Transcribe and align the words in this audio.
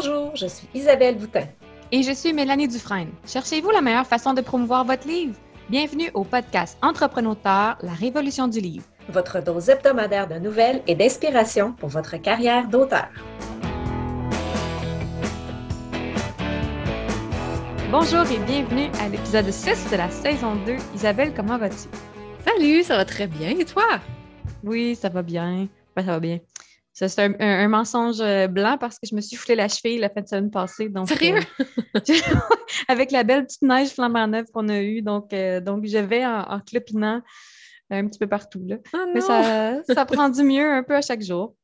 Bonjour, 0.00 0.36
je 0.36 0.46
suis 0.46 0.68
Isabelle 0.74 1.18
Boutin. 1.18 1.48
Et 1.90 2.04
je 2.04 2.12
suis 2.12 2.32
Mélanie 2.32 2.68
Dufresne. 2.68 3.10
Cherchez-vous 3.26 3.70
la 3.70 3.80
meilleure 3.80 4.06
façon 4.06 4.32
de 4.32 4.40
promouvoir 4.40 4.84
votre 4.84 5.08
livre? 5.08 5.34
Bienvenue 5.68 6.08
au 6.14 6.22
podcast 6.22 6.78
Entrepreneur, 6.82 7.34
la 7.82 7.92
révolution 7.98 8.46
du 8.46 8.60
livre. 8.60 8.84
Votre 9.08 9.42
dose 9.42 9.68
hebdomadaire 9.68 10.28
de 10.28 10.36
nouvelles 10.36 10.84
et 10.86 10.94
d'inspiration 10.94 11.72
pour 11.72 11.88
votre 11.88 12.16
carrière 12.18 12.68
d'auteur. 12.68 13.08
Bonjour 17.90 18.22
et 18.30 18.38
bienvenue 18.38 18.90
à 19.00 19.08
l'épisode 19.08 19.50
6 19.50 19.90
de 19.90 19.96
la 19.96 20.10
saison 20.10 20.54
2. 20.64 20.76
Isabelle, 20.94 21.34
comment 21.34 21.58
vas-tu? 21.58 21.88
Salut, 22.46 22.84
ça 22.84 22.96
va 22.96 23.04
très 23.04 23.26
bien. 23.26 23.48
Et 23.48 23.64
toi? 23.64 23.98
Oui, 24.62 24.94
ça 24.94 25.08
va 25.08 25.22
bien. 25.22 25.66
ça 25.96 26.02
va 26.02 26.20
bien. 26.20 26.38
C'est 27.06 27.40
un, 27.40 27.68
mensonge 27.68 28.20
euh, 28.20 28.48
blanc 28.48 28.76
parce 28.78 28.98
que 28.98 29.06
je 29.08 29.14
me 29.14 29.20
suis 29.20 29.36
foulé 29.36 29.54
la 29.54 29.68
cheville 29.68 29.98
la 29.98 30.08
fin 30.08 30.20
de 30.20 30.26
semaine 30.26 30.50
passée. 30.50 30.88
Donc, 30.88 31.08
Sérieux? 31.08 31.38
Euh, 31.60 32.00
avec 32.88 33.12
la 33.12 33.22
belle 33.22 33.46
petite 33.46 33.62
neige 33.62 33.90
flambant 33.90 34.26
neuve 34.26 34.46
qu'on 34.52 34.68
a 34.68 34.80
eue. 34.80 35.00
Donc, 35.02 35.32
euh, 35.32 35.60
donc 35.60 35.86
je 35.86 35.98
vais 35.98 36.26
en, 36.26 36.60
clopinant 36.60 37.22
un 37.90 38.06
petit 38.08 38.18
peu 38.18 38.26
partout. 38.26 38.64
Là. 38.66 38.76
Oh 38.94 39.04
Mais 39.14 39.20
ça, 39.20 39.80
ça 39.84 40.04
prend 40.06 40.28
du 40.28 40.42
mieux 40.42 40.68
un 40.68 40.82
peu 40.82 40.96
à 40.96 41.00
chaque 41.00 41.22
jour. 41.22 41.54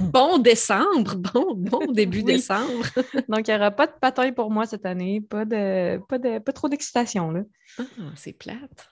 Bon 0.00 0.38
décembre, 0.38 1.14
bon, 1.16 1.54
bon 1.54 1.86
début 1.92 2.22
décembre. 2.22 2.86
donc, 3.28 3.46
il 3.46 3.50
n'y 3.50 3.56
aura 3.56 3.70
pas 3.70 3.86
de 3.86 3.92
patouille 4.00 4.32
pour 4.32 4.50
moi 4.50 4.66
cette 4.66 4.86
année, 4.86 5.20
pas 5.20 5.44
de 5.44 6.00
pas 6.08 6.18
de 6.18 6.38
pas 6.38 6.52
trop 6.52 6.68
d'excitation. 6.68 7.46
Ah, 7.78 7.82
c'est 8.16 8.32
plate. 8.32 8.90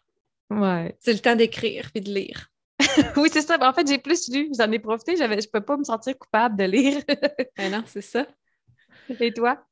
Ouais. 0.50 0.97
C'est 1.00 1.12
le 1.12 1.19
temps 1.19 1.34
d'écrire 1.34 1.91
puis 1.92 2.02
de 2.02 2.12
lire. 2.12 2.50
oui, 3.16 3.28
c'est 3.32 3.42
ça. 3.42 3.56
En 3.60 3.72
fait, 3.72 3.86
j'ai 3.86 3.98
plus 3.98 4.28
lu. 4.28 4.50
J'en 4.56 4.70
ai 4.70 4.78
profité. 4.78 5.16
Je 5.16 5.24
ne 5.24 5.50
peux 5.50 5.60
pas 5.60 5.77
me 5.77 5.84
sentir 5.84 6.19
coupable 6.19 6.56
de 6.56 6.64
lire. 6.64 7.00
ben 7.56 7.72
non, 7.72 7.83
c'est 7.86 8.02
ça. 8.02 8.27
Et 9.20 9.33
toi? 9.33 9.64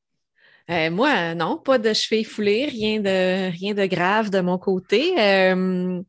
Euh, 0.69 0.89
moi, 0.89 1.35
non, 1.35 1.57
pas 1.57 1.77
de 1.77 1.93
cheveux 1.93 2.23
foulées, 2.23 2.65
rien 2.65 2.99
de, 2.99 3.51
rien 3.51 3.75
de 3.75 3.85
grave 3.85 4.31
de 4.31 4.39
mon 4.39 4.57
côté. 4.57 5.13
Euh, 5.19 6.01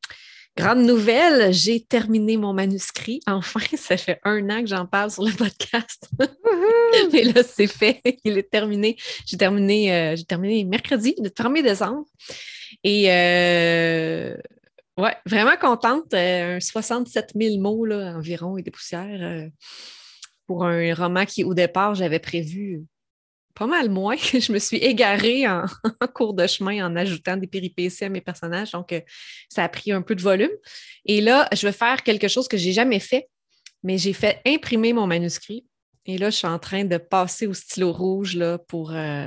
grande 0.57 0.79
nouvelle, 0.79 1.53
j'ai 1.53 1.85
terminé 1.85 2.39
mon 2.39 2.55
manuscrit. 2.55 3.21
Enfin, 3.27 3.61
ça 3.77 3.99
fait 3.99 4.19
un 4.25 4.49
an 4.49 4.63
que 4.63 4.69
j'en 4.69 4.87
parle 4.87 5.11
sur 5.11 5.25
le 5.25 5.33
podcast. 5.33 6.09
Et 7.13 7.25
là, 7.25 7.43
c'est 7.43 7.67
fait. 7.67 8.01
Il 8.25 8.39
est 8.39 8.51
terminé. 8.51 8.97
J'ai 9.27 9.37
terminé, 9.37 9.95
euh, 9.95 10.17
j'ai 10.17 10.25
terminé 10.25 10.65
mercredi, 10.65 11.15
le 11.23 11.29
1er 11.29 11.63
décembre. 11.63 12.07
Et 12.83 13.09
oui, 14.97 15.11
vraiment 15.27 15.57
contente. 15.57 16.11
67 16.11 17.33
euh, 17.35 17.41
000 17.41 17.61
mots 17.61 17.91
environ 17.91 18.57
et 18.57 18.63
des 18.63 18.71
poussières 18.71 19.23
euh, 19.23 19.49
pour 20.47 20.65
un 20.65 20.95
roman 20.95 21.27
qui, 21.27 21.45
au 21.45 21.55
départ, 21.55 21.95
j'avais 21.95 22.19
prévu 22.19 22.85
pas 23.55 23.67
mal 23.67 23.91
moins. 23.91 24.17
Je 24.17 24.53
me 24.53 24.59
suis 24.59 24.79
égarée 24.79 25.47
en, 25.49 25.67
cours 26.15 26.35
de 26.35 26.47
chemin 26.47 26.87
en 26.87 26.97
ajoutant 26.97 27.37
des 27.37 27.47
péripéties 27.47 28.05
à 28.05 28.09
mes 28.09 28.21
personnages. 28.21 28.73
Donc, 28.73 28.93
euh, 28.93 29.01
ça 29.49 29.65
a 29.65 29.69
pris 29.69 29.93
un 29.93 30.03
peu 30.03 30.15
de 30.15 30.23
volume. 30.23 30.51
Et 31.05 31.21
là, 31.21 31.49
je 31.53 31.67
vais 31.67 31.73
faire 31.73 32.03
quelque 32.03 32.29
chose 32.29 32.49
que 32.49 32.57
je 32.57 32.67
n'ai 32.67 32.73
jamais 32.73 33.01
fait, 33.01 33.29
mais 33.83 33.99
j'ai 33.99 34.13
fait 34.13 34.41
imprimer 34.47 34.93
mon 34.93 35.07
manuscrit 35.07 35.67
et 36.07 36.19
là, 36.19 36.31
je 36.31 36.37
suis 36.37 36.47
en 36.47 36.59
train 36.59 36.85
de 36.85 36.99
passer 36.99 37.47
au 37.47 37.55
stylo 37.55 37.93
rouge 37.93 38.37
là, 38.37 38.59
pour 38.59 38.93
euh, 38.93 39.27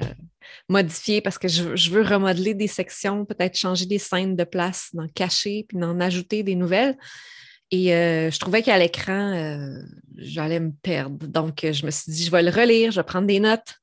modifier 0.69 1.21
parce 1.21 1.37
que 1.37 1.47
je, 1.47 1.89
veux 1.89 2.01
remodeler 2.01 2.53
des 2.53 2.67
sections, 2.67 3.25
peut-être 3.25 3.57
changer 3.57 3.85
des 3.85 3.97
scènes 3.97 4.35
de 4.35 4.45
place, 4.45 4.89
d'en 4.93 5.07
cacher, 5.07 5.65
puis 5.67 5.77
d'en 5.77 5.99
ajouter 5.99 6.41
des 6.41 6.55
nouvelles. 6.55 6.97
Et 7.71 7.93
euh, 7.93 8.31
je 8.31 8.39
trouvais 8.39 8.63
qu'à 8.63 8.77
l'écran, 8.77 9.33
euh, 9.35 9.81
j'allais 10.17 10.59
me 10.59 10.71
perdre. 10.71 11.27
Donc, 11.27 11.59
je 11.63 11.85
me 11.85 11.91
suis 11.91 12.11
dit, 12.11 12.23
je 12.23 12.31
vais 12.31 12.43
le 12.43 12.49
relire, 12.49 12.91
je 12.91 12.99
vais 12.99 13.05
prendre 13.05 13.27
des 13.27 13.39
notes. 13.39 13.75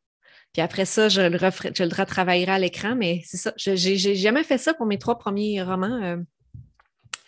Puis 0.55 0.63
après 0.63 0.87
ça, 0.87 1.11
je 1.11 1.21
le, 1.21 1.39
je 1.39 1.85
le 1.85 1.95
retravaillerai 1.95 2.53
à 2.53 2.59
l'écran. 2.59 2.97
Mais 2.97 3.23
c'est 3.27 3.37
ça, 3.37 3.53
je 3.57 3.73
n'ai 3.73 4.17
jamais 4.17 4.43
fait 4.43 4.59
ça 4.59 4.73
pour 4.73 4.87
mes 4.87 4.99
trois 4.99 5.19
premiers 5.19 5.63
romans. 5.63 6.17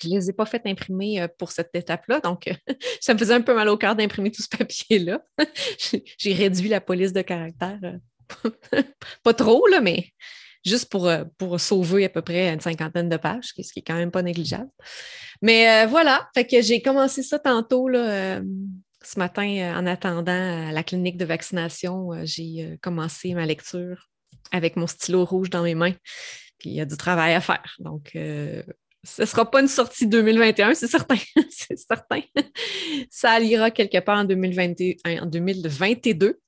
Je 0.00 0.08
ne 0.08 0.14
les 0.14 0.30
ai 0.30 0.32
pas 0.32 0.46
fait 0.46 0.62
imprimer 0.66 1.20
euh, 1.20 1.28
pour 1.38 1.50
cette 1.50 1.70
étape-là, 1.74 2.20
donc 2.20 2.48
euh, 2.48 2.54
ça 3.00 3.14
me 3.14 3.18
faisait 3.18 3.34
un 3.34 3.40
peu 3.40 3.54
mal 3.54 3.68
au 3.68 3.76
cœur 3.76 3.96
d'imprimer 3.96 4.30
tout 4.30 4.42
ce 4.42 4.48
papier-là. 4.48 5.22
J'ai 6.18 6.32
réduit 6.32 6.68
la 6.68 6.80
police 6.80 7.12
de 7.12 7.22
caractère. 7.22 7.78
Euh, 7.82 8.82
pas 9.22 9.34
trop, 9.34 9.66
là, 9.66 9.80
mais 9.80 10.08
juste 10.64 10.90
pour, 10.90 11.10
pour 11.38 11.58
sauver 11.60 12.04
à 12.04 12.08
peu 12.08 12.22
près 12.22 12.52
une 12.52 12.60
cinquantaine 12.60 13.08
de 13.08 13.16
pages, 13.16 13.52
ce 13.56 13.72
qui 13.72 13.78
est 13.78 13.82
quand 13.82 13.94
même 13.94 14.10
pas 14.10 14.22
négligeable. 14.22 14.70
Mais 15.40 15.86
voilà, 15.86 16.28
fait 16.34 16.46
que 16.46 16.60
j'ai 16.60 16.82
commencé 16.82 17.22
ça 17.22 17.38
tantôt 17.38 17.88
là, 17.88 18.40
ce 19.02 19.18
matin 19.18 19.72
en 19.76 19.86
attendant 19.86 20.70
la 20.70 20.82
clinique 20.82 21.16
de 21.16 21.24
vaccination. 21.24 22.10
j'ai 22.24 22.76
commencé 22.82 23.32
ma 23.32 23.46
lecture 23.46 24.10
avec 24.50 24.76
mon 24.76 24.86
stylo 24.86 25.24
rouge 25.24 25.48
dans 25.48 25.62
mes 25.62 25.76
mains. 25.76 25.94
Puis 26.58 26.70
il 26.70 26.74
y 26.74 26.80
a 26.82 26.84
du 26.84 26.96
travail 26.98 27.34
à 27.34 27.40
faire. 27.40 27.76
Donc, 27.78 28.14
ce 29.04 29.22
ne 29.22 29.26
sera 29.26 29.50
pas 29.50 29.60
une 29.60 29.68
sortie 29.68 30.06
2021, 30.06 30.74
c'est 30.74 30.88
certain. 30.88 31.16
c'est 31.50 31.78
certain. 31.78 32.20
Ça 33.10 33.32
alliera 33.32 33.70
quelque 33.70 33.98
part 34.00 34.18
en, 34.18 34.24
2021, 34.24 35.22
en 35.22 35.26
2022. 35.26 36.38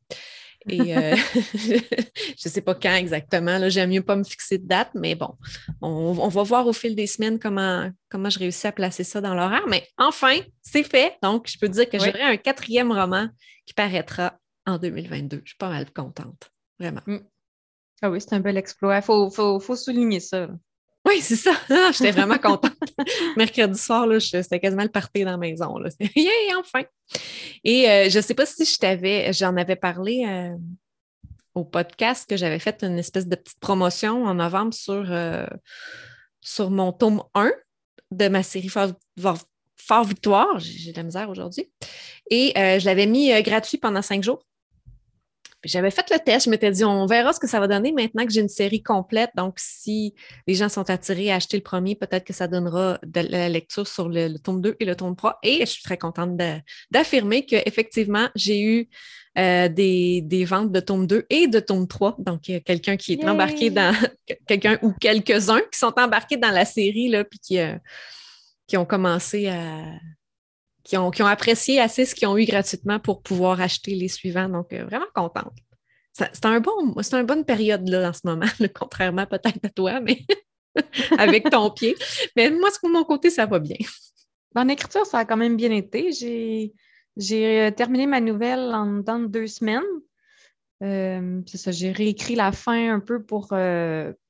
Et 0.68 0.96
euh, 0.96 1.16
je 1.54 1.72
ne 1.72 2.50
sais 2.50 2.60
pas 2.60 2.74
quand 2.74 2.94
exactement. 2.94 3.68
J'aime 3.68 3.90
mieux 3.90 4.02
pas 4.02 4.16
me 4.16 4.24
fixer 4.24 4.58
de 4.58 4.66
date, 4.66 4.90
mais 4.94 5.14
bon, 5.14 5.34
on, 5.80 6.28
va 6.28 6.42
voir 6.42 6.66
au 6.66 6.72
fil 6.72 6.94
des 6.94 7.06
semaines 7.06 7.38
comment, 7.38 7.90
comment 8.10 8.28
je 8.28 8.38
réussis 8.38 8.66
à 8.66 8.72
placer 8.72 9.04
ça 9.04 9.20
dans 9.20 9.34
l'horaire. 9.34 9.66
Mais 9.68 9.86
enfin, 9.96 10.38
c'est 10.60 10.82
fait. 10.82 11.16
Donc, 11.22 11.48
je 11.48 11.58
peux 11.58 11.68
dire 11.68 11.88
que 11.88 11.98
j'aurai 11.98 12.22
un 12.22 12.36
quatrième 12.36 12.92
roman 12.92 13.28
qui 13.64 13.72
paraîtra 13.72 14.38
en 14.66 14.76
2022. 14.78 15.40
Je 15.44 15.50
suis 15.50 15.56
pas 15.56 15.70
mal 15.70 15.90
contente, 15.92 16.50
vraiment. 16.78 17.02
Mm. 17.06 17.20
Ah 18.02 18.10
oui, 18.10 18.20
c'est 18.20 18.34
un 18.34 18.40
bel 18.40 18.56
exploit. 18.56 18.96
Il 18.96 19.02
faut, 19.02 19.30
faut, 19.30 19.60
faut, 19.60 19.76
souligner 19.76 20.20
ça. 20.20 20.48
Oui, 21.06 21.20
c'est 21.22 21.36
ça. 21.36 21.52
J'étais 21.92 22.10
vraiment 22.10 22.38
contente. 22.38 22.72
Mercredi 23.36 23.78
soir, 23.78 24.06
c'était 24.20 24.60
quasiment 24.60 24.82
le 24.82 24.90
party 24.90 25.24
dans 25.24 25.32
la 25.32 25.36
maison. 25.36 25.78
Là. 25.78 25.88
Yeah, 26.14 26.58
enfin! 26.58 26.82
Et 27.64 27.88
euh, 27.88 28.10
je 28.10 28.18
ne 28.18 28.22
sais 28.22 28.34
pas 28.34 28.46
si 28.46 28.64
je 28.64 28.76
t'avais, 28.76 29.32
j'en 29.32 29.56
avais 29.56 29.76
parlé 29.76 30.26
euh, 30.28 30.56
au 31.54 31.64
podcast 31.64 32.28
que 32.28 32.36
j'avais 32.36 32.58
fait 32.58 32.84
une 32.84 32.98
espèce 32.98 33.26
de 33.26 33.34
petite 33.34 33.60
promotion 33.60 34.24
en 34.24 34.34
novembre 34.34 34.74
sur, 34.74 35.10
euh, 35.10 35.46
sur 36.40 36.70
mon 36.70 36.92
tome 36.92 37.22
1 37.34 37.50
de 38.10 38.28
ma 38.28 38.42
série 38.42 38.68
Fort, 38.68 38.92
Fort 39.76 40.04
Victoire. 40.04 40.58
J'ai 40.58 40.92
de 40.92 40.96
la 40.98 41.04
misère 41.04 41.30
aujourd'hui. 41.30 41.72
Et 42.30 42.52
je 42.56 42.84
l'avais 42.84 43.06
mis 43.06 43.30
gratuit 43.42 43.78
pendant 43.78 44.02
cinq 44.02 44.22
jours 44.22 44.44
j'avais 45.65 45.91
fait 45.91 46.10
le 46.10 46.19
test, 46.19 46.47
je 46.47 46.50
m'étais 46.50 46.71
dit, 46.71 46.84
on 46.84 47.06
verra 47.06 47.32
ce 47.32 47.41
que 47.41 47.47
ça 47.47 47.60
va 47.60 47.69
donner 47.69 47.93
maintenant 47.93 48.25
que 48.25 48.32
j'ai 48.32 48.41
une 48.41 48.48
série 48.48 48.82
complète. 48.82 49.31
Donc, 49.37 49.54
si 49.59 50.15
les 50.47 50.54
gens 50.54 50.69
sont 50.69 50.88
attirés 50.88 51.31
à 51.31 51.37
acheter 51.37 51.56
le 51.56 51.62
premier, 51.62 51.94
peut-être 51.94 52.25
que 52.25 52.32
ça 52.32 52.48
donnera 52.48 52.98
de 53.04 53.21
la 53.21 53.48
lecture 53.48 53.87
sur 53.87 54.09
le, 54.09 54.38
tome 54.38 54.62
2 54.62 54.76
et 54.81 54.84
le 54.84 54.97
tome 54.97 55.16
3. 55.16 55.38
Et 55.43 55.60
je 55.60 55.66
suis 55.66 55.82
très 55.82 55.98
contente 55.98 56.38
d'affirmer 56.91 57.44
qu'effectivement, 57.44 58.28
j'ai 58.34 58.62
eu 58.62 58.88
euh, 59.38 59.69
des, 59.69 60.44
ventes 60.47 60.72
de 60.72 60.81
tome 60.81 61.06
2 61.06 61.26
et 61.28 61.47
de 61.47 61.60
tome 61.60 61.87
3. 61.87 62.16
Donc, 62.19 62.48
il 62.48 62.53
y 62.53 62.56
a 62.56 62.60
quelqu'un 62.60 62.97
qui 62.97 63.12
est 63.12 63.28
embarqué 63.28 63.71
dans, 63.71 63.94
quelqu'un 64.47 64.78
ou 64.82 64.92
quelques-uns 64.92 65.60
qui 65.71 65.78
sont 65.78 65.92
embarqués 65.98 66.38
dans 66.38 66.50
la 66.50 66.65
série, 66.65 67.09
là, 67.09 67.25
puis 67.25 67.38
qui, 67.38 67.59
euh, 67.59 67.77
qui 68.66 68.77
ont 68.77 68.87
commencé 68.87 69.48
à, 69.48 69.82
qui 70.82 70.96
ont, 70.96 71.10
apprécié 71.26 71.80
assez 71.80 72.04
ce 72.04 72.14
qu'ils 72.14 72.28
ont 72.28 72.38
eu 72.38 72.44
gratuitement 72.44 72.98
pour 72.98 73.22
pouvoir 73.22 73.60
acheter 73.60 73.94
les 73.94 74.08
suivants. 74.08 74.48
Donc, 74.48 74.72
euh, 74.72 74.84
vraiment 74.84 75.06
contente. 75.14 75.52
C'est 76.12 76.44
un 76.44 76.60
bon, 76.60 76.94
c'est 77.02 77.14
une 77.14 77.26
bonne 77.26 77.44
période 77.44 77.88
là, 77.88 78.10
en 78.10 78.12
ce 78.12 78.20
moment, 78.24 78.46
contrairement 78.74 79.26
peut-être 79.26 79.64
à 79.64 79.68
toi, 79.70 80.00
mais 80.00 80.18
avec 81.18 81.48
ton 81.50 81.70
pied. 81.74 81.96
Mais 82.36 82.50
moi, 82.50 82.71
de 82.71 82.88
mon 82.88 83.04
côté, 83.04 83.30
ça 83.30 83.47
va 83.47 83.59
bien. 83.59 83.77
En 84.54 84.68
écriture, 84.68 85.06
ça 85.06 85.18
a 85.18 85.24
quand 85.24 85.36
même 85.36 85.56
bien 85.56 85.71
été. 85.71 86.10
J'ai 87.16 87.60
euh, 87.60 87.71
terminé 87.71 88.06
ma 88.06 88.21
nouvelle 88.21 88.74
en 88.74 88.86
dans 88.86 89.21
deux 89.21 89.47
semaines. 89.47 89.82
Euh, 90.82 91.42
c'est 91.47 91.59
ça, 91.59 91.71
j'ai 91.71 91.92
réécrit 91.92 92.34
la 92.34 92.53
fin 92.53 92.94
un 92.94 93.00
peu 93.00 93.22
pour, 93.22 93.54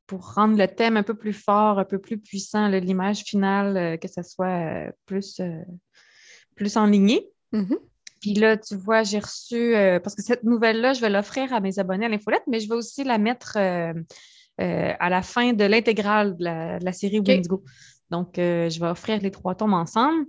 pour 0.06 0.34
rendre 0.34 0.58
le 0.58 0.66
thème 0.66 0.96
un 0.96 1.04
peu 1.04 1.14
plus 1.14 1.32
fort, 1.32 1.78
un 1.78 1.84
peu 1.84 1.98
plus 1.98 2.18
puissant, 2.18 2.68
l'image 2.68 3.20
finale, 3.20 3.98
que 4.00 4.08
ce 4.08 4.22
soit 4.22 4.92
plus 5.06 5.40
plus 6.60 6.76
en 6.76 6.86
ligne. 6.86 7.20
mm-hmm. 7.54 7.78
Puis 8.20 8.34
là, 8.34 8.58
tu 8.58 8.76
vois, 8.76 9.02
j'ai 9.02 9.18
reçu, 9.18 9.74
euh, 9.74 9.98
parce 9.98 10.14
que 10.14 10.22
cette 10.22 10.44
nouvelle-là, 10.44 10.92
je 10.92 11.00
vais 11.00 11.08
l'offrir 11.08 11.52
à 11.54 11.60
mes 11.60 11.78
abonnés 11.78 12.04
à 12.04 12.08
l'infolette, 12.10 12.42
mais 12.46 12.60
je 12.60 12.68
vais 12.68 12.74
aussi 12.74 13.02
la 13.02 13.16
mettre 13.16 13.56
euh, 13.56 13.94
euh, 14.60 14.92
à 15.00 15.08
la 15.08 15.22
fin 15.22 15.54
de 15.54 15.64
l'intégrale 15.64 16.36
de, 16.36 16.44
la, 16.84 16.92
série 16.92 17.20
okay. 17.20 17.40
Donc, 18.10 18.32
je 18.36 18.78
vais 18.78 18.88
offrir 18.88 19.20
les 19.22 19.30
trois 19.30 19.54
tomes 19.54 19.72
ensemble. 19.72 20.26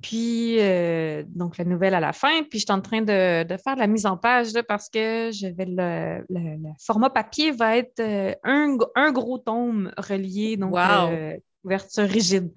Puis, 0.00 0.56
donc, 1.26 1.58
la 1.58 1.64
nouvelle 1.64 1.94
à 1.94 2.00
la 2.00 2.14
fin. 2.14 2.44
Puis, 2.44 2.60
je 2.60 2.64
suis 2.64 2.72
en 2.72 2.80
train 2.80 3.02
de, 3.02 3.56
faire 3.62 3.76
la 3.76 3.86
mise 3.88 4.06
en 4.06 4.16
page 4.16 4.52
parce 4.66 4.88
que 4.88 5.30
je 5.30 5.48
vais 5.48 5.66
le, 5.68 6.56
format 6.80 7.10
papier 7.10 7.50
va 7.50 7.76
être 7.76 8.00
un, 8.42 8.78
un, 8.94 9.12
gros 9.12 9.38
tome 9.38 9.92
relié, 9.98 10.56
donc 10.56 10.76
couverture 11.62 12.08
rigide. 12.08 12.50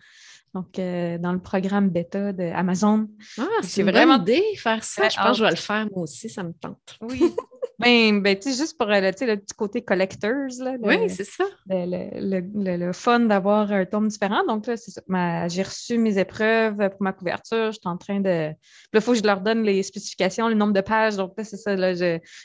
Donc, 0.58 0.80
euh, 0.80 1.20
dans 1.20 1.34
le 1.34 1.40
programme 1.40 1.90
bêta 1.90 2.34
d'Amazon. 2.34 3.08
Ah, 3.38 3.44
c'est 3.62 3.84
vraiment 3.84 4.20
idée 4.20 4.42
faire 4.56 4.84
ça. 4.84 5.08
je 5.08 5.16
pense 5.16 5.32
que 5.34 5.38
je 5.38 5.44
vais 5.44 5.52
le 5.52 5.56
faire 5.56 5.88
moi 5.94 6.02
aussi, 6.02 6.30
ça 6.30 6.42
me 6.42 6.52
tente. 6.54 6.98
Oui. 7.02 7.22
Ben, 7.80 8.24
ben 8.24 8.36
tu 8.36 8.50
sais, 8.50 8.58
juste 8.58 8.76
pour 8.76 8.90
euh, 8.90 9.00
le, 9.00 9.12
le 9.12 9.36
petit 9.36 9.54
côté 9.56 9.84
collectors, 9.84 10.50
là, 10.62 10.78
oui, 10.82 11.12
c'est 11.12 11.24
ça. 11.24 11.44
Le, 11.70 12.42
le, 12.42 12.76
le 12.76 12.92
fun 12.92 13.20
d'avoir 13.20 13.72
un 13.72 13.86
tome 13.86 14.08
différent. 14.08 14.44
Donc, 14.48 14.66
là, 14.66 14.78
c'est 14.78 14.90
ça. 14.90 15.48
J'ai 15.48 15.62
reçu 15.62 16.00
mes 16.00 16.18
épreuves 16.18 16.90
pour 16.90 17.04
ma 17.04 17.14
couverture. 17.14 17.68
Je 17.68 17.78
suis 17.80 17.88
en 17.88 17.98
train 17.98 18.20
de. 18.20 18.50
Il 18.94 19.02
faut 19.02 19.12
que 19.12 19.20
je 19.20 19.24
leur 19.24 19.42
donne 19.42 19.62
les 19.62 19.84
spécifications, 19.84 20.48
le 20.48 20.56
nombre 20.56 20.74
de 20.74 20.82
pages. 20.82 21.18
Donc, 21.18 21.34
là, 21.38 21.44
c'est 21.44 21.58
ça. 21.58 21.76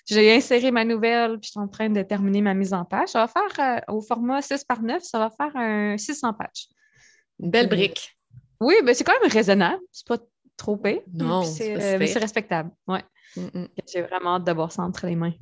J'ai 0.07 0.35
inséré 0.35 0.71
ma 0.71 0.85
nouvelle, 0.85 1.39
puis 1.39 1.47
je 1.47 1.51
suis 1.53 1.61
en 1.61 1.69
train 1.69 1.89
de 1.89 2.03
terminer 2.03 2.43
ma 2.43 2.53
mise 2.53 2.75
en 2.75 2.85
page. 2.85 3.09
Ça 3.09 3.21
va 3.25 3.29
faire, 3.29 3.81
euh, 3.89 3.95
au 3.95 4.03
format 4.03 4.43
6 4.43 4.65
par 4.65 4.83
9, 4.83 5.03
ça 5.03 5.19
va 5.19 5.31
faire 5.31 5.57
un 5.57 5.97
600 5.97 6.35
pages. 6.35 6.69
Une 7.43 7.51
belle 7.51 7.69
brique. 7.69 8.17
Oui, 8.61 8.75
ben, 8.85 8.95
c'est 8.95 9.05
quand 9.05 9.21
même 9.21 9.31
raisonnable. 9.31 9.83
C'est 9.91 10.07
pas 10.07 10.19
trop 10.57 10.77
payé. 10.77 11.03
Non, 11.13 11.43
c'est 11.43 11.75
respectable. 12.19 12.71
Ouais. 12.87 13.03
Mm, 13.37 13.41
mm. 13.55 13.69
J'ai 13.91 14.03
vraiment 14.03 14.37
hâte 14.37 14.45
d'avoir 14.45 14.71
ça 14.73 14.83
entre 14.83 15.07
les 15.07 15.17
mains. 15.17 15.33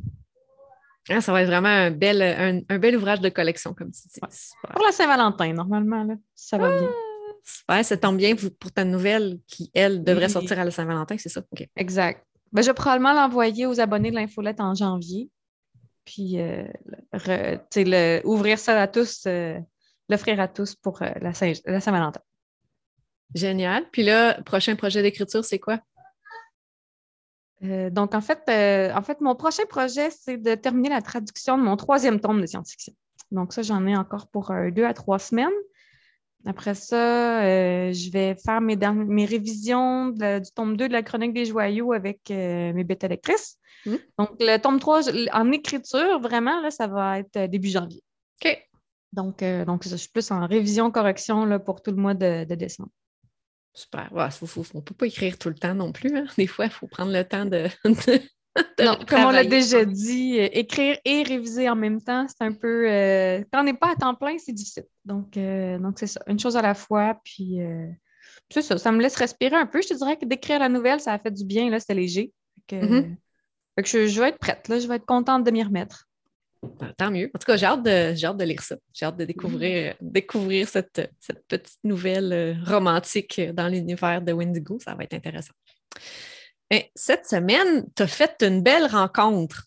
Ah, 1.09 1.21
ça 1.21 1.33
va 1.33 1.43
être 1.43 1.49
vraiment 1.49 1.69
un 1.69 1.91
bel, 1.91 2.23
un, 2.69 2.79
bel 2.79 2.97
ouvrage 2.97 3.21
de 3.21 3.29
collection, 3.29 3.75
comme 3.75 3.91
tu 3.91 4.03
dis. 4.09 4.21
Pour 4.21 4.85
la 4.85 4.93
Saint-Valentin, 4.93 5.53
normalement, 5.53 6.05
là, 6.05 6.15
ça 6.35 6.57
va 6.57 6.79
bien. 6.79 6.91
Ouais, 7.69 7.83
ça 7.83 7.97
tombe 7.97 8.17
bien 8.17 8.37
pour, 8.37 8.71
ta 8.71 8.85
nouvelle 8.85 9.39
qui, 9.47 9.71
elle, 9.75 10.05
devrait 10.05 10.29
sortir 10.29 10.59
à 10.59 10.65
la 10.65 10.71
Saint-Valentin, 10.71 11.17
c'est 11.19 11.31
ça? 11.31 11.43
Exact. 11.77 12.25
Ben, 12.53 12.63
je 12.63 12.69
vais 12.69 12.75
probablement 12.75 13.13
l'envoyer 13.13 13.67
aux 13.67 13.81
abonnés 13.81 14.11
de 14.11 14.17
l'infolette 14.17 14.61
en 14.61 14.75
janvier. 14.75 15.31
Puis, 16.05 16.41
euh, 16.41 16.65
le, 17.13 18.21
ouvrir 18.25 18.59
ça 18.59 18.81
à 18.81 18.87
tous, 18.87 19.25
euh, 19.27 19.59
l'offrir 20.11 20.41
à 20.41 20.49
tous 20.49 20.75
pour 20.75 21.03
euh, 21.03 21.11
la 21.21 21.33
Saint-Valentin. 21.33 22.21
Génial. 23.35 23.89
Puis 23.91 24.03
là, 24.03 24.41
prochain 24.43 24.77
projet 24.77 25.03
d'écriture, 25.03 25.45
c'est 25.45 25.59
quoi? 25.59 25.81
Euh, 27.63 27.91
donc, 27.91 28.15
en 28.15 28.21
fait, 28.21 28.41
euh, 28.49 28.93
en 28.95 29.03
fait, 29.03 29.21
mon 29.21 29.35
prochain 29.35 29.65
projet, 29.69 30.11
c'est 30.11 30.39
de 30.39 30.55
terminer 30.55 30.89
la 30.89 31.03
traduction 31.03 31.59
de 31.59 31.63
mon 31.63 31.77
troisième 31.77 32.21
tome 32.21 32.41
de 32.41 32.47
science-fiction. 32.47 32.95
Donc, 33.31 33.53
ça, 33.53 33.63
j'en 33.63 33.87
ai 33.87 33.97
encore 33.97 34.29
pour 34.29 34.51
euh, 34.51 34.71
deux 34.71 34.85
à 34.85 34.95
trois 34.95 35.19
semaines. 35.19 35.49
Après 36.47 36.75
ça, 36.75 37.43
je 37.93 38.11
vais 38.11 38.35
faire 38.43 38.63
mes, 38.63 38.75
mes 38.75 39.27
révisions 39.27 40.09
du 40.09 40.51
tome 40.55 40.75
2 40.75 40.89
de 40.89 40.93
la 40.95 41.03
Chronique 41.03 41.35
des 41.35 41.45
joyaux 41.45 41.93
avec 41.93 42.31
mes 42.31 42.83
bêta 42.83 43.09
lectrices. 43.09 43.59
Mmh. 43.85 43.97
Donc, 44.17 44.31
le 44.41 44.57
tome 44.57 44.81
3 44.81 45.11
en 45.35 45.53
écriture, 45.53 46.19
vraiment, 46.19 46.63
là, 46.63 46.71
ça 46.71 46.87
va 46.87 47.19
être 47.19 47.39
début 47.51 47.69
janvier. 47.69 48.03
OK. 48.43 48.70
Donc, 49.13 49.43
donc 49.43 49.87
je 49.87 49.97
suis 49.97 50.09
plus 50.09 50.31
en 50.31 50.47
révision, 50.47 50.91
correction 50.91 51.45
là, 51.45 51.59
pour 51.59 51.83
tout 51.83 51.91
le 51.91 51.97
mois 51.97 52.15
de 52.15 52.45
décembre. 52.55 52.91
Super. 53.73 54.09
on 54.13 54.19
ne 54.19 54.81
peut 54.81 54.95
pas 54.95 55.07
écrire 55.07 55.39
tout 55.39 55.49
le 55.49 55.55
temps 55.55 55.75
non 55.75 55.93
plus. 55.93 56.17
Hein. 56.17 56.27
Des 56.37 56.47
fois, 56.47 56.67
il 56.67 56.71
faut 56.71 56.89
prendre 56.89 57.13
le 57.13 57.25
temps 57.25 57.47
de. 57.47 57.69
non, 58.85 58.99
comme 59.07 59.25
on 59.25 59.31
l'a 59.31 59.45
déjà 59.45 59.85
dit, 59.85 60.41
euh, 60.41 60.49
écrire 60.53 60.99
et 61.05 61.23
réviser 61.23 61.69
en 61.69 61.77
même 61.77 62.01
temps, 62.01 62.27
c'est 62.29 62.45
un 62.45 62.53
peu. 62.53 62.91
Euh, 62.91 63.45
quand 63.53 63.61
on 63.61 63.65
n'est 63.65 63.75
pas 63.75 63.93
à 63.93 63.97
temps 63.97 64.15
plein, 64.15 64.37
c'est 64.39 64.53
difficile. 64.53 64.87
Donc, 65.05 65.37
euh, 65.37 65.79
donc 65.79 65.99
c'est 65.99 66.09
ça. 66.09 66.21
Une 66.27 66.39
chose 66.39 66.57
à 66.57 66.63
la 66.63 66.75
fois. 66.75 67.21
Puis, 67.25 67.59
c'est 68.51 68.63
ça. 68.63 68.77
Ça 68.77 68.91
me 68.91 69.01
laisse 69.01 69.17
respirer 69.17 69.57
un 69.57 69.67
peu. 69.67 69.81
Je 69.83 69.89
te 69.89 69.95
dirais 69.95 70.17
que 70.17 70.25
d'écrire 70.25 70.59
la 70.59 70.69
nouvelle, 70.69 71.01
ça 71.01 71.13
a 71.13 71.19
fait 71.19 71.31
du 71.31 71.45
bien. 71.45 71.71
Là, 71.71 71.79
c'était 71.79 71.95
léger. 71.95 72.33
Mm-hmm. 72.71 73.17
je, 73.85 74.21
vais 74.21 74.29
être 74.29 74.39
prête. 74.39 74.69
Là, 74.69 74.81
je 74.81 74.89
vais 74.89 74.97
être 74.97 75.07
contente 75.07 75.45
de 75.45 75.51
m'y 75.51 75.63
remettre. 75.63 76.09
Ben, 76.63 76.93
tant 76.97 77.11
mieux. 77.11 77.31
En 77.35 77.39
tout 77.39 77.47
cas, 77.47 77.57
j'ai 77.57 77.67
hâte 77.67 77.83
de, 77.83 78.13
de 78.13 78.45
lire 78.45 78.63
ça. 78.63 78.77
J'ai 78.93 79.07
hâte 79.07 79.17
de 79.17 79.25
découvrir, 79.25 79.95
mm. 80.01 80.11
découvrir 80.11 80.69
cette, 80.69 81.11
petite 81.49 81.79
nouvelle 81.85 82.33
euh, 82.33 82.55
romantique 82.67 83.41
dans 83.53 83.69
l'univers 83.69 84.21
de 84.21 84.33
Wendigo. 84.33 84.79
Ça 84.79 84.95
va 84.95 85.05
être 85.05 85.15
intéressant. 85.15 85.55
cette 86.95 87.27
semaine, 87.27 87.87
tu 87.97 88.03
as 88.03 88.07
fait 88.07 88.43
une 88.43 88.63
belle 88.63 88.87
rencontre. 88.87 89.67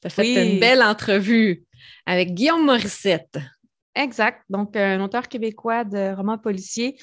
Tu 0.00 0.06
as 0.06 0.10
fait 0.10 0.52
une 0.52 0.60
belle 0.60 0.82
entrevue 0.82 1.64
avec 2.06 2.32
Guillaume 2.32 2.64
Morissette. 2.64 3.38
Exact. 3.94 4.42
Donc, 4.48 4.76
un 4.76 5.00
auteur 5.02 5.28
québécois 5.28 5.84
de 5.84 6.14
romans 6.14 6.38
policiers 6.38 6.96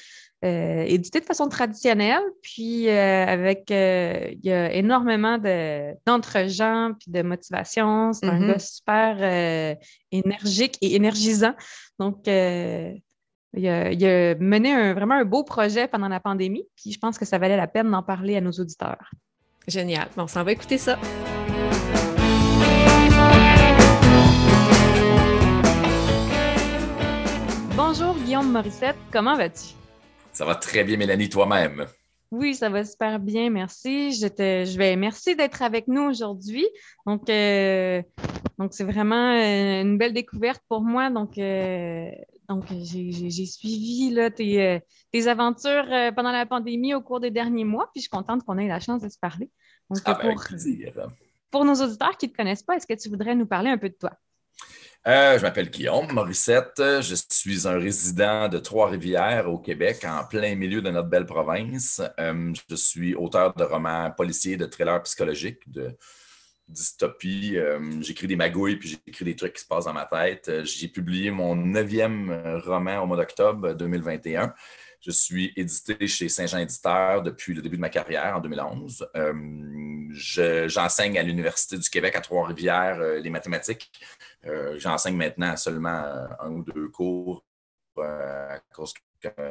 euh, 0.44 0.84
édité 0.86 1.18
de 1.18 1.24
façon 1.24 1.48
traditionnelle, 1.48 2.22
puis 2.42 2.88
euh, 2.88 3.26
avec 3.26 3.72
euh, 3.72 4.28
il 4.30 4.46
y 4.46 4.52
a 4.52 4.72
énormément 4.72 5.36
d'entre-gens 6.06 6.92
puis 6.96 7.10
de 7.10 7.22
motivation. 7.22 8.12
C'est 8.12 8.26
un 8.26 8.38
mm-hmm. 8.38 8.46
gars 8.46 8.58
super 8.60 9.76
énergique 10.12 10.78
et 10.80 10.94
énergisant. 10.94 11.54
Donc, 11.98 12.28
il 12.28 13.68
a, 13.68 14.34
mené 14.36 14.92
vraiment 14.92 15.16
un 15.16 15.24
beau 15.24 15.42
projet 15.42 15.88
pendant 15.88 16.08
la 16.08 16.20
pandémie, 16.20 16.62
puis 16.76 16.92
je 16.92 16.98
pense 17.00 17.18
que 17.18 17.24
ça 17.24 17.38
valait 17.38 17.56
la 17.56 17.66
peine 17.66 17.90
d'en 17.90 18.04
parler 18.04 18.36
à 18.36 18.40
nos 18.40 18.52
auditeurs. 18.52 19.10
Génial. 19.66 20.08
Bon, 20.16 20.22
on 20.22 20.28
s'en 20.28 20.44
va 20.44 20.52
écouter 20.52 20.78
ça. 20.78 20.98
Bonjour 27.76 28.14
Guillaume 28.14 28.52
Morissette, 28.52 28.96
comment 29.10 29.36
vas-tu? 29.36 29.77
Ça 30.38 30.44
va 30.44 30.54
très 30.54 30.84
bien, 30.84 30.96
Mélanie, 30.96 31.28
toi-même. 31.28 31.84
Oui, 32.30 32.54
ça 32.54 32.68
va 32.68 32.84
super 32.84 33.18
bien, 33.18 33.50
merci. 33.50 34.12
Je, 34.12 34.28
je 34.28 34.78
vais 34.78 34.94
merci 34.94 35.34
d'être 35.34 35.62
avec 35.62 35.88
nous 35.88 36.02
aujourd'hui. 36.02 36.64
Donc, 37.06 37.28
euh, 37.28 38.00
donc 38.56 38.72
c'est 38.72 38.84
vraiment 38.84 39.32
euh, 39.32 39.82
une 39.82 39.98
belle 39.98 40.12
découverte 40.12 40.62
pour 40.68 40.82
moi. 40.82 41.10
Donc, 41.10 41.38
euh, 41.38 42.08
donc 42.48 42.66
j'ai 42.70 43.46
suivi 43.46 44.10
là, 44.10 44.30
tes, 44.30 44.80
aventures 45.26 45.88
pendant 46.14 46.30
la 46.30 46.46
pandémie 46.46 46.94
au 46.94 47.00
cours 47.00 47.18
des 47.18 47.32
derniers 47.32 47.64
mois, 47.64 47.90
puis 47.92 48.00
je 48.00 48.02
suis 48.02 48.08
contente 48.08 48.44
qu'on 48.44 48.58
ait 48.58 48.68
la 48.68 48.78
chance 48.78 49.02
de 49.02 49.08
se 49.08 49.18
parler. 49.18 49.50
Donc, 49.90 50.02
ah, 50.04 50.20
ben, 50.22 50.36
pour, 50.36 50.44
pour 51.50 51.64
nos 51.64 51.74
auditeurs 51.82 52.16
qui 52.16 52.28
ne 52.28 52.30
te 52.30 52.36
connaissent 52.36 52.62
pas, 52.62 52.76
est-ce 52.76 52.86
que 52.86 52.94
tu 52.94 53.08
voudrais 53.08 53.34
nous 53.34 53.46
parler 53.46 53.70
un 53.70 53.78
peu 53.78 53.88
de 53.88 53.96
toi? 53.98 54.12
Euh, 55.08 55.38
je 55.38 55.42
m'appelle 55.42 55.70
Guillaume 55.70 56.12
Morissette. 56.12 56.74
Je 56.76 57.14
suis 57.30 57.66
un 57.66 57.78
résident 57.78 58.46
de 58.46 58.58
Trois-Rivières 58.58 59.48
au 59.48 59.58
Québec, 59.58 60.04
en 60.04 60.26
plein 60.26 60.54
milieu 60.54 60.82
de 60.82 60.90
notre 60.90 61.08
belle 61.08 61.24
province. 61.24 62.02
Euh, 62.20 62.52
je 62.68 62.76
suis 62.76 63.14
auteur 63.14 63.54
de 63.54 63.64
romans 63.64 64.10
policiers, 64.10 64.58
de 64.58 64.66
thrillers 64.66 65.02
psychologiques, 65.04 65.62
de 65.66 65.96
dystopie. 66.68 67.56
Euh, 67.56 68.00
j'écris 68.00 68.26
des 68.26 68.36
magouilles 68.36 68.76
puis 68.76 69.00
j'écris 69.06 69.24
des 69.24 69.36
trucs 69.36 69.54
qui 69.54 69.62
se 69.62 69.66
passent 69.66 69.86
dans 69.86 69.92
ma 69.92 70.06
tête. 70.06 70.64
J'ai 70.64 70.88
publié 70.88 71.30
mon 71.30 71.56
neuvième 71.56 72.60
roman 72.64 73.02
au 73.02 73.06
mois 73.06 73.16
d'octobre 73.16 73.74
2021. 73.74 74.54
Je 75.00 75.12
suis 75.12 75.52
édité 75.56 76.08
chez 76.08 76.28
Saint-Jean 76.28 76.58
Éditeur 76.58 77.22
depuis 77.22 77.54
le 77.54 77.62
début 77.62 77.76
de 77.76 77.80
ma 77.80 77.88
carrière 77.88 78.36
en 78.36 78.40
2011. 78.40 79.08
J'enseigne 80.10 81.18
à 81.18 81.22
l'Université 81.22 81.78
du 81.78 81.88
Québec 81.88 82.16
à 82.16 82.20
Trois-Rivières 82.20 82.98
les 83.20 83.30
mathématiques. 83.30 83.92
Euh, 84.46 84.78
j'enseigne 84.78 85.16
maintenant 85.16 85.56
seulement 85.56 86.02
euh, 86.04 86.26
un 86.40 86.50
ou 86.50 86.62
deux 86.62 86.88
cours 86.88 87.44
euh, 87.98 88.56
à 88.56 88.60
cause 88.72 88.92
que 88.92 89.00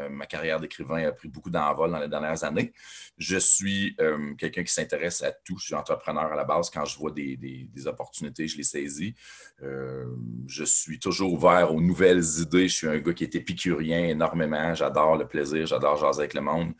ma 0.09 0.25
carrière 0.25 0.59
d'écrivain 0.59 1.07
a 1.07 1.11
pris 1.11 1.27
beaucoup 1.27 1.49
d'envol 1.49 1.91
dans 1.91 1.99
les 1.99 2.07
dernières 2.07 2.43
années. 2.43 2.73
Je 3.17 3.37
suis 3.37 3.95
quelqu'un 4.37 4.63
qui 4.63 4.73
s'intéresse 4.73 5.21
à 5.23 5.31
tout. 5.31 5.57
Je 5.57 5.65
suis 5.65 5.75
entrepreneur 5.75 6.31
à 6.31 6.35
la 6.35 6.43
base. 6.43 6.69
Quand 6.69 6.85
je 6.85 6.97
vois 6.97 7.11
des, 7.11 7.69
opportunités, 7.85 8.47
je 8.47 8.57
les 8.57 8.63
saisis. 8.63 9.15
je 9.59 10.63
suis 10.63 10.99
toujours 10.99 11.33
ouvert 11.33 11.73
aux 11.73 11.81
nouvelles 11.81 12.23
idées. 12.39 12.67
Je 12.67 12.73
suis 12.73 12.87
un 12.87 12.99
gars 12.99 13.13
qui 13.13 13.23
est 13.23 13.35
épicurien 13.35 14.07
énormément. 14.07 14.73
J'adore 14.75 15.17
le 15.17 15.27
plaisir, 15.27 15.65
j'adore 15.65 15.97
jaser 15.97 16.21
avec 16.21 16.33
le 16.33 16.41
monde. 16.41 16.73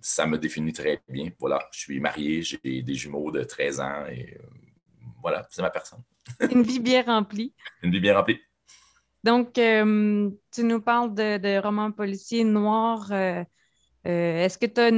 ça 0.00 0.26
me 0.26 0.38
définit 0.38 0.72
très 0.72 1.02
bien. 1.08 1.30
Voilà, 1.38 1.66
je 1.72 1.80
suis 1.80 2.00
marié, 2.00 2.42
j'ai 2.42 2.82
des 2.82 2.94
jumeaux 2.94 3.30
de 3.30 3.44
13 3.44 3.80
ans 3.80 4.06
et 4.10 4.38
voilà, 5.22 5.46
c'est 5.50 5.62
ma 5.62 5.70
personne. 5.70 6.02
Une 6.50 6.62
vie 6.62 6.80
bien 6.80 7.02
remplie. 7.02 7.54
Une 7.82 7.90
vie 7.90 8.00
bien 8.00 8.16
remplie. 8.16 8.40
Donc, 9.22 9.58
euh, 9.58 10.30
tu 10.52 10.64
nous 10.64 10.80
parles 10.80 11.14
de, 11.14 11.60
romans 11.60 11.92
policiers 11.92 12.44
noirs. 12.44 13.08
Euh, 13.12 13.44
euh, 14.06 14.44
est-ce 14.44 14.56
que 14.56 14.66
tu 14.66 14.80
as 14.80 14.88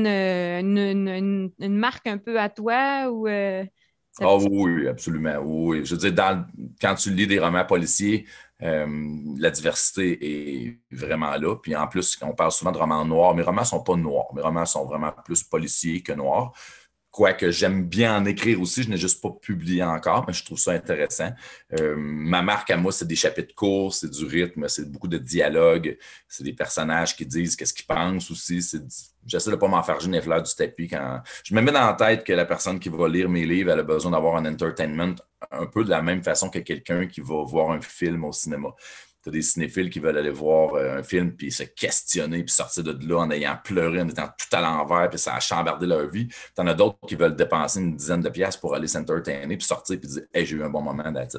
une, 0.60 1.50
marque 1.58 2.06
un 2.06 2.18
peu 2.18 2.38
à 2.38 2.48
toi 2.48 3.10
ou 3.10 3.26
ah 4.20 4.36
oui, 4.36 4.86
absolument. 4.88 5.38
Oui. 5.38 5.86
Je 5.86 5.94
veux 5.94 6.10
dire, 6.10 6.44
quand 6.82 6.94
tu 6.96 7.10
lis 7.10 7.26
des 7.26 7.38
romans 7.38 7.64
policiers, 7.64 8.26
la 8.60 9.50
diversité 9.50 10.18
est 10.20 10.78
vraiment 10.90 11.34
là. 11.36 11.56
Puis 11.56 11.74
en 11.74 11.88
plus, 11.88 12.18
on 12.20 12.34
parle 12.34 12.52
souvent 12.52 12.72
de 12.72 12.76
romans 12.76 13.06
noirs. 13.06 13.34
Mes 13.34 13.42
romans 13.42 13.62
ne 13.62 13.66
sont 13.66 13.82
pas 13.82 13.96
noirs. 13.96 14.26
Mes 14.34 14.42
romans 14.42 14.66
sont 14.66 14.84
vraiment 14.84 15.12
plus 15.24 15.42
policiers 15.42 16.02
que 16.02 16.12
noirs. 16.12 16.52
Quoique 17.12 17.50
j'aime 17.50 17.84
bien 17.84 18.16
en 18.16 18.24
écrire 18.24 18.58
aussi, 18.62 18.82
je 18.82 18.88
n'ai 18.88 18.96
juste 18.96 19.20
pas 19.20 19.28
publié 19.28 19.84
encore, 19.84 20.24
mais 20.26 20.32
je 20.32 20.42
trouve 20.42 20.58
ça 20.58 20.72
intéressant. 20.72 21.30
Euh, 21.78 21.94
ma 21.98 22.40
marque 22.40 22.70
à 22.70 22.78
moi, 22.78 22.90
c'est 22.90 23.06
des 23.06 23.16
chapitres 23.16 23.54
courts, 23.54 23.92
c'est 23.92 24.08
du 24.08 24.24
rythme, 24.24 24.66
c'est 24.66 24.90
beaucoup 24.90 25.08
de 25.08 25.18
dialogue, 25.18 25.98
c'est 26.26 26.42
des 26.42 26.54
personnages 26.54 27.14
qui 27.14 27.26
disent 27.26 27.54
qu'est-ce 27.54 27.74
qu'ils 27.74 27.84
pensent 27.84 28.30
aussi. 28.30 28.60
J'essaie 29.26 29.50
de 29.50 29.56
ne 29.56 29.60
pas 29.60 29.68
m'en 29.68 29.82
faire 29.82 29.98
les 29.98 30.22
fleurs 30.22 30.42
du 30.42 30.54
tapis 30.54 30.88
quand. 30.88 31.20
Je 31.44 31.54
me 31.54 31.60
mets 31.60 31.70
dans 31.70 31.86
la 31.86 31.92
tête 31.92 32.24
que 32.24 32.32
la 32.32 32.46
personne 32.46 32.80
qui 32.80 32.88
va 32.88 33.06
lire 33.06 33.28
mes 33.28 33.44
livres, 33.44 33.72
elle 33.72 33.80
a 33.80 33.84
besoin 33.84 34.12
d'avoir 34.12 34.36
un 34.36 34.46
entertainment 34.46 35.14
un 35.50 35.66
peu 35.66 35.84
de 35.84 35.90
la 35.90 36.00
même 36.00 36.22
façon 36.22 36.48
que 36.48 36.60
quelqu'un 36.60 37.06
qui 37.06 37.20
va 37.20 37.44
voir 37.44 37.72
un 37.72 37.80
film 37.82 38.24
au 38.24 38.32
cinéma. 38.32 38.70
Tu 39.22 39.28
as 39.28 39.32
des 39.32 39.42
cinéphiles 39.42 39.88
qui 39.90 40.00
veulent 40.00 40.18
aller 40.18 40.30
voir 40.30 40.74
euh, 40.74 40.98
un 40.98 41.02
film 41.02 41.32
puis 41.36 41.52
se 41.52 41.62
questionner 41.62 42.42
puis 42.42 42.52
sortir 42.52 42.82
de 42.82 43.08
là 43.08 43.20
en 43.20 43.30
ayant 43.30 43.56
pleuré, 43.62 44.00
en 44.00 44.08
étant 44.08 44.26
tout 44.26 44.56
à 44.56 44.60
l'envers 44.60 45.08
puis 45.08 45.18
ça 45.18 45.34
a 45.34 45.40
chambardé 45.40 45.86
leur 45.86 46.08
vie. 46.08 46.28
Tu 46.28 46.36
en 46.58 46.66
as 46.66 46.74
d'autres 46.74 46.98
qui 47.06 47.14
veulent 47.14 47.36
dépenser 47.36 47.80
une 47.80 47.96
dizaine 47.96 48.20
de 48.20 48.28
pièces 48.28 48.56
pour 48.56 48.74
aller 48.74 48.88
s'entertainer 48.88 49.56
puis 49.56 49.66
sortir 49.66 49.98
puis 50.00 50.08
dire 50.08 50.22
Hey, 50.34 50.44
j'ai 50.44 50.56
eu 50.56 50.64
un 50.64 50.70
bon 50.70 50.82
moment 50.82 51.12
that's 51.12 51.36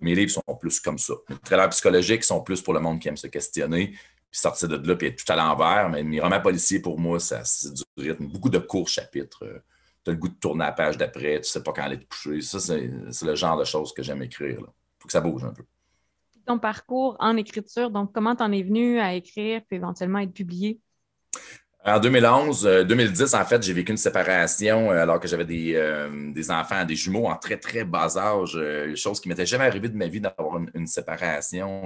Mes 0.00 0.14
livres 0.14 0.30
sont 0.30 0.42
plus 0.58 0.80
comme 0.80 0.98
ça. 0.98 1.14
Les 1.28 1.36
trailers 1.38 1.68
psychologiques 1.70 2.24
sont 2.24 2.42
plus 2.42 2.62
pour 2.62 2.72
le 2.72 2.80
monde 2.80 3.00
qui 3.00 3.08
aime 3.08 3.16
se 3.16 3.26
questionner 3.26 3.88
puis 4.30 4.40
sortir 4.40 4.68
de 4.68 4.88
là 4.88 4.96
puis 4.96 5.08
être 5.08 5.22
tout 5.22 5.30
à 5.30 5.36
l'envers. 5.36 5.90
Mais 5.90 6.02
mes 6.02 6.20
romans 6.20 6.40
policiers, 6.40 6.80
pour 6.80 6.98
moi, 6.98 7.20
ça, 7.20 7.44
c'est 7.44 7.74
du 7.74 7.82
rythme. 7.98 8.26
Beaucoup 8.26 8.50
de 8.50 8.58
courts 8.58 8.88
chapitres. 8.88 9.44
Tu 10.04 10.10
as 10.10 10.12
le 10.14 10.18
goût 10.18 10.28
de 10.28 10.34
tourner 10.34 10.64
la 10.64 10.72
page 10.72 10.96
d'après, 10.96 11.40
tu 11.40 11.50
sais 11.50 11.62
pas 11.62 11.72
quand 11.72 11.82
aller 11.82 11.98
te 11.98 12.06
coucher. 12.06 12.40
Ça, 12.40 12.60
c'est, 12.60 12.90
le 13.22 13.34
genre 13.34 13.58
de 13.58 13.64
choses 13.64 13.92
que 13.92 14.02
j'aime 14.02 14.22
écrire. 14.22 14.58
Il 14.60 14.66
faut 15.00 15.06
que 15.06 15.12
ça 15.12 15.20
bouge 15.20 15.44
un 15.44 15.52
peu 15.52 15.64
ton 16.46 16.58
parcours 16.58 17.16
en 17.18 17.36
écriture. 17.36 17.90
Donc, 17.90 18.12
comment 18.12 18.34
tu 18.36 18.42
en 18.42 18.52
es 18.52 18.62
venu 18.62 18.98
à 19.00 19.14
écrire 19.14 19.60
puis 19.66 19.76
éventuellement 19.76 20.20
être 20.20 20.32
publié? 20.32 20.80
En 21.86 22.00
2011, 22.00 22.84
2010, 22.88 23.32
euh, 23.32 23.38
en 23.38 23.44
fait, 23.44 23.62
j'ai 23.62 23.72
vécu 23.72 23.92
une 23.92 23.96
séparation 23.96 24.90
euh, 24.90 25.02
alors 25.02 25.20
que 25.20 25.28
j'avais 25.28 25.44
des, 25.44 25.74
euh, 25.76 26.32
des, 26.32 26.50
enfants, 26.50 26.84
des 26.84 26.96
jumeaux 26.96 27.28
en 27.28 27.36
très, 27.36 27.58
très 27.58 27.84
bas 27.84 28.18
âge, 28.18 28.58
chose 28.96 29.20
qui 29.20 29.28
m'était 29.28 29.46
jamais 29.46 29.66
arrivée 29.66 29.88
de 29.88 29.96
ma 29.96 30.08
vie 30.08 30.20
d'avoir 30.20 30.58
une, 30.74 30.86
séparation. 30.88 31.84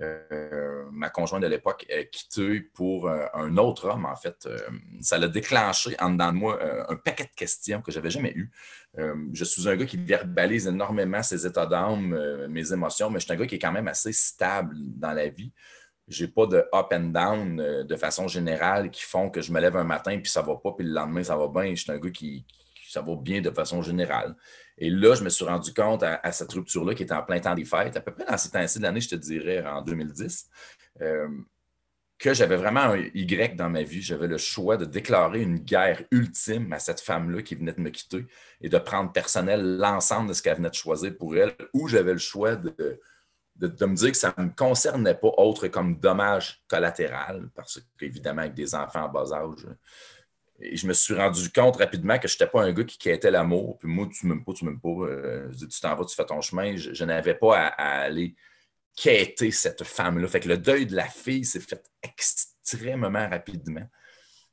Euh, 0.00 0.84
ma 0.92 1.10
conjointe 1.10 1.42
de 1.42 1.46
l'époque 1.46 1.84
a 1.90 2.04
quitté 2.04 2.60
pour 2.60 3.06
euh, 3.06 3.26
un 3.34 3.56
autre 3.58 3.88
homme, 3.88 4.06
en 4.06 4.16
fait. 4.16 4.46
Euh, 4.46 4.58
ça 5.02 5.18
l'a 5.18 5.28
déclenché 5.28 5.94
en 6.00 6.10
dedans 6.10 6.32
de 6.32 6.38
moi 6.38 6.58
un 6.88 6.96
paquet 6.96 7.24
de 7.24 7.36
questions 7.36 7.82
que 7.82 7.92
je 7.92 7.98
n'avais 7.98 8.10
jamais 8.10 8.32
eues. 8.34 8.50
je 9.32 9.44
suis 9.44 9.68
un 9.68 9.76
gars 9.76 9.84
qui 9.84 9.98
verbalise 9.98 10.66
énormément 10.66 11.22
ses 11.22 11.46
états 11.46 11.66
d'âme, 11.66 12.46
mes 12.48 12.72
émotions, 12.72 13.10
mais 13.10 13.20
je 13.20 13.24
suis 13.26 13.32
un 13.32 13.36
gars 13.36 13.46
qui 13.46 13.56
est 13.56 13.60
quand 13.60 13.72
même 13.72 13.88
assez 13.88 14.12
stable 14.12 14.74
dans 14.78 15.12
la 15.12 15.28
vie. 15.28 15.52
Je 16.08 16.24
n'ai 16.24 16.30
pas 16.30 16.46
de 16.46 16.64
up 16.74 16.88
and 16.92 17.12
down 17.12 17.84
de 17.84 17.96
façon 17.96 18.26
générale 18.26 18.90
qui 18.90 19.02
font 19.02 19.30
que 19.30 19.40
je 19.42 19.52
me 19.52 19.60
lève 19.60 19.76
un 19.76 19.84
matin 19.84 20.18
puis 20.18 20.30
ça 20.30 20.42
va 20.42 20.56
pas, 20.56 20.72
puis 20.72 20.86
le 20.86 20.92
lendemain 20.92 21.22
ça 21.22 21.36
va 21.36 21.48
bien. 21.48 21.74
Je 21.74 21.82
suis 21.82 21.92
un 21.92 21.98
gars 21.98 22.10
qui, 22.10 22.44
ça 22.88 23.00
va 23.00 23.14
bien 23.16 23.40
de 23.40 23.50
façon 23.50 23.82
générale. 23.82 24.34
Et 24.80 24.88
là, 24.88 25.14
je 25.14 25.22
me 25.22 25.28
suis 25.28 25.44
rendu 25.44 25.74
compte 25.74 26.02
à, 26.02 26.32
cette 26.32 26.52
rupture-là 26.52 26.94
qui 26.94 27.02
était 27.02 27.14
en 27.14 27.22
plein 27.22 27.38
temps 27.38 27.54
des 27.54 27.66
fêtes, 27.66 27.96
à 27.96 28.00
peu 28.00 28.12
près 28.12 28.24
dans 28.24 28.38
ces 28.38 28.50
temps-ci 28.50 28.78
de 28.78 28.84
l'année, 28.84 29.02
je 29.02 29.10
te 29.10 29.14
dirais, 29.14 29.62
en 29.64 29.82
2010, 29.82 30.48
euh, 31.02 31.28
que 32.18 32.32
j'avais 32.32 32.56
vraiment 32.56 32.80
un 32.80 32.96
Y 32.96 33.56
dans 33.56 33.68
ma 33.68 33.82
vie. 33.82 34.00
J'avais 34.00 34.26
le 34.26 34.38
choix 34.38 34.78
de 34.78 34.86
déclarer 34.86 35.42
une 35.42 35.58
guerre 35.58 36.02
ultime 36.10 36.72
à 36.72 36.78
cette 36.78 37.00
femme-là 37.00 37.42
qui 37.42 37.54
venait 37.54 37.74
de 37.74 37.80
me 37.80 37.90
quitter 37.90 38.26
et 38.62 38.70
de 38.70 38.78
prendre 38.78 39.12
personnel 39.12 39.76
l'ensemble 39.76 40.30
de 40.30 40.32
ce 40.32 40.42
qu'elle 40.42 40.56
venait 40.56 40.70
de 40.70 40.74
choisir 40.74 41.14
pour 41.16 41.36
elle, 41.36 41.54
ou 41.74 41.86
j'avais 41.86 42.12
le 42.12 42.18
choix 42.18 42.56
de, 42.56 43.00
de, 43.56 43.86
me 43.86 43.94
dire 43.94 44.12
que 44.12 44.16
ça 44.16 44.34
ne 44.38 44.44
me 44.44 44.50
concernait 44.50 45.14
pas 45.14 45.32
autre 45.36 45.68
comme 45.68 46.00
dommage 46.00 46.62
collatéral, 46.68 47.50
parce 47.54 47.80
qu'évidemment, 47.98 48.42
avec 48.42 48.54
des 48.54 48.74
enfants 48.74 49.04
en 49.04 49.08
bas 49.10 49.32
âge, 49.32 49.66
et 50.60 50.76
je 50.76 50.86
me 50.86 50.92
suis 50.92 51.14
rendu 51.14 51.50
compte 51.50 51.76
rapidement 51.76 52.18
que 52.18 52.28
je 52.28 52.34
n'étais 52.34 52.46
pas 52.46 52.62
un 52.62 52.72
gars 52.72 52.84
qui 52.84 52.98
quittait 52.98 53.30
l'amour. 53.30 53.78
Puis 53.78 53.88
moi, 53.88 54.08
tu 54.12 54.26
m'aimes 54.26 54.44
pas, 54.44 54.52
tu 54.52 54.64
m'aimes 54.64 54.80
pas. 54.80 54.88
Euh, 54.88 55.50
tu 55.52 55.80
t'en 55.80 55.94
vas, 55.94 56.04
tu 56.04 56.14
fais 56.14 56.24
ton 56.24 56.40
chemin. 56.40 56.76
Je, 56.76 57.04
n'avais 57.04 57.34
pas 57.34 57.68
à, 57.68 58.02
aller 58.02 58.34
quêter 58.94 59.50
cette 59.50 59.84
femme-là. 59.84 60.28
Fait 60.28 60.40
que 60.40 60.48
le 60.48 60.58
deuil 60.58 60.86
de 60.86 60.94
la 60.94 61.06
fille 61.06 61.44
s'est 61.44 61.60
fait 61.60 61.82
extrêmement 62.02 63.28
rapidement. 63.28 63.88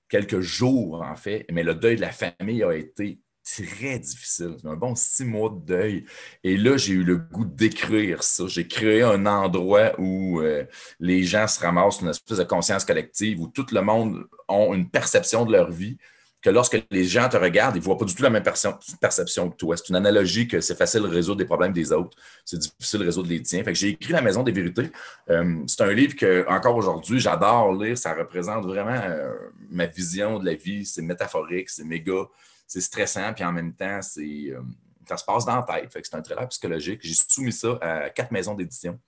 Quelques 0.08 0.40
jours, 0.40 1.02
en 1.02 1.16
fait. 1.16 1.46
Mais 1.52 1.64
le 1.64 1.76
deuil 1.76 1.98
de 1.98 2.02
la 2.02 2.12
famille 2.12 2.64
a 2.64 2.74
été 2.74 3.20
très 3.56 4.00
difficile. 4.00 4.58
Un 4.66 4.75
bon 4.75 4.96
six 4.96 5.25
mois 5.25 5.50
de 5.50 5.66
deuil. 5.66 6.06
Et 6.44 6.58
là, 6.58 6.77
j'ai 6.77 6.94
eu 6.94 7.04
le 7.04 7.18
goût 7.18 7.46
d'écrire 7.46 8.24
ça. 8.24 8.46
J'ai 8.48 8.68
créé 8.68 9.01
un 9.04 9.25
endroit 9.25 9.94
où 10.00 10.42
euh, 10.42 10.66
les 11.00 11.24
gens 11.24 11.48
se 11.48 11.60
ramassent 11.60 12.01
une 12.01 12.10
espèce 12.10 12.38
de 12.38 12.44
conscience 12.44 12.84
collective, 12.86 13.39
où 13.39 13.48
tout 13.48 13.66
le 13.72 13.82
monde 13.82 14.25
a 14.48 14.74
une 14.74 14.89
perception 14.89 15.46
de 15.46 15.51
leur 15.51 15.72
vie, 15.72 15.98
que 16.42 16.50
lorsque 16.50 16.82
les 16.92 17.06
gens 17.06 17.27
te 17.30 17.38
regardent, 17.38 17.75
ils 17.75 17.80
ne 17.80 17.84
voient 17.84 17.98
pas 17.98 18.06
du 18.06 18.13
tout 18.13 18.24
la 18.24 18.30
même 18.30 18.44
perception 18.44 19.50
que 19.50 19.56
toi. 19.56 19.75
C'est 19.75 19.89
une 19.89 19.96
analogie 19.96 20.48
que 20.48 20.62
c'est 20.62 20.77
facile 20.77 21.01
de 21.01 21.08
résoudre 21.08 21.39
des 21.39 21.46
problèmes 21.46 21.74
des 21.74 21.92
autres, 21.92 22.16
c'est 22.46 22.60
difficile 22.60 23.00
de 23.00 23.06
résoudre 23.06 23.30
les 23.30 23.42
tiens. 23.42 23.63
Fait 23.63 23.74
j'ai 23.74 23.89
écrit 23.89 24.13
La 24.13 24.22
Maison 24.22 24.44
des 24.44 24.51
Vérités. 24.51 24.92
Euh, 25.30 25.63
c'est 25.66 25.82
un 25.82 25.92
livre 25.94 26.16
que, 26.16 26.46
encore 26.48 26.75
aujourd'hui, 26.75 27.20
j'adore 27.20 27.74
lire. 27.74 27.98
Ça 27.98 28.13
représente 28.13 28.66
vraiment 28.66 29.01
euh, 29.04 29.34
ma 29.72 29.88
vision 29.88 30.38
de 30.38 30.46
la 30.46 30.54
vie. 30.54 30.86
C'est 30.86 31.01
métaphorique, 31.01 31.70
c'est 31.70 31.84
méga 31.84 32.27
c'est 32.67 32.81
stressant, 32.81 33.33
puis 33.33 33.43
en 33.43 33.51
même 33.51 33.74
temps, 33.74 34.01
c'est, 34.01 34.51
euh, 34.51 34.62
ça 35.07 35.17
se 35.17 35.25
passe 35.25 35.45
dans 35.45 35.55
la 35.55 35.63
tête. 35.63 35.89
c'est 35.91 36.15
un 36.15 36.21
trailer 36.21 36.47
psychologique. 36.50 37.00
J'ai 37.01 37.13
soumis 37.13 37.53
ça 37.53 37.77
à 37.81 38.09
quatre 38.09 38.31
maisons 38.31 38.53
d'édition 38.53 39.00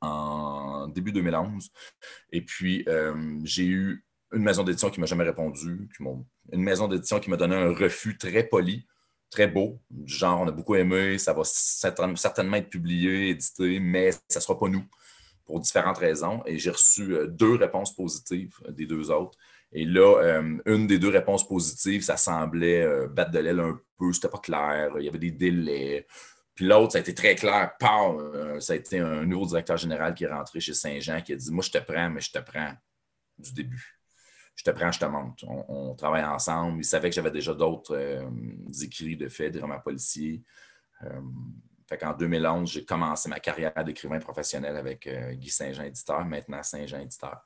en 0.00 0.86
début 0.88 1.12
2011. 1.12 1.70
Et 2.32 2.42
puis, 2.42 2.84
euh, 2.88 3.40
j'ai 3.42 3.64
eu 3.64 4.04
une 4.32 4.42
maison 4.42 4.64
d'édition 4.64 4.90
qui 4.90 5.00
m'a 5.00 5.06
jamais 5.06 5.24
répondu, 5.24 5.88
une 6.52 6.62
maison 6.62 6.88
d'édition 6.88 7.20
qui 7.20 7.30
m'a 7.30 7.36
donné 7.36 7.56
un 7.56 7.72
refus 7.72 8.18
très 8.18 8.44
poli, 8.44 8.86
très 9.30 9.48
beau, 9.48 9.80
genre 10.04 10.40
on 10.40 10.48
a 10.48 10.52
beaucoup 10.52 10.74
aimé, 10.74 11.18
ça 11.18 11.32
va 11.32 11.42
certainement 11.44 12.56
être 12.56 12.70
publié, 12.70 13.30
édité, 13.30 13.80
mais 13.80 14.12
ça 14.12 14.20
ne 14.36 14.40
sera 14.40 14.58
pas 14.58 14.68
nous 14.68 14.84
pour 15.44 15.60
différentes 15.60 15.98
raisons. 15.98 16.42
Et 16.46 16.58
j'ai 16.58 16.70
reçu 16.70 17.14
euh, 17.14 17.26
deux 17.26 17.54
réponses 17.54 17.94
positives 17.94 18.54
des 18.70 18.86
deux 18.86 19.10
autres. 19.10 19.38
Et 19.74 19.84
là, 19.84 20.20
euh, 20.22 20.58
une 20.66 20.86
des 20.86 21.00
deux 21.00 21.08
réponses 21.08 21.46
positives, 21.46 22.02
ça 22.02 22.16
semblait 22.16 22.82
euh, 22.82 23.08
battre 23.08 23.32
de 23.32 23.40
l'aile 23.40 23.58
un 23.58 23.80
peu, 23.98 24.12
c'était 24.12 24.28
pas 24.28 24.38
clair, 24.38 24.92
il 24.98 25.04
y 25.04 25.08
avait 25.08 25.18
des 25.18 25.32
délais. 25.32 26.06
Puis 26.54 26.64
l'autre, 26.64 26.92
ça 26.92 26.98
a 26.98 27.00
été 27.00 27.12
très 27.12 27.34
clair. 27.34 27.72
Euh, 27.82 28.60
ça 28.60 28.74
a 28.74 28.76
été 28.76 29.00
un 29.00 29.26
nouveau 29.26 29.46
directeur 29.46 29.76
général 29.76 30.14
qui 30.14 30.22
est 30.22 30.32
rentré 30.32 30.60
chez 30.60 30.74
Saint-Jean 30.74 31.20
qui 31.20 31.32
a 31.32 31.36
dit 31.36 31.50
Moi, 31.50 31.64
je 31.64 31.72
te 31.72 31.78
prends, 31.78 32.08
mais 32.08 32.20
je 32.20 32.30
te 32.30 32.38
prends 32.38 32.72
du 33.36 33.52
début. 33.52 33.98
Je 34.54 34.62
te 34.62 34.70
prends, 34.70 34.92
je 34.92 35.00
te 35.00 35.04
monte. 35.06 35.42
On, 35.48 35.96
travaille 35.96 36.24
ensemble. 36.24 36.78
Il 36.78 36.84
savait 36.84 37.10
que 37.10 37.16
j'avais 37.16 37.32
déjà 37.32 37.52
d'autres 37.52 38.24
écrits 38.80 39.16
de 39.16 39.28
faits, 39.28 39.52
des 39.52 39.58
romans 39.58 39.80
policiers. 39.80 40.44
fait 41.88 41.98
qu'en 41.98 42.12
2011, 42.12 42.70
j'ai 42.70 42.84
commencé 42.84 43.28
ma 43.28 43.40
carrière 43.40 43.84
d'écrivain 43.84 44.20
professionnel 44.20 44.76
avec 44.76 45.08
Guy 45.32 45.50
Saint-Jean, 45.50 45.82
éditeur, 45.82 46.24
maintenant 46.24 46.62
Saint-Jean, 46.62 47.00
éditeur. 47.00 47.42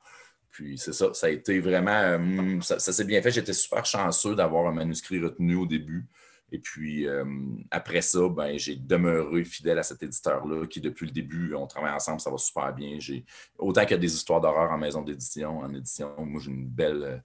Puis 0.51 0.77
c'est 0.77 0.93
ça, 0.93 1.13
ça 1.13 1.27
a 1.27 1.29
été 1.29 1.59
vraiment, 1.59 1.91
euh, 1.91 2.59
ça, 2.61 2.79
s'est 2.79 3.05
bien 3.05 3.21
fait. 3.21 3.31
J'étais 3.31 3.53
super 3.53 3.85
chanceux 3.85 4.35
d'avoir 4.35 4.67
un 4.67 4.73
manuscrit 4.73 5.19
retenu 5.19 5.55
au 5.55 5.65
début. 5.65 6.07
Et 6.51 6.59
puis 6.59 7.07
euh, 7.07 7.25
après 7.69 8.01
ça, 8.01 8.27
ben, 8.27 8.57
j'ai 8.57 8.75
demeuré 8.75 9.43
fidèle 9.43 9.77
à 9.77 9.83
cet 9.83 10.01
éditeur-là 10.01 10.65
qui, 10.65 10.81
depuis 10.81 11.05
le 11.05 11.11
début, 11.11 11.53
on 11.53 11.67
travaille 11.67 11.93
ensemble, 11.93 12.19
ça 12.19 12.31
va 12.31 12.37
super 12.37 12.73
bien. 12.73 12.97
J'ai, 12.99 13.23
autant 13.59 13.81
qu'il 13.81 13.91
y 13.91 13.93
a 13.93 13.99
des 13.99 14.13
histoires 14.15 14.41
d'horreur 14.41 14.71
en 14.71 14.77
maison 14.77 15.03
d'édition, 15.03 15.59
en 15.59 15.71
édition, 15.73 16.11
moi 16.17 16.41
j'ai 16.43 16.49
une 16.49 16.67
belle, 16.67 17.23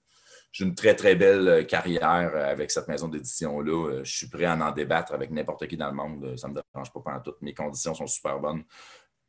j'ai 0.52 0.66
une 0.66 0.74
très, 0.74 0.94
très 0.94 1.16
belle 1.16 1.66
carrière 1.66 2.36
avec 2.36 2.70
cette 2.70 2.86
maison 2.86 3.08
d'édition-là. 3.08 4.02
Je 4.04 4.14
suis 4.14 4.28
prêt 4.28 4.44
à 4.44 4.54
en 4.54 4.72
débattre 4.72 5.14
avec 5.14 5.30
n'importe 5.30 5.66
qui 5.68 5.78
dans 5.78 5.88
le 5.88 5.96
monde. 5.96 6.36
Ça 6.36 6.46
ne 6.48 6.52
me 6.52 6.60
dérange 6.74 6.92
pas 6.92 7.00
pendant 7.00 7.20
tout. 7.20 7.34
Mes 7.40 7.54
conditions 7.54 7.94
sont 7.94 8.06
super 8.06 8.38
bonnes 8.38 8.62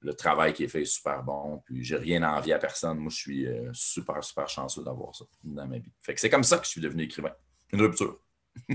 le 0.06 0.14
travail 0.14 0.54
qui 0.54 0.64
est 0.64 0.68
fait 0.68 0.84
est 0.84 0.86
super 0.86 1.24
bon. 1.24 1.62
Puis 1.66 1.84
j'ai 1.84 1.98
rien 1.98 2.22
à 2.24 2.38
envier 2.38 2.54
à 2.54 2.60
personne. 2.60 2.98
Moi, 3.00 3.10
je 3.10 3.18
suis 3.18 3.48
euh, 3.48 3.70
super, 3.74 4.24
super 4.24 4.48
chanceux 4.48 4.84
d'avoir 4.84 5.16
ça 5.16 5.26
dans 5.44 5.68
ma 5.68 5.80
vie. 5.80 5.92
Fait 6.02 6.14
que 6.14 6.22
c'est 6.22 6.30
comme 6.30 6.44
ça 6.44 6.58
que 6.58 6.66
je 6.66 6.72
suis 6.72 6.82
devenu 6.82 7.04
écrivain. 7.04 7.34
Une 7.74 7.82
rupture. 7.82 8.20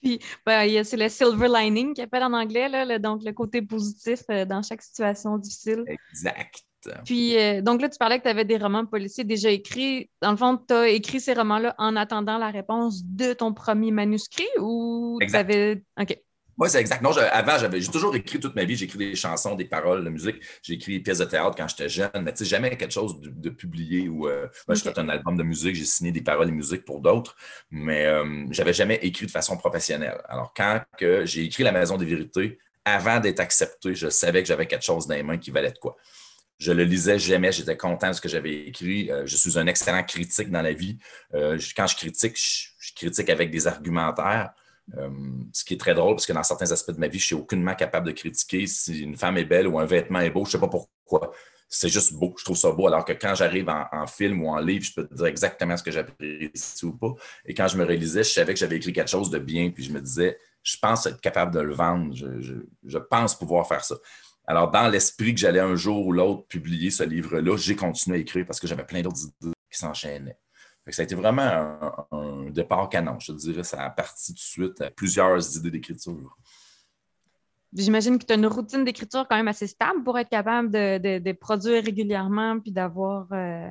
Puis, 0.00 0.18
ben, 0.46 0.82
c'est 0.82 0.96
le 0.96 1.10
silver 1.10 1.48
lining 1.48 1.92
qui 1.92 2.00
appelle 2.00 2.22
en 2.22 2.32
anglais, 2.32 2.70
là, 2.70 2.98
donc 2.98 3.22
le 3.22 3.32
côté 3.32 3.60
positif 3.60 4.22
euh, 4.30 4.46
dans 4.46 4.62
chaque 4.62 4.80
situation 4.80 5.36
difficile. 5.36 5.84
Exact. 5.86 6.64
Puis, 7.04 7.36
euh, 7.36 7.60
donc 7.60 7.82
là, 7.82 7.90
tu 7.90 7.98
parlais 7.98 8.18
que 8.18 8.22
tu 8.22 8.30
avais 8.30 8.46
des 8.46 8.56
romans 8.56 8.86
policiers 8.86 9.24
déjà 9.24 9.50
écrits. 9.50 10.10
Dans 10.22 10.30
le 10.30 10.38
fond, 10.38 10.56
tu 10.56 10.72
as 10.72 10.88
écrit 10.88 11.20
ces 11.20 11.34
romans-là 11.34 11.74
en 11.76 11.94
attendant 11.96 12.38
la 12.38 12.50
réponse 12.50 13.04
de 13.04 13.34
ton 13.34 13.52
premier 13.52 13.90
manuscrit 13.90 14.48
ou 14.58 15.18
tu 15.20 15.36
avais. 15.36 15.82
OK. 16.00 16.18
Oui, 16.60 16.68
c'est 16.68 16.80
exact. 16.80 17.00
Non, 17.00 17.10
avant, 17.16 17.56
j'avais, 17.56 17.80
j'ai 17.80 17.90
toujours 17.90 18.14
écrit 18.14 18.38
toute 18.38 18.54
ma 18.54 18.64
vie. 18.64 18.76
J'ai 18.76 18.84
écrit 18.84 18.98
des 18.98 19.14
chansons, 19.14 19.54
des 19.54 19.64
paroles 19.64 20.04
de 20.04 20.10
musique. 20.10 20.36
J'ai 20.62 20.74
écrit 20.74 20.98
des 20.98 21.00
pièces 21.00 21.16
de 21.16 21.24
théâtre 21.24 21.54
quand 21.56 21.66
j'étais 21.66 21.88
jeune, 21.88 22.10
mais 22.22 22.32
tu 22.34 22.40
sais, 22.40 22.44
jamais 22.44 22.76
quelque 22.76 22.92
chose 22.92 23.18
de, 23.18 23.48
publié 23.48 24.10
ou. 24.10 24.28
Euh, 24.28 24.46
moi, 24.68 24.74
j'ai 24.74 24.82
fait 24.82 24.98
un 24.98 25.08
album 25.08 25.38
de 25.38 25.42
musique, 25.42 25.74
j'ai 25.74 25.86
signé 25.86 26.12
des 26.12 26.20
paroles 26.20 26.50
et 26.50 26.52
musique 26.52 26.84
pour 26.84 27.00
d'autres, 27.00 27.34
mais 27.70 28.04
euh, 28.04 28.44
j'avais 28.50 28.74
jamais 28.74 28.96
écrit 28.96 29.24
de 29.24 29.30
façon 29.30 29.56
professionnelle. 29.56 30.20
Alors, 30.28 30.52
quand 30.54 30.82
que 30.98 31.24
j'ai 31.24 31.44
écrit 31.44 31.62
La 31.62 31.72
Maison 31.72 31.96
des 31.96 32.04
Vérités, 32.04 32.58
avant 32.84 33.20
d'être 33.20 33.40
accepté, 33.40 33.94
je 33.94 34.10
savais 34.10 34.42
que 34.42 34.48
j'avais 34.48 34.66
quelque 34.66 34.84
chose 34.84 35.06
dans 35.06 35.14
les 35.14 35.22
mains 35.22 35.38
qui 35.38 35.50
valait 35.50 35.72
de 35.72 35.78
quoi. 35.78 35.96
Je 36.58 36.72
le 36.72 36.84
lisais 36.84 37.18
jamais, 37.18 37.52
j'étais 37.52 37.78
content 37.78 38.08
de 38.08 38.12
ce 38.12 38.20
que 38.20 38.28
j'avais 38.28 38.66
écrit. 38.66 39.10
Euh, 39.10 39.24
je 39.24 39.34
suis 39.34 39.58
un 39.58 39.66
excellent 39.66 40.02
critique 40.02 40.50
dans 40.50 40.60
la 40.60 40.74
vie. 40.74 40.98
quand 41.32 41.86
je 41.86 41.96
critique, 41.96 42.36
je 42.36 42.92
critique 42.94 43.30
avec 43.30 43.50
des 43.50 43.66
argumentaires. 43.66 44.50
Euh, 44.98 45.08
ce 45.52 45.64
qui 45.64 45.74
est 45.74 45.78
très 45.78 45.94
drôle 45.94 46.14
parce 46.14 46.26
que 46.26 46.32
dans 46.32 46.42
certains 46.42 46.70
aspects 46.72 46.90
de 46.90 46.98
ma 46.98 47.08
vie, 47.08 47.18
je 47.18 47.26
suis 47.26 47.34
aucunement 47.34 47.74
capable 47.74 48.06
de 48.06 48.12
critiquer 48.12 48.66
si 48.66 49.00
une 49.00 49.16
femme 49.16 49.36
est 49.38 49.44
belle 49.44 49.68
ou 49.68 49.78
un 49.78 49.84
vêtement 49.84 50.20
est 50.20 50.30
beau. 50.30 50.44
Je 50.44 50.48
ne 50.48 50.52
sais 50.52 50.58
pas 50.58 50.68
pourquoi. 50.68 51.32
C'est 51.68 51.88
juste 51.88 52.14
beau. 52.14 52.34
Je 52.36 52.44
trouve 52.44 52.56
ça 52.56 52.72
beau. 52.72 52.88
Alors 52.88 53.04
que 53.04 53.12
quand 53.12 53.34
j'arrive 53.36 53.68
en, 53.68 54.06
film 54.08 54.42
ou 54.42 54.48
en 54.48 54.58
livre, 54.58 54.84
je 54.84 54.92
peux 54.92 55.06
te 55.06 55.14
dire 55.14 55.26
exactement 55.26 55.76
ce 55.76 55.84
que 55.84 55.92
j'apprécie 55.92 56.84
ou 56.84 56.92
pas. 56.92 57.14
Et 57.46 57.54
quand 57.54 57.68
je 57.68 57.76
me 57.76 57.84
réalisais, 57.84 58.24
je 58.24 58.30
savais 58.30 58.54
que 58.54 58.58
j'avais 58.58 58.76
écrit 58.76 58.92
quelque 58.92 59.10
chose 59.10 59.30
de 59.30 59.38
bien. 59.38 59.70
Puis 59.70 59.84
je 59.84 59.92
me 59.92 60.00
disais, 60.00 60.36
je 60.64 60.76
pense 60.82 61.06
être 61.06 61.20
capable 61.20 61.54
de 61.54 61.60
le 61.60 61.72
vendre. 61.72 62.12
Je, 62.12 62.98
pense 62.98 63.38
pouvoir 63.38 63.68
faire 63.68 63.84
ça. 63.84 63.94
Alors, 64.46 64.68
dans 64.72 64.88
l'esprit 64.88 65.32
que 65.32 65.40
j'allais 65.40 65.60
un 65.60 65.76
jour 65.76 66.04
ou 66.04 66.12
l'autre 66.12 66.44
publier 66.48 66.90
ce 66.90 67.04
livre-là, 67.04 67.56
j'ai 67.56 67.76
continué 67.76 68.16
à 68.18 68.20
écrire 68.20 68.44
parce 68.44 68.58
que 68.58 68.66
j'avais 68.66 68.84
plein 68.84 69.02
d'autres 69.02 69.22
idées 69.22 69.54
qui 69.70 69.78
s'enchaînaient. 69.78 70.36
Ça 70.92 71.02
a 71.02 71.04
été 71.04 71.14
vraiment 71.14 71.78
un, 72.10 72.50
départ 72.50 72.88
canon, 72.88 73.18
je 73.18 73.32
te 73.32 73.36
dirais. 73.36 73.64
Ça 73.64 73.82
a 73.82 73.90
parti 73.90 74.32
tout 74.32 74.38
de 74.38 74.38
suite 74.38 74.80
à 74.80 74.90
plusieurs 74.90 75.56
idées 75.56 75.70
d'écriture. 75.70 76.36
J'imagine 77.72 78.18
que 78.18 78.24
tu 78.24 78.32
as 78.32 78.36
une 78.36 78.46
routine 78.46 78.84
d'écriture 78.84 79.26
quand 79.28 79.36
même 79.36 79.48
assez 79.48 79.68
stable 79.68 80.02
pour 80.02 80.18
être 80.18 80.28
capable 80.28 80.70
de, 80.70 81.32
produire 81.32 81.84
régulièrement 81.84 82.58
puis 82.58 82.72
d'avoir. 82.72 83.26
Euh, 83.32 83.70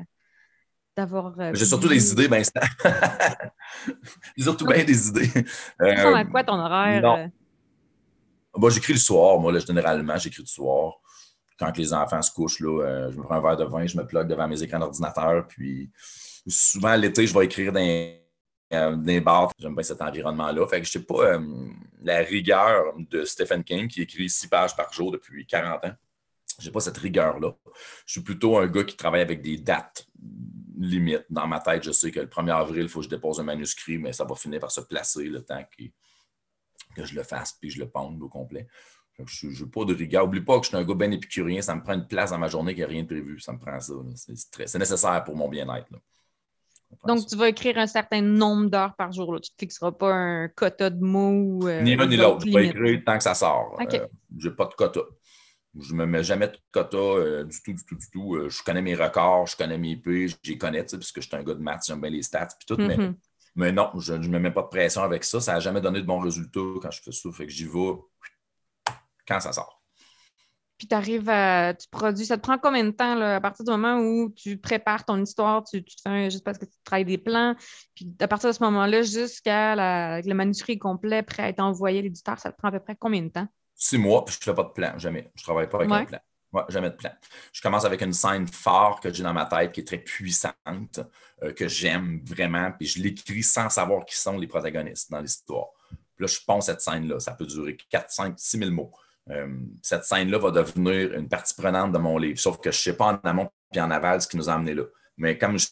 euh, 0.99 1.51
J'ai 1.53 1.65
surtout 1.65 1.87
des 1.87 2.11
idées, 2.11 2.27
ben 2.27 2.43
J'ai 4.37 4.43
surtout 4.43 4.65
bien 4.65 4.83
des 4.83 5.07
idées. 5.07 5.29
Euh, 5.81 6.13
à 6.13 6.25
quoi 6.25 6.43
ton 6.43 6.59
horaire? 6.59 7.31
Euh? 8.57 8.69
j'écris 8.69 8.93
le 8.93 8.99
soir, 8.99 9.39
moi, 9.39 9.57
généralement, 9.59 10.17
j'écris 10.17 10.41
le 10.41 10.47
soir. 10.47 10.95
Quand 11.57 11.77
les 11.77 11.93
enfants 11.93 12.21
se 12.21 12.31
couchent, 12.31 12.59
là, 12.59 13.11
je 13.11 13.17
me 13.17 13.23
prends 13.23 13.35
un 13.35 13.41
verre 13.41 13.57
de 13.57 13.65
vin, 13.65 13.85
je 13.85 13.97
me 13.97 14.05
plug 14.05 14.27
devant 14.27 14.47
mes 14.47 14.61
écrans 14.61 14.79
d'ordinateur, 14.79 15.47
puis 15.47 15.89
souvent 16.47 16.95
l'été, 16.95 17.27
je 17.27 17.33
vais 17.37 17.45
écrire 17.45 17.71
dans, 17.71 19.03
des 19.03 19.21
bars. 19.21 19.51
J'aime 19.57 19.73
bien 19.73 19.83
cet 19.83 20.01
environnement-là. 20.01 20.67
Fait 20.67 20.79
que 20.79 20.87
je 20.87 20.91
sais 20.91 21.03
pas 21.03 21.39
la 22.01 22.19
rigueur 22.19 22.93
de 22.97 23.25
Stephen 23.25 23.63
King 23.63 23.87
qui 23.87 24.01
écrit 24.01 24.29
six 24.29 24.47
pages 24.47 24.75
par 24.75 24.91
jour 24.93 25.11
depuis 25.11 25.45
40 25.45 25.85
ans. 25.85 25.93
Je 26.59 26.65
n'ai 26.65 26.71
pas 26.71 26.79
cette 26.79 26.97
rigueur-là. 26.97 27.55
Je 28.05 28.13
suis 28.13 28.21
plutôt 28.21 28.57
un 28.57 28.67
gars 28.67 28.83
qui 28.83 28.95
travaille 28.95 29.21
avec 29.21 29.41
des 29.41 29.57
dates 29.57 30.07
limites. 30.77 31.25
Dans 31.29 31.47
ma 31.47 31.59
tête, 31.59 31.83
je 31.83 31.91
sais 31.91 32.11
que 32.11 32.19
le 32.19 32.27
1er 32.27 32.55
avril, 32.55 32.83
il 32.83 32.89
faut 32.89 32.99
que 32.99 33.05
je 33.05 33.09
dépose 33.09 33.39
un 33.39 33.43
manuscrit, 33.43 33.97
mais 33.97 34.13
ça 34.13 34.25
va 34.25 34.35
finir 34.35 34.59
par 34.59 34.71
se 34.71 34.81
placer 34.81 35.25
le 35.25 35.41
temps 35.41 35.63
que, 36.95 37.05
je 37.05 37.15
le 37.15 37.23
fasse 37.23 37.53
puis 37.53 37.69
je 37.69 37.79
le 37.79 37.89
ponde 37.89 38.21
au 38.21 38.27
complet. 38.27 38.67
Je 39.25 39.47
n'ai 39.47 39.69
pas 39.69 39.85
de 39.85 39.93
rigueur. 39.93 40.25
N'oublie 40.25 40.41
pas 40.41 40.59
que 40.59 40.65
je 40.65 40.69
suis 40.69 40.77
un 40.77 40.83
gars 40.83 40.95
bien 40.95 41.11
épicurien. 41.11 41.61
Ça 41.61 41.75
me 41.75 41.83
prend 41.83 41.93
une 41.93 42.07
place 42.07 42.31
dans 42.31 42.37
ma 42.37 42.47
journée 42.47 42.73
qui 42.73 42.81
n'a 42.81 42.87
rien 42.87 43.03
de 43.03 43.07
prévu. 43.07 43.39
Ça 43.39 43.51
me 43.51 43.59
prend 43.59 43.79
ça. 43.79 43.93
C'est 44.15 44.77
nécessaire 44.77 45.23
pour 45.25 45.35
mon 45.35 45.49
bien-être. 45.49 45.87
Donc, 47.05 47.25
tu 47.27 47.35
vas 47.35 47.49
écrire 47.49 47.77
un 47.77 47.87
certain 47.87 48.21
nombre 48.21 48.69
d'heures 48.69 48.95
par 48.95 49.11
jour. 49.11 49.27
Tu 49.27 49.51
ne 49.51 49.55
te 49.55 49.59
fixeras 49.59 49.91
pas 49.91 50.11
un 50.11 50.47
quota 50.47 50.89
de 50.89 51.03
mots. 51.03 51.67
Euh, 51.67 51.81
ni 51.81 51.95
l'un 51.95 52.07
ni 52.07 52.17
l'autre. 52.17 52.45
Je 52.45 52.51
vais 52.51 52.67
écrire 52.67 53.01
tant 53.05 53.17
que 53.17 53.23
ça 53.23 53.35
sort. 53.35 53.77
Euh, 53.79 54.07
je 54.37 54.49
n'ai 54.49 54.55
pas 54.55 54.65
de 54.65 54.73
quota. 54.73 55.01
Je 55.79 55.93
ne 55.93 55.99
me 55.99 56.05
mets 56.05 56.23
jamais 56.23 56.47
de 56.47 56.57
quota 56.71 56.97
euh, 56.97 57.43
du 57.43 57.61
tout, 57.61 57.73
du 57.73 57.85
tout, 57.85 57.95
du 57.95 58.09
tout. 58.09 58.49
Je 58.49 58.63
connais 58.63 58.81
mes 58.81 58.95
records, 58.95 59.47
je 59.47 59.55
connais 59.55 59.77
mes 59.77 59.95
P, 59.97 60.27
je 60.27 60.35
les 60.45 60.57
connais, 60.57 60.83
parce 60.83 61.11
que 61.11 61.21
je 61.21 61.27
suis 61.27 61.35
un 61.35 61.43
gars 61.43 61.53
de 61.53 61.61
maths, 61.61 61.83
j'aime 61.85 62.01
bien 62.01 62.09
les 62.09 62.23
stats, 62.23 62.47
puis 62.47 62.65
tout. 62.67 62.81
mais, 62.81 62.97
mm-hmm. 62.97 63.71
non, 63.71 63.91
je 63.99 64.13
ne 64.15 64.27
me 64.27 64.39
mets 64.39 64.51
pas 64.51 64.63
de 64.63 64.67
pression 64.67 65.03
avec 65.03 65.23
ça. 65.23 65.39
Ça 65.39 65.53
n'a 65.53 65.59
jamais 65.59 65.81
donné 65.81 66.01
de 66.01 66.07
bons 66.07 66.19
résultats 66.19 66.59
quand 66.81 66.91
je 66.91 67.01
fais 67.01 67.11
ça. 67.11 67.29
Fait 67.31 67.45
que 67.45 67.51
j'y 67.51 67.65
vais 67.65 67.93
quand 69.27 69.39
ça 69.39 69.53
sort. 69.53 69.78
Puis 70.79 70.87
tu 70.87 70.95
arrives 70.95 71.29
à. 71.29 71.75
Tu 71.75 71.87
produis. 71.91 72.25
Ça 72.25 72.37
te 72.37 72.41
prend 72.41 72.57
combien 72.57 72.83
de 72.83 72.91
temps 72.91 73.21
à 73.21 73.39
partir 73.39 73.63
du 73.65 73.71
moment 73.71 73.99
où 73.99 74.33
tu 74.35 74.57
prépares 74.57 75.05
ton 75.05 75.21
histoire, 75.21 75.63
tu, 75.63 75.83
te 75.83 76.01
fais 76.01 76.31
juste 76.31 76.43
parce 76.43 76.57
que 76.57 76.65
tu 76.65 76.71
travailles 76.83 77.05
des 77.05 77.19
plans. 77.19 77.55
Puis 77.93 78.11
à 78.19 78.27
partir 78.27 78.49
de 78.49 78.55
ce 78.55 78.63
moment-là, 78.63 79.03
jusqu'à 79.03 79.75
le 80.21 80.33
manuscrit 80.33 80.79
complet 80.79 81.21
prêt 81.21 81.43
à 81.43 81.49
être 81.49 81.59
envoyé 81.59 81.99
à 81.99 82.01
l'éditeur, 82.01 82.39
ça 82.39 82.51
te 82.51 82.57
prend 82.57 82.69
à 82.69 82.71
peu 82.71 82.79
près 82.79 82.95
combien 82.97 83.21
de 83.21 83.29
temps? 83.29 83.47
six 83.79 83.97
mois, 83.97 84.25
puis 84.25 84.35
je 84.35 84.49
ne 84.49 84.53
fais 84.53 84.61
pas 84.61 84.67
de 84.67 84.73
plan, 84.73 84.99
jamais. 84.99 85.31
Je 85.35 85.41
ne 85.41 85.43
travaille 85.43 85.69
pas 85.69 85.77
avec 85.77 85.91
un 85.91 86.05
plan. 86.05 86.19
Ouais, 86.51 86.63
jamais 86.69 86.89
de 86.89 86.95
plan. 86.95 87.11
Je 87.53 87.61
commence 87.61 87.85
avec 87.85 88.01
une 88.01 88.13
scène 88.13 88.47
forte 88.47 89.03
que 89.03 89.13
j'ai 89.13 89.23
dans 89.23 89.33
ma 89.33 89.45
tête 89.45 89.71
qui 89.71 89.81
est 89.81 89.85
très 89.85 89.99
puissante, 89.99 90.99
euh, 91.43 91.53
que 91.53 91.67
j'aime 91.67 92.21
vraiment, 92.25 92.71
puis 92.71 92.87
je 92.87 93.01
l'écris 93.01 93.43
sans 93.43 93.69
savoir 93.69 94.03
qui 94.03 94.17
sont 94.17 94.37
les 94.37 94.47
protagonistes 94.47 95.11
dans 95.11 95.21
l'histoire. 95.21 95.67
Puis 95.89 96.25
là, 96.25 96.27
je 96.27 96.39
pense 96.45 96.65
cette 96.65 96.81
scène-là. 96.81 97.19
Ça 97.19 97.33
peut 97.33 97.45
durer 97.45 97.77
4, 97.89 98.11
5, 98.11 98.33
6 98.37 98.57
000 98.57 98.71
mots. 98.71 98.91
Euh, 99.31 99.47
cette 99.81 100.03
scène-là 100.05 100.37
va 100.39 100.51
devenir 100.51 101.13
une 101.13 101.27
partie 101.27 101.53
prenante 101.53 101.91
de 101.91 101.97
mon 101.97 102.17
livre, 102.17 102.39
sauf 102.39 102.57
que 102.57 102.71
je 102.71 102.77
ne 102.77 102.81
sais 102.81 102.93
pas 102.93 103.05
en 103.05 103.27
amont 103.27 103.49
et 103.73 103.79
en 103.79 103.91
aval 103.91 104.21
ce 104.21 104.27
qui 104.27 104.37
nous 104.37 104.49
a 104.49 104.53
amené 104.53 104.73
là. 104.73 104.83
Mais 105.17 105.37
comme 105.37 105.59
je 105.59 105.67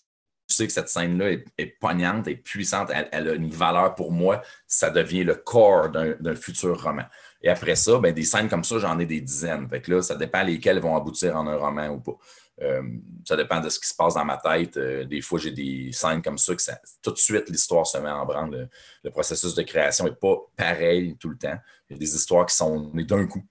sais 0.48 0.68
que 0.68 0.74
cette 0.74 0.90
scène-là 0.90 1.32
est, 1.58 1.66
poignante 1.80 2.28
et 2.28 2.36
puissante, 2.36 2.92
elle, 3.12 3.30
a 3.30 3.34
une 3.34 3.50
valeur 3.50 3.96
pour 3.96 4.12
moi, 4.12 4.42
ça 4.66 4.90
devient 4.90 5.24
le 5.24 5.36
corps 5.36 5.90
d'un 5.90 6.36
futur 6.36 6.82
roman. 6.82 7.04
Et 7.42 7.50
après 7.50 7.76
ça, 7.76 8.00
ben, 8.00 8.14
des 8.14 8.24
scènes 8.24 8.50
comme 8.50 8.64
ça, 8.64 8.80
j'en 8.80 8.98
ai 9.00 9.06
des 9.06 9.22
dizaines. 9.22 9.68
Là, 9.88 10.02
ça 10.02 10.16
dépend 10.16 10.44
lesquelles 10.44 10.80
vont 10.80 10.96
aboutir 10.96 11.36
en 11.36 11.48
un 11.48 11.58
roman 11.58 11.88
ou 11.90 12.00
pas. 12.00 12.18
Euh, 12.62 12.82
ça 13.24 13.36
dépend 13.36 13.60
de 13.60 13.70
ce 13.70 13.80
qui 13.80 13.88
se 13.88 13.96
passe 13.96 14.16
dans 14.16 14.26
ma 14.26 14.38
tête. 14.38 14.78
Euh, 14.78 15.06
des 15.06 15.22
fois, 15.22 15.38
j'ai 15.40 15.52
des 15.52 15.92
scènes 15.92 16.22
comme 16.22 16.38
ça 16.38 16.56
que 16.56 16.62
tout 17.04 17.12
de 17.12 17.18
suite, 17.18 17.50
l'histoire 17.50 17.86
se 17.86 17.98
met 18.00 18.10
en 18.10 18.26
branle. 18.26 18.70
Le, 19.04 19.12
processus 19.12 19.54
de 19.54 19.62
création 19.62 20.06
n'est 20.06 20.16
pas 20.16 20.38
pareil 20.56 21.16
tout 21.18 21.30
le 21.30 21.38
temps. 21.38 21.58
Il 21.90 21.94
y 21.94 21.96
a 21.96 22.00
des 22.00 22.16
histoires 22.16 22.46
qui 22.46 22.56
sont 22.56 22.92
nées 22.94 23.04
d'un 23.04 23.28
coup 23.28 23.44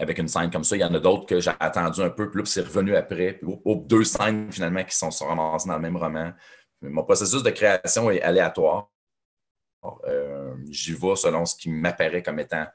avec 0.00 0.18
une 0.18 0.28
scène 0.28 0.50
comme 0.50 0.64
ça. 0.64 0.76
Il 0.76 0.80
y 0.80 0.84
en 0.84 0.94
a 0.94 1.00
d'autres 1.00 1.26
que 1.26 1.40
j'ai 1.40 1.52
attendu 1.58 2.02
un 2.02 2.10
peu, 2.10 2.30
puis 2.30 2.40
là, 2.40 2.46
c'est 2.46 2.62
revenu 2.62 2.96
après. 2.96 3.34
Puis, 3.34 3.48
deux 3.86 4.04
scènes 4.04 4.50
finalement 4.50 4.84
qui 4.84 4.96
sont, 4.96 5.10
sont 5.10 5.26
ramassées 5.26 5.68
dans 5.68 5.76
le 5.76 5.82
même 5.82 5.96
roman. 5.96 6.32
Mon 6.82 7.04
processus 7.04 7.42
de 7.42 7.50
création 7.50 8.10
est 8.10 8.22
aléatoire. 8.22 8.90
Euh, 10.06 10.56
j'y 10.70 10.92
vais 10.92 11.16
selon 11.16 11.44
ce 11.44 11.56
qui 11.56 11.70
m'apparaît 11.70 12.22
comme 12.22 12.40
étant 12.40 12.66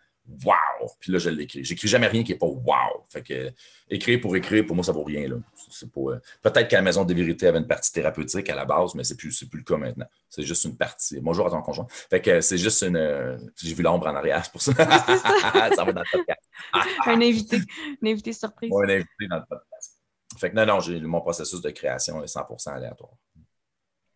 wow! 0.45 0.89
Puis 0.99 1.11
là, 1.11 1.19
je 1.19 1.29
l'écris. 1.29 1.63
J'écris 1.63 1.87
jamais 1.87 2.07
rien 2.07 2.23
qui 2.23 2.31
n'est 2.31 2.37
pas 2.37 2.47
wow. 2.47 3.03
Fait 3.09 3.21
que 3.21 3.51
écrire 3.89 4.21
pour 4.21 4.35
écrire, 4.35 4.65
pour 4.65 4.75
moi, 4.75 4.83
ça 4.83 4.91
vaut 4.91 5.03
rien. 5.03 5.27
Là. 5.27 5.35
Euh, 5.35 6.19
peut-être 6.41 6.67
qu'à 6.67 6.77
la 6.77 6.81
Maison 6.81 7.03
des 7.03 7.13
Vérités 7.13 7.47
avait 7.47 7.59
une 7.59 7.67
partie 7.67 7.91
thérapeutique 7.91 8.49
à 8.49 8.55
la 8.55 8.65
base, 8.65 8.95
mais 8.95 9.03
c'est 9.03 9.17
plus, 9.17 9.43
plus 9.45 9.59
le 9.59 9.63
cas 9.63 9.77
maintenant. 9.77 10.05
C'est 10.29 10.43
juste 10.43 10.63
une 10.65 10.77
partie. 10.77 11.19
Bonjour 11.19 11.47
à 11.47 11.49
ton 11.49 11.61
conjoint. 11.61 11.87
Fait 11.89 12.21
que 12.21 12.41
c'est 12.41 12.57
juste 12.57 12.81
une. 12.83 12.97
Euh, 12.97 13.37
j'ai 13.61 13.73
vu 13.73 13.83
l'ombre 13.83 14.07
en 14.07 14.15
arrière, 14.15 14.43
c'est 14.43 14.51
pour 14.51 14.61
ça. 14.61 14.73
ça 14.75 15.83
va 15.83 15.91
dans 15.91 16.01
le 16.01 16.11
podcast. 16.11 16.41
un 17.05 17.21
invité. 17.21 17.57
Un 18.01 18.07
invité 18.07 18.33
surprise. 18.33 18.71
un 18.73 18.89
invité 18.89 19.27
dans 19.29 19.37
le 19.37 19.45
podcast. 19.49 19.99
Fait 20.37 20.49
que 20.49 20.55
non, 20.55 20.65
non, 20.65 20.79
mon 21.07 21.21
processus 21.21 21.61
de 21.61 21.69
création 21.69 22.23
est 22.23 22.33
100% 22.33 22.69
aléatoire. 22.69 23.13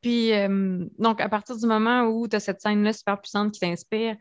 Puis, 0.02 0.32
euh, 0.32 0.86
donc, 1.00 1.22
à 1.22 1.30
partir 1.30 1.58
du 1.58 1.66
moment 1.66 2.04
où 2.04 2.28
tu 2.28 2.36
as 2.36 2.40
cette 2.40 2.62
scène-là 2.62 2.94
super 2.94 3.20
puissante 3.20 3.52
qui 3.52 3.60
t'inspire, 3.60 4.16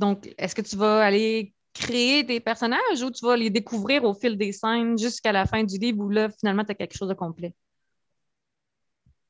donc, 0.00 0.34
est-ce 0.38 0.54
que 0.54 0.62
tu 0.62 0.76
vas 0.76 1.04
aller 1.04 1.54
créer 1.74 2.24
des 2.24 2.40
personnages 2.40 3.02
ou 3.02 3.10
tu 3.10 3.24
vas 3.24 3.36
les 3.36 3.50
découvrir 3.50 4.02
au 4.04 4.14
fil 4.14 4.36
des 4.38 4.50
scènes 4.50 4.98
jusqu'à 4.98 5.30
la 5.30 5.44
fin 5.44 5.62
du 5.62 5.76
livre 5.76 6.00
où 6.00 6.08
là, 6.08 6.30
finalement, 6.30 6.64
tu 6.64 6.72
as 6.72 6.74
quelque 6.74 6.96
chose 6.96 7.10
de 7.10 7.14
complet? 7.14 7.54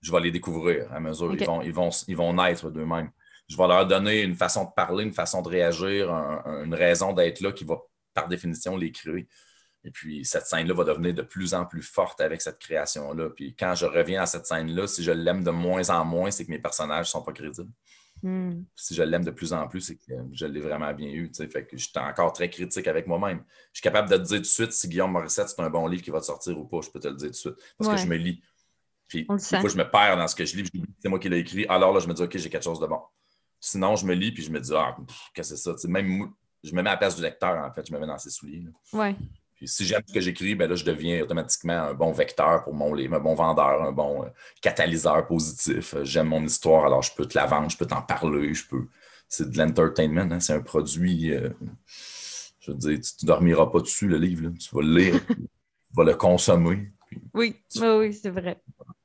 Je 0.00 0.12
vais 0.12 0.20
les 0.20 0.30
découvrir 0.30 0.90
à 0.92 1.00
mesure. 1.00 1.34
Ils, 1.34 1.44
vont, 1.44 1.60
ils, 1.60 1.72
vont, 1.72 1.90
ils 2.06 2.16
vont 2.16 2.32
naître 2.32 2.70
d'eux-mêmes. 2.70 3.10
Je 3.48 3.56
vais 3.56 3.66
leur 3.66 3.84
donner 3.84 4.22
une 4.22 4.36
façon 4.36 4.64
de 4.64 4.70
parler, 4.74 5.04
une 5.04 5.12
façon 5.12 5.42
de 5.42 5.48
réagir, 5.48 6.08
une 6.08 6.74
raison 6.74 7.12
d'être 7.12 7.40
là 7.40 7.50
qui 7.50 7.64
va, 7.64 7.76
par 8.14 8.28
définition, 8.28 8.76
les 8.76 8.92
créer. 8.92 9.26
Et 9.82 9.90
puis, 9.90 10.24
cette 10.24 10.46
scène-là 10.46 10.72
va 10.72 10.84
devenir 10.84 11.14
de 11.14 11.22
plus 11.22 11.52
en 11.52 11.66
plus 11.66 11.82
forte 11.82 12.20
avec 12.20 12.40
cette 12.40 12.58
création-là. 12.58 13.30
Puis, 13.30 13.56
quand 13.56 13.74
je 13.74 13.86
reviens 13.86 14.22
à 14.22 14.26
cette 14.26 14.46
scène-là, 14.46 14.86
si 14.86 15.02
je 15.02 15.10
l'aime 15.10 15.42
de 15.42 15.50
moins 15.50 15.90
en 15.90 16.04
moins, 16.04 16.30
c'est 16.30 16.46
que 16.46 16.50
mes 16.50 16.60
personnages 16.60 17.06
ne 17.06 17.10
sont 17.10 17.22
pas 17.22 17.32
crédibles. 17.32 17.72
Hmm. 18.22 18.64
Si 18.74 18.94
je 18.94 19.02
l'aime 19.02 19.24
de 19.24 19.30
plus 19.30 19.52
en 19.52 19.66
plus, 19.66 19.80
c'est 19.80 19.96
que 19.96 20.12
je 20.32 20.46
l'ai 20.46 20.60
vraiment 20.60 20.92
bien 20.92 21.08
eu. 21.08 21.30
Fait 21.34 21.66
que 21.66 21.76
je 21.76 21.84
suis 21.84 21.98
encore 21.98 22.32
très 22.32 22.50
critique 22.50 22.86
avec 22.86 23.06
moi-même. 23.06 23.42
Je 23.72 23.78
suis 23.78 23.82
capable 23.82 24.10
de 24.10 24.16
te 24.16 24.22
dire 24.22 24.36
tout 24.36 24.42
de 24.42 24.46
suite 24.46 24.72
si 24.72 24.88
Guillaume 24.88 25.12
Morissette, 25.12 25.48
c'est 25.48 25.60
un 25.60 25.70
bon 25.70 25.86
livre 25.86 26.02
qui 26.02 26.10
va 26.10 26.20
te 26.20 26.26
sortir 26.26 26.58
ou 26.58 26.64
pas. 26.64 26.80
Je 26.82 26.90
peux 26.90 27.00
te 27.00 27.08
le 27.08 27.14
dire 27.14 27.28
tout 27.28 27.32
de 27.32 27.36
suite. 27.36 27.54
Parce 27.78 27.90
que 27.90 27.96
je 27.96 28.06
me 28.06 28.16
lis. 28.16 28.42
Puis, 29.08 29.26
des 29.26 29.60
fois, 29.60 29.68
je 29.68 29.76
me 29.76 29.90
perds 29.90 30.16
dans 30.16 30.28
ce 30.28 30.36
que 30.36 30.44
je 30.44 30.56
lis. 30.56 30.70
C'est 31.00 31.08
moi 31.08 31.18
qui 31.18 31.28
l'ai 31.28 31.38
écrit. 31.38 31.66
Alors 31.66 31.92
là, 31.92 32.00
je 32.00 32.06
me 32.06 32.14
dis, 32.14 32.22
OK, 32.22 32.36
j'ai 32.36 32.50
quelque 32.50 32.62
chose 32.62 32.80
de 32.80 32.86
bon. 32.86 33.00
Sinon, 33.58 33.96
je 33.96 34.06
me 34.06 34.14
lis 34.14 34.32
puis 34.32 34.42
je 34.42 34.50
me 34.50 34.60
dis, 34.60 34.72
ah, 34.74 34.96
qu'est-ce 35.34 35.50
que 35.50 35.56
c'est 35.56 35.76
ça? 35.78 35.88
même 35.88 36.32
je 36.62 36.74
me 36.74 36.82
mets 36.82 36.90
à 36.90 36.92
la 36.92 36.98
place 36.98 37.16
du 37.16 37.22
lecteur, 37.22 37.56
en 37.56 37.72
fait. 37.72 37.86
Je 37.86 37.92
me 37.92 37.98
mets 37.98 38.06
dans 38.06 38.18
ses 38.18 38.30
souliers. 38.30 38.64
Ouais 38.92 39.16
si 39.66 39.84
j'aime 39.84 40.02
ce 40.06 40.12
que 40.12 40.20
j'écris, 40.20 40.54
ben 40.54 40.68
là, 40.68 40.74
je 40.74 40.84
deviens 40.84 41.22
automatiquement 41.22 41.74
un 41.74 41.94
bon 41.94 42.12
vecteur 42.12 42.64
pour 42.64 42.74
mon 42.74 42.94
livre, 42.94 43.16
un 43.16 43.20
bon 43.20 43.34
vendeur, 43.34 43.82
un 43.82 43.92
bon 43.92 44.24
euh, 44.24 44.28
catalyseur 44.62 45.26
positif. 45.26 45.94
J'aime 46.02 46.28
mon 46.28 46.42
histoire, 46.42 46.86
alors 46.86 47.02
je 47.02 47.14
peux 47.14 47.26
te 47.26 47.36
la 47.36 47.46
vendre, 47.46 47.70
je 47.70 47.76
peux 47.76 47.86
t'en 47.86 48.02
parler, 48.02 48.54
je 48.54 48.66
peux. 48.66 48.86
C'est 49.28 49.50
de 49.50 49.58
l'entertainment, 49.58 50.32
hein, 50.32 50.40
c'est 50.40 50.54
un 50.54 50.60
produit. 50.60 51.32
Euh, 51.32 51.50
je 52.60 52.72
veux 52.72 52.78
dire, 52.78 52.98
tu 53.00 53.24
ne 53.24 53.26
dormiras 53.26 53.66
pas 53.66 53.80
dessus, 53.80 54.08
le 54.08 54.18
livre. 54.18 54.50
Tu 54.58 54.74
vas 54.74 54.82
le 54.82 54.98
lire, 54.98 55.20
tu 55.26 55.36
vas 55.94 56.04
le 56.04 56.14
consommer. 56.14 56.90
Oui, 57.34 57.56
oui, 57.76 58.12
c'est 58.12 58.30
vrai. 58.30 58.60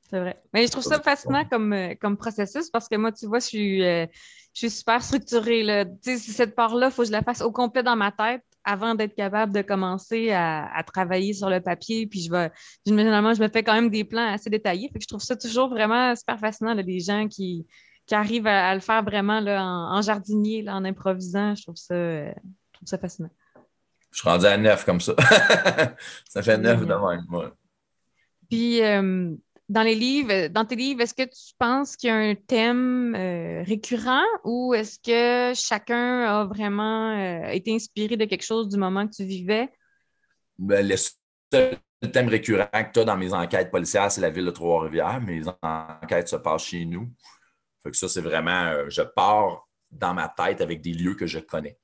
C'est 0.08 0.20
vrai. 0.20 0.40
Mais 0.54 0.66
je 0.66 0.70
trouve 0.70 0.84
ça 0.84 1.00
fascinant 1.00 1.44
comme, 1.44 1.72
euh, 1.72 1.94
comme 2.00 2.16
processus 2.16 2.70
parce 2.70 2.88
que 2.88 2.96
moi, 2.96 3.12
tu 3.12 3.26
vois, 3.26 3.40
je 3.40 3.46
suis, 3.46 3.80
je 3.80 4.08
suis 4.52 4.70
super 4.70 5.02
structurée. 5.02 5.62
Là. 5.62 5.84
Cette 6.02 6.54
part-là, 6.54 6.86
il 6.86 6.92
faut 6.92 7.02
que 7.02 7.08
je 7.08 7.12
la 7.12 7.22
fasse 7.22 7.42
au 7.42 7.50
complet 7.50 7.82
dans 7.82 7.96
ma 7.96 8.12
tête 8.12 8.42
avant 8.66 8.96
d'être 8.96 9.14
capable 9.14 9.54
de 9.54 9.62
commencer 9.62 10.32
à, 10.32 10.82
travailler 10.92 11.32
sur 11.32 11.48
le 11.48 11.60
papier. 11.60 12.06
Puis 12.06 12.20
je 12.20 12.30
vais, 12.30 12.50
généralement, 12.84 13.32
je 13.32 13.40
me 13.40 13.48
fais 13.48 13.62
quand 13.62 13.74
même 13.74 13.88
des 13.88 14.04
plans 14.04 14.32
assez 14.32 14.50
détaillés. 14.50 14.90
je 15.00 15.06
trouve 15.06 15.22
ça 15.22 15.36
toujours 15.36 15.70
vraiment 15.70 16.14
super 16.16 16.38
fascinant, 16.38 16.74
là, 16.74 16.82
des 16.82 16.98
gens 16.98 17.28
qui, 17.28 17.66
arrivent 18.10 18.46
à, 18.46 18.74
le 18.74 18.80
faire 18.80 19.02
vraiment 19.02 19.40
là, 19.40 19.64
en, 19.64 20.02
jardinier, 20.02 20.68
en 20.68 20.84
improvisant. 20.84 21.54
Je 21.54 21.62
trouve 21.62 21.76
ça, 21.76 21.94
je 21.94 22.34
trouve 22.72 22.88
ça 22.88 22.98
fascinant. 22.98 23.30
Je 24.10 24.18
suis 24.18 24.28
rendu 24.28 24.46
à 24.46 24.56
neuf 24.56 24.84
comme 24.84 25.00
ça. 25.00 25.14
ça 26.28 26.42
fait 26.42 26.58
neuf 26.58 26.80
de 26.80 26.86
même. 26.86 27.50
Puis, 28.48 28.82
euh, 28.82 29.34
dans 29.68 29.82
les 29.82 29.94
livres, 29.94 30.48
dans 30.48 30.64
tes 30.64 30.76
livres, 30.76 31.00
est-ce 31.00 31.14
que 31.14 31.24
tu 31.24 31.54
penses 31.58 31.96
qu'il 31.96 32.08
y 32.08 32.12
a 32.12 32.16
un 32.16 32.34
thème 32.34 33.14
euh, 33.16 33.62
récurrent 33.64 34.24
ou 34.44 34.74
est-ce 34.74 34.98
que 35.00 35.58
chacun 35.58 36.22
a 36.22 36.44
vraiment 36.44 37.10
euh, 37.10 37.48
été 37.48 37.74
inspiré 37.74 38.16
de 38.16 38.24
quelque 38.26 38.44
chose 38.44 38.68
du 38.68 38.76
moment 38.76 39.06
que 39.06 39.14
tu 39.14 39.24
vivais? 39.24 39.68
Ben, 40.58 40.86
le 40.86 40.96
seul 40.96 41.78
thème 42.12 42.28
récurrent 42.28 42.68
que 42.72 42.92
tu 42.92 43.00
as 43.00 43.04
dans 43.04 43.16
mes 43.16 43.32
enquêtes 43.32 43.70
policières, 43.70 44.10
c'est 44.10 44.20
la 44.20 44.30
ville 44.30 44.44
de 44.44 44.50
Trois-Rivières. 44.52 45.20
Mes 45.20 45.42
enquêtes 45.62 46.28
se 46.28 46.36
passent 46.36 46.66
chez 46.66 46.84
nous. 46.84 47.10
Fait 47.82 47.90
que 47.90 47.96
ça, 47.96 48.08
c'est 48.08 48.20
vraiment, 48.20 48.66
euh, 48.66 48.84
je 48.88 49.02
pars 49.02 49.66
dans 49.90 50.14
ma 50.14 50.28
tête 50.28 50.60
avec 50.60 50.80
des 50.80 50.92
lieux 50.92 51.14
que 51.14 51.26
je 51.26 51.40
connais. 51.40 51.76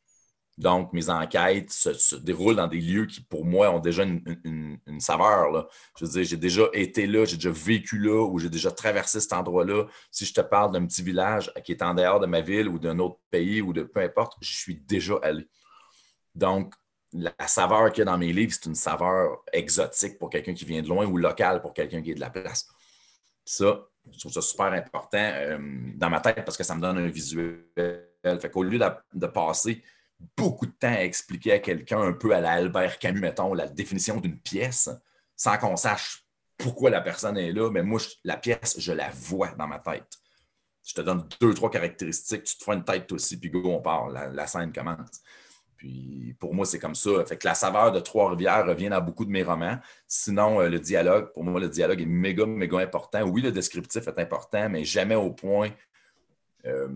Donc, 0.59 0.93
mes 0.93 1.09
enquêtes 1.09 1.73
se, 1.73 2.15
déroulent 2.15 2.57
dans 2.57 2.69
des 2.69 2.81
lieux 2.81 3.07
qui, 3.07 3.23
pour 3.23 3.45
moi, 3.45 3.71
ont 3.71 3.79
déjà 3.79 4.03
une, 4.03 4.79
saveur. 4.99 5.69
Je 5.99 6.05
veux 6.05 6.11
dire, 6.11 6.25
j'ai 6.25 6.37
déjà 6.37 6.65
été 6.75 7.07
là, 7.07 7.25
j'ai 7.25 7.37
déjà 7.37 7.51
vécu 7.51 7.99
là, 7.99 8.25
ou 8.27 8.39
j'ai 8.39 8.51
déjà 8.51 8.71
traversé 8.71 9.21
cet 9.21 9.33
endroit-là. 9.33 9.87
Si 10.11 10.27
je 10.27 10.35
te 10.35 10.43
parle 10.43 10.73
d'un 10.73 10.87
petit 10.87 11.03
village 11.03 11.53
qui 11.65 11.73
est 11.73 11.83
en 11.83 11.95
dehors 11.95 12.21
de 12.21 12.27
ma 12.27 12.43
ville 12.43 12.69
ou 12.69 12.79
d'un 12.79 12.99
autre 12.99 13.19
pays 13.31 13.63
ou 13.63 13.73
de 13.73 13.83
peu 13.83 14.01
importe, 14.01 14.35
je 14.43 14.53
suis 14.53 14.77
déjà 14.77 15.15
allé. 15.23 15.49
Donc, 16.35 16.75
la 17.15 17.33
saveur 17.47 17.91
qu'il 17.91 18.01
y 18.01 18.03
a 18.03 18.11
dans 18.11 18.19
mes 18.19 18.33
livres, 18.33 18.53
c'est 18.53 18.67
une 18.67 18.75
saveur 18.75 19.43
exotique 19.53 20.19
pour 20.19 20.31
quelqu'un 20.31 20.55
qui 20.55 20.65
vient 20.65 20.83
de 20.83 20.89
loin 20.89 21.07
ou 21.07 21.17
locale 21.17 21.61
pour 21.61 21.73
quelqu'un 21.73 22.03
qui 22.03 22.11
est 22.11 22.15
de 22.15 22.21
la 22.21 22.31
place. 22.31 22.69
Ça, 23.45 23.87
je 24.11 24.19
trouve 24.19 24.33
ça 24.33 24.43
super 24.43 24.67
important 24.67 25.19
euh, 25.35 25.59
dans 25.97 26.11
ma 26.11 26.21
tête 26.21 26.45
parce 26.45 26.57
que 26.57 26.65
ça 26.65 26.75
me 26.75 26.81
donne 26.81 26.99
un 26.99 27.09
visuel. 27.09 27.65
Fait 27.75 28.51
qu'au 28.51 28.63
lieu 28.63 28.79
de 29.15 29.27
passer 29.27 29.83
beaucoup 30.37 30.67
de 30.67 30.73
temps 30.73 30.89
à 30.89 31.03
expliquer 31.03 31.53
à 31.53 31.59
quelqu'un 31.59 32.01
un 32.01 32.13
peu 32.13 32.35
à 32.35 32.41
la 32.41 32.53
Albert 32.53 32.99
Camus, 32.99 33.21
mettons, 33.21 33.55
la 33.55 33.69
définition 33.69 34.21
d'une 34.21 34.39
pièce, 34.39 34.91
sans 35.37 35.59
qu'on 35.59 35.77
sache 35.77 36.25
pourquoi 36.59 36.91
la 36.91 37.01
personne 37.01 37.37
est 37.37 37.53
là. 37.53 37.71
Mais 37.71 37.83
moi, 37.83 38.01
la 38.25 38.37
pièce, 38.37 38.77
je 38.79 38.93
la 38.93 39.11
vois 39.11 39.49
dans 39.59 39.67
ma 39.67 39.79
tête. 39.79 40.19
Je 40.85 40.95
te 40.95 41.01
donne 41.01 41.29
deux, 41.41 41.55
trois 41.55 41.71
caractéristiques, 41.71 42.45
tu 42.45 42.57
te 42.57 42.65
fais 42.65 42.73
une 42.73 42.85
tête 42.85 43.11
aussi, 43.13 43.39
puis 43.39 43.51
go, 43.51 43.63
on 43.65 43.81
part, 43.81 44.09
la, 44.09 44.47
scène 44.47 44.73
commence. 44.73 45.21
Puis 45.77 46.37
pour 46.39 46.55
moi, 46.55 46.67
c'est 46.67 46.79
comme 46.79 46.95
ça. 46.95 47.25
Fait 47.25 47.37
que 47.37 47.47
la 47.47 47.55
saveur 47.55 47.93
de 47.93 48.01
Trois-Rivières 48.01 48.67
revient 48.67 48.89
dans 48.89 49.01
beaucoup 49.01 49.25
de 49.25 49.31
mes 49.31 49.43
romans. 49.43 49.79
Sinon, 50.07 50.61
euh, 50.61 50.69
le 50.69 50.81
dialogue, 50.81 51.33
pour 51.33 51.45
moi, 51.45 51.61
le 51.61 51.69
dialogue 51.69 52.01
est 52.01 52.07
méga, 52.07 52.47
méga 52.47 52.79
important. 52.79 53.23
Oui, 53.23 53.43
le 53.43 53.53
descriptif 53.53 54.07
est 54.07 54.19
important, 54.19 54.69
mais 54.69 54.85
jamais 54.85 55.17
au 55.17 55.31
point 55.31 55.71
euh, 56.67 56.89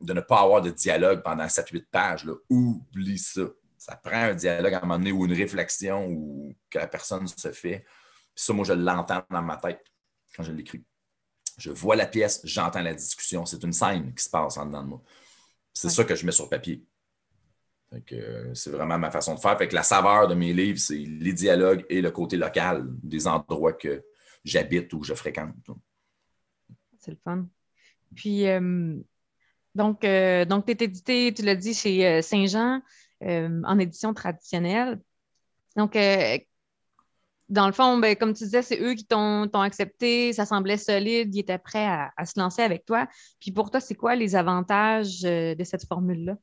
de 0.00 0.12
ne 0.12 0.20
pas 0.20 0.40
avoir 0.42 0.62
de 0.62 0.70
dialogue 0.70 1.22
pendant 1.22 1.44
7-8 1.44 1.86
pages. 1.90 2.26
Oublie 2.48 3.18
ça. 3.18 3.42
Ça 3.76 3.96
prend 3.96 4.22
un 4.22 4.34
dialogue 4.34 4.74
à 4.74 4.78
un 4.78 4.80
moment 4.80 4.98
donné 4.98 5.12
ou 5.12 5.24
une 5.24 5.32
réflexion 5.32 6.06
ou 6.08 6.54
que 6.68 6.78
la 6.78 6.86
personne 6.86 7.26
se 7.26 7.52
fait. 7.52 7.84
Puis 8.34 8.44
ça, 8.44 8.52
moi, 8.52 8.64
je 8.64 8.72
l'entends 8.72 9.22
dans 9.30 9.42
ma 9.42 9.56
tête 9.56 9.84
quand 10.34 10.42
je 10.42 10.52
l'écris. 10.52 10.84
Je 11.56 11.70
vois 11.70 11.96
la 11.96 12.06
pièce, 12.06 12.40
j'entends 12.44 12.82
la 12.82 12.94
discussion. 12.94 13.44
C'est 13.46 13.62
une 13.62 13.72
scène 13.72 14.14
qui 14.14 14.22
se 14.22 14.30
passe 14.30 14.56
en 14.56 14.66
dedans 14.66 14.82
de 14.82 14.88
moi. 14.88 15.02
C'est 15.72 15.90
ça 15.90 16.04
que 16.04 16.14
je 16.14 16.24
mets 16.24 16.32
sur 16.32 16.48
papier. 16.48 16.84
Euh, 18.12 18.54
c'est 18.54 18.70
vraiment 18.70 18.98
ma 18.98 19.10
façon 19.10 19.34
de 19.34 19.40
faire. 19.40 19.56
Fait 19.56 19.68
que 19.68 19.74
la 19.74 19.82
saveur 19.82 20.28
de 20.28 20.34
mes 20.34 20.52
livres, 20.52 20.78
c'est 20.78 20.96
les 20.96 21.32
dialogues 21.32 21.84
et 21.88 22.00
le 22.00 22.10
côté 22.10 22.36
local 22.36 22.86
des 23.02 23.26
endroits 23.26 23.72
que 23.72 24.04
j'habite 24.44 24.92
ou 24.92 25.02
je 25.02 25.14
fréquente. 25.14 25.54
C'est 26.98 27.12
le 27.12 27.18
fun. 27.22 27.46
Puis, 28.14 28.46
euh, 28.46 28.96
donc, 29.74 30.04
euh, 30.04 30.44
donc 30.44 30.66
tu 30.66 30.72
es 30.72 30.84
édité, 30.84 31.32
tu 31.34 31.42
l'as 31.42 31.54
dit, 31.54 31.74
chez 31.74 32.06
euh, 32.06 32.22
Saint-Jean 32.22 32.80
en 33.20 33.78
édition 33.78 34.14
traditionnelle. 34.14 35.00
Donc, 35.76 35.98
dans 37.48 37.66
le 37.66 37.72
fond, 37.72 37.98
ben, 37.98 38.14
comme 38.14 38.32
tu 38.32 38.44
disais, 38.44 38.62
c'est 38.62 38.80
eux 38.80 38.94
qui 38.94 39.06
t'ont 39.06 39.48
accepté, 39.54 40.32
ça 40.32 40.46
semblait 40.46 40.76
solide, 40.76 41.34
ils 41.34 41.40
étaient 41.40 41.58
prêts 41.58 41.84
à, 41.84 42.12
à, 42.16 42.26
se 42.26 42.38
lancer 42.38 42.62
avec 42.62 42.84
toi. 42.84 43.08
Puis 43.40 43.50
pour 43.50 43.70
toi, 43.72 43.80
c'est 43.80 43.96
quoi 43.96 44.14
les 44.14 44.36
avantages 44.36 45.22
de 45.22 45.64
cette 45.64 45.84
formule-là? 45.84 46.36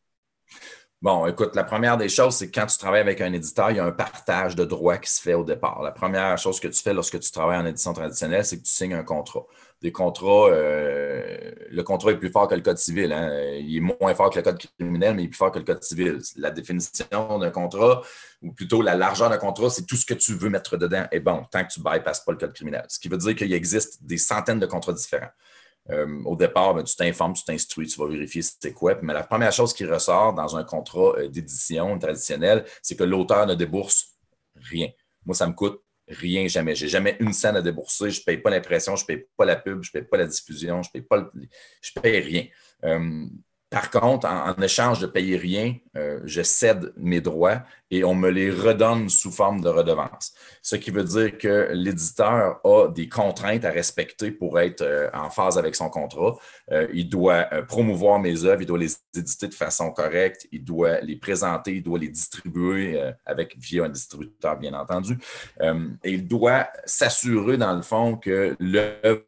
Bon, 1.05 1.27
écoute, 1.27 1.55
la 1.55 1.63
première 1.63 1.97
des 1.97 2.09
choses, 2.09 2.33
c'est 2.33 2.49
que 2.49 2.59
quand 2.59 2.65
tu 2.65 2.79
travailles 2.79 3.01
avec 3.01 3.21
un 3.21 3.31
éditeur, 3.31 3.69
il 3.69 3.77
y 3.77 3.79
a 3.79 3.85
un 3.85 3.91
partage 3.91 4.55
de 4.55 4.65
droits 4.65 4.97
qui 4.97 5.11
se 5.11 5.21
fait 5.21 5.35
au 5.35 5.43
départ. 5.43 5.83
La 5.83 5.91
première 5.91 6.35
chose 6.39 6.59
que 6.59 6.67
tu 6.67 6.81
fais 6.81 6.95
lorsque 6.95 7.19
tu 7.19 7.29
travailles 7.29 7.59
en 7.59 7.65
édition 7.67 7.93
traditionnelle, 7.93 8.43
c'est 8.43 8.57
que 8.57 8.63
tu 8.63 8.71
signes 8.71 8.95
un 8.95 9.03
contrat. 9.03 9.45
Des 9.83 9.91
contrats, 9.91 10.47
euh, 10.49 11.51
le 11.69 11.83
contrat 11.83 12.09
est 12.09 12.17
plus 12.17 12.31
fort 12.31 12.47
que 12.47 12.55
le 12.55 12.61
code 12.61 12.79
civil. 12.79 13.13
Hein. 13.13 13.29
Il 13.59 13.77
est 13.77 13.81
moins 13.81 14.15
fort 14.15 14.31
que 14.31 14.39
le 14.39 14.41
code 14.41 14.57
criminel, 14.79 15.13
mais 15.13 15.21
il 15.21 15.25
est 15.25 15.29
plus 15.29 15.37
fort 15.37 15.51
que 15.51 15.59
le 15.59 15.65
code 15.65 15.83
civil. 15.83 16.17
La 16.37 16.49
définition 16.49 17.05
d'un 17.37 17.51
contrat, 17.51 18.01
ou 18.41 18.51
plutôt 18.51 18.81
la 18.81 18.95
largeur 18.95 19.29
d'un 19.29 19.37
contrat, 19.37 19.69
c'est 19.69 19.85
tout 19.85 19.97
ce 19.97 20.07
que 20.07 20.15
tu 20.15 20.33
veux 20.33 20.49
mettre 20.49 20.75
dedans. 20.75 21.05
Et 21.11 21.19
bon, 21.19 21.43
tant 21.51 21.63
que 21.63 21.71
tu 21.71 21.81
bypasses 21.81 22.21
pas 22.21 22.31
le 22.31 22.39
code 22.39 22.53
criminel. 22.53 22.83
Ce 22.87 22.97
qui 22.97 23.09
veut 23.09 23.17
dire 23.19 23.35
qu'il 23.35 23.53
existe 23.53 24.03
des 24.03 24.17
centaines 24.17 24.59
de 24.59 24.65
contrats 24.65 24.93
différents. 24.93 25.29
Euh, 25.91 26.23
au 26.23 26.35
départ, 26.35 26.73
ben, 26.73 26.83
tu 26.83 26.95
t'informes, 26.95 27.33
tu 27.33 27.43
t'instruis, 27.43 27.87
tu 27.87 27.99
vas 27.99 28.07
vérifier 28.07 28.41
c'est 28.41 28.73
quoi. 28.73 28.97
Mais 29.01 29.13
la 29.13 29.23
première 29.23 29.51
chose 29.51 29.73
qui 29.73 29.85
ressort 29.85 30.33
dans 30.33 30.57
un 30.57 30.63
contrat 30.63 31.13
euh, 31.17 31.27
d'édition 31.27 31.97
traditionnel, 31.99 32.65
c'est 32.81 32.95
que 32.95 33.03
l'auteur 33.03 33.45
ne 33.45 33.53
débourse 33.53 34.17
rien. 34.55 34.89
Moi, 35.25 35.35
ça 35.35 35.47
me 35.47 35.53
coûte 35.53 35.81
rien 36.07 36.47
jamais. 36.47 36.75
J'ai 36.75 36.87
jamais 36.87 37.17
une 37.19 37.33
scène 37.33 37.55
à 37.55 37.61
débourser. 37.61 38.09
Je 38.09 38.19
ne 38.19 38.23
paye 38.23 38.37
pas 38.37 38.49
l'impression, 38.49 38.95
je 38.95 39.03
ne 39.03 39.07
paye 39.07 39.25
pas 39.37 39.45
la 39.45 39.55
pub, 39.55 39.83
je 39.83 39.89
ne 39.93 39.99
paye 39.99 40.09
pas 40.09 40.17
la 40.17 40.25
diffusion, 40.25 40.81
je 40.81 40.89
ne 40.89 40.93
paye 40.93 41.01
pas 41.01 41.29
je 41.81 41.91
paye 41.99 42.19
rien. 42.19 42.45
Euh, 42.83 43.25
par 43.69 43.89
contre, 43.89 44.27
en, 44.27 44.53
échange 44.61 44.99
de 44.99 45.07
payer 45.07 45.37
rien, 45.37 45.75
euh, 45.97 46.19
je 46.23 46.43
cède 46.43 46.93
mes 46.97 47.19
droits 47.19 47.63
et 47.89 48.03
on 48.03 48.13
me 48.13 48.29
les 48.29 48.51
redonne 48.51 49.09
sous 49.09 49.31
forme 49.31 49.61
de 49.61 49.69
redevance. 49.69 50.33
Ce 50.61 50.75
qui 50.75 50.91
veut 50.91 51.03
dire 51.03 51.37
que 51.37 51.69
l'éditeur 51.73 52.59
a 52.63 52.87
des 52.89 53.09
contraintes 53.09 53.65
à 53.65 53.71
respecter 53.71 54.31
pour 54.31 54.59
être 54.59 54.81
euh, 54.81 55.09
en 55.13 55.29
phase 55.29 55.57
avec 55.57 55.75
son 55.75 55.89
contrat. 55.89 56.35
Euh, 56.71 56.87
il 56.93 57.09
doit 57.09 57.45
promouvoir 57.67 58.19
mes 58.19 58.45
œuvres, 58.45 58.61
il 58.61 58.67
doit 58.67 58.77
les 58.77 58.95
éditer 59.15 59.47
de 59.47 59.53
façon 59.53 59.91
correcte, 59.91 60.47
il 60.51 60.63
doit 60.63 61.01
les 61.01 61.15
présenter, 61.15 61.77
il 61.77 61.83
doit 61.83 61.99
les 61.99 62.09
distribuer 62.09 63.01
avec 63.25 63.57
via 63.57 63.85
un 63.85 63.89
distributeur, 63.89 64.57
bien 64.57 64.73
entendu. 64.73 65.17
et 65.61 66.11
il 66.11 66.27
doit 66.27 66.67
s'assurer, 66.85 67.57
dans 67.57 67.75
le 67.75 67.81
fond, 67.81 68.15
que 68.15 68.55
l'œuvre 68.59 69.23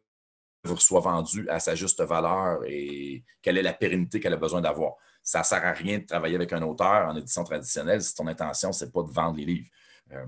soit 0.78 1.00
vendue 1.00 1.48
à 1.48 1.60
sa 1.60 1.74
juste 1.74 2.02
valeur 2.02 2.60
et 2.66 3.24
quelle 3.42 3.58
est 3.58 3.62
la 3.62 3.72
pérennité 3.72 4.20
qu'elle 4.20 4.34
a 4.34 4.38
besoin 4.38 4.60
d'avoir. 4.60 4.94
Ça 5.22 5.40
ne 5.40 5.44
sert 5.44 5.64
à 5.64 5.72
rien 5.72 5.98
de 5.98 6.04
travailler 6.04 6.36
avec 6.36 6.52
un 6.52 6.62
auteur 6.62 7.08
en 7.08 7.16
édition 7.16 7.44
traditionnelle 7.44 8.02
si 8.02 8.14
ton 8.14 8.26
intention, 8.26 8.72
ce 8.72 8.84
n'est 8.84 8.90
pas 8.90 9.02
de 9.02 9.10
vendre 9.10 9.36
les 9.36 9.44
livres. 9.44 9.68
Euh, 10.12 10.26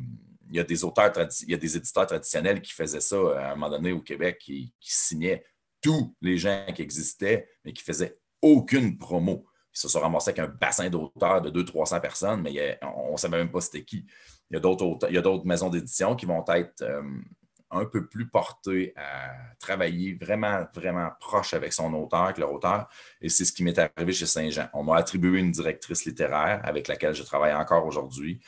il 0.51 0.57
y 0.57 0.61
a 0.61 0.65
des 0.65 0.85
auteurs, 0.85 1.13
il 1.43 1.51
y 1.51 1.55
a 1.55 1.57
des 1.57 1.77
éditeurs 1.77 2.07
traditionnels 2.07 2.61
qui 2.61 2.73
faisaient 2.73 3.01
ça 3.01 3.17
à 3.39 3.53
un 3.53 3.55
moment 3.55 3.71
donné 3.71 3.93
au 3.93 4.01
Québec, 4.01 4.39
qui, 4.39 4.75
signaient 4.81 5.45
tous 5.81 6.15
les 6.21 6.37
gens 6.37 6.67
qui 6.75 6.83
existaient, 6.83 7.49
mais 7.65 7.73
qui 7.73 7.83
ne 7.83 7.85
faisaient 7.85 8.19
aucune 8.43 8.99
promo. 8.99 9.47
Ils 9.73 9.79
se 9.79 9.89
sont 9.89 10.01
ramassés 10.01 10.31
avec 10.31 10.41
un 10.41 10.49
bassin 10.49 10.91
d'auteurs 10.91 11.41
de 11.41 11.63
200-300 11.63 12.01
personnes, 12.01 12.43
mais 12.43 12.79
on 12.83 13.13
ne 13.13 13.17
savait 13.17 13.39
même 13.39 13.51
pas 13.51 13.61
c'était 13.61 13.85
qui. 13.85 14.05
Il 14.51 14.55
y 14.55 14.57
a 14.57 15.23
d'autres 15.23 15.47
maisons 15.47 15.71
d'édition 15.71 16.17
qui 16.17 16.27
vont 16.27 16.45
être 16.49 16.83
euh, 16.83 17.03
un 17.71 17.85
peu 17.85 18.07
plus 18.07 18.29
porté 18.29 18.93
à 18.97 19.33
travailler 19.59 20.15
vraiment, 20.15 20.67
vraiment 20.75 21.11
proche 21.21 21.55
avec 21.55 21.73
son 21.73 21.93
auteur, 21.95 22.25
avec 22.25 22.39
leur 22.39 22.53
auteur. 22.53 22.89
Et 23.21 23.29
c'est 23.29 23.45
ce 23.45 23.53
qui 23.53 23.63
m'est 23.63 23.79
arrivé 23.79 24.13
chez 24.13 24.27
Saint-Jean. 24.27 24.69
On 24.73 24.83
m'a 24.83 24.97
attribué 24.97 25.39
une 25.39 25.53
directrice 25.53 26.05
littéraire 26.05 26.61
avec 26.65 26.89
laquelle 26.89 27.15
je 27.15 27.23
travaille 27.23 27.55
encore 27.55 27.87
aujourd'hui. 27.87 28.41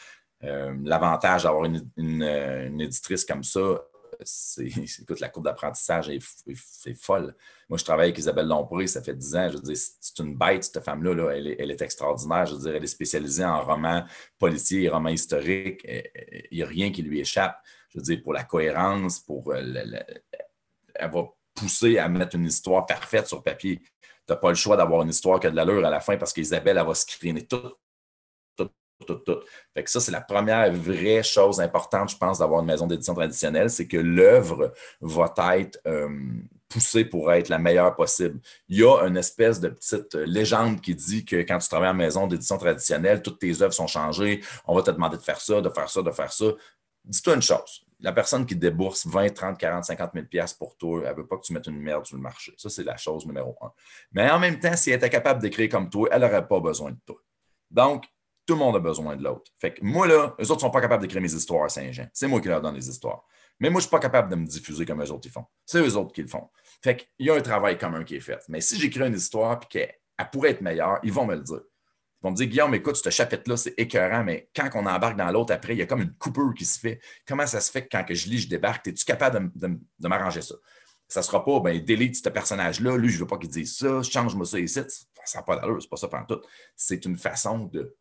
Euh, 0.45 0.75
l'avantage 0.83 1.45
d'avoir 1.45 1.65
une, 1.65 2.81
éditrice 2.81 3.25
comme 3.25 3.45
ça, 3.45 3.81
c'est, 4.25 4.67
écoute, 5.01 5.21
la 5.21 5.29
courbe 5.29 5.45
d'apprentissage 5.45 6.09
est, 6.09 6.21
folle. 6.97 7.35
Moi, 7.69 7.79
je 7.79 7.85
travaille 7.85 8.07
avec 8.07 8.19
Isabelle 8.19 8.49
Lompré, 8.49 8.89
ça 8.89 9.03
fait 9.03 9.15
10 9.15 9.37
ans. 9.37 9.49
Je 9.51 9.57
veux 9.57 9.63
dire, 9.63 9.77
c'est 9.77 10.19
une 10.19 10.37
bête, 10.37 10.65
cette 10.65 10.85
femme-là. 10.85 11.31
Elle, 11.33 11.71
est, 11.71 11.83
extraordinaire. 11.83 12.47
Je 12.47 12.55
veux 12.55 12.61
dire, 12.61 12.75
elle 12.75 12.85
est 12.85 12.89
spécialisée 12.89 13.45
en 13.45 13.63
romans 13.63 14.05
policiers 14.39 14.83
et 14.83 14.89
romans 14.89 15.11
historiques. 15.11 15.87
Il 16.51 16.57
n'y 16.57 16.63
a 16.63 16.67
rien 16.67 16.91
qui 16.91 17.03
lui 17.03 17.21
échappe 17.21 17.57
je 17.93 17.99
veux 17.99 18.05
dire, 18.05 18.23
pour 18.23 18.33
la 18.33 18.45
cohérence, 18.45 19.21
pour. 19.21 19.53
Euh, 19.53 19.61
elle 20.95 21.11
va 21.11 21.25
pousser 21.55 21.99
à 21.99 22.09
mettre 22.09 22.37
une 22.37 22.47
histoire 22.47 22.87
parfaite 22.87 23.27
sur 23.27 23.43
papier. 23.43 23.81
Tu 23.81 24.33
n'as 24.33 24.37
pas 24.37 24.49
le 24.49 24.55
choix 24.55 24.77
d'avoir 24.77 25.03
une 25.03 25.09
histoire 25.09 25.41
qui 25.41 25.47
a 25.47 25.51
de 25.51 25.57
l'allure 25.57 25.85
à 25.85 25.91
la 25.91 26.01
fin 26.01 26.17
parce 26.17 26.33
qu'Isabelle, 26.33 26.79
elle 26.79 26.87
va 26.87 26.95
screener 26.95 27.47
tout, 27.47 27.75
tout, 28.57 28.71
tout, 29.07 29.17
tout. 29.17 29.41
Fait 29.75 29.85
que 29.85 29.91
ça, 29.91 30.01
c'est 30.01 30.13
la 30.13 30.21
première 30.21 30.73
vraie 30.73 31.23
chose 31.23 31.61
importante, 31.61 32.11
je 32.11 32.17
pense, 32.17 32.39
d'avoir 32.39 32.61
une 32.61 32.67
maison 32.67 32.87
d'édition 32.87 33.15
traditionnelle, 33.15 33.69
c'est 33.69 33.87
que 33.87 33.97
l'œuvre 33.97 34.73
va 35.01 35.35
être 35.59 35.79
euh, 35.87 36.09
poussée 36.69 37.05
pour 37.05 37.33
être 37.33 37.49
la 37.49 37.59
meilleure 37.59 37.95
possible. 37.97 38.41
Il 38.69 38.79
y 38.79 38.85
a 38.85 39.01
une 39.07 39.17
espèce 39.17 39.61
de 39.61 39.69
petite 39.69 40.15
légende 40.15 40.81
qui 40.81 40.95
dit 40.95 41.25
que 41.25 41.37
quand 41.37 41.59
tu 41.59 41.69
travailles 41.69 41.91
en 41.91 41.95
maison 41.95 42.27
d'édition 42.27 42.59
traditionnelle, 42.59 43.23
toutes 43.23 43.41
tes 43.41 43.61
œuvres 43.61 43.75
sont 43.75 43.87
changées, 43.87 44.41
on 44.67 44.75
va 44.75 44.83
te 44.83 44.91
demander 44.91 45.17
de 45.17 45.23
faire 45.23 45.41
ça, 45.41 45.61
de 45.61 45.69
faire 45.69 45.91
ça, 45.91 46.03
de 46.03 46.11
faire 46.11 46.33
ça 46.33 46.47
dis-toi 47.05 47.35
une 47.35 47.43
chose. 47.43 47.85
La 48.01 48.13
personne 48.13 48.45
qui 48.45 48.57
débourse 48.57 49.07
20, 49.07 49.33
30, 49.33 49.59
40, 49.59 49.85
50 49.85 50.11
000 50.33 50.47
pour 50.59 50.77
toi, 50.77 51.03
elle 51.05 51.13
ne 51.13 51.17
veut 51.17 51.27
pas 51.27 51.37
que 51.37 51.43
tu 51.43 51.53
mettes 51.53 51.67
une 51.69 51.79
merde 51.79 52.05
sur 52.05 52.17
le 52.17 52.23
marché. 52.23 52.53
Ça, 52.57 52.69
c'est 52.69 52.83
la 52.83 52.97
chose 52.97 53.25
numéro 53.27 53.57
un. 53.61 53.71
Mais 54.11 54.29
en 54.29 54.41
même 54.41 54.59
temps, 54.59 54.77
si 54.77 54.91
elle 54.91 54.97
était 54.97 55.11
capable 55.11 55.41
d'écrire 55.41 55.69
comme 55.69 55.89
toi, 55.89 56.09
elle 56.11 56.23
n'aurait 56.23 56.47
pas 56.47 56.59
besoin 56.59 56.91
de 56.91 56.99
toi. 57.07 57.17
Donc, 57.71 58.05
tout 58.45 58.55
le 58.55 58.59
monde 58.59 58.77
a 58.77 58.81
besoin 58.81 59.15
de 59.15 59.23
l'autre. 59.23 59.53
Fait 59.61 59.73
que 59.73 59.85
moi, 59.85 60.07
là, 60.09 60.35
eux 60.41 60.45
autres 60.45 60.57
ne 60.57 60.61
sont 60.61 60.71
pas 60.71 60.81
capables 60.81 61.03
d'écrire 61.03 61.23
mes 61.23 61.33
histoires 61.33 61.65
à 61.65 61.69
Saint-Jean. 61.69 62.09
C'est 62.13 62.27
moi 62.27 62.41
qui 62.41 62.49
leur 62.49 62.61
donne 62.61 62.75
les 62.75 62.89
histoires. 62.89 63.25
Mais 63.61 63.71
moi, 63.71 63.81
je 63.81 63.87
ne 63.87 63.89
suis 63.89 63.91
pas 63.91 64.01
capable 64.01 64.29
de 64.29 64.37
me 64.37 64.47
diffuser 64.47 64.85
comme 64.85 65.01
eux 65.01 65.13
autres 65.13 65.29
ils 65.29 65.31
font. 65.31 65.45
C'est 65.65 65.79
eux 65.79 65.97
autres 65.97 66.13
qui 66.13 66.23
le 66.23 66.29
font. 66.29 66.51
Fait 66.83 66.97
qu'il 66.97 67.27
y 67.27 67.31
a 67.31 67.35
un 67.35 67.41
travail 67.41 67.79
commun 67.79 68.03
qui 68.03 68.17
est 68.17 68.21
fait. 68.21 68.41
Mais 68.49 68.61
si 68.61 68.79
j'écris 68.81 69.07
une 69.07 69.15
histoire 69.15 69.61
et 69.63 69.67
qu'elle 69.67 69.95
pourrait 70.33 70.51
être 70.51 70.61
meilleure, 70.61 70.99
ils 71.05 71.13
vont 71.13 71.25
me 71.25 71.37
le 71.37 71.43
dire. 71.43 71.61
Vont 72.23 72.31
me 72.31 72.37
dire 72.37 72.47
Guillaume, 72.47 72.75
écoute, 72.75 72.97
ce 72.97 73.11
chapitre-là, 73.11 73.57
c'est 73.57 73.75
écœurant, 73.77 74.25
mais 74.25 74.49
quand 74.55 74.69
on 74.75 74.87
embarque 74.87 75.17
dans 75.17 75.31
l'autre 75.31 75.53
après, 75.53 75.75
il 75.75 75.79
y 75.79 75.83
a 75.83 75.87
comme 75.87 76.03
une 76.03 76.15
coupure 76.15 76.55
qui 76.57 76.65
se 76.65 76.79
fait. 76.79 77.01
Comment 77.27 77.47
ça 77.47 77.61
se 77.61 77.71
fait 77.71 77.83
que 77.83 77.89
quand 77.91 78.05
je 78.09 78.29
lis, 78.29 78.41
je 78.41 78.49
débarque? 78.49 78.87
Es-tu 78.89 79.05
capable 79.05 79.51
de, 79.55 80.09
m'arranger 80.09 80.43
ça? 80.43 80.55
Ça 81.09 81.21
ne 81.21 81.25
sera 81.25 81.45
pas, 81.45 81.61
ben, 81.61 81.79
délite 81.85 82.17
ce 82.17 82.29
personnage-là, 82.29 82.97
lui, 82.97 83.09
je 83.09 83.17
ne 83.17 83.21
veux 83.21 83.27
pas 83.27 83.39
qu'il 83.39 83.51
dise 83.51 83.77
ça, 83.77 84.03
change-moi 84.03 84.47
ça 84.47 84.59
ici. 84.59 84.81
Ça 85.25 85.39
n'a 85.39 85.43
pas 85.43 85.57
d'allure, 85.57 85.81
c'est 85.83 85.91
pas 85.91 85.97
ça 85.97 86.09
pendant 86.09 86.25
tout. 86.25 86.41
C'est 86.75 87.05
une 87.05 87.17
façon 87.17 87.67
de 87.67 87.95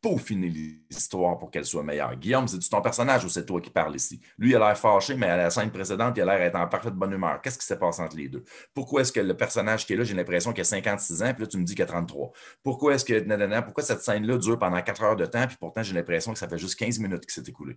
peaufiner 0.00 0.48
l'histoire 0.48 1.38
pour 1.38 1.50
qu'elle 1.50 1.64
soit 1.64 1.82
meilleure. 1.82 2.14
Guillaume, 2.16 2.46
c'est-tu 2.46 2.68
ton 2.68 2.80
personnage 2.80 3.24
ou 3.24 3.28
c'est 3.28 3.44
toi 3.44 3.60
qui 3.60 3.70
parles 3.70 3.96
ici? 3.96 4.20
Lui, 4.38 4.50
il 4.50 4.56
a 4.56 4.60
l'air 4.60 4.78
fâché, 4.78 5.16
mais 5.16 5.26
à 5.26 5.36
la 5.36 5.50
scène 5.50 5.70
précédente, 5.70 6.16
il 6.16 6.22
a 6.22 6.24
l'air 6.24 6.38
d'être 6.38 6.54
en 6.54 6.68
parfaite 6.68 6.94
bonne 6.94 7.12
humeur. 7.12 7.40
Qu'est-ce 7.42 7.58
qui 7.58 7.66
s'est 7.66 7.78
passé 7.78 8.02
entre 8.02 8.16
les 8.16 8.28
deux? 8.28 8.44
Pourquoi 8.74 9.00
est-ce 9.00 9.12
que 9.12 9.20
le 9.20 9.36
personnage 9.36 9.86
qui 9.86 9.94
est 9.94 9.96
là, 9.96 10.04
j'ai 10.04 10.14
l'impression 10.14 10.52
qu'il 10.52 10.60
a 10.60 10.64
56 10.64 11.22
ans, 11.22 11.34
puis 11.34 11.42
là, 11.42 11.46
tu 11.48 11.58
me 11.58 11.64
dis 11.64 11.74
qu'il 11.74 11.82
a 11.82 11.86
33? 11.86 12.30
Pourquoi 12.62 12.94
est-ce 12.94 13.04
que 13.04 13.60
pourquoi 13.60 13.82
cette 13.82 14.02
scène-là 14.02 14.38
dure 14.38 14.58
pendant 14.58 14.80
4 14.80 15.02
heures 15.02 15.16
de 15.16 15.26
temps, 15.26 15.46
puis 15.46 15.56
pourtant, 15.58 15.82
j'ai 15.82 15.94
l'impression 15.94 16.32
que 16.32 16.38
ça 16.38 16.48
fait 16.48 16.58
juste 16.58 16.78
15 16.78 17.00
minutes 17.00 17.26
qui 17.26 17.34
s'est 17.34 17.48
écoulé? 17.48 17.76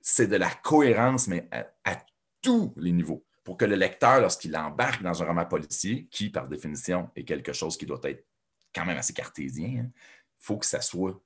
C'est 0.00 0.26
de 0.26 0.36
la 0.36 0.50
cohérence, 0.50 1.28
mais 1.28 1.48
à, 1.84 1.96
tous 2.40 2.74
les 2.76 2.90
niveaux 2.90 3.24
pour 3.44 3.56
que 3.56 3.64
le 3.64 3.76
lecteur, 3.76 4.20
lorsqu'il 4.20 4.56
embarque 4.56 5.02
dans 5.02 5.22
un 5.22 5.26
roman 5.26 5.44
policier, 5.44 6.08
qui, 6.10 6.30
par 6.30 6.48
définition, 6.48 7.08
est 7.14 7.24
quelque 7.24 7.52
chose 7.52 7.76
qui 7.76 7.86
doit 7.86 8.00
être 8.04 8.26
quand 8.74 8.84
même 8.84 8.96
assez 8.96 9.12
cartésien, 9.12 9.84
hein, 9.84 9.90
faut 10.42 10.58
que 10.58 10.66
ça 10.66 10.80
soit 10.80 11.18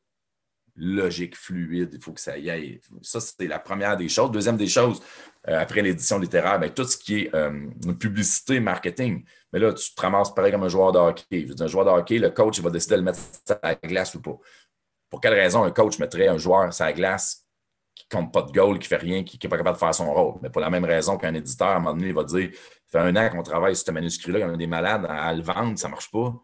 logique, 0.77 1.37
fluide, 1.37 1.91
il 1.95 2.01
faut 2.01 2.13
que 2.13 2.21
ça 2.21 2.37
y 2.37 2.51
aille. 2.51 2.81
Ça, 3.01 3.19
c'est 3.19 3.47
la 3.47 3.59
première 3.59 3.97
des 3.97 4.09
choses. 4.09 4.31
Deuxième 4.31 4.59
des 4.59 4.69
choses, 4.69 5.01
euh, 5.49 5.59
après 5.59 5.81
l'édition 5.81 6.19
littéraire, 6.19 6.59
bien, 6.59 6.69
tout 6.69 6.85
ce 6.85 6.99
qui 6.99 7.23
est 7.23 7.35
euh, 7.35 7.71
publicité, 7.99 8.61
marketing. 8.61 9.25
Mais 9.53 9.59
là, 9.59 9.73
tu 9.73 9.95
te 9.95 10.01
ramasses 10.01 10.35
pareil 10.35 10.53
comme 10.53 10.65
un 10.65 10.69
joueur 10.69 10.93
de 10.93 10.99
hockey. 10.99 11.47
un 11.59 11.67
joueur 11.67 11.87
de 11.87 11.91
hockey, 11.91 12.19
le 12.19 12.29
coach 12.31 12.59
il 12.59 12.63
va 12.63 12.71
décider 12.71 12.97
de 12.97 13.01
le 13.01 13.05
mettre 13.05 13.21
à 13.63 13.71
la 13.71 13.75
glace 13.75 14.15
ou 14.15 14.21
pas. 14.21 14.37
Pour 15.09 15.21
quelle 15.21 15.35
raison 15.35 15.65
un 15.65 15.71
coach 15.71 15.99
mettrait 15.99 16.29
un 16.29 16.37
joueur 16.37 16.69
à 16.79 16.85
la 16.85 16.93
glace 16.93 17.47
qui 17.95 18.05
ne 18.13 18.19
compte 18.19 18.33
pas 18.33 18.43
de 18.43 18.53
goal, 18.53 18.79
qui 18.79 18.85
ne 18.85 18.99
fait 18.99 19.03
rien, 19.03 19.25
qui 19.25 19.39
n'est 19.43 19.49
pas 19.49 19.57
capable 19.57 19.77
de 19.77 19.81
faire 19.81 19.95
son 19.95 20.13
rôle? 20.13 20.41
Mais 20.43 20.51
pour 20.51 20.61
la 20.61 20.69
même 20.69 20.85
raison 20.85 21.17
qu'un 21.17 21.33
éditeur, 21.33 21.69
à 21.69 21.77
un 21.77 21.79
moment 21.79 21.95
donné, 21.95 22.09
il 22.09 22.15
va 22.15 22.25
dire 22.25 22.51
Ça 22.87 23.01
fait 23.01 23.09
un 23.09 23.17
an 23.17 23.31
qu'on 23.31 23.43
travaille 23.43 23.75
sur 23.75 23.87
ce 23.87 23.93
manuscrit-là, 23.93 24.41
il 24.41 24.43
y 24.43 24.45
a 24.45 24.57
des 24.57 24.67
malades 24.67 25.07
à 25.09 25.33
le 25.33 25.43
vendre, 25.43 25.79
ça 25.79 25.89
ne 25.89 25.93
marche 25.93 26.11
pas 26.11 26.35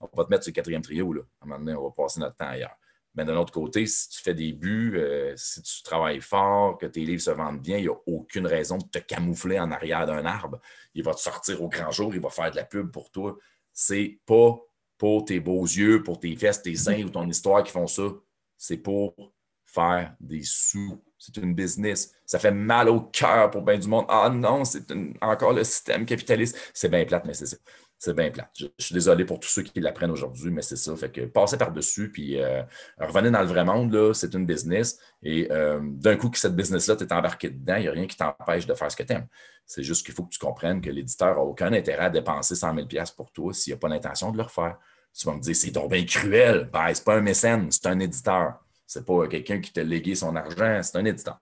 on 0.00 0.16
va 0.16 0.24
te 0.24 0.30
mettre 0.30 0.44
sur 0.44 0.50
le 0.50 0.54
quatrième 0.54 0.82
trio. 0.82 1.12
Là. 1.12 1.22
À 1.40 1.44
un 1.44 1.48
moment 1.48 1.64
donné, 1.64 1.76
on 1.76 1.84
va 1.84 1.90
passer 1.90 2.20
notre 2.20 2.36
temps 2.36 2.48
ailleurs. 2.48 2.76
Mais 3.14 3.24
d'un 3.24 3.36
autre 3.36 3.52
côté, 3.52 3.86
si 3.86 4.08
tu 4.08 4.22
fais 4.22 4.34
des 4.34 4.52
buts, 4.52 4.94
euh, 4.96 5.34
si 5.36 5.62
tu 5.62 5.82
travailles 5.82 6.20
fort, 6.20 6.78
que 6.78 6.86
tes 6.86 7.04
livres 7.04 7.22
se 7.22 7.30
vendent 7.30 7.60
bien, 7.60 7.78
il 7.78 7.82
n'y 7.82 7.88
a 7.88 7.96
aucune 8.06 8.46
raison 8.46 8.78
de 8.78 8.84
te 8.84 8.98
camoufler 8.98 9.58
en 9.58 9.72
arrière 9.72 10.06
d'un 10.06 10.24
arbre. 10.24 10.60
Il 10.94 11.02
va 11.02 11.12
te 11.14 11.20
sortir 11.20 11.60
au 11.62 11.68
grand 11.68 11.90
jour, 11.90 12.14
il 12.14 12.20
va 12.20 12.30
faire 12.30 12.50
de 12.50 12.56
la 12.56 12.64
pub 12.64 12.90
pour 12.90 13.10
toi. 13.10 13.36
C'est 13.72 14.20
pas 14.26 14.56
pour 14.96 15.24
tes 15.24 15.40
beaux 15.40 15.64
yeux, 15.64 16.02
pour 16.02 16.20
tes 16.20 16.36
fesses, 16.36 16.62
tes 16.62 16.76
seins 16.76 17.02
ou 17.02 17.10
ton 17.10 17.28
histoire 17.28 17.64
qui 17.64 17.72
font 17.72 17.86
ça. 17.86 18.10
C'est 18.56 18.76
pour 18.76 19.32
faire 19.64 20.14
des 20.20 20.42
sous. 20.44 21.02
C'est 21.18 21.36
une 21.36 21.54
business. 21.54 22.14
Ça 22.24 22.38
fait 22.38 22.52
mal 22.52 22.88
au 22.88 23.00
cœur 23.00 23.50
pour 23.50 23.62
bien 23.62 23.78
du 23.78 23.88
monde. 23.88 24.06
Ah 24.08 24.30
non, 24.30 24.64
c'est 24.64 24.84
encore 25.20 25.52
le 25.52 25.64
système 25.64 26.06
capitaliste. 26.06 26.56
C'est 26.72 26.88
bien 26.88 27.04
plate, 27.04 27.24
mais 27.24 27.34
c'est 27.34 27.46
ça 27.46 27.56
c'est 28.00 28.14
bien 28.14 28.30
plat. 28.30 28.50
Je, 28.58 28.66
suis 28.78 28.94
désolé 28.94 29.26
pour 29.26 29.38
tous 29.38 29.50
ceux 29.50 29.62
qui 29.62 29.78
l'apprennent 29.78 30.10
aujourd'hui, 30.10 30.50
mais 30.50 30.62
c'est 30.62 30.76
ça. 30.76 30.96
Fait 30.96 31.12
que 31.12 31.20
passer 31.26 31.58
par-dessus, 31.58 32.10
puis 32.10 32.40
euh, 32.40 32.62
revenir 32.98 33.30
dans 33.30 33.42
le 33.42 33.46
vrai 33.46 33.62
monde, 33.62 33.92
là, 33.92 34.14
c'est 34.14 34.32
une 34.32 34.46
business. 34.46 34.98
Et 35.22 35.48
euh, 35.52 35.80
d'un 35.82 36.16
coup 36.16 36.30
que 36.30 36.38
cette 36.38 36.56
business-là, 36.56 36.96
tu 36.96 37.04
es 37.04 37.12
embarqué 37.12 37.50
dedans, 37.50 37.76
il 37.76 37.82
n'y 37.82 37.88
a 37.88 37.92
rien 37.92 38.06
qui 38.06 38.16
t'empêche 38.16 38.66
de 38.66 38.72
faire 38.72 38.90
ce 38.90 38.96
que 38.96 39.02
tu 39.02 39.12
aimes. 39.12 39.26
C'est 39.66 39.82
juste 39.82 40.06
qu'il 40.06 40.14
faut 40.14 40.24
que 40.24 40.30
tu 40.30 40.38
comprennes 40.38 40.80
que 40.80 40.88
l'éditeur 40.88 41.36
n'a 41.36 41.42
aucun 41.42 41.74
intérêt 41.74 42.06
à 42.06 42.10
dépenser 42.10 42.54
100 42.54 42.74
000 42.74 42.88
pour 43.14 43.30
toi 43.32 43.52
s'il 43.52 43.74
n'a 43.74 43.78
pas 43.78 43.88
l'intention 43.88 44.32
de 44.32 44.38
le 44.38 44.44
refaire. 44.44 44.78
Tu 45.12 45.26
vas 45.26 45.34
me 45.34 45.40
dire, 45.40 45.54
c'est 45.54 45.70
donc 45.70 45.90
bien 45.90 46.04
cruel. 46.06 46.70
Ben, 46.72 46.94
c'est 46.94 47.04
pas 47.04 47.16
un 47.16 47.20
mécène, 47.20 47.70
c'est 47.70 47.86
un 47.86 48.00
éditeur. 48.00 48.64
C'est 48.86 49.04
pas 49.04 49.28
quelqu'un 49.28 49.60
qui 49.60 49.74
t'a 49.74 49.82
légué 49.82 50.14
son 50.14 50.34
argent, 50.36 50.80
c'est 50.82 50.96
un 50.96 51.04
éditeur 51.04 51.38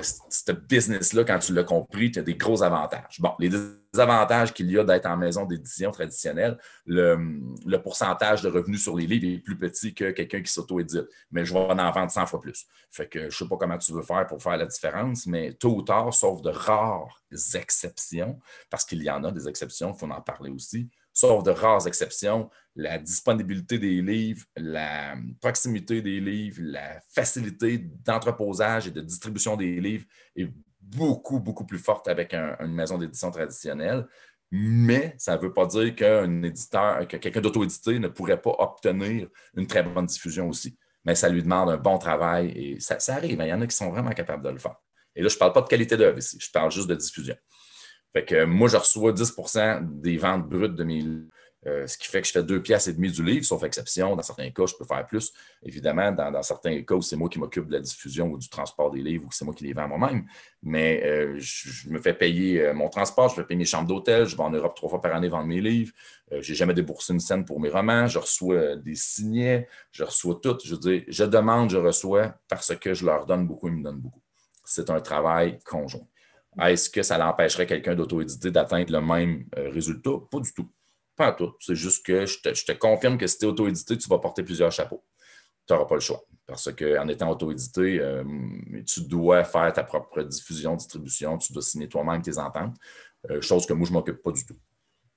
que 0.00 0.06
ce 0.28 0.52
business-là, 0.52 1.24
quand 1.24 1.38
tu 1.38 1.52
l'as 1.52 1.64
compris, 1.64 2.10
tu 2.10 2.18
as 2.18 2.22
des 2.22 2.34
gros 2.34 2.62
avantages. 2.62 3.20
Bon, 3.20 3.32
les 3.38 3.50
avantages 3.98 4.52
qu'il 4.52 4.70
y 4.70 4.78
a 4.78 4.84
d'être 4.84 5.06
en 5.06 5.16
maison 5.16 5.44
d'édition 5.44 5.90
traditionnelle, 5.90 6.58
le, 6.86 7.76
pourcentage 7.78 8.42
de 8.42 8.48
revenus 8.48 8.82
sur 8.82 8.96
les 8.96 9.06
livres 9.06 9.26
est 9.26 9.38
plus 9.38 9.58
petit 9.58 9.94
que 9.94 10.10
quelqu'un 10.10 10.42
qui 10.42 10.52
s'auto-édite, 10.52 11.06
mais 11.30 11.44
je 11.44 11.52
vais 11.52 11.60
en 11.60 11.90
vendre 11.90 12.10
100 12.10 12.26
fois 12.26 12.40
plus. 12.40 12.66
Fait 12.90 13.08
que 13.08 13.20
je 13.20 13.26
ne 13.26 13.30
sais 13.30 13.48
pas 13.48 13.56
comment 13.56 13.78
tu 13.78 13.92
veux 13.92 14.02
faire 14.02 14.26
pour 14.26 14.42
faire 14.42 14.56
la 14.56 14.66
différence, 14.66 15.26
mais 15.26 15.52
tôt 15.52 15.76
ou 15.76 15.82
tard, 15.82 16.12
sauf 16.12 16.42
de 16.42 16.50
rares 16.50 17.22
exceptions, 17.54 18.38
parce 18.70 18.84
qu'il 18.84 19.02
y 19.02 19.10
en 19.10 19.24
a 19.24 19.32
des 19.32 19.48
exceptions, 19.48 19.92
il 19.92 19.98
faut 19.98 20.10
en 20.10 20.20
parler 20.20 20.50
aussi, 20.50 20.88
sauf 21.14 21.44
de 21.44 21.50
rares 21.50 21.86
exceptions, 21.86 22.50
la 22.76 22.98
disponibilité 22.98 23.78
des 23.78 24.02
livres, 24.02 24.44
la 24.56 25.14
proximité 25.40 26.02
des 26.02 26.20
livres, 26.20 26.60
la 26.60 27.00
facilité 27.14 27.78
d'entreposage 27.78 28.88
et 28.88 28.90
de 28.90 29.00
distribution 29.00 29.56
des 29.56 29.80
livres 29.80 30.04
est 30.36 30.50
beaucoup, 30.80 31.38
beaucoup 31.38 31.64
plus 31.64 31.78
forte 31.78 32.08
avec 32.08 32.34
une 32.34 32.74
maison 32.74 32.98
d'édition 32.98 33.30
traditionnelle. 33.30 34.06
Mais 34.50 35.14
ça 35.18 35.36
ne 35.36 35.40
veut 35.40 35.52
pas 35.52 35.66
dire 35.66 35.94
qu'un 35.94 36.42
éditeur, 36.42 37.06
que 37.08 37.16
quelqu'un 37.16 37.40
d'auto-édité 37.40 37.98
ne 37.98 38.08
pourrait 38.08 38.40
pas 38.40 38.54
obtenir 38.58 39.28
une 39.56 39.66
très 39.66 39.82
bonne 39.82 40.06
diffusion 40.06 40.48
aussi. 40.48 40.76
Mais 41.04 41.14
ça 41.14 41.28
lui 41.28 41.42
demande 41.42 41.70
un 41.70 41.76
bon 41.76 41.98
travail 41.98 42.50
et 42.50 42.80
ça, 42.80 42.98
arrive. 43.14 43.38
Il 43.40 43.46
y 43.48 43.52
en 43.52 43.60
a 43.60 43.66
qui 43.66 43.76
sont 43.76 43.90
vraiment 43.90 44.10
capables 44.10 44.44
de 44.44 44.50
le 44.50 44.58
faire. 44.58 44.76
Et 45.16 45.22
là, 45.22 45.28
je 45.28 45.34
ne 45.34 45.38
parle 45.38 45.52
pas 45.52 45.62
de 45.62 45.68
qualité 45.68 45.96
d'œuvre 45.96 46.18
ici, 46.18 46.38
je 46.40 46.50
parle 46.50 46.72
juste 46.72 46.88
de 46.88 46.94
diffusion. 46.94 47.36
Fait 48.14 48.24
que 48.24 48.44
moi, 48.44 48.68
je 48.68 48.76
reçois 48.76 49.12
10% 49.12 50.00
des 50.00 50.16
ventes 50.16 50.48
brutes 50.48 50.76
de 50.76 50.84
mes 50.84 51.02
euh, 51.66 51.86
ce 51.86 51.96
qui 51.96 52.08
fait 52.08 52.20
que 52.20 52.26
je 52.26 52.32
fais 52.32 52.42
deux 52.42 52.62
pièces 52.62 52.88
et 52.88 52.92
demie 52.92 53.10
du 53.10 53.24
livre, 53.24 53.44
sauf 53.44 53.62
exception. 53.62 54.14
Dans 54.14 54.22
certains 54.22 54.50
cas, 54.50 54.66
je 54.66 54.74
peux 54.74 54.84
faire 54.84 55.06
plus. 55.06 55.32
Évidemment, 55.62 56.12
dans, 56.12 56.42
certains 56.42 56.82
cas 56.82 57.00
c'est 57.00 57.16
moi 57.16 57.28
qui 57.30 57.38
m'occupe 57.38 57.66
de 57.68 57.72
la 57.72 57.80
diffusion 57.80 58.30
ou 58.30 58.38
du 58.38 58.48
transport 58.50 58.90
des 58.90 59.00
livres 59.00 59.24
ou 59.26 59.32
c'est 59.32 59.46
moi 59.46 59.54
qui 59.54 59.64
les 59.64 59.72
vends 59.72 59.88
moi-même. 59.88 60.26
Mais 60.62 61.02
euh, 61.04 61.36
je, 61.38 61.88
me 61.88 61.98
fais 61.98 62.12
payer 62.12 62.60
euh, 62.60 62.74
mon 62.74 62.90
transport, 62.90 63.30
je 63.30 63.36
fais 63.36 63.44
payer 63.44 63.58
mes 63.58 63.64
chambres 63.64 63.88
d'hôtel, 63.88 64.26
je 64.26 64.36
vais 64.36 64.42
en 64.42 64.50
Europe 64.50 64.74
trois 64.76 64.90
fois 64.90 65.00
par 65.00 65.14
année 65.14 65.28
vendre 65.28 65.46
mes 65.46 65.62
livres. 65.62 65.92
je 66.30 66.36
n'ai 66.36 66.54
jamais 66.54 66.74
déboursé 66.74 67.14
une 67.14 67.20
scène 67.20 67.46
pour 67.46 67.60
mes 67.60 67.70
romans. 67.70 68.06
Je 68.08 68.18
reçois 68.18 68.76
des 68.76 68.94
signets, 68.94 69.66
je 69.90 70.04
reçois 70.04 70.38
tout. 70.42 70.58
Je 70.62 70.74
veux 70.74 70.80
dire, 70.80 71.02
je 71.08 71.24
demande, 71.24 71.70
je 71.70 71.78
reçois 71.78 72.34
parce 72.48 72.76
que 72.76 72.92
je 72.92 73.06
leur 73.06 73.24
donne 73.24 73.46
beaucoup, 73.46 73.68
ils 73.68 73.74
me 73.74 73.82
donnent 73.82 74.00
beaucoup. 74.00 74.20
C'est 74.66 74.90
un 74.90 75.00
travail 75.00 75.58
conjoint. 75.64 76.06
Est-ce 76.60 76.88
que 76.90 77.02
ça 77.02 77.18
l'empêcherait 77.18 77.66
quelqu'un 77.66 77.94
d'auto-éditer 77.94 78.50
d'atteindre 78.50 78.92
le 78.92 79.00
même 79.00 79.44
résultat? 79.56 80.12
Pas 80.30 80.40
du 80.40 80.52
tout. 80.52 80.68
Pas 81.16 81.32
tout. 81.32 81.54
C'est 81.60 81.74
juste 81.74 82.04
que 82.04 82.26
je 82.26 82.40
te, 82.40 82.72
confirme 82.72 83.18
que 83.18 83.26
si 83.26 83.38
tu 83.38 83.44
es 83.44 83.48
auto-édité, 83.48 83.96
tu 83.96 84.08
vas 84.08 84.18
porter 84.18 84.42
plusieurs 84.42 84.72
chapeaux. 84.72 85.04
Tu 85.66 85.72
n'auras 85.72 85.86
pas 85.86 85.94
le 85.94 86.00
choix. 86.00 86.24
Parce 86.46 86.70
qu'en 86.72 87.08
étant 87.08 87.30
auto-édité, 87.30 87.98
euh, 88.00 88.24
tu 88.86 89.02
dois 89.02 89.44
faire 89.44 89.72
ta 89.72 89.84
propre 89.84 90.22
diffusion, 90.22 90.74
distribution, 90.74 91.38
tu 91.38 91.52
dois 91.52 91.62
signer 91.62 91.88
toi-même 91.88 92.20
tes 92.20 92.36
ententes, 92.38 92.76
euh, 93.30 93.40
chose 93.40 93.64
que 93.64 93.72
moi, 93.72 93.86
je 93.86 93.92
ne 93.92 93.94
m'occupe 93.94 94.22
pas 94.22 94.32
du 94.32 94.44
tout. 94.44 94.58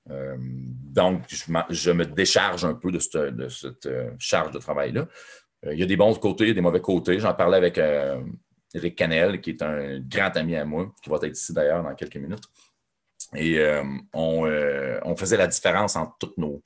Euh, 0.10 0.38
donc, 0.39 1.23
je, 1.28 1.91
me 1.91 2.06
décharge 2.06 2.63
un 2.63 2.76
peu 2.76 2.91
de 2.91 3.00
cette, 3.00 3.89
charge 4.19 4.52
de 4.52 4.60
travail-là. 4.60 5.08
il 5.69 5.78
y 5.78 5.84
a 5.84 5.86
des 5.86 5.97
bons 5.97 6.13
côtés, 6.15 6.54
des 6.54 6.62
mauvais 6.62 6.80
côtés. 6.80 7.19
J'en 7.19 7.34
parlais 7.34 7.58
avec 7.58 7.78
Eric 8.77 8.95
Canel, 8.95 9.41
qui 9.41 9.51
est 9.51 9.61
un 9.61 9.99
grand 9.99 10.35
ami 10.37 10.55
à 10.55 10.65
moi, 10.65 10.93
qui 11.01 11.09
va 11.09 11.17
être 11.17 11.37
ici 11.37 11.53
d'ailleurs 11.53 11.83
dans 11.83 11.95
quelques 11.95 12.17
minutes. 12.17 12.45
Et 13.35 13.59
euh, 13.59 13.83
euh, 14.15 14.99
on, 15.03 15.15
faisait 15.15 15.37
la 15.37 15.47
différence 15.47 15.95
entre 15.95 16.15
toutes 16.19 16.37
nos 16.37 16.61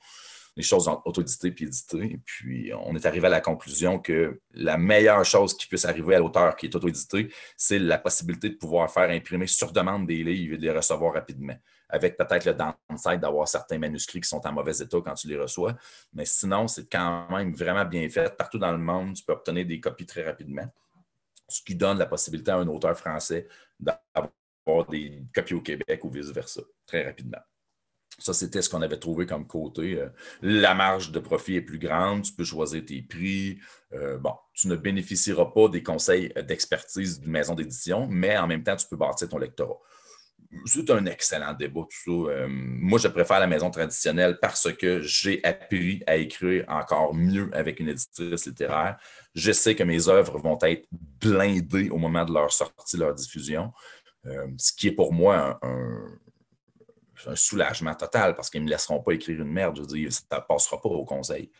choses 0.60 0.88
auto-éditées 1.04 1.48
et 1.48 1.62
éditées. 1.62 2.12
Et 2.12 2.20
puis, 2.24 2.72
on 2.84 2.94
est 2.94 3.06
arrivé 3.06 3.26
à 3.26 3.30
la 3.30 3.40
conclusion 3.40 3.98
que 3.98 4.40
la 4.52 4.76
meilleure 4.76 5.24
chose 5.24 5.56
qui 5.56 5.66
puisse 5.66 5.86
arriver 5.86 6.16
à 6.16 6.18
l'auteur 6.18 6.54
qui 6.54 6.66
est 6.66 6.74
auto-édité, 6.76 7.32
c'est 7.56 7.78
la 7.78 7.98
possibilité 7.98 8.50
de 8.50 8.54
pouvoir 8.54 8.90
faire 8.90 9.10
imprimer 9.10 9.46
sur 9.46 9.72
demande 9.72 10.06
des 10.06 10.22
livres 10.22 10.54
et 10.54 10.58
de 10.58 10.62
les 10.62 10.70
recevoir 10.70 11.14
rapidement. 11.14 11.56
Avec 11.88 12.16
peut-être 12.16 12.44
le 12.44 12.54
downside 12.54 13.20
d'avoir 13.20 13.48
certains 13.48 13.78
manuscrits 13.78 14.20
qui 14.20 14.28
sont 14.28 14.46
en 14.46 14.52
mauvais 14.52 14.76
état 14.76 14.98
quand 15.04 15.14
tu 15.14 15.28
les 15.28 15.38
reçois. 15.38 15.74
Mais 16.12 16.24
sinon, 16.24 16.68
c'est 16.68 16.90
quand 16.90 17.28
même 17.30 17.54
vraiment 17.54 17.84
bien 17.84 18.08
fait. 18.08 18.34
Partout 18.36 18.58
dans 18.58 18.72
le 18.72 18.78
monde, 18.78 19.14
tu 19.14 19.24
peux 19.24 19.32
obtenir 19.32 19.66
des 19.66 19.80
copies 19.80 20.06
très 20.06 20.22
rapidement. 20.22 20.70
Ce 21.52 21.62
qui 21.62 21.74
donne 21.74 21.98
la 21.98 22.06
possibilité 22.06 22.50
à 22.50 22.56
un 22.56 22.68
auteur 22.68 22.96
français 22.96 23.46
d'avoir 23.78 24.88
des 24.88 25.22
copies 25.34 25.54
au 25.54 25.60
Québec 25.60 26.04
ou 26.04 26.10
vice-versa, 26.10 26.62
très 26.86 27.04
rapidement. 27.04 27.40
Ça, 28.18 28.32
c'était 28.32 28.62
ce 28.62 28.68
qu'on 28.68 28.82
avait 28.82 28.98
trouvé 28.98 29.26
comme 29.26 29.46
côté. 29.46 29.98
Euh, 29.98 30.08
la 30.42 30.74
marge 30.74 31.12
de 31.12 31.18
profit 31.18 31.56
est 31.56 31.62
plus 31.62 31.78
grande, 31.78 32.22
tu 32.22 32.32
peux 32.32 32.44
choisir 32.44 32.84
tes 32.84 33.02
prix. 33.02 33.58
Euh, 33.94 34.18
bon, 34.18 34.34
tu 34.52 34.68
ne 34.68 34.76
bénéficieras 34.76 35.46
pas 35.46 35.68
des 35.68 35.82
conseils 35.82 36.32
d'expertise 36.46 37.20
d'une 37.20 37.32
maison 37.32 37.54
d'édition, 37.54 38.06
mais 38.08 38.36
en 38.36 38.46
même 38.46 38.62
temps, 38.62 38.76
tu 38.76 38.86
peux 38.86 38.96
bâtir 38.96 39.28
ton 39.28 39.38
lectorat. 39.38 39.78
C'est 40.66 40.90
un 40.90 41.06
excellent 41.06 41.54
débat, 41.54 41.82
tout 41.82 42.26
ça. 42.26 42.32
Euh, 42.32 42.46
moi, 42.48 42.98
je 42.98 43.08
préfère 43.08 43.40
la 43.40 43.46
maison 43.46 43.70
traditionnelle 43.70 44.38
parce 44.40 44.70
que 44.72 45.00
j'ai 45.00 45.42
appris 45.44 46.02
à 46.06 46.16
écrire 46.16 46.64
encore 46.68 47.14
mieux 47.14 47.50
avec 47.54 47.80
une 47.80 47.88
éditrice 47.88 48.46
littéraire. 48.46 48.98
Je 49.34 49.50
sais 49.52 49.74
que 49.74 49.82
mes 49.82 50.08
œuvres 50.08 50.38
vont 50.38 50.58
être 50.62 50.86
blindées 50.92 51.88
au 51.88 51.96
moment 51.96 52.24
de 52.24 52.34
leur 52.34 52.52
sortie, 52.52 52.98
leur 52.98 53.14
diffusion. 53.14 53.72
Euh, 54.26 54.46
ce 54.58 54.72
qui 54.72 54.88
est 54.88 54.92
pour 54.92 55.12
moi 55.12 55.58
un, 55.62 56.18
soulagement 57.34 57.94
total 57.94 58.34
parce 58.34 58.50
qu'ils 58.50 58.60
ne 58.60 58.66
me 58.66 58.70
laisseront 58.70 59.00
pas 59.00 59.12
écrire 59.12 59.40
une 59.40 59.52
merde. 59.52 59.76
Je 59.76 59.82
veux 59.82 59.86
dire, 59.86 60.12
ça 60.12 60.22
ne 60.32 60.40
passera 60.40 60.80
pas 60.80 60.88
au 60.88 61.04
conseil. 61.04 61.50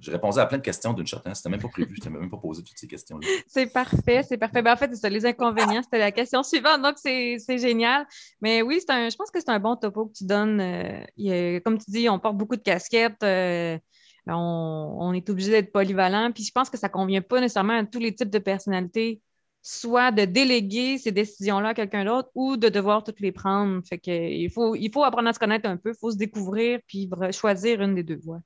J'ai 0.00 0.12
répondu 0.12 0.38
à 0.38 0.46
plein 0.46 0.58
de 0.58 0.62
questions 0.62 0.92
d'une 0.92 1.06
shot. 1.06 1.18
Hein. 1.24 1.34
C'était 1.34 1.48
même 1.48 1.60
pas 1.60 1.68
prévu. 1.68 1.96
Je 2.02 2.08
ne 2.08 2.18
même 2.18 2.30
pas 2.30 2.36
posé 2.36 2.62
toutes 2.62 2.78
ces 2.78 2.86
questions-là. 2.86 3.26
C'est 3.48 3.72
parfait, 3.72 4.22
c'est 4.22 4.38
parfait. 4.38 4.62
Ben, 4.62 4.72
en 4.72 4.76
fait, 4.76 4.88
c'est 4.90 5.00
ça. 5.00 5.08
Les 5.08 5.26
inconvénients, 5.26 5.82
c'était 5.82 5.98
la 5.98 6.12
question 6.12 6.42
suivante. 6.42 6.82
Donc, 6.82 6.96
c'est 6.98 7.38
génial. 7.58 8.06
Mais 8.40 8.62
oui, 8.62 8.80
un, 8.88 9.08
je 9.08 9.16
pense 9.16 9.30
que 9.30 9.40
c'est 9.40 9.50
un 9.50 9.60
bon 9.60 9.76
topo 9.76 10.06
que 10.06 10.12
tu 10.12 10.24
donnes. 10.24 10.60
Euh, 10.60 11.60
comme 11.60 11.78
tu 11.78 11.90
dis, 11.90 12.08
on 12.08 12.18
porte 12.18 12.36
beaucoup 12.36 12.56
de 12.56 12.62
casquettes. 12.62 13.22
Euh, 13.22 13.78
on, 14.26 15.12
est 15.14 15.28
obligé 15.30 15.50
d'être 15.50 15.72
polyvalent. 15.72 16.32
Puis 16.32 16.44
je 16.44 16.52
pense 16.52 16.70
que 16.70 16.78
ça 16.78 16.88
convient 16.88 17.22
pas 17.22 17.40
nécessairement 17.40 17.78
à 17.78 17.84
tous 17.84 17.98
les 17.98 18.14
types 18.14 18.30
de 18.30 18.38
personnalités, 18.38 19.20
soit 19.62 20.10
de 20.12 20.24
déléguer 20.24 20.98
ces 20.98 21.12
décisions-là 21.12 21.70
à 21.70 21.74
quelqu'un 21.74 22.04
d'autre 22.04 22.30
ou 22.34 22.56
de 22.56 22.68
devoir 22.68 23.04
toutes 23.04 23.20
les 23.20 23.32
prendre. 23.32 23.82
Fait 23.86 23.98
que, 23.98 24.10
il, 24.10 24.50
faut, 24.50 24.74
il 24.74 24.90
faut 24.92 25.04
apprendre 25.04 25.28
à 25.28 25.32
se 25.32 25.38
connaître 25.38 25.68
un 25.68 25.76
peu, 25.76 25.90
il 25.90 25.98
faut 25.98 26.10
se 26.10 26.16
découvrir 26.16 26.80
puis 26.86 27.08
choisir 27.32 27.82
une 27.82 27.94
des 27.94 28.02
deux 28.02 28.18
voies. 28.22 28.40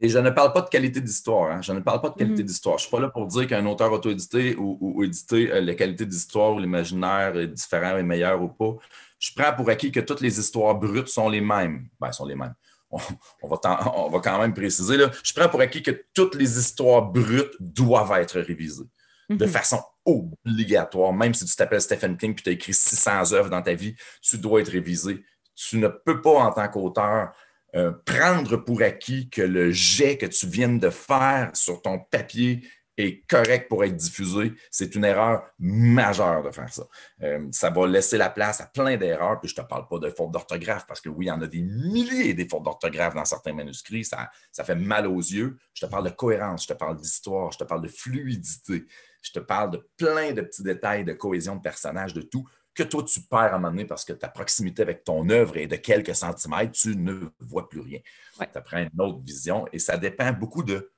Et 0.00 0.08
je 0.08 0.18
ne 0.18 0.30
parle 0.30 0.52
pas 0.52 0.60
de 0.60 0.68
qualité 0.68 1.00
d'histoire. 1.00 1.52
Hein. 1.52 1.62
Je 1.62 1.72
ne 1.72 1.80
parle 1.80 2.00
pas 2.00 2.10
de 2.10 2.14
qualité 2.14 2.42
mm. 2.42 2.46
d'histoire. 2.46 2.78
Je 2.78 2.84
ne 2.84 2.88
suis 2.88 2.90
pas 2.90 3.00
là 3.00 3.08
pour 3.08 3.26
dire 3.26 3.46
qu'un 3.46 3.64
auteur 3.66 3.92
auto-édité 3.92 4.56
ou, 4.58 5.02
édité, 5.04 5.52
euh, 5.52 5.60
la 5.60 5.74
qualité 5.74 6.04
d'histoire 6.04 6.54
ou 6.54 6.58
l'imaginaire 6.58 7.36
est 7.36 7.46
différent, 7.46 7.96
est 7.96 8.02
meilleur 8.02 8.42
ou 8.42 8.48
pas. 8.48 8.76
Je 9.18 9.30
prends 9.34 9.54
pour 9.54 9.70
acquis 9.70 9.92
que 9.92 10.00
toutes 10.00 10.20
les 10.20 10.38
histoires 10.38 10.74
brutes 10.74 11.08
sont 11.08 11.28
les 11.28 11.40
mêmes. 11.40 11.88
Ben, 12.00 12.12
sont 12.12 12.26
les 12.26 12.34
mêmes. 12.34 12.54
On, 12.90 13.48
va, 13.48 13.58
on 13.96 14.08
va, 14.08 14.20
quand 14.20 14.38
même 14.38 14.54
préciser. 14.54 14.96
Là. 14.96 15.10
Je 15.22 15.32
prends 15.32 15.48
pour 15.48 15.60
acquis 15.60 15.82
que 15.82 16.04
toutes 16.12 16.34
les 16.34 16.58
histoires 16.58 17.02
brutes 17.02 17.54
doivent 17.58 18.12
être 18.20 18.38
révisées 18.40 18.84
de 19.28 19.44
mm-hmm. 19.44 19.48
façon 19.48 19.82
obligatoire. 20.04 21.12
Même 21.12 21.34
si 21.34 21.44
tu 21.44 21.56
t'appelles 21.56 21.80
Stephen 21.80 22.16
King 22.16 22.32
et 22.32 22.42
tu 22.42 22.48
as 22.50 22.52
écrit 22.52 22.74
600 22.74 23.32
œuvres 23.32 23.50
dans 23.50 23.62
ta 23.62 23.74
vie, 23.74 23.96
tu 24.22 24.38
dois 24.38 24.60
être 24.60 24.70
révisé. 24.70 25.24
Tu 25.56 25.78
ne 25.78 25.88
peux 25.88 26.20
pas, 26.20 26.34
en 26.34 26.52
tant 26.52 26.68
qu'auteur, 26.68 27.32
euh, 27.74 27.92
prendre 28.04 28.56
pour 28.56 28.82
acquis 28.82 29.28
que 29.30 29.42
le 29.42 29.70
jet 29.72 30.16
que 30.16 30.26
tu 30.26 30.46
viens 30.46 30.68
de 30.68 30.90
faire 30.90 31.50
sur 31.54 31.82
ton 31.82 31.98
papier 31.98 32.62
est 32.96 33.28
correct 33.28 33.68
pour 33.68 33.84
être 33.84 33.96
diffusé, 33.96 34.52
c'est 34.70 34.94
une 34.94 35.04
erreur 35.04 35.42
majeure 35.58 36.42
de 36.42 36.50
faire 36.50 36.72
ça. 36.72 36.84
Euh, 37.22 37.48
ça 37.50 37.70
va 37.70 37.86
laisser 37.86 38.16
la 38.16 38.30
place 38.30 38.60
à 38.60 38.66
plein 38.66 38.96
d'erreurs, 38.96 39.40
puis 39.40 39.48
je 39.48 39.58
ne 39.58 39.64
te 39.64 39.68
parle 39.68 39.88
pas 39.88 39.98
de 39.98 40.10
fautes 40.10 40.30
d'orthographe, 40.30 40.86
parce 40.86 41.00
que 41.00 41.08
oui, 41.08 41.26
il 41.26 41.28
y 41.28 41.32
en 41.32 41.40
a 41.40 41.46
des 41.46 41.62
milliers 41.62 42.34
des 42.34 42.48
fautes 42.48 42.62
d'orthographe 42.62 43.14
dans 43.14 43.24
certains 43.24 43.52
manuscrits, 43.52 44.04
ça, 44.04 44.30
ça 44.52 44.64
fait 44.64 44.76
mal 44.76 45.06
aux 45.06 45.18
yeux. 45.18 45.56
Je 45.72 45.84
te 45.84 45.90
parle 45.90 46.04
de 46.04 46.10
cohérence, 46.10 46.62
je 46.62 46.68
te 46.68 46.72
parle 46.74 46.96
d'histoire, 46.96 47.50
je 47.50 47.58
te 47.58 47.64
parle 47.64 47.82
de 47.82 47.88
fluidité, 47.88 48.86
je 49.22 49.32
te 49.32 49.40
parle 49.40 49.72
de 49.72 49.88
plein 49.96 50.32
de 50.32 50.42
petits 50.42 50.62
détails 50.62 51.04
de 51.04 51.14
cohésion 51.14 51.56
de 51.56 51.62
personnages, 51.62 52.14
de 52.14 52.22
tout 52.22 52.46
que 52.74 52.82
toi, 52.82 53.02
tu 53.04 53.20
perds 53.20 53.38
à 53.38 53.54
un 53.54 53.58
moment 53.58 53.70
donné 53.70 53.84
parce 53.84 54.04
que 54.04 54.12
ta 54.12 54.28
proximité 54.28 54.82
avec 54.82 55.04
ton 55.04 55.28
œuvre 55.30 55.56
est 55.56 55.66
de 55.66 55.76
quelques 55.76 56.14
centimètres, 56.14 56.72
tu 56.72 56.96
ne 56.96 57.28
vois 57.38 57.68
plus 57.68 57.80
rien. 57.80 58.00
Tu 58.36 58.58
apprends 58.58 58.78
une 58.78 59.00
autre 59.00 59.20
vision 59.20 59.66
et 59.72 59.78
ça 59.78 59.96
dépend 59.96 60.32
beaucoup 60.32 60.62
de 60.62 60.92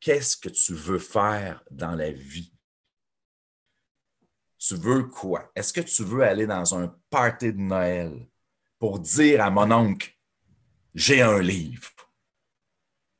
qu'est-ce 0.00 0.36
que 0.36 0.48
tu 0.48 0.74
veux 0.74 0.98
faire 0.98 1.62
dans 1.70 1.94
la 1.94 2.12
vie. 2.12 2.52
Tu 4.58 4.76
veux 4.76 5.04
quoi? 5.04 5.50
Est-ce 5.54 5.72
que 5.72 5.80
tu 5.80 6.04
veux 6.04 6.22
aller 6.22 6.46
dans 6.46 6.76
un 6.76 6.94
party 7.10 7.52
de 7.52 7.58
Noël 7.58 8.28
pour 8.78 8.98
dire 8.98 9.42
à 9.42 9.50
mon 9.50 9.70
oncle, 9.70 10.12
j'ai 10.94 11.22
un 11.22 11.40
livre? 11.40 11.90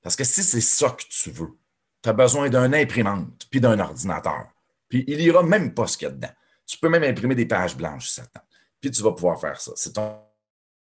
Parce 0.02 0.16
que 0.16 0.24
si 0.24 0.42
c'est 0.42 0.60
ça 0.60 0.90
que 0.90 1.04
tu 1.08 1.30
veux, 1.30 1.58
tu 2.02 2.08
as 2.08 2.12
besoin 2.12 2.48
d'un 2.48 2.72
imprimante 2.72 3.46
puis 3.50 3.60
d'un 3.60 3.78
ordinateur. 3.78 4.48
Puis 4.88 5.04
il 5.06 5.20
ira 5.20 5.42
même 5.42 5.74
pas 5.74 5.86
ce 5.86 5.98
qu'il 5.98 6.08
y 6.08 6.10
a 6.10 6.14
dedans. 6.14 6.32
Tu 6.68 6.76
peux 6.78 6.90
même 6.90 7.02
imprimer 7.02 7.34
des 7.34 7.46
pages 7.46 7.76
blanches, 7.76 8.10
certains. 8.10 8.42
Puis 8.80 8.90
tu 8.90 9.02
vas 9.02 9.12
pouvoir 9.12 9.40
faire 9.40 9.58
ça. 9.60 9.72
C'est 9.74 9.94
ton, 9.94 10.20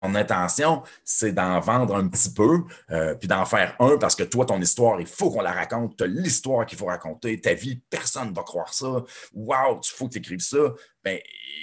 intention, 0.02 0.84
c'est 1.04 1.32
d'en 1.32 1.60
vendre 1.60 1.95
un 1.95 2.08
petit 2.08 2.32
peu, 2.32 2.63
euh, 2.91 3.15
puis 3.15 3.28
d'en 3.28 3.45
faire 3.45 3.76
un 3.80 3.97
parce 3.97 4.15
que 4.15 4.23
toi, 4.23 4.45
ton 4.45 4.62
histoire, 4.62 5.02
il 5.02 5.08
faut 5.08 5.32
qu'on 5.32 5.41
la 5.41 5.52
raconte. 5.52 5.97
Tu 5.97 6.04
as 6.04 6.08
l'histoire 6.08 6.65
qu'il 6.65 6.78
faut 6.78 6.86
raconter. 6.86 7.41
Ta 7.41 7.54
vie, 7.54 7.82
personne 7.89 8.30
ne 8.30 8.36
va 8.36 8.43
croire 8.43 8.73
ça. 8.73 9.04
Waouh, 9.34 9.80
il 9.84 9.89
faut 9.89 10.08
que 10.08 10.13
tu 10.13 10.19
écrives 10.19 10.39
ça. 10.39 10.58
Bien, 11.04 11.17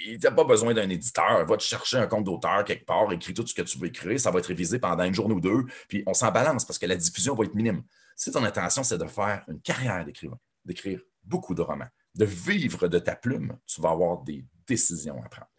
tu 0.05 0.19
n'as 0.21 0.31
pas 0.31 0.43
besoin 0.43 0.73
d'un 0.73 0.89
éditeur. 0.89 1.45
Va 1.45 1.57
te 1.57 1.63
chercher 1.63 1.97
un 1.97 2.07
compte 2.07 2.25
d'auteur 2.25 2.65
quelque 2.65 2.85
part, 2.85 3.11
écris 3.13 3.33
tout 3.33 3.47
ce 3.47 3.53
que 3.53 3.61
tu 3.61 3.77
veux 3.77 3.87
écrire. 3.87 4.19
Ça 4.19 4.31
va 4.31 4.39
être 4.39 4.47
révisé 4.47 4.79
pendant 4.79 5.03
une 5.03 5.13
journée 5.13 5.35
ou 5.35 5.41
deux. 5.41 5.63
Puis 5.87 6.03
on 6.05 6.13
s'en 6.13 6.31
balance 6.31 6.65
parce 6.65 6.77
que 6.77 6.85
la 6.87 6.97
diffusion 6.97 7.35
va 7.35 7.45
être 7.45 7.55
minime. 7.55 7.83
Si 8.15 8.31
ton 8.31 8.43
intention, 8.43 8.83
c'est 8.83 8.97
de 8.97 9.07
faire 9.07 9.43
une 9.47 9.61
carrière 9.61 10.03
d'écrivain, 10.03 10.37
d'écrire 10.65 10.99
beaucoup 11.23 11.55
de 11.55 11.61
romans, 11.61 11.87
de 12.15 12.25
vivre 12.25 12.87
de 12.87 12.99
ta 12.99 13.15
plume, 13.15 13.57
tu 13.65 13.81
vas 13.81 13.91
avoir 13.91 14.23
des 14.23 14.45
décisions 14.67 15.21
à 15.23 15.29
prendre, 15.29 15.51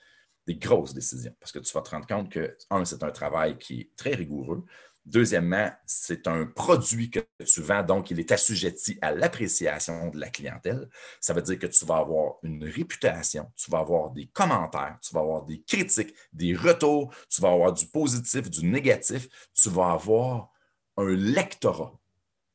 des 0.46 0.56
grosses 0.56 0.94
décisions, 0.94 1.34
parce 1.38 1.52
que 1.52 1.58
tu 1.58 1.72
vas 1.72 1.82
te 1.82 1.90
rendre 1.90 2.06
compte 2.06 2.30
que, 2.30 2.56
un, 2.70 2.84
c'est 2.84 3.02
un 3.02 3.10
travail 3.10 3.58
qui 3.58 3.80
est 3.80 3.90
très 3.96 4.14
rigoureux. 4.14 4.64
Deuxièmement, 5.04 5.70
c'est 5.86 6.26
un 6.26 6.46
produit 6.46 7.10
que 7.10 7.20
tu 7.44 7.60
vends, 7.60 7.84
donc 7.84 8.10
il 8.10 8.18
est 8.18 8.32
assujetti 8.32 8.98
à 9.00 9.12
l'appréciation 9.12 10.10
de 10.10 10.18
la 10.18 10.30
clientèle. 10.30 10.88
Ça 11.20 11.32
veut 11.32 11.42
dire 11.42 11.60
que 11.60 11.68
tu 11.68 11.84
vas 11.84 11.98
avoir 11.98 12.34
une 12.42 12.64
réputation, 12.64 13.48
tu 13.54 13.70
vas 13.70 13.78
avoir 13.78 14.10
des 14.10 14.26
commentaires, 14.26 14.98
tu 15.00 15.14
vas 15.14 15.20
avoir 15.20 15.44
des 15.44 15.62
critiques, 15.62 16.12
des 16.32 16.56
retours, 16.56 17.14
tu 17.28 17.40
vas 17.40 17.52
avoir 17.52 17.72
du 17.72 17.86
positif, 17.86 18.50
du 18.50 18.66
négatif, 18.66 19.28
tu 19.54 19.68
vas 19.70 19.92
avoir 19.92 20.50
un 20.96 21.14
lectorat 21.14 21.96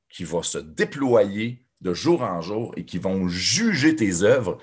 qui 0.09 0.25
va 0.25 0.43
se 0.43 0.57
déployer 0.57 1.65
de 1.81 1.93
jour 1.93 2.21
en 2.21 2.41
jour 2.41 2.73
et 2.77 2.85
qui 2.85 2.99
vont 2.99 3.27
juger 3.27 3.95
tes 3.95 4.23
œuvres 4.23 4.57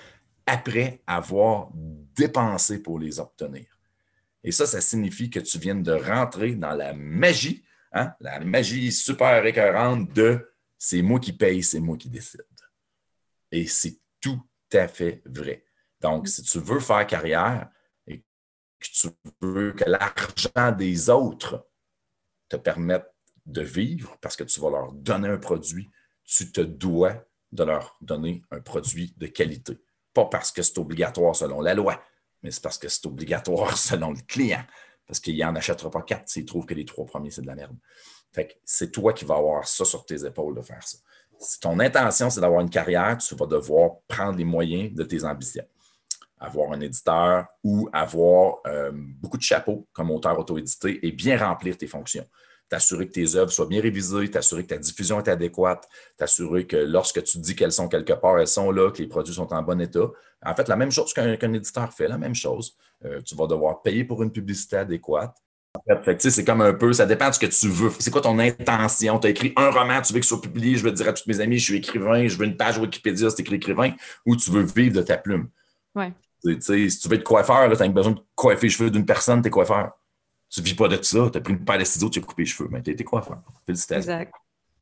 après 0.47 1.03
avoir 1.07 1.71
dépensé 2.17 2.83
pour 2.83 2.99
les 2.99 3.21
obtenir. 3.21 3.67
Et 4.45 4.53
ça, 4.53 4.67
ça 4.67 4.81
signifie 4.81 5.31
que 5.31 5.41
tu 5.41 5.59
viens 5.59 5.75
de 5.75 5.93
rentrer 5.93 6.55
dans 6.55 6.75
la 6.75 6.95
magie, 6.95 7.65
hein, 7.93 8.15
la 8.21 8.41
magie 8.41 8.91
super 8.93 9.43
récurrente 9.43 10.13
de 10.13 10.53
c'est 10.79 11.03
moi 11.03 11.19
qui 11.19 11.33
paye, 11.33 11.63
c'est 11.63 11.81
moi 11.81 11.97
qui 11.97 12.09
décide. 12.09 12.45
Et 13.51 13.67
c'est 13.67 13.99
tout 14.21 14.41
à 14.73 14.87
fait 14.87 15.23
vrai. 15.27 15.65
Donc, 16.01 16.29
si 16.29 16.43
tu 16.43 16.61
veux 16.61 16.81
faire 16.81 17.07
carrière 17.07 17.69
et 18.07 18.19
que 18.19 18.87
tu 18.93 19.09
veux 19.41 19.73
que 19.73 19.85
l'argent 19.85 20.77
des 20.77 21.11
autres 21.11 21.69
te 22.49 22.57
permette 22.57 23.13
de 23.45 23.63
vivre 23.63 24.17
parce 24.21 24.37
que 24.37 24.45
tu 24.45 24.61
vas 24.61 24.71
leur 24.71 24.93
donner 24.93 25.29
un 25.29 25.39
produit 25.39 25.91
tu 26.29 26.53
te 26.53 26.61
dois 26.61 27.25
de 27.51 27.65
leur 27.65 27.97
donner 28.03 28.43
un 28.51 28.61
produit 28.61 29.15
de 29.17 29.27
qualité. 29.27 29.79
Pas 30.13 30.27
parce 30.27 30.53
que 30.53 30.63
c'est 30.63 30.79
obligatoire 30.79 31.35
selon 31.35 31.63
la 31.63 31.75
loi, 31.75 32.01
mais 32.43 32.51
c'est 32.51 32.63
parce 32.63 32.77
que 32.77 32.89
c'est 32.89 33.07
obligatoire 33.07 33.77
selon 33.79 34.13
le 34.13 34.21
client. 34.21 34.63
Parce 35.07 35.21
qu'il 35.21 35.39
n'en 35.39 35.57
achètera 35.57 35.91
pas 35.91 36.03
quatre 36.03 36.29
s'il 36.29 36.45
trouve 36.45 36.67
que 36.67 36.75
les 36.75 36.85
trois 36.85 37.07
premiers, 37.07 37.31
c'est 37.31 37.41
de 37.41 37.47
la 37.47 37.55
merde. 37.55 37.75
Fait 38.31 38.61
c'est 38.63 38.93
toi 38.93 39.15
qui 39.15 39.25
vas 39.25 39.37
avoir 39.37 39.67
ça 39.67 39.87
sur 39.87 40.05
tes 40.05 40.27
épaules 40.27 40.55
de 40.55 40.61
faire 40.61 40.87
ça. 40.87 40.99
Si 41.41 41.59
ton 41.61 41.81
intention, 41.81 42.29
c'est 42.29 42.43
d'avoir 42.43 42.61
une 42.61 42.69
carrière, 42.69 43.17
tu 43.17 43.35
vas 43.35 43.47
devoir 43.47 44.01
prendre 44.07 44.37
les 44.37 44.45
moyens 44.45 44.93
de 44.93 45.05
tes 45.05 45.25
ambitions. 45.25 45.65
Avoir 46.39 46.73
un 46.73 46.81
éditeur 46.81 47.47
ou 47.65 47.89
avoir 47.93 48.59
euh, 48.67 48.91
beaucoup 48.93 49.39
de 49.39 49.43
chapeaux 49.43 49.89
comme 49.95 50.11
auteur 50.11 50.39
auto-édité 50.39 51.07
et 51.07 51.11
bien 51.11 51.39
remplir 51.39 51.79
tes 51.79 51.87
fonctions 51.87 52.27
t'assurer 52.69 53.07
que 53.07 53.13
tes 53.13 53.37
œuvres 53.37 53.51
soient 53.51 53.67
bien 53.67 53.81
révisées, 53.81 54.31
t'assurer 54.31 54.63
que 54.63 54.69
ta 54.69 54.79
diffusion 54.79 55.19
est 55.19 55.29
adéquate, 55.29 55.89
t'assurer 56.17 56.67
que 56.67 56.77
lorsque 56.77 57.23
tu 57.23 57.39
dis 57.39 57.57
qu'elles 57.57 57.73
sont 57.73 57.89
quelque 57.89 58.13
part, 58.13 58.39
elles 58.39 58.49
sont 58.49 58.71
là, 58.71 58.91
que 58.91 58.99
les 58.99 59.09
produits 59.09 59.35
sont 59.35 59.53
en 59.53 59.63
bon 59.63 59.81
état. 59.81 60.11
En 60.45 60.55
fait, 60.55 60.69
la 60.69 60.77
même 60.77 60.91
chose 60.91 61.13
qu'un 61.13 61.53
éditeur 61.53 61.93
fait, 61.93 62.09
la 62.09 62.19
même 62.19 62.35
chose. 62.35 62.77
Euh, 63.05 63.21
tu 63.23 63.35
vas 63.35 63.47
devoir 63.47 63.83
payer 63.83 64.05
pour 64.05 64.23
une 64.23 64.31
publicité 64.31 64.77
adéquate. 64.77 65.37
En 65.75 66.03
fait, 66.03 66.21
c'est 66.21 66.45
comme 66.45 66.61
un 66.61 66.75
peu, 66.75 66.93
ça 66.93 67.07
dépend 67.07 67.29
de 67.29 67.35
ce 67.35 67.39
que 67.39 67.47
tu 67.47 67.69
veux. 67.69 67.91
C'est 67.99 68.11
quoi 68.11 68.21
ton 68.21 68.39
intention? 68.39 69.19
Tu 69.19 69.27
as 69.29 69.31
écrit 69.31 69.53
un 69.57 69.71
roman, 69.71 70.01
tu 70.01 70.13
veux 70.13 70.19
qu'il 70.19 70.29
soit 70.29 70.41
publié, 70.41 70.77
je 70.77 70.83
veux 70.83 70.93
dire 70.93 71.09
à 71.09 71.13
tous 71.13 71.27
mes 71.27 71.41
amis, 71.41 71.59
je 71.59 71.65
suis 71.65 71.77
écrivain, 71.77 72.27
je 72.27 72.37
veux 72.37 72.47
une 72.47 72.57
page 72.57 72.79
Wikipédia, 72.79 73.31
c'est 73.31 73.41
écrit 73.41 73.57
écrivain, 73.57 73.93
ou 74.27 74.35
tu 74.35 74.51
veux 74.51 74.63
vivre 74.63 74.97
de 74.97 75.03
ta 75.03 75.17
plume. 75.19 75.49
Ouais. 75.95 76.13
Si 76.43 76.59
tu 76.99 77.09
veux 77.09 77.17
être 77.17 77.25
coiffeur, 77.25 77.71
tu 77.77 77.83
as 77.83 77.89
besoin 77.89 78.13
de 78.13 78.21
coiffer 78.35 78.67
les 78.67 78.71
cheveux 78.71 78.91
d'une 78.91 79.07
personne, 79.07 79.43
tu 79.43 79.49
es 79.49 79.51
coiffeur. 79.51 79.93
Tu 80.51 80.61
ne 80.61 80.65
vis 80.65 80.75
pas 80.75 80.89
de 80.89 81.03
ça. 81.03 81.29
Tu 81.31 81.39
as 81.39 81.41
pris 81.41 81.53
une 81.53 81.65
paire 81.65 81.79
de 81.79 81.85
ciseaux, 81.85 82.11
tu 82.11 82.19
as 82.19 82.23
coupé 82.23 82.43
les 82.43 82.47
cheveux. 82.47 82.69
Mais 82.71 82.83
tu 82.83 82.91
été 82.91 83.05
coiffeur. 83.05 83.43
Félicitations. 83.67 84.13
Exact. 84.13 84.35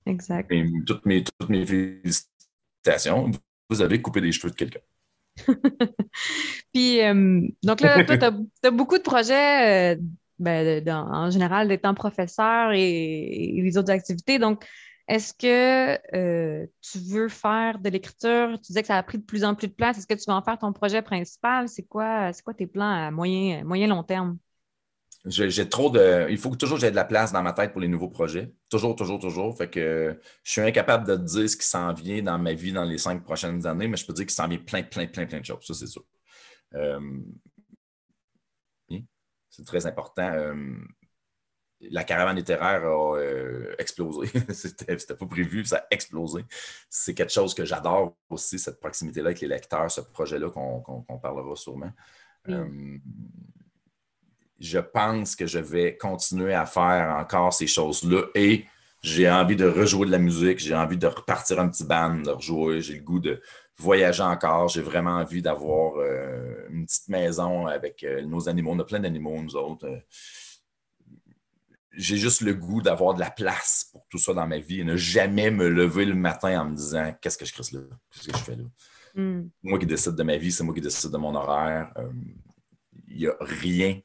Exact. 0.06 0.52
Et 0.52 0.64
toutes, 0.86 1.04
mes, 1.04 1.24
toutes 1.24 1.48
mes 1.48 1.66
félicitations. 1.66 3.30
Vous 3.68 3.82
avez 3.82 4.00
coupé 4.00 4.20
les 4.20 4.32
cheveux 4.32 4.50
de 4.50 4.56
quelqu'un. 4.56 4.80
Puis, 6.72 7.02
euh, 7.02 7.40
donc 7.62 7.80
là, 7.80 8.04
toi, 8.04 8.16
tu 8.16 8.66
as, 8.66 8.70
beaucoup 8.70 8.96
de 8.96 9.02
projets, 9.02 9.96
euh, 9.96 10.00
ben, 10.38 10.88
en 10.88 11.30
général, 11.30 11.68
d'étant 11.68 11.94
professeur 11.94 12.72
et, 12.72 13.60
les 13.62 13.76
autres 13.76 13.90
activités. 13.90 14.38
Donc, 14.38 14.64
est-ce 15.08 15.34
que 15.34 15.98
euh, 16.16 16.66
tu 16.80 16.98
veux 16.98 17.28
faire 17.28 17.78
de 17.78 17.88
l'écriture? 17.88 18.58
Tu 18.60 18.68
disais 18.68 18.82
que 18.82 18.88
ça 18.88 18.96
a 18.96 19.02
pris 19.02 19.18
de 19.18 19.24
plus 19.24 19.44
en 19.44 19.54
plus 19.54 19.68
de 19.68 19.72
place. 19.72 19.98
Est-ce 19.98 20.06
que 20.06 20.14
tu 20.14 20.24
vas 20.26 20.36
en 20.36 20.42
faire 20.42 20.58
ton 20.58 20.72
projet 20.72 21.02
principal? 21.02 21.68
C'est 21.68 21.84
quoi, 21.84 22.32
quoi 22.44 22.54
tes 22.54 22.66
plans 22.66 23.06
à 23.06 23.10
moyen, 23.10 23.64
moyen 23.64 23.88
long 23.88 24.02
terme? 24.02 24.38
J'ai 25.26 25.68
trop 25.68 25.90
de. 25.90 26.26
Il 26.30 26.38
faut 26.38 26.50
que 26.50 26.56
toujours 26.56 26.78
j'ai 26.78 26.90
de 26.90 26.96
la 26.96 27.04
place 27.04 27.32
dans 27.32 27.42
ma 27.42 27.52
tête 27.52 27.72
pour 27.72 27.80
les 27.80 27.88
nouveaux 27.88 28.08
projets. 28.08 28.52
Toujours, 28.70 28.94
toujours, 28.94 29.18
toujours. 29.18 29.56
Fait 29.56 29.68
que 29.68 30.18
je 30.42 30.50
suis 30.50 30.60
incapable 30.60 31.06
de 31.06 31.16
te 31.16 31.22
dire 31.22 31.50
ce 31.50 31.56
qui 31.56 31.66
s'en 31.66 31.92
vient 31.92 32.22
dans 32.22 32.38
ma 32.38 32.52
vie 32.52 32.72
dans 32.72 32.84
les 32.84 32.98
cinq 32.98 33.24
prochaines 33.24 33.66
années, 33.66 33.88
mais 33.88 33.96
je 33.96 34.06
peux 34.06 34.12
dire 34.12 34.26
qu'il 34.26 34.34
s'en 34.34 34.48
vient 34.48 34.58
plein, 34.58 34.82
plein, 34.82 35.06
plein, 35.06 35.26
plein 35.26 35.40
de 35.40 35.44
choses. 35.44 35.64
Ça, 35.66 35.74
c'est 35.74 35.86
sûr. 35.86 36.04
Euh, 36.74 37.00
c'est 39.56 39.64
très 39.64 39.86
important. 39.86 40.30
Euh, 40.34 40.76
la 41.80 42.04
caravane 42.04 42.36
littéraire 42.36 42.84
a 42.84 43.16
euh, 43.16 43.74
explosé. 43.78 44.30
C'était 44.52 45.14
pas 45.14 45.26
prévu, 45.26 45.64
ça 45.64 45.78
a 45.78 45.86
explosé. 45.90 46.44
C'est 46.90 47.14
quelque 47.14 47.32
chose 47.32 47.54
que 47.54 47.64
j'adore 47.64 48.16
aussi, 48.28 48.58
cette 48.58 48.80
proximité-là 48.80 49.28
avec 49.28 49.40
les 49.40 49.48
lecteurs, 49.48 49.90
ce 49.90 50.02
projet-là 50.02 50.50
qu'on 50.50 51.18
parlera 51.22 51.56
sûrement. 51.56 51.92
Euh, 52.48 52.98
je 54.58 54.78
pense 54.78 55.36
que 55.36 55.46
je 55.46 55.58
vais 55.58 55.96
continuer 55.96 56.54
à 56.54 56.66
faire 56.66 57.16
encore 57.18 57.52
ces 57.52 57.66
choses-là 57.66 58.22
et 58.34 58.64
j'ai 59.02 59.30
envie 59.30 59.56
de 59.56 59.66
rejouer 59.66 60.06
de 60.06 60.10
la 60.10 60.18
musique, 60.18 60.58
j'ai 60.58 60.74
envie 60.74 60.96
de 60.96 61.06
repartir 61.06 61.60
un 61.60 61.68
petit 61.68 61.84
band, 61.84 62.16
de 62.16 62.30
rejouer, 62.30 62.80
j'ai 62.80 62.94
le 62.94 63.02
goût 63.02 63.20
de 63.20 63.40
voyager 63.78 64.22
encore, 64.22 64.68
j'ai 64.68 64.80
vraiment 64.80 65.16
envie 65.16 65.42
d'avoir 65.42 65.96
euh, 65.98 66.66
une 66.70 66.86
petite 66.86 67.08
maison 67.08 67.66
avec 67.66 68.04
nos 68.24 68.48
animaux. 68.48 68.72
On 68.72 68.78
a 68.78 68.84
plein 68.84 69.00
d'animaux, 69.00 69.40
nous 69.42 69.54
autres 69.54 69.86
j'ai 71.96 72.16
juste 72.16 72.42
le 72.42 72.54
goût 72.54 72.82
d'avoir 72.82 73.14
de 73.14 73.20
la 73.20 73.30
place 73.30 73.88
pour 73.90 74.06
tout 74.08 74.18
ça 74.18 74.34
dans 74.34 74.46
ma 74.46 74.58
vie 74.58 74.80
et 74.80 74.84
ne 74.84 74.96
jamais 74.96 75.50
me 75.50 75.68
lever 75.68 76.04
le 76.04 76.14
matin 76.14 76.60
en 76.60 76.64
me 76.66 76.76
disant 76.76 77.14
qu'est-ce 77.20 77.38
que 77.38 77.44
je 77.44 77.52
crée 77.52 77.64
là, 77.72 77.80
qu'est-ce 78.12 78.28
que 78.28 78.36
je 78.36 78.42
fais 78.42 78.56
là? 78.56 78.64
Hmm. 79.14 79.48
Moi 79.62 79.78
qui 79.78 79.86
décide 79.86 80.14
de 80.14 80.22
ma 80.22 80.36
vie, 80.36 80.52
c'est 80.52 80.62
moi 80.62 80.74
qui 80.74 80.80
décide 80.82 81.10
de 81.10 81.16
mon 81.16 81.34
horaire. 81.34 81.90
Euh, 81.96 82.12
il 83.08 83.16
n'y 83.16 83.26
a 83.26 83.34
rien 83.40 83.98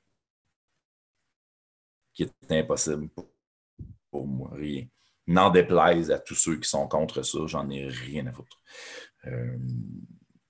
qui 2.13 2.23
est 2.23 2.51
impossible 2.51 3.09
pour, 4.11 4.27
moi, 4.27 4.51
rien. 4.53 4.85
N'en 5.27 5.49
déplaise 5.49 6.11
à 6.11 6.19
tous 6.19 6.35
ceux 6.35 6.57
qui 6.57 6.67
sont 6.67 6.87
contre 6.87 7.23
ça, 7.23 7.39
j'en 7.45 7.69
ai 7.69 7.87
rien 7.87 8.27
à 8.27 8.31
foutre. 8.31 8.59
Euh, 9.25 9.57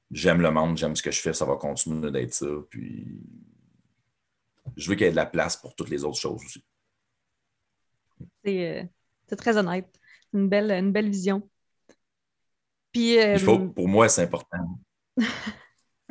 j'aime 0.09 0.41
le 0.41 0.51
monde, 0.51 0.78
j'aime 0.78 0.95
ce 0.95 1.03
que 1.03 1.12
je 1.12 1.22
fais, 1.22 1.34
ça 1.34 1.45
va 1.45 1.55
continuer 1.55 2.09
d'être 2.12 2.34
ça. 2.34 2.47
Puis 2.70 3.22
je 4.76 4.89
veux 4.89 4.95
qu'il 4.95 5.05
y 5.05 5.07
ait 5.07 5.12
de 5.12 5.16
la 5.16 5.26
place 5.26 5.57
pour 5.57 5.76
toutes 5.76 5.89
les 5.89 6.03
autres 6.03 6.20
choses 6.20 6.43
aussi. 6.43 6.64
Euh, 8.47 8.84
c'est 9.28 9.36
très 9.36 9.57
honnête. 9.57 9.88
Une 10.34 10.47
belle, 10.47 10.72
une 10.72 10.91
belle 10.91 11.09
vision. 11.09 11.47
Puis, 12.91 13.16
Il 13.16 13.39
faut, 13.39 13.59
euh, 13.59 13.68
pour 13.68 13.88
moi, 13.88 14.09
c'est 14.09 14.24
important. 14.24 14.80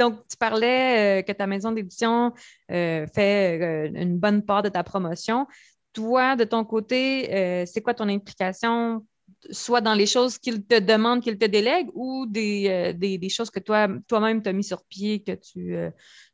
Donc, 0.00 0.26
tu 0.28 0.36
parlais 0.36 1.20
euh, 1.20 1.22
que 1.22 1.32
ta 1.32 1.46
maison 1.46 1.72
d'édition 1.72 2.32
fait 2.68 3.90
une 3.94 4.18
bonne 4.18 4.42
part 4.42 4.62
de 4.62 4.68
ta 4.68 4.82
promotion. 4.82 5.46
Toi, 5.92 6.36
de 6.36 6.44
ton 6.44 6.64
côté, 6.64 7.64
c'est 7.66 7.82
quoi 7.82 7.94
ton 7.94 8.08
implication, 8.08 9.04
soit 9.50 9.80
dans 9.80 9.94
les 9.94 10.06
choses 10.06 10.38
qu'il 10.38 10.64
te 10.64 10.78
demande, 10.78 11.20
qu'il 11.22 11.38
te 11.38 11.46
délègue, 11.46 11.88
ou 11.94 12.26
des, 12.26 12.94
des, 12.94 13.28
choses 13.28 13.50
que 13.50 13.60
toi, 13.60 13.88
toi-même 14.08 14.42
t'as 14.42 14.52
mis 14.52 14.64
sur 14.64 14.84
pied, 14.84 15.22
que 15.22 15.32
tu 15.32 15.76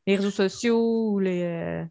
les 0.06 0.16
réseaux 0.16 0.30
sociaux 0.30 1.10
ou 1.12 1.18
les 1.18 1.86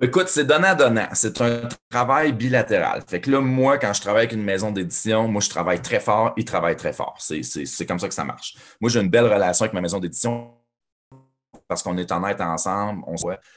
Écoute, 0.00 0.28
c'est 0.28 0.44
donnant-donnant. 0.44 1.08
C'est 1.12 1.40
un 1.40 1.68
travail 1.90 2.32
bilatéral. 2.32 3.02
Fait 3.04 3.20
que 3.20 3.32
là, 3.32 3.40
moi, 3.40 3.78
quand 3.78 3.92
je 3.92 4.00
travaille 4.00 4.22
avec 4.22 4.32
une 4.32 4.44
maison 4.44 4.70
d'édition, 4.70 5.26
moi, 5.26 5.40
je 5.40 5.48
travaille 5.48 5.82
très 5.82 5.98
fort, 5.98 6.34
ils 6.36 6.44
travaillent 6.44 6.76
très 6.76 6.92
fort. 6.92 7.16
C'est 7.18 7.86
comme 7.86 7.98
ça 7.98 8.06
que 8.06 8.14
ça 8.14 8.22
marche. 8.22 8.54
Moi, 8.80 8.90
j'ai 8.90 9.00
une 9.00 9.08
belle 9.10 9.24
relation 9.24 9.64
avec 9.64 9.72
ma 9.72 9.80
maison 9.80 9.98
d'édition 9.98 10.52
parce 11.68 11.82
qu'on 11.82 11.96
est 11.98 12.10
en 12.10 12.20
net 12.20 12.40
ensemble. 12.40 13.02
On 13.06 13.14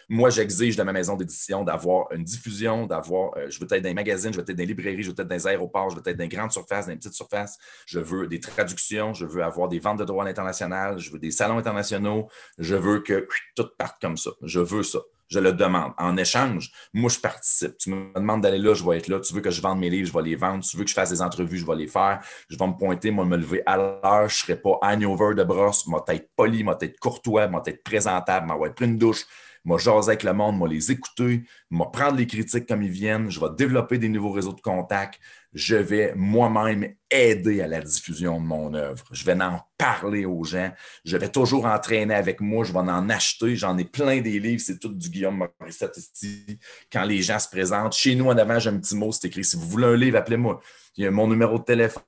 Moi, 0.09 0.30
j'exige 0.30 0.76
de 0.76 0.84
ma 0.84 0.91
maison 0.91 1.16
d'édition 1.16 1.64
d'avoir 1.64 2.12
une 2.12 2.24
diffusion, 2.24 2.86
d'avoir. 2.86 3.36
Euh, 3.38 3.49
je 3.49 3.59
veux 3.59 3.66
être 3.72 3.82
dans 3.82 3.89
les 3.89 3.95
magazines, 3.95 4.32
je 4.32 4.38
veux 4.38 4.43
être 4.43 4.51
dans 4.51 4.57
les 4.57 4.66
librairies, 4.66 5.03
je 5.03 5.12
veux 5.12 5.20
être 5.20 5.28
dans 5.28 5.47
aéroports, 5.47 5.89
je 5.89 5.95
veux 5.95 6.01
être 6.05 6.18
dans 6.18 6.24
les 6.24 6.30
grandes 6.30 6.51
surfaces, 6.51 6.86
dans 6.86 6.91
les 6.91 6.97
petites 6.97 7.14
surfaces. 7.14 7.57
Je 7.86 7.99
veux 7.99 8.28
des 8.28 8.39
traductions, 8.39 9.14
je 9.14 9.26
veux 9.26 9.43
avoir 9.43 9.70
des 9.70 9.80
ventes 9.80 9.99
de 9.99 10.05
droits 10.05 10.26
à 10.26 10.97
je 10.97 11.12
veux 11.12 11.20
des 11.20 11.32
salons 11.32 11.57
internationaux, 11.57 12.28
je 12.57 12.76
veux 12.76 12.99
que 12.99 13.28
tout 13.55 13.68
parte 13.78 14.01
comme 14.01 14.18
ça. 14.18 14.32
Je 14.43 14.59
veux 14.59 14.84
ça 14.84 14.99
je 15.32 15.40
le 15.40 15.54
demande. 15.54 15.94
En 15.98 16.18
échange, 16.18 16.72
moi, 16.94 17.10
je 17.10 17.18
participe. 17.18 17.78
Tu 17.78 17.90
me 17.90 18.14
demandes 18.14 18.42
d'aller 18.42 18.58
là, 18.58 18.74
je 18.74 18.84
vais 18.84 18.98
être 18.98 19.08
là. 19.08 19.20
Tu 19.22 19.34
veux 19.34 19.40
que 19.40 19.50
je 19.50 19.62
vende 19.62 19.80
mes 19.80 19.90
livres, 19.90 20.08
je 20.08 20.14
vais 20.14 20.30
les 20.30 20.36
vendre. 20.36 20.64
Tu 20.64 20.76
veux 20.76 20.84
que 20.84 20.90
je 20.90 20.94
fasse 20.94 21.10
des 21.10 21.22
entrevues, 21.22 21.58
je 21.58 21.66
vais 21.66 21.76
les 21.76 21.88
faire. 21.88 22.20
Je 22.50 22.58
vais 22.58 22.68
me 22.68 22.74
pointer, 22.74 23.12
moi, 23.12 23.24
me 23.24 23.38
lever 23.38 23.64
à 23.66 23.78
l'heure. 23.78 24.28
Je 24.28 24.36
ne 24.36 24.40
serai 24.46 24.56
pas 24.58 24.78
hangover 24.82 25.36
de 25.36 25.44
brosse. 25.44 25.88
Moi, 25.88 26.04
être 26.10 26.30
poli, 26.36 26.64
moi, 26.64 26.78
être 26.82 27.00
courtois, 27.00 27.48
moi, 27.48 27.64
être 27.66 27.82
présentable, 27.82 28.48
moi, 28.48 28.68
être 28.68 28.76
pris 28.76 28.86
une 28.86 28.98
douche. 28.98 29.26
Moi, 29.64 29.78
jaser 29.78 30.09
avec 30.09 30.24
le 30.24 30.34
monde, 30.34 30.57
moi, 30.57 30.68
les 30.68 30.91
écouter, 30.91 31.43
moi, 31.70 31.91
prendre 31.91 32.18
les 32.18 32.28
critiques 32.28 32.68
comme 32.68 32.82
ils 32.82 32.89
viennent. 32.89 33.30
Je 33.30 33.39
vais 33.39 33.47
développer 33.57 33.97
des 33.97 34.09
nouveaux 34.09 34.32
réseaux 34.32 34.53
de 34.53 34.62
contacts 34.62 35.20
je 35.53 35.76
vais 35.76 36.14
moi-même 36.16 36.95
aider 37.09 37.62
à 37.62 37.68
la 37.68 37.82
diffusion 37.82 38.39
de 38.39 38.45
mon 38.45 38.74
œuvre. 38.74 39.03
Je 39.12 39.26
vais 39.26 39.34
en 39.41 39.59
parler 39.78 40.26
aux 40.26 40.43
gens. 40.43 40.72
Je 41.03 41.18
vais 41.18 41.30
toujours 41.30 41.66
entraîner 41.66 42.14
avec 42.14 42.39
moi. 42.39 42.64
Je 42.64 42.72
vais 42.72 42.80
en 42.80 43.09
acheter. 43.09 43.55
J'en 43.55 43.78
ai 43.78 43.84
plein 43.84 44.22
des 44.22 44.39
livres. 44.39 44.62
C'est 44.62 44.80
tout 44.80 44.93
du 44.93 45.09
Guillaume 45.09 45.49
Morissette 45.59 45.97
ici. 45.97 46.57
Quand 46.91 47.03
les 47.03 47.22
gens 47.22 47.39
se 47.39 47.49
présentent, 47.49 47.93
chez 47.93 48.16
nous, 48.16 48.28
en 48.28 48.38
avant, 48.38 48.59
j'ai 48.59 48.70
un 48.70 48.80
petit 48.80 48.95
mot, 48.95 49.12
c'est 49.12 49.28
écrit. 49.28 49.43
Si 49.43 49.57
vous 49.57 49.68
voulez 49.68 49.88
un 49.88 49.95
livre, 49.95 50.18
appelez-moi. 50.18 50.62
Il 50.95 51.03
y 51.03 51.07
a 51.07 51.12
mon 51.12 51.28
numéro 51.28 51.59
de 51.59 51.64
téléphone. 51.64 52.01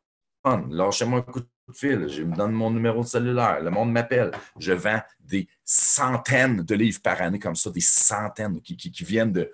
Lâchez-moi 0.70 1.20
un 1.20 1.22
coup 1.32 1.42
de 1.42 1.48
Je 1.72 2.24
me 2.24 2.36
donne 2.36 2.52
mon 2.52 2.72
numéro 2.72 3.02
de 3.02 3.08
cellulaire. 3.08 3.62
Le 3.62 3.72
monde 3.72 3.92
m'appelle. 3.92 4.32
Je 4.60 4.74
vends 4.74 5.02
des 5.20 5.48
centaines 5.64 6.62
de 6.62 6.76
livres 6.76 7.02
par 7.02 7.22
année 7.22 7.40
comme 7.40 7.56
ça, 7.56 7.70
des 7.70 7.82
centaines 7.82 8.62
qui 8.62 8.92
viennent 9.04 9.32
de, 9.32 9.52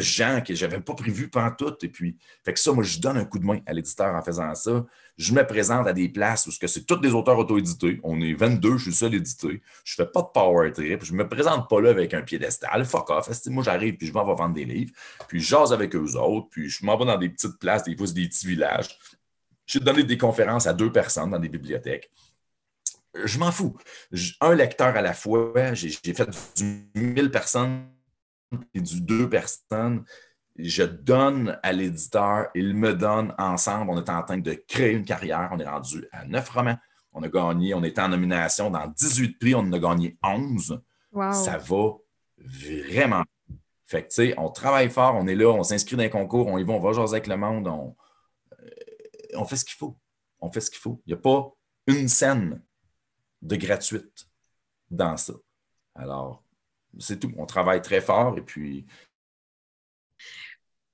gens 0.00 0.42
que 0.46 0.54
je 0.54 0.66
n'avais 0.66 0.80
pas 0.80 0.94
prévu 0.94 1.28
pendant 1.28 1.52
tout. 1.52 1.74
Et 1.82 1.88
puis, 1.88 2.16
fait 2.44 2.52
que 2.52 2.58
ça, 2.58 2.72
moi, 2.72 2.82
je 2.82 2.98
donne 2.98 3.16
un 3.16 3.24
coup 3.24 3.38
de 3.38 3.44
main 3.44 3.60
à 3.66 3.72
l'éditeur 3.72 4.14
en 4.14 4.22
faisant 4.22 4.54
ça. 4.54 4.84
Je 5.16 5.32
me 5.32 5.46
présente 5.46 5.86
à 5.86 5.92
des 5.92 6.08
places 6.08 6.46
où 6.46 6.50
c'est 6.50 6.86
tous 6.86 6.96
des 6.96 7.12
auteurs 7.12 7.38
auto-édités. 7.38 8.00
On 8.02 8.20
est 8.20 8.32
22, 8.32 8.78
je 8.78 8.84
suis 8.84 8.94
seul 8.94 9.14
édité. 9.14 9.62
Je 9.84 9.94
fais 9.94 10.06
pas 10.06 10.22
de 10.22 10.28
power 10.32 10.72
trip. 10.72 11.04
Je 11.04 11.12
me 11.12 11.28
présente 11.28 11.68
pas 11.68 11.80
là 11.80 11.90
avec 11.90 12.14
un 12.14 12.22
piédestal. 12.22 12.84
Fuck 12.84 13.10
off. 13.10 13.28
Moi, 13.46 13.62
j'arrive, 13.62 13.96
puis 13.96 14.06
je 14.06 14.12
m'en 14.12 14.24
vais 14.24 14.34
vendre 14.34 14.54
des 14.54 14.64
livres. 14.64 14.92
Puis 15.28 15.40
je 15.40 15.48
jase 15.48 15.72
avec 15.72 15.94
eux 15.94 16.16
autres. 16.16 16.48
Puis 16.50 16.68
je 16.68 16.84
m'en 16.84 16.96
vais 16.96 17.04
dans 17.04 17.18
des 17.18 17.28
petites 17.28 17.58
places, 17.58 17.84
des 17.84 17.96
fois, 17.96 18.06
des 18.08 18.28
petits 18.28 18.46
villages. 18.46 18.98
J'ai 19.70 19.80
donné 19.80 20.02
des 20.02 20.18
conférences 20.18 20.66
à 20.66 20.72
deux 20.72 20.90
personnes 20.90 21.30
dans 21.30 21.38
des 21.38 21.48
bibliothèques 21.48 22.10
je 23.24 23.38
m'en 23.38 23.50
fous. 23.50 23.76
Un 24.40 24.54
lecteur 24.54 24.96
à 24.96 25.02
la 25.02 25.14
fois, 25.14 25.74
j'ai 25.74 25.90
fait 25.90 26.28
du 26.56 26.90
1000 26.94 27.30
personnes 27.30 27.86
et 28.74 28.80
du 28.80 29.00
deux 29.00 29.28
personnes, 29.28 30.04
je 30.56 30.82
donne 30.82 31.58
à 31.62 31.72
l'éditeur, 31.72 32.48
il 32.54 32.74
me 32.74 32.94
donne 32.94 33.34
ensemble. 33.38 33.90
On 33.90 33.98
est 33.98 34.10
en 34.10 34.22
train 34.22 34.38
de 34.38 34.52
créer 34.68 34.92
une 34.92 35.04
carrière. 35.04 35.50
On 35.52 35.58
est 35.58 35.68
rendu 35.68 36.06
à 36.12 36.24
neuf 36.24 36.48
romans. 36.50 36.76
On 37.12 37.22
a 37.22 37.28
gagné, 37.28 37.74
on 37.74 37.82
était 37.82 38.00
en 38.00 38.08
nomination 38.08 38.70
dans 38.70 38.86
18 38.86 39.38
prix, 39.38 39.54
on 39.54 39.60
en 39.60 39.72
a 39.72 39.78
gagné 39.78 40.16
11. 40.22 40.80
Ça 41.32 41.58
va 41.58 41.94
vraiment. 42.38 43.24
Fait 43.86 44.02
que, 44.02 44.08
tu 44.08 44.14
sais, 44.14 44.34
on 44.38 44.50
travaille 44.50 44.88
fort, 44.88 45.16
on 45.16 45.26
est 45.26 45.34
là, 45.34 45.48
on 45.48 45.64
s'inscrit 45.64 45.96
dans 45.96 46.04
un 46.04 46.08
concours, 46.08 46.46
on 46.46 46.58
y 46.58 46.62
va, 46.62 46.74
on 46.74 46.78
va 46.78 46.92
jaser 46.92 47.14
avec 47.14 47.26
le 47.26 47.36
monde, 47.36 47.66
on, 47.66 47.96
on 49.34 49.44
fait 49.44 49.56
ce 49.56 49.64
qu'il 49.64 49.76
faut. 49.76 49.96
On 50.40 50.50
fait 50.50 50.60
ce 50.60 50.70
qu'il 50.70 50.80
faut. 50.80 51.00
Il 51.06 51.14
n'y 51.14 51.18
a 51.18 51.22
pas 51.22 51.52
une 51.86 52.08
scène 52.08 52.62
de 53.42 53.56
gratuite 53.56 54.26
dans 54.90 55.16
ça. 55.16 55.34
Alors, 55.94 56.42
c'est 56.98 57.18
tout. 57.18 57.32
On 57.36 57.46
travaille 57.46 57.82
très 57.82 58.00
fort 58.00 58.36
et 58.38 58.42
puis. 58.42 58.86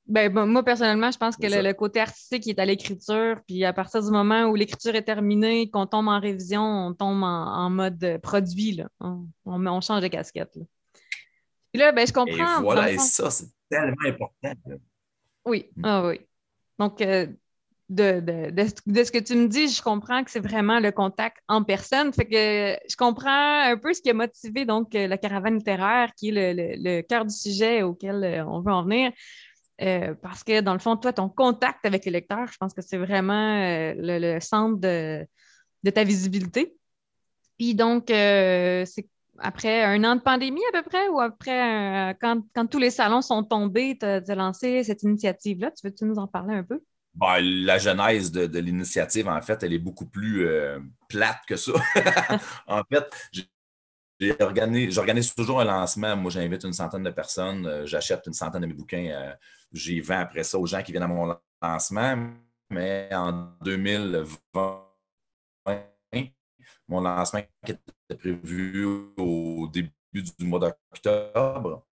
Ben, 0.06 0.32
moi, 0.32 0.62
personnellement, 0.62 1.10
je 1.10 1.18
pense 1.18 1.36
que 1.36 1.46
le, 1.46 1.72
côté 1.72 2.00
artistique 2.00 2.46
est 2.46 2.60
à 2.60 2.64
l'écriture. 2.64 3.40
Puis 3.46 3.64
à 3.64 3.72
partir 3.72 4.04
du 4.04 4.10
moment 4.10 4.44
où 4.44 4.54
l'écriture 4.54 4.94
est 4.94 5.02
terminée, 5.02 5.68
qu'on 5.68 5.86
tombe 5.86 6.06
en 6.06 6.20
révision, 6.20 6.62
on 6.62 6.94
tombe 6.94 7.22
en, 7.24 7.70
mode 7.70 8.20
produit. 8.22 8.72
Là. 8.72 8.88
On, 9.44 9.80
change 9.80 10.02
de 10.02 10.08
casquette. 10.08 10.54
Là. 10.54 10.64
Puis 11.72 11.80
là, 11.80 11.92
ben, 11.92 12.06
je 12.06 12.12
comprends. 12.12 12.60
Et 12.60 12.62
voilà, 12.62 12.92
et 12.92 12.98
ça, 12.98 13.30
c'est 13.30 13.48
tellement 13.68 13.96
important. 14.06 14.54
Oui, 15.44 15.70
mm. 15.76 15.84
ah 15.84 16.06
oui. 16.06 16.20
Donc, 16.78 17.00
euh, 17.00 17.26
de, 17.88 19.04
ce 19.04 19.12
que 19.12 19.18
tu 19.18 19.36
me 19.36 19.46
dis, 19.46 19.68
je 19.68 19.80
comprends 19.80 20.24
que 20.24 20.30
c'est 20.30 20.40
vraiment 20.40 20.80
le 20.80 20.90
contact 20.90 21.38
en 21.48 21.62
personne. 21.62 22.12
Fait 22.12 22.26
que 22.26 22.78
je 22.88 22.96
comprends 22.96 23.60
un 23.60 23.76
peu 23.76 23.94
ce 23.94 24.02
qui 24.02 24.10
a 24.10 24.14
motivé 24.14 24.64
donc 24.64 24.92
la 24.94 25.18
caravane 25.18 25.56
littéraire, 25.56 26.12
qui 26.16 26.30
est 26.30 26.54
le, 26.54 27.02
cœur 27.02 27.24
du 27.24 27.34
sujet 27.34 27.82
auquel 27.82 28.24
euh, 28.24 28.44
on 28.46 28.60
veut 28.60 28.72
en 28.72 28.82
venir. 28.82 29.12
Euh, 29.82 30.14
parce 30.22 30.42
que 30.42 30.60
dans 30.62 30.72
le 30.72 30.78
fond, 30.78 30.96
toi, 30.96 31.12
ton 31.12 31.28
contact 31.28 31.84
avec 31.84 32.04
les 32.06 32.10
lecteurs, 32.10 32.48
je 32.50 32.56
pense 32.56 32.72
que 32.72 32.82
c'est 32.82 32.96
vraiment 32.96 33.60
euh, 33.60 33.94
le, 33.96 34.40
centre 34.40 34.80
de, 34.80 35.26
ta 35.90 36.02
visibilité. 36.02 36.76
Puis 37.58 37.74
donc, 37.74 38.06
c'est 38.08 39.08
après 39.38 39.84
un 39.84 40.02
an 40.04 40.16
de 40.16 40.22
pandémie 40.22 40.62
à 40.72 40.82
peu 40.82 40.88
près, 40.88 41.08
ou 41.08 41.20
après, 41.20 42.16
quand, 42.20 42.66
tous 42.68 42.78
les 42.78 42.90
salons 42.90 43.22
sont 43.22 43.44
tombés, 43.44 43.96
tu 43.98 44.06
as 44.06 44.34
lancé 44.34 44.82
cette 44.82 45.02
initiative-là. 45.04 45.70
Tu 45.70 45.86
veux-tu 45.86 46.04
nous 46.04 46.16
en 46.16 46.26
parler 46.26 46.54
un 46.54 46.64
peu? 46.64 46.80
La 47.20 47.78
genèse 47.78 48.30
de, 48.30 48.58
l'initiative, 48.58 49.28
en 49.28 49.40
fait, 49.40 49.62
elle 49.62 49.72
est 49.72 49.78
beaucoup 49.78 50.06
plus 50.06 50.46
euh, 50.46 50.78
plate 51.08 51.40
que 51.46 51.56
ça. 51.56 51.72
en 52.66 52.82
fait, 52.84 53.10
j'organise 54.20 55.34
toujours 55.34 55.60
un 55.60 55.64
lancement. 55.64 56.16
Moi, 56.16 56.30
j'invite 56.30 56.64
une 56.64 56.72
centaine 56.74 57.04
de 57.04 57.10
personnes. 57.10 57.66
Euh, 57.66 57.86
j'achète 57.86 58.26
une 58.26 58.34
centaine 58.34 58.62
de 58.62 58.66
mes 58.66 58.74
bouquins. 58.74 59.06
Euh, 59.10 59.32
j'y 59.72 60.00
vends 60.00 60.20
après 60.20 60.42
ça 60.42 60.58
aux 60.58 60.66
gens 60.66 60.82
qui 60.82 60.92
viennent 60.92 61.04
à 61.04 61.08
mon 61.08 61.36
lancement. 61.62 62.32
Mais 62.68 63.08
en 63.12 63.32
2020, 63.62 64.86
mon 66.88 67.00
lancement 67.00 67.42
était 67.62 67.80
prévu 68.16 68.84
au 69.16 69.68
début 69.72 69.92
du 70.12 70.44
mois 70.44 70.60
d'octobre, 70.60 71.86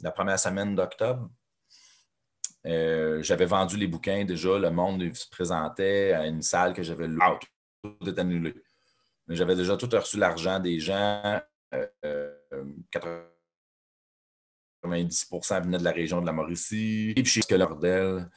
la 0.00 0.10
première 0.10 0.38
semaine 0.38 0.74
d'octobre. 0.74 1.30
Euh, 2.66 3.22
j'avais 3.22 3.46
vendu 3.46 3.76
les 3.76 3.86
bouquins 3.86 4.24
déjà. 4.24 4.58
Le 4.58 4.70
monde 4.70 5.02
se 5.14 5.28
présentait 5.28 6.12
à 6.12 6.26
une 6.26 6.42
salle 6.42 6.72
que 6.72 6.82
j'avais 6.82 7.06
louée. 7.06 7.20
Ah, 7.22 7.38
tout 7.82 8.08
est 8.08 8.18
annulé. 8.18 8.54
Mais 9.28 9.36
j'avais 9.36 9.54
déjà 9.54 9.76
tout 9.76 9.88
reçu 9.92 10.18
l'argent 10.18 10.58
des 10.58 10.80
gens. 10.80 11.40
90% 14.82 15.62
venaient 15.62 15.78
de 15.78 15.84
la 15.84 15.92
région 15.92 16.20
de 16.20 16.26
la 16.26 16.32
Mauricie. 16.32 17.12
Et 17.16 17.22
puis 17.22 17.42
chez 17.42 17.58
Lordel. 17.58 18.28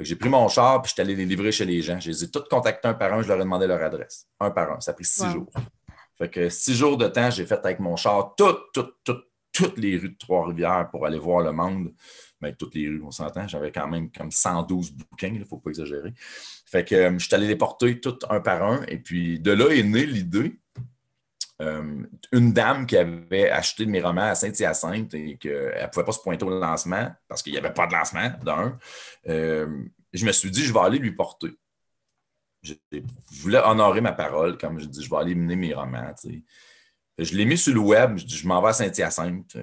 J'ai 0.00 0.14
pris 0.14 0.28
mon 0.28 0.46
char 0.48 0.80
puis 0.80 0.90
je 0.90 0.92
suis 0.94 1.02
allé 1.02 1.16
les 1.16 1.24
livrer 1.24 1.50
chez 1.50 1.64
les 1.64 1.82
gens. 1.82 1.98
Je 1.98 2.10
les 2.10 2.24
ai 2.24 2.30
tous 2.30 2.44
contactés 2.48 2.88
un 2.88 2.94
par 2.94 3.12
un, 3.14 3.22
je 3.22 3.28
leur 3.28 3.38
ai 3.38 3.40
demandé 3.42 3.66
leur 3.66 3.82
adresse. 3.82 4.28
Un 4.38 4.50
par 4.50 4.70
un. 4.72 4.80
Ça 4.80 4.92
a 4.92 4.94
pris 4.94 5.04
six 5.04 5.28
jours. 5.30 5.50
Fait 6.16 6.28
que 6.28 6.48
six 6.48 6.74
jours 6.74 6.96
de 6.96 7.06
temps, 7.08 7.30
j'ai 7.30 7.46
fait 7.46 7.58
avec 7.64 7.80
mon 7.80 7.96
char 7.96 8.34
toutes, 8.36 8.72
toutes, 8.72 8.96
toutes, 9.04 9.27
toutes 9.58 9.78
les 9.78 9.96
rues 9.96 10.10
de 10.10 10.18
Trois-Rivières 10.18 10.88
pour 10.90 11.04
aller 11.04 11.18
voir 11.18 11.42
le 11.42 11.52
monde. 11.52 11.92
Mais 12.40 12.50
ben, 12.50 12.56
toutes 12.56 12.76
les 12.76 12.86
rues, 12.88 13.02
on 13.04 13.10
s'entend. 13.10 13.48
J'avais 13.48 13.72
quand 13.72 13.88
même 13.88 14.10
comme 14.12 14.30
112 14.30 14.92
bouquins, 14.92 15.32
il 15.34 15.40
ne 15.40 15.44
faut 15.44 15.58
pas 15.58 15.70
exagérer. 15.70 16.14
Fait 16.66 16.84
que 16.84 16.94
euh, 16.94 17.18
je 17.18 17.26
suis 17.26 17.34
allé 17.34 17.48
les 17.48 17.56
porter 17.56 17.98
tous 18.00 18.20
un 18.30 18.40
par 18.40 18.62
un. 18.62 18.84
Et 18.84 18.98
puis 18.98 19.40
de 19.40 19.50
là 19.50 19.70
est 19.70 19.82
née 19.82 20.06
l'idée. 20.06 20.60
Euh, 21.60 22.04
une 22.30 22.52
dame 22.52 22.86
qui 22.86 22.96
avait 22.96 23.50
acheté 23.50 23.84
mes 23.86 24.00
romans 24.00 24.30
à 24.30 24.36
Saint-Hyacinthe 24.36 25.12
et 25.14 25.36
qu'elle 25.38 25.82
ne 25.82 25.86
pouvait 25.88 26.06
pas 26.06 26.12
se 26.12 26.20
pointer 26.20 26.44
au 26.44 26.50
lancement 26.50 27.10
parce 27.26 27.42
qu'il 27.42 27.52
n'y 27.52 27.58
avait 27.58 27.74
pas 27.74 27.88
de 27.88 27.94
lancement, 27.94 28.30
d'un. 28.44 28.78
Euh, 29.28 29.82
je 30.12 30.24
me 30.24 30.30
suis 30.30 30.52
dit, 30.52 30.62
je 30.62 30.72
vais 30.72 30.78
aller 30.78 30.98
lui 30.98 31.10
porter. 31.10 31.50
Je, 32.62 32.74
voulais 33.42 33.58
honorer 33.58 34.00
ma 34.00 34.12
parole, 34.12 34.56
comme 34.56 34.78
je 34.78 34.84
dis, 34.84 35.02
je 35.02 35.10
vais 35.10 35.16
aller 35.16 35.34
mener 35.34 35.56
mes 35.56 35.74
romans. 35.74 36.14
Je 37.18 37.34
l'ai 37.34 37.44
mis 37.44 37.58
sur 37.58 37.74
le 37.74 37.80
web, 37.80 38.18
je, 38.18 38.46
m'en 38.46 38.62
vais 38.62 38.68
à 38.68 38.72
Saint-Hyacinthe 38.72 39.56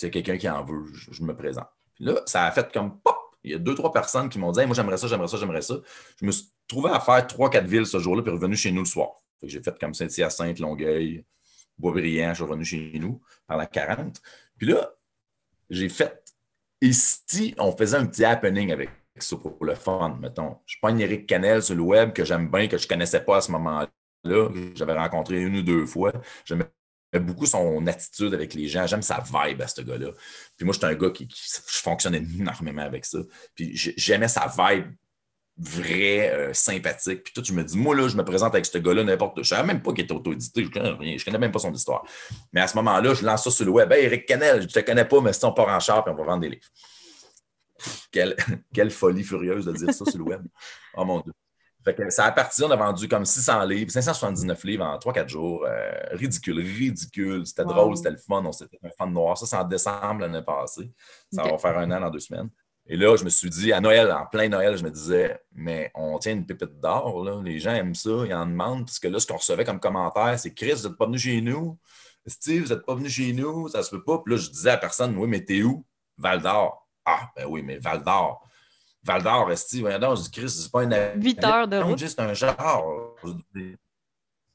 s'il 0.00 0.06
y 0.06 0.06
a 0.06 0.10
quelqu'un 0.10 0.38
qui 0.38 0.48
en 0.48 0.64
veut, 0.64 0.84
je, 0.92 1.22
me 1.22 1.36
présente. 1.36 1.68
Puis 1.94 2.04
là, 2.04 2.20
ça 2.26 2.46
a 2.46 2.50
fait 2.50 2.72
comme 2.72 3.00
pop! 3.00 3.16
Il 3.42 3.52
y 3.52 3.54
a 3.54 3.58
deux, 3.58 3.74
trois 3.74 3.92
personnes 3.92 4.28
qui 4.28 4.38
m'ont 4.38 4.52
dit 4.52 4.64
Moi, 4.66 4.74
j'aimerais 4.74 4.96
ça, 4.96 5.06
j'aimerais 5.06 5.28
ça, 5.28 5.36
j'aimerais 5.38 5.62
ça. 5.62 5.76
Je 6.20 6.26
me 6.26 6.30
suis 6.30 6.48
trouvé 6.66 6.90
à 6.90 7.00
faire 7.00 7.26
trois, 7.26 7.50
quatre 7.50 7.66
villes 7.66 7.86
ce 7.86 7.98
jour-là, 7.98 8.22
puis 8.22 8.32
revenu 8.32 8.56
chez 8.56 8.70
nous 8.70 8.80
le 8.80 8.86
soir. 8.86 9.10
j'ai 9.42 9.62
fait 9.62 9.78
comme 9.78 9.94
Saint-Hyacinthe, 9.94 10.58
Longueuil, 10.58 11.24
Boisbriand, 11.78 12.30
je 12.30 12.34
suis 12.34 12.44
revenu 12.44 12.64
chez 12.64 12.92
nous 12.98 13.20
par 13.46 13.56
la 13.56 13.66
40. 13.66 14.20
Puis 14.58 14.68
là, 14.68 14.90
j'ai 15.68 15.88
fait. 15.88 16.22
Ici, 16.82 17.54
on 17.58 17.76
faisait 17.76 17.98
un 17.98 18.06
petit 18.06 18.24
happening 18.24 18.72
avec 18.72 18.90
ça 19.18 19.36
pour 19.36 19.62
le 19.64 19.74
fun, 19.74 20.16
mettons. 20.18 20.56
Je 20.64 20.76
prends 20.80 20.96
Eric 20.96 21.26
Canel 21.26 21.62
sur 21.62 21.74
le 21.74 21.82
web 21.82 22.12
que 22.14 22.24
j'aime 22.24 22.50
bien, 22.50 22.68
que 22.68 22.78
je 22.78 22.84
ne 22.84 22.88
connaissais 22.88 23.22
pas 23.22 23.36
à 23.36 23.40
ce 23.42 23.52
moment-là. 23.52 23.88
J'avais 24.24 24.94
rencontré 24.94 25.40
une 25.40 25.56
ou 25.56 25.62
deux 25.62 25.86
fois. 25.86 26.12
J'aimais 26.44 26.66
beaucoup 27.18 27.46
son 27.46 27.86
attitude 27.86 28.34
avec 28.34 28.54
les 28.54 28.68
gens. 28.68 28.86
J'aime 28.86 29.02
sa 29.02 29.20
vibe 29.20 29.62
à 29.62 29.68
ce 29.68 29.80
gars-là. 29.82 30.12
Puis 30.56 30.64
moi, 30.64 30.72
j'étais 30.72 30.86
un 30.86 30.94
gars 30.94 31.10
qui, 31.10 31.28
je 31.28 31.78
fonctionnais 31.78 32.18
énormément 32.18 32.82
avec 32.82 33.04
ça. 33.04 33.18
Puis 33.54 33.72
j'aimais 33.74 34.28
sa 34.28 34.46
vibe 34.46 34.92
vraie, 35.60 36.30
euh, 36.30 36.54
sympathique. 36.54 37.24
Puis 37.24 37.32
toi, 37.34 37.42
tu 37.42 37.52
me 37.52 37.62
dis, 37.62 37.76
moi, 37.76 37.94
là, 37.94 38.08
je 38.08 38.16
me 38.16 38.24
présente 38.24 38.54
avec 38.54 38.66
ce 38.66 38.78
gars-là, 38.78 39.04
n'importe 39.04 39.34
quoi. 39.34 39.42
Je 39.42 39.54
ne 39.54 39.56
savais 39.56 39.66
même 39.66 39.82
pas 39.82 39.92
qu'il 39.92 40.04
était 40.04 40.14
auto-édité. 40.14 40.64
Je 40.64 40.70
connais 40.70 40.90
rien. 40.90 41.18
Je 41.18 41.24
connais 41.24 41.38
même 41.38 41.52
pas 41.52 41.58
son 41.58 41.72
histoire. 41.72 42.04
Mais 42.52 42.60
à 42.60 42.66
ce 42.66 42.76
moment-là, 42.76 43.14
je 43.14 43.24
lance 43.24 43.44
ça 43.44 43.50
sur 43.50 43.64
le 43.66 43.72
web. 43.72 43.92
Hey, 43.92 44.04
Eric 44.04 44.26
Canel, 44.26 44.62
je 44.62 44.66
ne 44.66 44.70
te 44.70 44.80
connais 44.80 45.04
pas, 45.04 45.20
mais 45.20 45.32
si 45.32 45.44
on 45.44 45.52
part 45.52 45.68
en 45.68 45.80
char, 45.80 46.02
puis 46.04 46.12
on 46.14 46.16
va 46.16 46.24
vendre 46.24 46.40
des 46.40 46.50
livres. 46.50 46.68
Quelle, 48.10 48.36
quelle 48.74 48.90
folie 48.90 49.24
furieuse 49.24 49.66
de 49.66 49.72
dire 49.72 49.92
ça 49.92 50.04
sur 50.04 50.18
le 50.18 50.24
web. 50.24 50.42
Oh 50.94 51.04
mon 51.04 51.20
Dieu. 51.20 51.32
Fait 51.82 51.94
que 51.94 52.10
ça 52.10 52.26
a 52.26 52.32
parti, 52.32 52.62
on 52.62 52.70
a 52.70 52.76
vendu 52.76 53.08
comme 53.08 53.24
600 53.24 53.64
livres, 53.64 53.90
579 53.90 54.64
livres 54.64 54.84
en 54.84 54.98
3-4 54.98 55.28
jours. 55.28 55.64
Euh, 55.66 55.90
ridicule, 56.12 56.58
ridicule. 56.58 57.46
C'était 57.46 57.64
drôle, 57.64 57.96
c'était 57.96 58.10
le 58.10 58.18
fun. 58.18 58.44
On 58.44 58.52
s'était 58.52 58.78
un 58.84 58.90
fan 58.90 59.12
noir. 59.12 59.38
Ça, 59.38 59.46
c'est 59.46 59.56
en 59.56 59.64
décembre 59.64 60.20
l'année 60.20 60.42
passée. 60.42 60.92
Ça 61.32 61.42
va 61.42 61.56
faire 61.56 61.78
un 61.78 61.90
an 61.90 62.00
dans 62.00 62.10
deux 62.10 62.20
semaines. 62.20 62.50
Et 62.86 62.96
là, 62.96 63.16
je 63.16 63.24
me 63.24 63.30
suis 63.30 63.48
dit, 63.48 63.72
à 63.72 63.80
Noël, 63.80 64.12
en 64.12 64.26
plein 64.26 64.48
Noël, 64.48 64.76
je 64.76 64.84
me 64.84 64.90
disais, 64.90 65.40
mais 65.52 65.90
on 65.94 66.18
tient 66.18 66.32
une 66.32 66.44
pépite 66.44 66.80
d'or. 66.80 67.42
Les 67.42 67.58
gens 67.58 67.72
aiment 67.72 67.94
ça, 67.94 68.10
ils 68.26 68.34
en 68.34 68.44
demandent. 68.44 68.84
Parce 68.84 68.98
que 68.98 69.08
là, 69.08 69.18
ce 69.18 69.26
qu'on 69.26 69.36
recevait 69.36 69.64
comme 69.64 69.80
commentaire, 69.80 70.38
c'est 70.38 70.52
Chris, 70.52 70.74
vous 70.74 70.88
n'êtes 70.88 70.98
pas 70.98 71.06
venu 71.06 71.18
chez 71.18 71.40
nous? 71.40 71.78
Steve, 72.26 72.64
vous 72.64 72.74
n'êtes 72.74 72.84
pas 72.84 72.94
venu 72.94 73.08
chez 73.08 73.32
nous? 73.32 73.68
Ça 73.68 73.82
se 73.82 73.90
peut 73.90 74.04
pas. 74.04 74.18
Puis 74.18 74.34
là, 74.34 74.40
je 74.40 74.50
disais 74.50 74.70
à 74.70 74.76
personne, 74.76 75.16
oui, 75.16 75.28
mais 75.28 75.42
t'es 75.42 75.62
où? 75.62 75.86
Val 76.18 76.42
d'Or. 76.42 76.86
Ah, 77.06 77.30
ben 77.34 77.46
oui, 77.48 77.62
mais 77.62 77.78
Val 77.78 78.02
d'Or 78.02 78.46
Val 79.02 79.22
d'Or, 79.22 79.50
Esti, 79.50 79.80
voyons 79.80 80.14
je 80.14 80.22
dis, 80.22 80.30
Chris, 80.30 80.50
c'est 80.50 80.70
pas 80.70 80.84
une. 80.84 80.94
8 81.16 81.44
heures 81.44 81.68
de 81.68 81.78
route. 81.78 81.98
C'est 81.98 82.20
un 82.20 82.34
genre. 82.34 83.16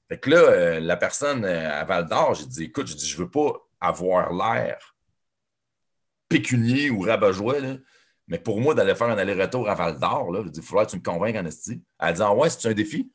Fait 0.08 0.20
que 0.20 0.30
là, 0.30 0.38
euh, 0.38 0.80
la 0.80 0.98
personne 0.98 1.44
euh, 1.46 1.82
à 1.82 1.84
Val 1.84 2.06
d'Or, 2.06 2.36
j'ai 2.36 2.46
dit, 2.46 2.64
écoute, 2.66 2.88
je 2.88 2.94
dis, 2.94 3.08
je 3.08 3.18
veux 3.18 3.30
pas 3.30 3.54
avoir 3.82 4.32
l'air 4.32 4.96
pécunier 6.30 6.90
ou 6.92 7.02
rabat-joie, 7.02 7.56
mais 8.28 8.40
pour 8.40 8.62
moi, 8.62 8.76
d'aller 8.76 8.96
faire 8.96 9.08
un 9.08 9.18
aller-retour 9.18 9.68
à 9.70 9.74
Val 9.74 10.00
d'Or, 10.00 10.32
là, 10.32 10.42
je 10.44 10.50
dis, 10.50 10.60
il 10.60 10.66
faudrait 10.66 10.86
que 10.86 10.92
tu 10.92 10.98
me 10.98 11.04
convainques 11.04 11.36
en 11.36 11.46
Esti. 11.46 11.84
Elle 12.00 12.14
dit, 12.14 12.22
ah 12.22 12.34
ouais, 12.34 12.50
c'est 12.50 12.70
un 12.70 12.74
défi? 12.74 13.12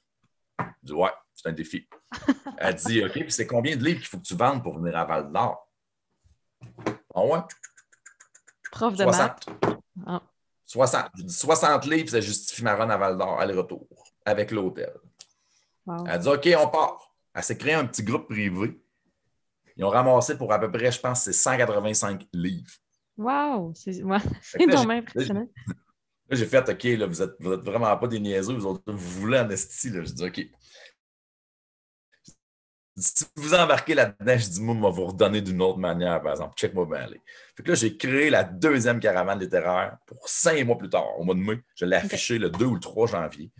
Je 0.59 0.64
dis, 0.83 0.93
ouais, 0.93 1.11
c'est 1.33 1.49
un 1.49 1.53
défi. 1.53 1.89
Elle 2.59 2.74
dit, 2.74 3.05
OK, 3.05 3.12
puis 3.12 3.33
c'est 3.33 3.47
combien 3.47 3.76
de 3.76 3.85
livres 3.85 4.01
qu'il 4.01 4.09
faut 4.09 4.18
que 4.18 4.24
tu 4.24 4.35
vendes 4.35 4.62
pour 4.62 4.78
venir 4.78 4.97
à 4.97 5.05
Val 5.05 5.31
d'Or? 5.33 5.68
Ah 7.14 7.24
ouais? 7.24 7.41
Prof 8.70 8.97
de 8.97 9.05
maths. 9.05 9.47
60, 10.71 11.11
60 11.27 11.87
livres, 11.87 12.11
ça 12.11 12.21
justifie 12.21 12.62
ma 12.62 12.77
run 12.77 12.89
à 12.91 12.97
Val 12.97 13.18
d'Or, 13.18 13.41
aller-retour, 13.41 13.89
avec 14.25 14.53
l'hôtel. 14.53 14.93
Elle 16.07 16.21
dit 16.21 16.29
OK, 16.29 16.49
on 16.57 16.68
part. 16.68 17.12
Elle 17.35 17.43
s'est 17.43 17.57
créée 17.57 17.75
un 17.75 17.87
petit 17.87 18.05
groupe 18.05 18.29
privé. 18.29 18.81
Ils 19.77 19.85
ont 19.85 19.89
ramassé 19.89 20.39
pour 20.39 20.53
à 20.53 20.61
peu 20.61 20.71
près, 20.71 20.93
je 20.93 21.01
pense, 21.01 21.23
c'est 21.23 21.33
185 21.33 22.29
livres. 22.33 22.71
Wow! 23.16 23.73
C'est 23.75 24.01
vraiment 24.01 24.95
impressionnant. 24.95 25.49
Là, 26.29 26.37
j'ai 26.37 26.47
fait 26.47 26.68
OK, 26.68 26.85
là, 26.85 27.07
vous 27.07 27.21
n'êtes 27.21 27.35
vous 27.41 27.53
êtes 27.53 27.62
vraiment 27.62 27.97
pas 27.97 28.07
des 28.07 28.21
niaiseux, 28.21 28.55
vous, 28.55 28.66
autres, 28.66 28.93
vous 28.93 29.21
voulez 29.21 29.41
en 29.41 29.51
esti. 29.51 29.91
Là. 29.91 30.05
Je 30.05 30.12
dis 30.12 30.25
OK 30.25 30.47
si 33.01 33.25
vous 33.37 33.55
embarquez 33.55 33.95
là-dedans, 33.95 34.39
je 34.39 34.49
dis, 34.49 34.61
moi, 34.61 34.75
je 34.75 34.81
vais 34.81 35.03
vous 35.03 35.07
redonner 35.07 35.41
d'une 35.41 35.63
autre 35.63 35.79
manière, 35.79 36.21
par 36.23 36.33
exemple. 36.33 36.55
Check-moi 36.57 36.87
bien 36.87 37.05
aller. 37.05 37.21
Fait 37.57 37.63
que 37.63 37.69
là, 37.71 37.75
j'ai 37.75 37.97
créé 37.97 38.31
la 38.31 38.45
deuxième 38.45 39.01
caravane 39.01 39.41
littéraire 39.41 39.97
pour 40.07 40.29
cinq 40.29 40.65
mois 40.67 40.77
plus 40.77 40.91
tard, 40.91 41.19
au 41.19 41.25
mois 41.25 41.35
de 41.35 41.41
mai. 41.41 41.61
Je 41.75 41.85
l'ai 41.85 41.97
affiché 41.97 42.39
le 42.39 42.51
2 42.51 42.65
ou 42.65 42.75
le 42.75 42.81
3 42.81 43.07
janvier. 43.09 43.51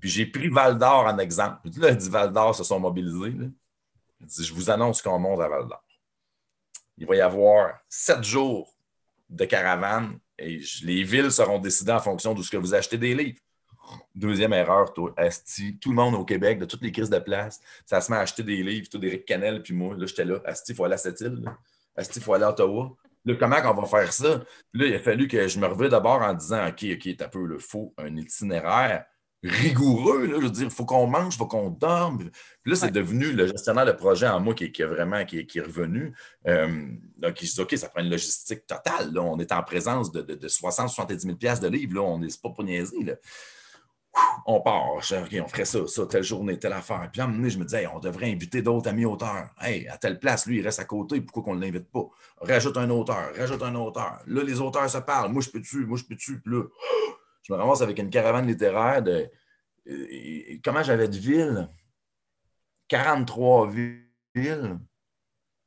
Puis 0.00 0.08
j'ai 0.08 0.26
pris 0.26 0.48
Val 0.48 0.78
d'Or 0.78 1.06
en 1.06 1.18
exemple. 1.18 1.58
Puis 1.64 1.80
là, 1.80 1.92
dit 1.92 2.08
Val 2.08 2.32
d'Or 2.32 2.54
se 2.54 2.64
sont 2.64 2.80
mobilisés. 2.80 3.34
Je, 4.20 4.26
dis, 4.26 4.44
je 4.44 4.54
vous 4.54 4.70
annonce 4.70 5.02
qu'on 5.02 5.18
monte 5.18 5.40
à 5.40 5.48
Val 5.48 5.66
d'Or. 5.66 5.84
Il 6.98 7.06
va 7.06 7.16
y 7.16 7.20
avoir 7.20 7.78
sept 7.88 8.24
jours 8.24 8.74
de 9.28 9.44
caravane 9.44 10.18
et 10.38 10.60
les 10.82 11.02
villes 11.02 11.30
seront 11.30 11.58
décidées 11.58 11.92
en 11.92 12.00
fonction 12.00 12.34
de 12.34 12.42
ce 12.42 12.50
que 12.50 12.56
vous 12.56 12.74
achetez 12.74 12.98
des 12.98 13.14
livres. 13.14 13.40
Deuxième 14.14 14.52
erreur, 14.52 14.92
toi, 14.92 15.12
Asti, 15.16 15.78
tout 15.78 15.90
le 15.90 15.96
monde 15.96 16.14
au 16.14 16.24
Québec, 16.24 16.58
de 16.58 16.64
toutes 16.64 16.82
les 16.82 16.92
crises 16.92 17.10
de 17.10 17.18
place, 17.18 17.60
ça 17.84 18.00
se 18.00 18.10
met 18.10 18.16
à 18.16 18.20
acheter 18.20 18.42
des 18.42 18.62
livres, 18.62 18.88
tout 18.90 18.98
d'Éric 18.98 19.24
Canel, 19.24 19.62
puis 19.62 19.74
moi, 19.74 19.94
là, 19.96 20.06
j'étais 20.06 20.24
là, 20.24 20.40
Asti, 20.44 20.72
il 20.72 20.74
faut 20.74 20.84
aller 20.84 20.94
à 20.94 20.98
cette 20.98 21.20
île, 21.20 21.42
Asti, 21.96 22.18
il 22.18 22.22
faut 22.22 22.34
aller 22.34 22.44
à 22.44 22.50
Ottawa. 22.50 22.96
Là, 23.24 23.34
comment 23.34 23.56
on 23.64 23.80
va 23.80 23.86
faire 23.86 24.12
ça? 24.12 24.44
là, 24.72 24.86
il 24.86 24.94
a 24.94 25.00
fallu 25.00 25.26
que 25.26 25.48
je 25.48 25.58
me 25.58 25.66
revienne 25.66 25.90
d'abord 25.90 26.22
en 26.22 26.32
disant, 26.32 26.68
OK, 26.68 26.86
OK, 26.92 27.16
t'as 27.16 27.28
peu 27.28 27.44
le 27.44 27.58
faux, 27.58 27.92
un 27.98 28.16
itinéraire 28.16 29.04
rigoureux. 29.42 30.26
Là, 30.26 30.36
je 30.38 30.44
veux 30.44 30.50
dire, 30.50 30.64
il 30.64 30.70
faut 30.70 30.84
qu'on 30.84 31.06
mange, 31.06 31.34
il 31.34 31.38
faut 31.38 31.46
qu'on 31.46 31.70
dorme. 31.70 32.18
Puis 32.18 32.70
là, 32.70 32.76
c'est 32.76 32.90
devenu 32.90 33.32
le 33.32 33.46
gestionnaire 33.46 33.86
de 33.86 33.92
projet 33.92 34.26
en 34.28 34.40
moi 34.40 34.54
qui, 34.54 34.70
qui 34.72 34.82
est 34.82 34.86
vraiment 34.86 35.24
qui, 35.24 35.38
est 35.38 35.60
revenu. 35.60 36.14
Euh, 36.46 36.88
donc, 37.18 37.42
il 37.42 37.48
se 37.48 37.54
dit, 37.54 37.60
OK, 37.60 37.76
ça 37.76 37.88
prend 37.88 38.00
une 38.00 38.10
logistique 38.10 38.66
totale. 38.66 39.12
Là. 39.12 39.22
On 39.22 39.38
est 39.38 39.52
en 39.52 39.62
présence 39.62 40.10
de, 40.12 40.22
de, 40.22 40.34
de 40.34 40.48
60-70 40.48 41.18
000 41.40 41.60
de 41.60 41.68
livres. 41.68 41.94
Là. 41.96 42.02
On 42.02 42.18
n'est 42.18 42.28
pas 42.42 42.50
pour 42.50 42.64
niaiser. 42.64 43.02
Là 43.02 43.14
on 44.46 44.60
part. 44.60 44.92
OK, 44.94 45.36
on 45.42 45.48
ferait 45.48 45.64
ça, 45.64 45.86
ça, 45.86 46.06
telle 46.06 46.22
journée, 46.22 46.58
telle 46.58 46.72
affaire. 46.72 47.08
Puis 47.12 47.20
à 47.20 47.24
un 47.24 47.26
moment 47.26 47.38
donné, 47.38 47.50
je 47.50 47.58
me 47.58 47.64
disais, 47.64 47.86
on 47.86 47.98
devrait 47.98 48.30
inviter 48.30 48.62
d'autres 48.62 48.88
amis 48.88 49.04
auteurs. 49.04 49.50
Hey, 49.60 49.88
à 49.88 49.98
telle 49.98 50.18
place, 50.18 50.46
lui, 50.46 50.58
il 50.58 50.62
reste 50.62 50.80
à 50.80 50.84
côté, 50.84 51.20
pourquoi 51.20 51.42
qu'on 51.42 51.54
ne 51.54 51.60
l'invite 51.60 51.90
pas? 51.90 52.06
Rajoute 52.40 52.76
un 52.76 52.88
auteur, 52.90 53.34
rajoute 53.36 53.62
un 53.62 53.74
auteur. 53.74 54.20
Là, 54.26 54.42
les 54.42 54.60
auteurs 54.60 54.88
se 54.88 54.98
parlent. 54.98 55.32
Moi, 55.32 55.42
je 55.42 55.50
peux-tu, 55.50 55.84
moi, 55.84 55.98
je 55.98 56.04
peux-tu? 56.04 56.40
Puis 56.40 56.54
là, 56.54 56.62
je 57.42 57.52
me 57.52 57.58
ramasse 57.58 57.82
avec 57.82 57.98
une 57.98 58.10
caravane 58.10 58.46
littéraire 58.46 59.02
de. 59.02 59.28
Comment 60.64 60.82
j'avais 60.82 61.08
de 61.08 61.16
villes? 61.16 61.68
43 62.88 63.70
villes. 63.70 64.78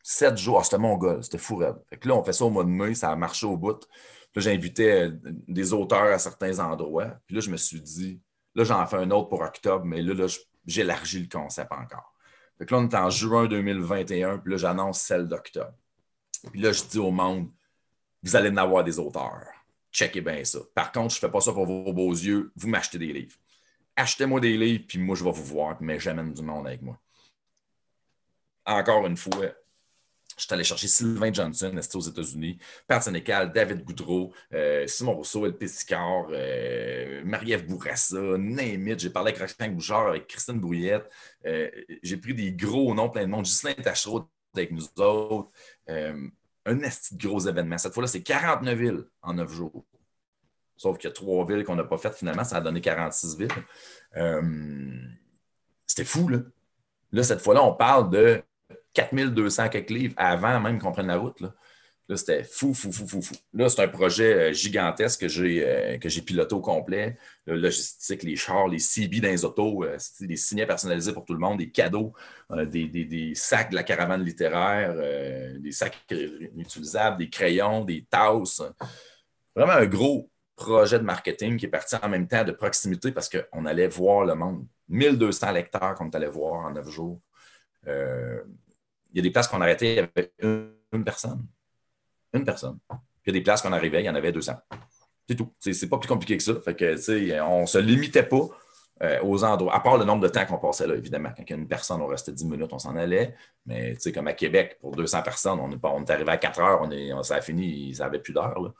7 0.02 0.38
jours. 0.38 0.60
Ah, 0.60 0.64
c'était 0.64 0.78
mon 0.78 0.97
gars, 0.97 1.20
c'était 1.22 1.38
fou 1.38 1.58
que 1.58 2.08
là, 2.08 2.16
on 2.16 2.24
fait 2.24 2.34
ça 2.34 2.45
au 2.45 2.50
mois 2.50 2.64
de 2.64 2.70
mai, 2.70 2.95
ça 2.95 3.12
a 3.12 3.16
marché 3.16 3.45
au 3.45 3.58
bout. 3.58 3.86
Puis 4.32 4.41
là, 4.43 4.52
j'invitais 4.52 5.12
des 5.47 5.74
auteurs 5.74 6.14
à 6.14 6.18
certains 6.18 6.60
endroits. 6.60 7.20
Puis 7.28 7.36
là, 7.36 7.41
je 7.41 7.50
me 7.50 7.58
suis 7.58 7.82
dit, 7.82 8.22
Là, 8.56 8.64
j'en 8.64 8.86
fais 8.86 8.97
un 8.97 9.12
autre 9.12 9.30
pour 9.30 9.41
octobre, 9.41 9.86
mais 9.86 10.02
là, 10.02 10.14
là 10.14 10.28
j'élargis 10.66 11.20
le 11.20 11.30
concept 11.30 11.72
encore. 11.72 12.14
Fait 12.58 12.70
là, 12.70 12.78
on 12.78 12.88
est 12.88 12.95
en 12.95 13.10
juin 13.10 13.47
2021, 13.47 14.39
puis 14.39 14.52
là, 14.52 14.58
j'annonce 14.58 15.00
celle 15.02 15.28
d'octobre. 15.28 15.74
Puis 16.52 16.62
là, 16.62 16.72
je 16.72 16.84
dis 16.84 17.00
au 17.00 17.12
monde, 17.12 17.50
vous 18.24 18.36
allez 18.36 18.50
en 18.50 18.58
avoir 18.58 18.84
des 18.84 19.00
auteurs. 19.00 19.47
Checkez 19.91 20.22
bien 20.22 20.43
ça. 20.43 20.60
Par 20.76 20.91
contre, 20.91 21.14
je 21.14 21.18
ne 21.18 21.22
fais 21.22 21.32
pas 21.32 21.41
ça 21.41 21.54
pour 21.54 21.66
vos 21.66 21.93
beaux 21.93 22.12
yeux. 22.12 22.52
Vous 22.56 22.68
m'achetez 22.68 22.97
des 22.97 23.14
livres. 23.14 23.36
Achetez-moi 23.95 24.39
des 24.39 24.58
livres, 24.58 24.84
puis 24.88 25.00
moi, 25.00 25.16
je 25.16 25.24
vais 25.24 25.32
vous 25.32 25.43
voir, 25.43 25.78
mais 25.80 26.00
j'amène 26.00 26.34
du 26.34 26.41
monde 26.41 26.68
avec 26.68 26.82
moi. 26.82 27.00
Encore 28.66 29.06
une 29.08 29.18
fois, 29.18 29.47
Je 30.40 30.46
suis 30.46 30.54
allé 30.54 30.64
chercher 30.64 30.88
Sylvain 30.88 31.34
Johnson, 31.34 31.76
aux 31.96 32.00
États-Unis, 32.00 32.58
Pat 32.88 33.04
Sénécal, 33.04 33.52
David 33.52 33.84
Goudreau, 33.84 34.32
euh, 34.54 34.88
Simon 34.88 35.16
Rousseau, 35.16 35.46
El 35.46 35.58
Pissicard, 35.58 36.28
euh, 36.32 37.22
Marie-Ève 37.26 37.66
Bourassa, 37.66 38.38
Némit. 38.38 38.98
J'ai 38.98 39.10
parlé 39.10 39.32
avec 39.32 39.42
Roxane 39.42 39.76
Bouchard, 39.76 40.08
avec 40.08 40.28
Christine 40.28 40.58
Brouillette. 40.58 41.10
Euh, 41.46 41.70
j'ai 42.02 42.16
pris 42.16 42.34
des 42.34 42.54
gros 42.54 42.96
noms, 42.96 43.10
plein 43.10 43.24
de 43.24 43.30
monde. 43.30 43.44
Ghislain 43.44 43.74
Tachereau 43.74 44.30
avec 44.56 44.72
nous 44.72 44.86
autres. 44.98 45.50
un 45.88 46.80
esti 46.84 47.16
de 47.16 47.28
gros 47.28 47.40
événement. 47.42 47.78
Cette 47.78 47.94
fois-là, 47.94 48.08
c'est 48.08 48.24
49 48.24 48.78
villes 48.78 49.04
en 49.22 49.34
9 49.34 49.52
jours. 49.52 49.86
Sauf 50.78 50.98
qu'il 50.98 51.10
y 51.10 51.12
a 51.12 51.14
trois 51.14 51.46
villes 51.46 51.66
qu'on 51.66 51.76
n'a 51.76 51.84
pas 51.84 51.98
faites 51.98 52.16
finalement. 52.16 52.46
Ça 52.46 52.58
a 52.58 52.62
donné 52.62 52.80
46 52.80 53.38
villes. 53.38 53.50
C'était 55.86 56.06
fou, 56.06 56.30
là. 56.30 56.40
Là, 57.12 57.24
cette 57.24 57.42
fois-là, 57.42 57.64
on 57.64 57.74
parle 57.74 58.10
de 58.12 58.42
4200 58.94 59.70
quelques 59.70 59.90
livres 59.90 60.14
avant 60.18 60.60
même 60.60 60.80
qu'on 60.80 60.92
prenne 60.92 61.08
la 61.08 61.18
route. 61.18 61.42
Là, 62.10 62.18
c'était 62.18 62.44
fou, 62.44 62.74
fou, 62.74 62.92
fou, 62.92 63.08
fou, 63.08 63.22
fou. 63.22 63.36
Là, 63.54 63.70
c'est 63.70 63.84
un 63.84 63.88
projet 63.88 64.34
euh, 64.34 64.52
gigantesque 64.52 65.22
que 65.22 65.28
j'ai, 65.28 65.64
euh, 65.64 65.98
que 66.00 66.10
j'ai 66.10 66.24
piloté 66.24 66.56
au 66.56 66.60
complet. 66.60 67.16
Le 67.46 67.56
logistique, 67.56 68.24
les 68.24 68.36
chars, 68.36 68.68
les 68.68 68.80
CB 68.80 69.20
dans 69.20 69.28
les 69.28 69.46
autos, 69.46 69.84
euh, 69.84 69.96
des 70.22 70.36
signets 70.36 70.66
personnalisés 70.66 71.14
pour 71.14 71.24
tout 71.24 71.34
le 71.34 71.40
monde, 71.40 71.60
des 71.60 71.70
cadeaux, 71.70 72.14
des, 72.50 73.34
sacs 73.36 73.70
de 73.70 73.76
la 73.76 73.84
caravane 73.84 74.24
littéraire, 74.24 74.96
des 75.60 75.72
sacs 75.72 76.04
utilisables, 76.58 77.20
des 77.20 77.30
crayons, 77.30 77.86
des 77.86 78.04
tasses. 78.10 78.64
Vraiment 79.56 79.74
un 79.74 79.86
gros 79.86 80.32
projet 80.56 80.98
de 80.98 81.04
marketing 81.04 81.58
qui 81.58 81.68
est 81.68 81.70
parti 81.70 81.96
en 82.02 82.10
même 82.10 82.28
temps 82.28 82.44
de 82.44 82.54
proximité 82.54 83.12
parce 83.12 83.30
qu'on 83.30 83.66
allait 83.68 83.88
voir 83.88 84.26
le 84.26 84.34
monde. 84.34 84.66
1200 84.88 85.52
lecteurs 85.52 85.94
qu'on 85.94 86.10
allait 86.10 86.28
voir 86.28 86.66
en 86.66 86.72
neuf 86.72 86.90
jours 86.90 87.22
il 89.12 89.18
y 89.18 89.20
a 89.20 89.24
des 89.24 89.32
places 89.32 89.47
qu'on 89.47 89.62
arrêtait, 89.62 89.93
il 89.93 89.95
y 89.95 89.99
avait 89.99 90.34
une, 90.39 91.03
personne. 91.03 91.45
Une 92.34 92.45
personne. 92.45 92.80
il 92.91 93.28
y 93.28 93.30
a 93.30 93.34
des 93.34 93.41
places 93.41 93.62
qu'on 93.62 93.74
arrivait, 93.74 94.01
il 94.01 94.05
y 94.05 94.10
en 94.10 94.16
avait 94.16 94.32
200. 94.32 94.53
C'est 95.28 95.36
tout. 95.36 95.53
C'est 95.60 95.89
pas 95.89 95.97
plus 95.97 96.07
compliqué 96.07 96.38
que 96.38 96.43
ça. 96.43 96.53
On 97.45 97.62
ne 97.62 97.66
se 97.66 97.78
limitait 97.78 98.24
pas 98.24 98.49
euh, 99.01 99.20
aux 99.24 99.43
endroits, 99.43 99.74
à 99.76 99.80
part 99.80 99.97
le 99.97 100.03
nombre 100.03 100.24
de 100.24 100.28
temps 100.28 100.45
qu'on 100.45 100.57
passait 100.57 100.88
là, 100.88 100.95
évidemment. 100.95 101.30
Quand 101.36 101.43
il 101.43 101.49
y 101.49 101.53
a 101.53 101.55
une 101.55 101.68
personne, 101.68 102.01
on 102.01 102.07
restait 102.07 102.34
10 102.34 102.45
minutes, 102.45 102.74
on 102.74 102.80
s'en 102.80 102.95
allait. 102.95 103.36
Mais 103.66 103.95
comme 104.14 104.28
à 104.28 104.34
Québec, 104.34 104.78
pour 104.82 104.95
200 104.95 105.22
personnes, 105.22 105.60
on 105.60 105.72
est, 105.72 105.80
on 105.84 106.03
arrivé 106.03 106.32
à 106.32 106.38
4 106.38 106.60
heures, 106.60 106.80
on 106.82 106.91
est, 106.91 107.12
ça 107.24 107.36
a 107.36 107.41
fini, 107.41 107.95
ça 107.95 108.05
n'avait 108.05 108.20
plus 108.20 108.34
d'heure. 108.34 108.74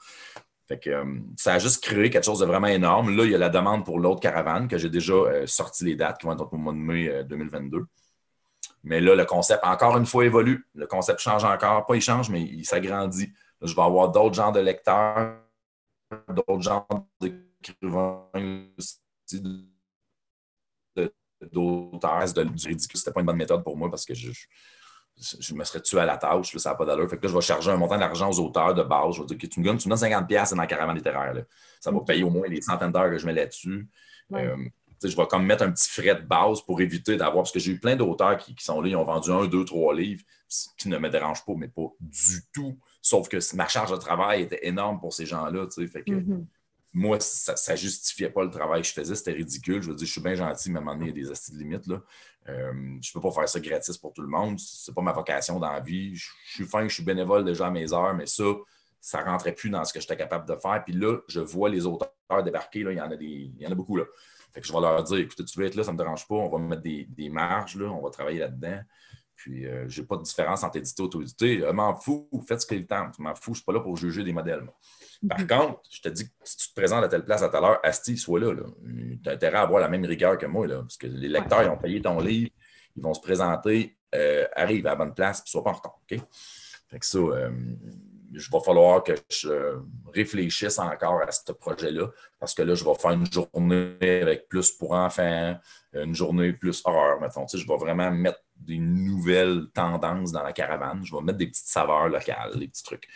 Fait 0.68 0.78
que, 0.78 0.90
euh, 0.90 1.06
ça 1.38 1.54
a 1.54 1.60
juste 1.60 1.84
créé 1.84 2.10
quelque 2.10 2.26
chose 2.26 2.40
de 2.40 2.46
vraiment 2.46 2.68
énorme. 2.68 3.16
Là, 3.16 3.24
il 3.26 3.32
y 3.32 3.36
a 3.36 3.38
la 3.38 3.50
demande 3.50 3.86
pour 3.86 4.00
l'autre 4.00 4.20
caravane 4.20 4.68
que 4.68 4.78
j'ai 4.78 4.90
déjà 4.90 5.14
euh, 5.14 5.48
sorti 5.48 5.86
les 5.86 5.96
dates 5.96 6.20
qui 6.20 6.26
vont 6.26 6.34
être 6.34 6.52
au 6.52 6.58
mois 6.58 6.74
de 6.74 6.80
mai 6.80 7.24
2022. 7.24 7.86
Mais 8.84 9.02
là, 9.02 9.16
le 9.16 9.26
concept, 9.26 9.64
encore 9.64 9.98
une 9.98 10.06
fois, 10.06 10.26
évolue. 10.26 10.68
Le 10.74 10.88
concept 10.88 11.20
change 11.20 11.44
encore. 11.44 11.86
Pas 11.86 11.96
il 11.96 12.02
change, 12.02 12.30
mais 12.30 12.42
il 12.42 12.66
s'agrandit. 12.66 13.32
Je 13.62 13.76
vais 13.76 13.82
avoir 13.82 14.10
d'autres 14.10 14.36
genres 14.36 14.52
de 14.52 14.62
lecteurs, 14.62 15.38
d'autres 16.30 16.62
genres 16.62 16.88
d'écrivains 17.20 18.26
d'auteurs, 21.42 22.34
de, 22.34 22.44
du 22.44 22.68
ridicule. 22.68 23.00
C'était 23.00 23.12
pas 23.12 23.20
une 23.22 23.26
bonne 23.26 23.38
méthode 23.38 23.64
pour 23.64 23.78
moi 23.78 23.90
parce 23.90 24.06
que 24.06 24.14
je, 24.14 24.32
je, 25.40 25.54
me 25.54 25.64
serais 25.64 25.82
tué 25.82 26.00
à 26.00 26.06
la 26.06 26.18
tâche. 26.18 26.56
ça 26.58 26.70
n'a 26.70 26.76
pas 26.76 26.86
d'allure. 26.86 27.10
Fait 27.10 27.18
que 27.18 27.24
là, 27.24 27.30
je 27.30 27.36
vais 27.36 27.42
charger 27.42 27.72
un 27.72 27.78
montant 27.78 27.98
d'argent 27.98 28.30
aux 28.30 28.40
auteurs 28.40 28.74
de 28.74 28.84
base. 28.84 29.16
Je 29.16 29.22
vais 29.22 29.28
dire 29.28 29.38
que 29.38 29.48
tu 29.48 29.60
me 29.60 29.66
donnes, 29.66 29.78
tu 29.78 29.90
me 29.90 29.96
donnes 29.96 30.10
50$, 30.10 30.46
c'est 30.46 30.56
dans 30.56 30.62
la 30.62 30.68
caravane 30.68 30.96
littéraire. 30.96 31.44
Ça 31.80 31.92
va 31.92 32.00
payer 32.02 32.24
au 32.24 32.30
moins 32.30 32.48
les 32.48 32.62
centaines 32.62 32.92
d'heures 32.92 33.10
que 33.10 33.18
je 33.18 33.26
mets 33.26 33.34
là-dessus. 33.34 33.88
Euh, 34.34 34.58
je 35.04 35.16
vais 35.16 35.28
comme 35.28 35.46
mettre 35.46 35.64
un 35.64 35.72
petit 35.72 35.90
frais 35.90 36.16
de 36.16 36.26
base 36.26 36.62
pour 36.62 36.82
éviter 36.82 37.16
d'avoir, 37.16 37.44
parce 37.44 37.52
que 37.52 37.60
j'ai 37.60 37.74
eu 37.74 37.80
plein 37.80 37.96
d'auteurs 37.96 38.38
qui, 38.38 38.56
sont 38.60 38.82
là, 38.82 38.90
ils 38.90 38.96
ont 38.96 39.04
vendu 39.04 39.32
un, 39.32 39.46
deux, 39.46 39.66
trois 39.66 39.94
livres, 39.94 40.24
qui 40.78 40.90
ne 40.90 40.98
me 40.98 41.10
dérangent 41.10 41.46
pas, 41.46 41.54
mais 41.56 41.68
pas 41.68 41.90
du 42.00 42.42
tout. 42.52 42.78
Sauf 43.02 43.30
que 43.30 43.38
ma 43.56 43.68
charge 43.68 43.92
de 43.92 43.98
travail 43.98 44.44
était 44.44 44.68
énorme 44.68 45.00
pour 45.00 45.14
ces 45.14 45.26
gens-là. 45.26 45.68
Fait 45.70 46.04
que 46.04 46.12
mm-hmm. 46.12 46.46
moi, 46.94 47.20
ça 47.20 47.72
ne 47.72 47.78
justifiait 47.78 48.30
pas 48.30 48.44
le 48.44 48.50
travail 48.50 48.82
que 48.82 48.88
je 48.88 48.94
faisais, 48.94 49.16
c'était 49.16 49.34
ridicule. 49.34 49.82
Je 49.82 49.90
veux 49.90 49.96
dire, 49.96 50.08
je 50.08 50.12
suis 50.12 50.22
bien 50.22 50.36
gentil, 50.36 50.72
mais 50.72 50.80
à 50.80 50.82
un 50.82 50.86
moment 50.86 50.98
donné, 50.98 51.12
il 51.12 51.18
y 51.18 51.22
a 51.22 51.26
des 51.26 51.32
astuces 51.32 51.54
de 51.54 51.60
limites. 51.60 51.88
Là. 51.88 52.02
Euh, 52.48 52.74
je 53.02 53.10
ne 53.10 53.14
peux 53.14 53.22
pas 53.22 53.32
faire 53.32 53.48
ça 53.48 53.60
gratis 53.60 53.98
pour 53.98 54.14
tout 54.14 54.22
le 54.22 54.28
monde. 54.28 54.60
Ce 54.60 54.90
n'est 54.90 54.96
pas 54.96 55.02
ma 55.02 55.12
vocation 55.12 55.60
dans 55.60 55.72
la 55.72 55.80
vie. 55.80 56.16
Je, 56.16 56.30
suis 56.46 56.66
fin, 56.66 56.88
je 56.88 56.94
suis 56.94 57.04
bénévole 57.04 57.46
déjà 57.46 57.68
à 57.68 57.72
mes 57.72 57.94
heures, 57.94 58.16
mais 58.16 58.26
ça, 58.26 58.44
ça 59.00 59.24
ne 59.24 59.26
rentrait 59.26 59.54
plus 59.54 59.70
dans 59.70 59.86
ce 59.86 59.94
que 59.94 60.00
j'étais 60.00 60.18
capable 60.18 60.48
de 60.48 60.56
faire. 60.56 60.84
Puis 60.84 60.94
là, 60.94 61.20
je 61.28 61.40
vois 61.40 61.70
les 61.70 61.86
auteurs 61.86 62.12
débarquer. 62.44 62.84
Là, 62.84 62.92
il, 62.92 62.98
y 62.98 63.02
en 63.02 63.12
a 63.12 63.16
des, 63.16 63.26
il 63.26 63.62
y 63.62 63.68
en 63.68 63.72
a 63.72 63.76
beaucoup. 63.76 63.96
Là. 63.96 64.06
Fait 64.54 64.62
que 64.62 64.68
je 64.68 64.74
vais 64.74 64.82
leur 64.82 65.04
dire, 65.04 65.18
écoutez, 65.18 65.46
tu 65.46 65.60
veux 65.60 65.66
être 65.66 65.76
là, 65.76 65.84
ça 65.84 65.92
ne 65.92 65.98
me 65.98 66.04
dérange 66.04 66.28
pas, 66.28 66.36
on 66.36 66.50
va 66.50 66.58
mettre 66.58 66.82
des, 66.82 67.30
marges, 67.30 67.76
là, 67.76 67.88
on 67.88 68.02
va 68.02 68.10
travailler 68.10 68.40
là-dedans. 68.40 68.80
Puis, 69.36 69.66
euh, 69.66 69.88
je 69.88 70.02
n'ai 70.02 70.08
pas 70.08 70.18
de 70.18 70.24
différence 70.24 70.64
entre 70.64 70.78
édité 70.78 71.02
et 71.02 71.06
auto-édité. 71.06 71.60
Je 71.60 71.72
m'en 71.72 71.96
fous, 71.96 72.30
faites 72.46 72.62
ce 72.62 72.68
qu'il 72.68 72.86
tente. 72.86 73.16
Je 73.18 73.24
m'en 73.24 73.34
fous, 73.36 73.42
je 73.46 73.50
ne 73.52 73.56
suis 73.56 73.64
pas 73.64 73.72
là 73.72 73.80
pour 73.80 73.96
juger 73.96 74.24
des 74.24 74.34
modèles. 74.34 74.66
Par 75.30 75.40
mhm. 75.40 75.48
contre, 75.48 75.82
je 75.90 76.02
te 76.02 76.10
dis 76.10 76.26
que 76.26 76.34
si 76.44 76.58
tu 76.58 76.70
te 76.70 76.74
présentes 76.76 77.04
à 77.04 77.08
telle 77.08 77.24
place 77.24 77.42
à 77.42 77.50
telle 77.50 77.64
heure, 77.64 77.80
Asti, 77.84 78.18
sois 78.18 78.40
là. 78.40 78.54
Tu 78.54 79.30
as 79.30 79.32
intérêt 79.32 79.58
à 79.58 79.62
avoir 79.62 79.80
la 79.80 79.88
même 79.88 80.04
rigueur 80.04 80.38
que 80.38 80.46
moi, 80.46 80.68
là, 80.68 80.80
parce 80.80 80.98
que 80.98 81.08
les 81.08 81.30
lecteurs, 81.30 81.64
ils 81.64 81.70
ont 81.70 81.78
payé 81.78 82.02
ton 82.02 82.20
livre, 82.20 82.52
ils 82.96 83.04
vont 83.04 83.14
se 83.14 83.22
présenter, 83.22 83.98
euh, 84.16 84.46
arrive 84.56 84.88
à 84.88 84.92
la 84.92 84.96
bonne 84.96 85.14
place, 85.14 85.42
puis 85.42 85.52
sois 85.52 85.64
pas 85.64 85.72
en 85.72 85.74
retard. 85.74 86.00
OK? 86.10 86.20
Fait 86.90 87.00
que 87.00 87.06
ça, 87.06 87.20
euh, 87.20 87.52
je 88.34 88.52
vais 88.52 88.60
falloir 88.60 89.04
que 89.04 89.14
je 89.30 89.80
réfléchisse 90.14 90.80
encore 90.80 91.22
à 91.22 91.32
ce 91.32 91.52
projet-là, 91.52 92.08
parce 92.40 92.54
que 92.54 92.62
là, 92.62 92.76
je 92.76 92.84
vais 92.84 92.96
faire 92.96 93.12
une 93.12 93.32
journée 93.32 94.22
avec 94.22 94.48
plus 94.48 94.72
pour 94.72 94.94
enfants, 94.94 95.58
une 95.94 96.16
journée 96.16 96.54
plus 96.54 96.82
horreur, 96.86 97.20
mettons. 97.20 97.46
Tu 97.46 97.58
sais, 97.58 97.64
je 97.64 97.68
vais 97.68 97.78
vraiment 97.78 98.12
mettre 98.12 98.40
des 98.56 98.78
nouvelles 98.78 99.68
tendances 99.74 100.32
dans 100.32 100.44
la 100.44 100.54
caravane. 100.54 101.04
Je 101.04 101.16
vais 101.16 101.22
mettre 101.22 101.38
des 101.38 101.48
petites 101.48 101.68
saveurs 101.68 102.10
locales, 102.10 102.58
des 102.58 102.68
petits 102.68 102.84
trucs. 102.84 103.08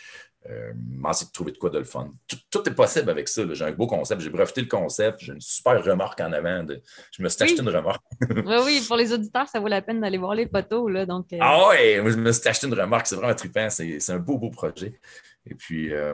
Euh, 0.49 0.73
de 0.73 1.31
trouver 1.31 1.51
de 1.51 1.57
quoi 1.57 1.69
de 1.69 1.77
le 1.77 1.85
fun. 1.85 2.11
Tout, 2.49 2.67
est 2.67 2.73
possible 2.73 3.09
avec 3.09 3.29
ça. 3.29 3.43
J'ai 3.53 3.63
un 3.63 3.71
beau 3.71 3.87
concept. 3.87 4.21
J'ai 4.21 4.29
breveté 4.29 4.61
le 4.61 4.67
concept. 4.67 5.19
J'ai 5.21 5.31
une 5.31 5.41
super 5.41 5.81
remorque 5.83 6.19
en 6.19 6.33
avant. 6.33 6.65
Je 7.11 7.23
me 7.23 7.29
suis 7.29 7.43
acheté 7.43 7.61
une 7.61 7.69
remorque. 7.69 8.03
oui, 8.29 8.55
oui, 8.65 8.83
pour 8.85 8.97
les 8.97 9.13
auditeurs, 9.13 9.47
ça 9.47 9.59
vaut 9.59 9.69
la 9.69 9.81
peine 9.81 10.01
d'aller 10.01 10.17
voir 10.17 10.35
les 10.35 10.47
photos. 10.47 10.91
Là, 10.91 11.05
donc, 11.05 11.31
euh. 11.31 11.37
Ah 11.39 11.69
ouais, 11.69 12.01
je 12.05 12.17
me 12.17 12.31
suis 12.31 12.47
acheté 12.47 12.67
une 12.67 12.73
remorque. 12.73 13.07
C'est 13.07 13.15
vraiment 13.15 13.33
trippant. 13.33 13.69
C'est 13.69 14.09
un 14.09 14.19
beau, 14.19 14.37
beau 14.37 14.49
projet. 14.49 14.99
Et 15.45 15.55
puis, 15.55 15.93
euh, 15.93 16.13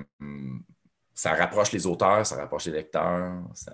ça 1.15 1.33
rapproche 1.33 1.71
les 1.71 1.87
auteurs, 1.87 2.25
ça 2.25 2.35
rapproche 2.35 2.65
les 2.65 2.73
lecteurs. 2.73 3.41
Ça, 3.55 3.73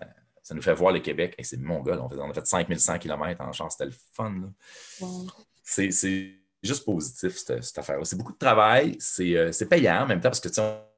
nous 0.54 0.62
fait 0.62 0.74
voir 0.74 0.94
le 0.94 1.00
Québec. 1.00 1.36
Et 1.38 1.44
c'est 1.44 1.58
mon 1.58 1.82
gars, 1.82 2.00
on, 2.00 2.30
a 2.30 2.34
fait 2.34 2.46
5100 2.46 3.00
km 3.00 3.42
en 3.42 3.52
chance. 3.52 3.74
C'était 3.74 3.90
le 3.90 3.96
fun. 4.14 4.54
C'est 5.64 6.45
juste 6.66 6.86
positif, 6.86 7.38
cette, 7.38 7.78
affaire-là. 7.78 8.04
C'est 8.04 8.18
beaucoup 8.18 8.34
de 8.34 8.38
travail, 8.38 8.98
euh, 9.20 9.52
c'est 9.52 9.70
payant 9.70 10.04
en 10.04 10.08
même 10.08 10.20
temps 10.20 10.30
parce 10.30 10.40
que 10.40 10.50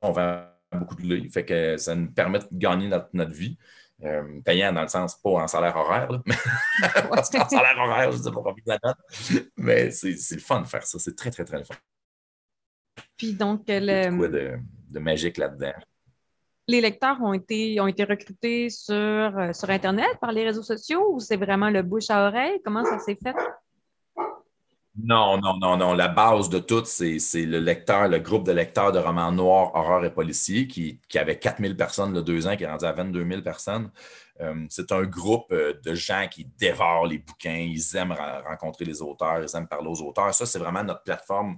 on 0.02 0.12
vend 0.12 0.44
beaucoup 0.72 0.96
de 0.96 1.02
livres, 1.02 1.32
fait 1.32 1.46
que 1.46 1.78
ça 1.78 1.96
nous 1.96 2.12
permet 2.12 2.40
de 2.40 2.48
gagner 2.52 2.88
notre, 2.88 3.34
vie. 3.34 3.58
Euh, 4.04 4.42
payant 4.46 4.72
dans 4.72 4.84
le 4.84 4.88
sens, 4.88 5.16
pas 5.16 5.30
en 5.32 5.48
salaire 5.48 5.76
horaire, 5.76 6.12
là. 6.12 6.22
parce 7.10 7.32
qu'en 7.32 7.50
salaire 7.50 7.78
horaire, 7.80 8.12
je 8.12 8.18
ne 8.18 8.24
sais 8.24 8.32
pas 8.32 8.42
combien 8.44 8.64
la 8.68 8.80
note, 8.84 9.48
mais 9.58 9.90
c'est 9.90 10.36
le 10.36 10.40
fun 10.42 10.62
de 10.62 10.68
faire 10.68 10.86
ça. 10.86 11.00
C'est 11.00 11.16
très, 11.16 11.32
très, 11.32 11.46
très 11.46 11.64
fun. 11.64 11.74
Puis 13.18 13.34
donc, 13.34 13.64
le... 13.68 14.16
quoi 14.16 14.28
de, 14.28 14.60
de 14.90 15.00
magique 15.00 15.38
là-dedans. 15.38 15.74
Les 16.70 16.82
lecteurs 16.82 17.22
ont 17.22 17.34
été, 17.34 17.80
ont 17.80 17.88
été 17.88 18.04
recrutés 18.04 18.70
sur, 18.70 18.94
euh, 18.94 19.54
sur 19.54 19.70
Internet, 19.70 20.10
par 20.20 20.34
les 20.34 20.44
réseaux 20.44 20.64
sociaux, 20.64 21.14
ou 21.14 21.20
c'est 21.20 21.38
vraiment 21.38 21.70
le 21.70 21.82
bouche 21.82 22.10
à 22.10 22.28
oreille? 22.28 22.60
Comment 22.64 22.84
ça 22.84 23.00
s'est 23.00 23.18
fait? 23.22 23.36
Non, 25.00 25.38
non, 25.40 25.58
non, 25.60 25.78
non. 25.78 25.94
La 25.94 26.08
base 26.08 26.50
de 26.50 26.58
tout, 26.58 26.84
c'est 26.86 27.20
le 27.46 27.60
lecteur, 27.60 28.08
le 28.08 28.18
groupe 28.18 28.46
de 28.46 28.52
lecteurs 28.52 28.92
de 28.92 28.98
romans 28.98 29.32
noirs, 29.32 29.76
horreur 29.76 30.04
et 30.06 30.12
policiers 30.12 30.68
qui, 30.68 31.00
qui 31.08 31.20
avait 31.20 31.38
4000 31.38 31.78
personnes 31.78 32.14
le 32.16 32.24
deux 32.24 32.48
ans, 32.48 32.56
qui 32.56 32.64
est 32.64 32.68
rendu 32.68 32.86
à 32.86 32.94
22 32.94 33.24
000 33.28 33.42
personnes. 33.44 33.92
Euh, 34.42 34.66
c'est 34.70 34.92
un 34.92 35.04
groupe 35.04 35.52
euh, 35.52 35.74
de 35.84 35.94
gens 35.94 36.28
qui 36.32 36.46
dévorent 36.46 37.06
les 37.06 37.20
bouquins, 37.20 37.58
ils 37.58 37.96
aiment 37.96 38.16
rencontrer 38.48 38.86
les 38.86 39.02
auteurs, 39.04 39.44
ils 39.44 39.56
aiment 39.56 39.68
parler 39.68 39.88
aux 39.90 40.02
auteurs. 40.02 40.34
Ça, 40.34 40.48
c'est 40.48 40.60
vraiment 40.60 40.84
notre 40.84 41.04
plateforme 41.04 41.58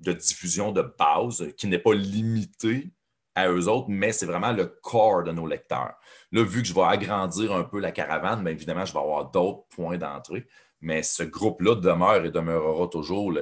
de 0.00 0.12
diffusion 0.12 0.72
de 0.72 0.82
base 0.98 1.52
qui 1.56 1.66
n'est 1.66 1.78
pas 1.78 1.94
limitée 1.94 2.90
à 3.34 3.48
eux 3.50 3.68
autres, 3.68 3.86
mais 3.88 4.12
c'est 4.12 4.26
vraiment 4.26 4.52
le 4.52 4.66
corps 4.66 5.22
de 5.22 5.32
nos 5.32 5.46
lecteurs. 5.46 5.94
Là, 6.32 6.44
vu 6.44 6.62
que 6.62 6.68
je 6.68 6.74
vais 6.74 6.82
agrandir 6.82 7.52
un 7.52 7.64
peu 7.64 7.78
la 7.80 7.92
caravane, 7.92 8.42
bien 8.42 8.52
évidemment, 8.52 8.84
je 8.84 8.92
vais 8.92 8.98
avoir 8.98 9.30
d'autres 9.30 9.64
points 9.70 9.98
d'entrée 9.98 10.46
mais 10.80 11.02
ce 11.02 11.22
groupe-là 11.22 11.74
demeure 11.76 12.24
et 12.24 12.30
demeurera 12.30 12.88
toujours 12.88 13.32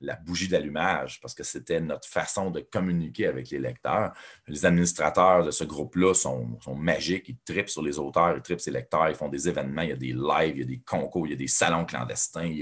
la 0.00 0.16
bougie 0.16 0.48
d'allumage 0.48 1.20
parce 1.20 1.34
que 1.34 1.42
c'était 1.42 1.80
notre 1.80 2.08
façon 2.08 2.50
de 2.50 2.60
communiquer 2.60 3.26
avec 3.26 3.50
les 3.50 3.58
lecteurs. 3.58 4.12
Les 4.46 4.64
administrateurs 4.64 5.44
de 5.44 5.50
ce 5.50 5.64
groupe-là 5.64 6.14
sont, 6.14 6.58
magiques, 6.74 7.28
ils 7.28 7.38
tripent 7.44 7.70
sur 7.70 7.82
les 7.82 7.98
auteurs, 7.98 8.36
ils 8.36 8.42
tripent 8.42 8.60
sur 8.60 8.72
les 8.72 8.80
lecteurs, 8.80 9.08
ils 9.08 9.16
font 9.16 9.28
des 9.28 9.48
événements, 9.48 9.82
il 9.82 9.88
y 9.90 9.92
a 9.92 9.96
des 9.96 10.12
lives, 10.12 10.56
il 10.56 10.60
y 10.60 10.62
a 10.62 10.66
des 10.66 10.82
concours, 10.84 11.26
il 11.26 11.30
y 11.30 11.34
a 11.34 11.38
des 11.38 11.48
salons 11.48 11.84
clandestins, 11.84 12.52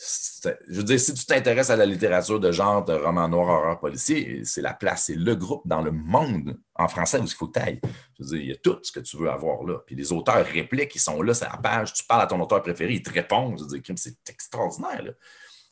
je 0.00 0.76
veux 0.76 0.84
dire, 0.84 1.00
si 1.00 1.12
tu 1.12 1.26
t'intéresses 1.26 1.70
à 1.70 1.76
la 1.76 1.84
littérature 1.84 2.38
de 2.38 2.52
genre 2.52 2.84
de 2.84 2.92
roman 2.92 3.28
noir, 3.28 3.48
horreur 3.48 3.80
policier, 3.80 4.42
c'est 4.44 4.62
la 4.62 4.72
place, 4.72 5.06
c'est 5.06 5.16
le 5.16 5.34
groupe 5.34 5.66
dans 5.66 5.82
le 5.82 5.90
monde 5.90 6.56
en 6.76 6.86
français 6.86 7.18
où 7.18 7.24
il 7.24 7.30
faut 7.30 7.48
que 7.48 7.58
tu 7.58 7.66
ailles. 7.66 7.80
Je 8.18 8.22
veux 8.22 8.30
dire, 8.30 8.38
il 8.38 8.48
y 8.48 8.52
a 8.52 8.56
tout 8.56 8.78
ce 8.82 8.92
que 8.92 9.00
tu 9.00 9.16
veux 9.16 9.28
avoir 9.28 9.64
là. 9.64 9.78
Puis 9.84 9.96
les 9.96 10.12
auteurs 10.12 10.46
répliquent, 10.46 10.94
ils 10.94 11.00
sont 11.00 11.20
là, 11.20 11.34
c'est 11.34 11.46
la 11.46 11.56
page, 11.56 11.94
tu 11.94 12.04
parles 12.04 12.22
à 12.22 12.26
ton 12.26 12.40
auteur 12.40 12.62
préféré, 12.62 12.94
ils 12.94 13.02
te 13.02 13.12
répondent. 13.12 13.58
Je 13.58 13.64
veux 13.64 13.80
dire, 13.80 13.94
c'est 13.96 14.28
extraordinaire. 14.28 15.14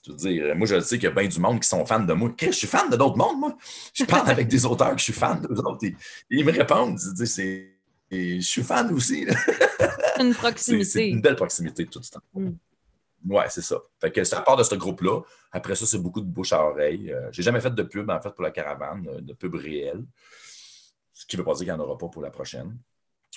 Je 0.04 0.10
veux 0.10 0.16
dire, 0.16 0.56
moi, 0.56 0.66
je 0.66 0.80
sais 0.80 0.96
qu'il 0.96 1.08
y 1.08 1.12
a 1.12 1.14
bien 1.14 1.28
du 1.28 1.38
monde 1.38 1.60
qui 1.60 1.68
sont 1.68 1.86
fans 1.86 2.00
de 2.00 2.12
moi. 2.12 2.32
je 2.40 2.50
suis 2.50 2.66
fan 2.66 2.90
de 2.90 2.96
d'autres 2.96 3.16
mondes, 3.16 3.38
moi. 3.38 3.56
Je 3.94 4.04
parle 4.04 4.28
avec 4.28 4.48
des 4.48 4.66
auteurs 4.66 4.92
que 4.92 4.98
je 4.98 5.04
suis 5.04 5.12
fan 5.12 5.40
d'eux 5.40 5.58
autres. 5.60 5.86
ils 6.30 6.44
me 6.44 6.52
répondent. 6.52 6.98
C'est, 6.98 7.76
je 8.10 8.40
suis 8.40 8.62
fan 8.62 8.92
aussi. 8.92 9.24
une 10.18 10.34
proximité. 10.34 10.84
C'est, 10.84 11.08
une 11.08 11.20
belle 11.20 11.36
proximité 11.36 11.86
tout 11.86 12.00
le 12.00 12.08
temps. 12.08 12.22
Mm. 12.34 12.50
Oui, 13.28 13.42
c'est 13.48 13.62
ça. 13.62 13.76
Fait 14.00 14.12
que 14.12 14.24
ça 14.24 14.40
part 14.40 14.56
de 14.56 14.62
ce 14.62 14.74
groupe-là. 14.74 15.20
Après 15.52 15.74
ça, 15.74 15.86
c'est 15.86 15.98
beaucoup 15.98 16.20
de 16.20 16.26
bouche 16.26 16.52
à 16.52 16.64
oreille. 16.64 17.12
Euh, 17.12 17.28
j'ai 17.32 17.42
jamais 17.42 17.60
fait 17.60 17.74
de 17.74 17.82
pub, 17.82 18.08
en 18.08 18.20
fait, 18.20 18.30
pour 18.30 18.42
la 18.42 18.50
caravane, 18.50 19.06
euh, 19.08 19.20
de 19.20 19.32
pub 19.32 19.54
réelle. 19.54 20.04
Ce 21.12 21.26
qui 21.26 21.36
ne 21.36 21.40
veut 21.40 21.44
pas 21.44 21.54
dire 21.54 21.60
qu'il 21.60 21.74
n'y 21.74 21.80
en 21.80 21.80
aura 21.80 21.98
pas 21.98 22.08
pour 22.08 22.22
la 22.22 22.30
prochaine. 22.30 22.78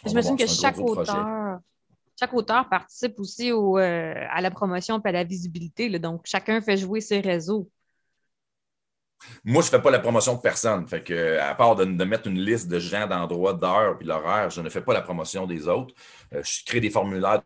J'imagine 0.06 0.38
que 0.38 0.46
chaque 0.46 0.78
auteur, 0.78 1.60
chaque 2.20 2.34
auteur 2.34 2.68
participe 2.68 3.20
aussi 3.20 3.52
euh, 3.52 4.14
à 4.30 4.42
la 4.42 4.52
promotion 4.52 5.02
et 5.04 5.08
à 5.08 5.12
la 5.12 5.24
visibilité. 5.24 5.90
donc, 6.00 6.22
chacun 6.26 6.62
fait 6.62 6.78
jouer 6.78 7.02
ses 7.02 7.22
réseaux. 7.22 7.70
Moi, 9.44 9.62
je 9.62 9.68
ne 9.68 9.72
fais 9.72 9.82
pas 9.82 9.92
la 9.92 10.00
promotion 10.00 10.36
de 10.36 10.42
personne. 10.42 10.88
Fait 10.88 11.04
que, 11.04 11.38
à 11.40 11.56
part 11.56 11.76
de, 11.76 11.86
mettre 11.86 12.28
une 12.28 12.40
liste 12.40 12.68
de 12.68 12.80
gens, 12.80 13.08
d'endroits, 13.08 13.54
d'heures 13.54 13.98
puis 13.98 14.08
l'horaire, 14.08 14.50
je 14.50 14.62
ne 14.62 14.70
fais 14.70 14.82
pas 14.82 14.94
la 14.94 15.02
promotion 15.02 15.48
des 15.48 15.68
autres. 15.68 15.94
Euh, 16.34 16.42
je 16.44 16.64
crée 16.66 16.80
des 16.80 16.90
formulaires 16.90 17.40
de 17.40 17.46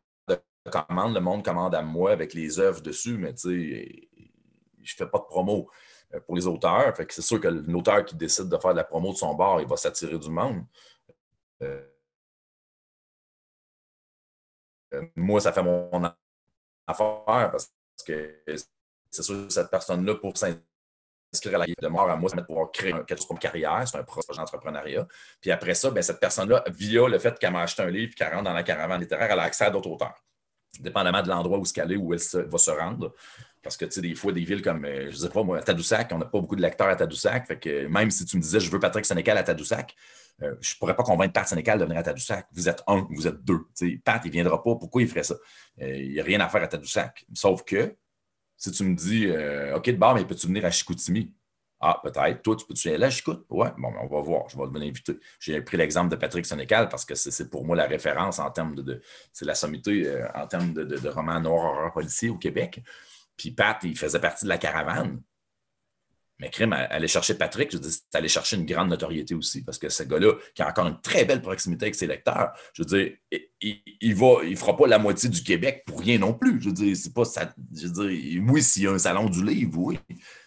commande. 0.69 1.13
Le 1.13 1.21
monde 1.21 1.43
commande 1.43 1.75
à 1.75 1.81
moi 1.81 2.11
avec 2.11 2.33
les 2.33 2.59
œuvres 2.59 2.81
dessus, 2.81 3.17
mais 3.17 3.33
tu 3.33 3.41
sais, 3.41 4.09
je 4.81 4.93
ne 4.93 4.97
fais 4.97 5.07
pas 5.07 5.19
de 5.19 5.25
promo 5.25 5.69
euh, 6.13 6.19
pour 6.21 6.35
les 6.35 6.47
auteurs. 6.47 6.95
Fait 6.95 7.05
que 7.05 7.13
c'est 7.13 7.21
sûr 7.21 7.39
que 7.39 7.47
l'auteur 7.47 8.03
qui 8.05 8.15
décide 8.15 8.49
de 8.49 8.57
faire 8.57 8.71
de 8.71 8.77
la 8.77 8.83
promo 8.83 9.11
de 9.11 9.17
son 9.17 9.33
bar, 9.35 9.61
il 9.61 9.67
va 9.67 9.77
s'attirer 9.77 10.17
du 10.17 10.29
monde. 10.29 10.63
Euh, 11.61 11.81
moi, 15.15 15.39
ça 15.41 15.51
fait 15.51 15.63
mon 15.63 16.03
affaire 16.87 17.49
parce 17.51 17.73
que 18.05 18.43
c'est 19.09 19.23
sûr 19.23 19.47
que 19.47 19.53
cette 19.53 19.69
personne-là, 19.69 20.15
pour 20.15 20.37
s'inscrire 20.37 21.55
à 21.55 21.57
la 21.57 21.65
de 21.65 21.87
mort 21.87 22.09
à 22.09 22.15
moi, 22.15 22.29
ça 22.29 22.35
va 22.35 22.43
pouvoir 22.43 22.71
créer 22.71 22.93
quelque 22.93 23.17
chose 23.17 23.27
comme 23.27 23.39
carrière, 23.39 23.87
c'est 23.87 23.97
un 23.97 24.03
projet 24.03 24.27
d'entrepreneuriat. 24.35 25.07
Puis 25.41 25.51
après 25.51 25.73
ça, 25.73 25.89
ben, 25.91 26.03
cette 26.03 26.19
personne-là, 26.19 26.63
via 26.67 27.07
le 27.07 27.19
fait 27.19 27.37
qu'elle 27.39 27.53
m'a 27.53 27.61
acheté 27.63 27.81
un 27.81 27.89
livre, 27.89 28.13
qu'elle 28.15 28.31
rentre 28.31 28.43
dans 28.43 28.53
la 28.53 28.63
caravane 28.63 29.01
littéraire, 29.01 29.31
elle 29.31 29.39
a 29.39 29.43
accès 29.43 29.65
à 29.65 29.69
d'autres 29.71 29.89
auteurs, 29.89 30.23
dépendamment 30.79 31.21
de 31.21 31.29
l'endroit 31.29 31.59
où 31.59 31.63
elle 31.75 31.91
est, 31.91 31.95
où 31.95 32.13
elle 32.13 32.19
va 32.47 32.57
se 32.57 32.71
rendre. 32.71 33.13
Parce 33.61 33.77
que, 33.77 33.85
tu 33.85 33.91
sais, 33.91 34.01
des 34.01 34.13
fois, 34.13 34.33
des 34.33 34.43
villes 34.43 34.61
comme, 34.61 34.83
euh, 34.83 35.09
je 35.09 35.15
ne 35.15 35.21
sais 35.21 35.29
pas, 35.29 35.41
moi, 35.41 35.61
Tadoussac, 35.61 36.11
on 36.11 36.17
n'a 36.17 36.25
pas 36.25 36.39
beaucoup 36.39 36.57
de 36.57 36.61
lecteurs 36.61 36.89
à 36.89 36.95
Tadoussac. 36.95 37.47
Fait 37.47 37.57
que 37.57 37.87
même 37.87 38.11
si 38.11 38.25
tu 38.25 38.35
me 38.35 38.41
disais, 38.41 38.59
je 38.59 38.69
veux 38.69 38.79
Patrick 38.79 39.05
Sénécal 39.05 39.37
à 39.37 39.43
Tadoussac, 39.43 39.95
euh, 40.41 40.55
je 40.59 40.73
ne 40.73 40.79
pourrais 40.79 40.95
pas 40.95 41.03
convaincre 41.03 41.31
Pat 41.31 41.47
Sénécal 41.47 41.79
de 41.79 41.85
venir 41.85 41.99
à 41.99 42.03
Tadoussac. 42.03 42.47
Vous 42.51 42.67
êtes 42.67 42.83
un, 42.87 43.07
vous 43.09 43.25
êtes 43.25 43.41
deux. 43.43 43.61
Pat, 44.03 44.21
il 44.25 44.27
ne 44.27 44.33
viendra 44.33 44.61
pas. 44.61 44.75
Pourquoi 44.75 45.01
il 45.01 45.07
ferait 45.07 45.23
ça? 45.23 45.35
Euh, 45.81 45.95
il 45.95 46.11
n'y 46.11 46.19
a 46.19 46.23
rien 46.23 46.41
à 46.41 46.49
faire 46.49 46.61
à 46.61 46.67
Tadoussac. 46.67 47.25
Sauf 47.33 47.63
que, 47.63 47.95
si 48.57 48.71
tu 48.71 48.83
me 48.83 48.95
dis, 48.95 49.27
OK, 49.75 49.85
de 49.85 49.97
bord, 49.97 50.15
mais 50.15 50.25
peux-tu 50.25 50.47
venir 50.47 50.65
à 50.65 50.71
Chicoutimi? 50.71 51.33
Ah, 51.85 51.99
peut-être. 52.01 52.41
Toi, 52.43 52.55
tu 52.55 52.65
peux-tu 52.65 52.87
aller 52.87 52.97
là, 52.97 53.09
Chicout? 53.09 53.45
Oui, 53.49 53.67
bon, 53.77 53.91
on 54.01 54.07
va 54.07 54.21
voir. 54.21 54.47
Je 54.47 54.57
vais 54.57 54.65
venir 54.67 54.87
inviter. 54.89 55.19
J'ai 55.37 55.61
pris 55.61 55.75
l'exemple 55.75 56.09
de 56.09 56.15
Patrick 56.15 56.45
Sénécal 56.45 56.87
parce 56.87 57.03
que 57.03 57.13
c'est 57.13 57.49
pour 57.49 57.65
moi 57.65 57.75
la 57.75 57.87
référence 57.87 58.39
en 58.39 58.49
termes 58.51 58.73
de. 58.73 59.01
c'est 59.33 59.43
la 59.43 59.53
sommité 59.53 60.23
en 60.33 60.47
termes 60.47 60.71
de, 60.73 60.85
de, 60.85 60.97
de 60.97 61.09
roman 61.09 61.41
noir 61.41 61.73
horreur 61.73 61.91
policier 61.91 62.29
au 62.29 62.37
Québec. 62.37 62.81
Puis 63.35 63.51
Pat, 63.51 63.77
il 63.83 63.97
faisait 63.97 64.21
partie 64.21 64.45
de 64.45 64.49
la 64.49 64.57
caravane. 64.57 65.21
Mais 66.39 66.49
Crime, 66.49 66.73
aller 66.73 67.07
chercher 67.07 67.35
Patrick, 67.35 67.71
je 67.71 67.77
dis, 67.77 67.91
c'est 67.91 68.17
aller 68.17 68.27
chercher 68.27 68.55
une 68.57 68.65
grande 68.65 68.89
notoriété 68.89 69.35
aussi, 69.35 69.63
parce 69.63 69.77
que 69.77 69.87
ce 69.89 70.03
gars-là, 70.03 70.33
qui 70.55 70.61
a 70.61 70.69
encore 70.69 70.87
une 70.87 70.99
très 71.01 71.25
belle 71.25 71.41
proximité 71.41 71.85
avec 71.85 71.95
ses 71.95 72.07
lecteurs, 72.07 72.53
je 72.73 72.81
veux 72.81 72.87
dire, 72.87 73.13
il, 73.61 73.81
il 74.01 74.15
va, 74.15 74.43
il 74.43 74.57
fera 74.57 74.75
pas 74.75 74.87
la 74.87 74.97
moitié 74.97 75.29
du 75.29 75.43
Québec 75.43 75.83
pour 75.85 75.99
rien 75.99 76.17
non 76.17 76.33
plus. 76.33 76.59
Je 76.59 76.67
veux 76.67 76.73
dire, 76.73 76.95
c'est 76.97 77.13
pas 77.13 77.25
ça. 77.25 77.53
Je 77.75 77.87
veux 77.87 78.09
dire, 78.09 78.43
oui, 78.47 78.63
s'il 78.63 78.83
y 78.83 78.87
a 78.87 78.91
un 78.91 78.97
salon 78.97 79.29
du 79.29 79.45
livre, 79.45 79.77
oui. 79.77 79.99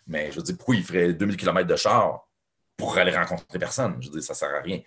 Mais 0.06 0.30
je 0.30 0.36
veux 0.36 0.42
dire, 0.42 0.56
pourquoi 0.56 0.76
il 0.76 0.82
ferait 0.82 1.14
2000 1.14 1.36
km 1.36 1.66
de 1.66 1.76
char 1.76 2.28
pour 2.76 2.98
aller 2.98 3.16
rencontrer 3.16 3.58
personne? 3.58 3.96
Je 4.00 4.08
veux 4.08 4.14
dire, 4.14 4.22
ça 4.22 4.34
sert 4.34 4.54
à 4.54 4.60
rien 4.60 4.80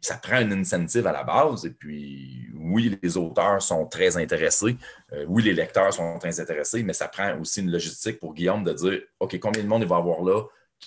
ça 0.00 0.16
prend 0.16 0.40
une 0.40 0.52
incentive 0.52 1.06
à 1.06 1.12
la 1.12 1.24
base. 1.24 1.66
Et 1.66 1.70
puis, 1.70 2.48
oui, 2.54 2.98
les 3.02 3.16
auteurs 3.16 3.60
sont 3.60 3.86
très 3.86 4.16
intéressés. 4.16 4.76
Euh, 5.12 5.24
oui, 5.28 5.42
les 5.42 5.52
lecteurs 5.52 5.92
sont 5.92 6.18
très 6.18 6.40
intéressés, 6.40 6.82
mais 6.82 6.92
ça 6.92 7.08
prend 7.08 7.38
aussi 7.40 7.60
une 7.60 7.70
logistique 7.70 8.20
pour 8.20 8.34
Guillaume 8.34 8.64
de 8.64 8.72
dire 8.72 9.00
OK, 9.20 9.38
combien 9.40 9.62
de 9.62 9.68
monde 9.68 9.82
il 9.82 9.88
va 9.88 9.96
avoir 9.96 10.22
là? 10.22 10.42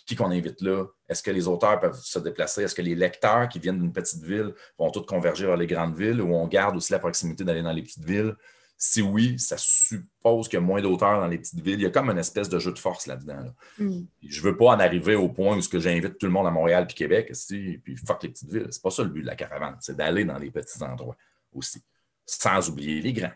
Qui 0.05 0.15
qu'on 0.15 0.31
invite 0.31 0.61
là? 0.61 0.85
Est-ce 1.09 1.23
que 1.23 1.31
les 1.31 1.47
auteurs 1.47 1.79
peuvent 1.79 1.99
se 1.99 2.19
déplacer? 2.19 2.63
Est-ce 2.63 2.75
que 2.75 2.81
les 2.81 2.95
lecteurs 2.95 3.49
qui 3.49 3.59
viennent 3.59 3.79
d'une 3.79 3.93
petite 3.93 4.23
ville 4.23 4.53
vont 4.77 4.91
tous 4.91 5.01
converger 5.01 5.45
vers 5.45 5.57
les 5.57 5.67
grandes 5.67 5.95
villes 5.95 6.21
ou 6.21 6.33
on 6.35 6.47
garde 6.47 6.75
aussi 6.77 6.91
la 6.91 6.99
proximité 6.99 7.43
d'aller 7.43 7.63
dans 7.63 7.71
les 7.71 7.81
petites 7.81 8.05
villes? 8.05 8.35
Si 8.79 9.01
oui, 9.01 9.39
ça 9.39 9.57
suppose 9.57 10.47
qu'il 10.47 10.59
y 10.59 10.61
a 10.61 10.65
moins 10.65 10.81
d'auteurs 10.81 11.19
dans 11.19 11.27
les 11.27 11.39
petites 11.39 11.59
villes. 11.59 11.79
Il 11.79 11.83
y 11.83 11.85
a 11.87 11.89
comme 11.89 12.11
une 12.11 12.19
espèce 12.19 12.47
de 12.47 12.59
jeu 12.59 12.71
de 12.71 12.77
force 12.77 13.07
là-dedans. 13.07 13.45
Mm. 13.79 14.01
Je 14.21 14.39
ne 14.39 14.45
veux 14.45 14.55
pas 14.55 14.65
en 14.65 14.79
arriver 14.79 15.15
au 15.15 15.29
point 15.29 15.57
où 15.57 15.61
j'invite 15.61 16.19
tout 16.19 16.27
le 16.27 16.31
monde 16.31 16.45
à 16.45 16.51
Montréal 16.51 16.85
et 16.87 16.93
Québec, 16.93 17.33
et 17.51 17.77
puis 17.79 17.95
fuck 17.97 18.21
les 18.21 18.29
petites 18.29 18.51
villes. 18.51 18.67
C'est 18.69 18.83
pas 18.83 18.91
ça 18.91 19.03
le 19.03 19.09
but 19.09 19.21
de 19.23 19.27
la 19.27 19.35
caravane, 19.35 19.77
c'est 19.79 19.97
d'aller 19.97 20.25
dans 20.25 20.37
les 20.37 20.51
petits 20.51 20.83
endroits 20.83 21.17
aussi, 21.53 21.81
sans 22.25 22.69
oublier 22.69 23.01
les 23.01 23.13
grands. 23.13 23.27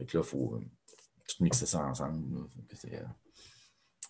là, 0.00 0.06
il 0.12 0.22
faut 0.22 0.54
euh, 0.54 0.64
tout 1.28 1.44
mixer 1.44 1.66
ça 1.66 1.78
ensemble. 1.78 2.18
Euh, 2.92 2.98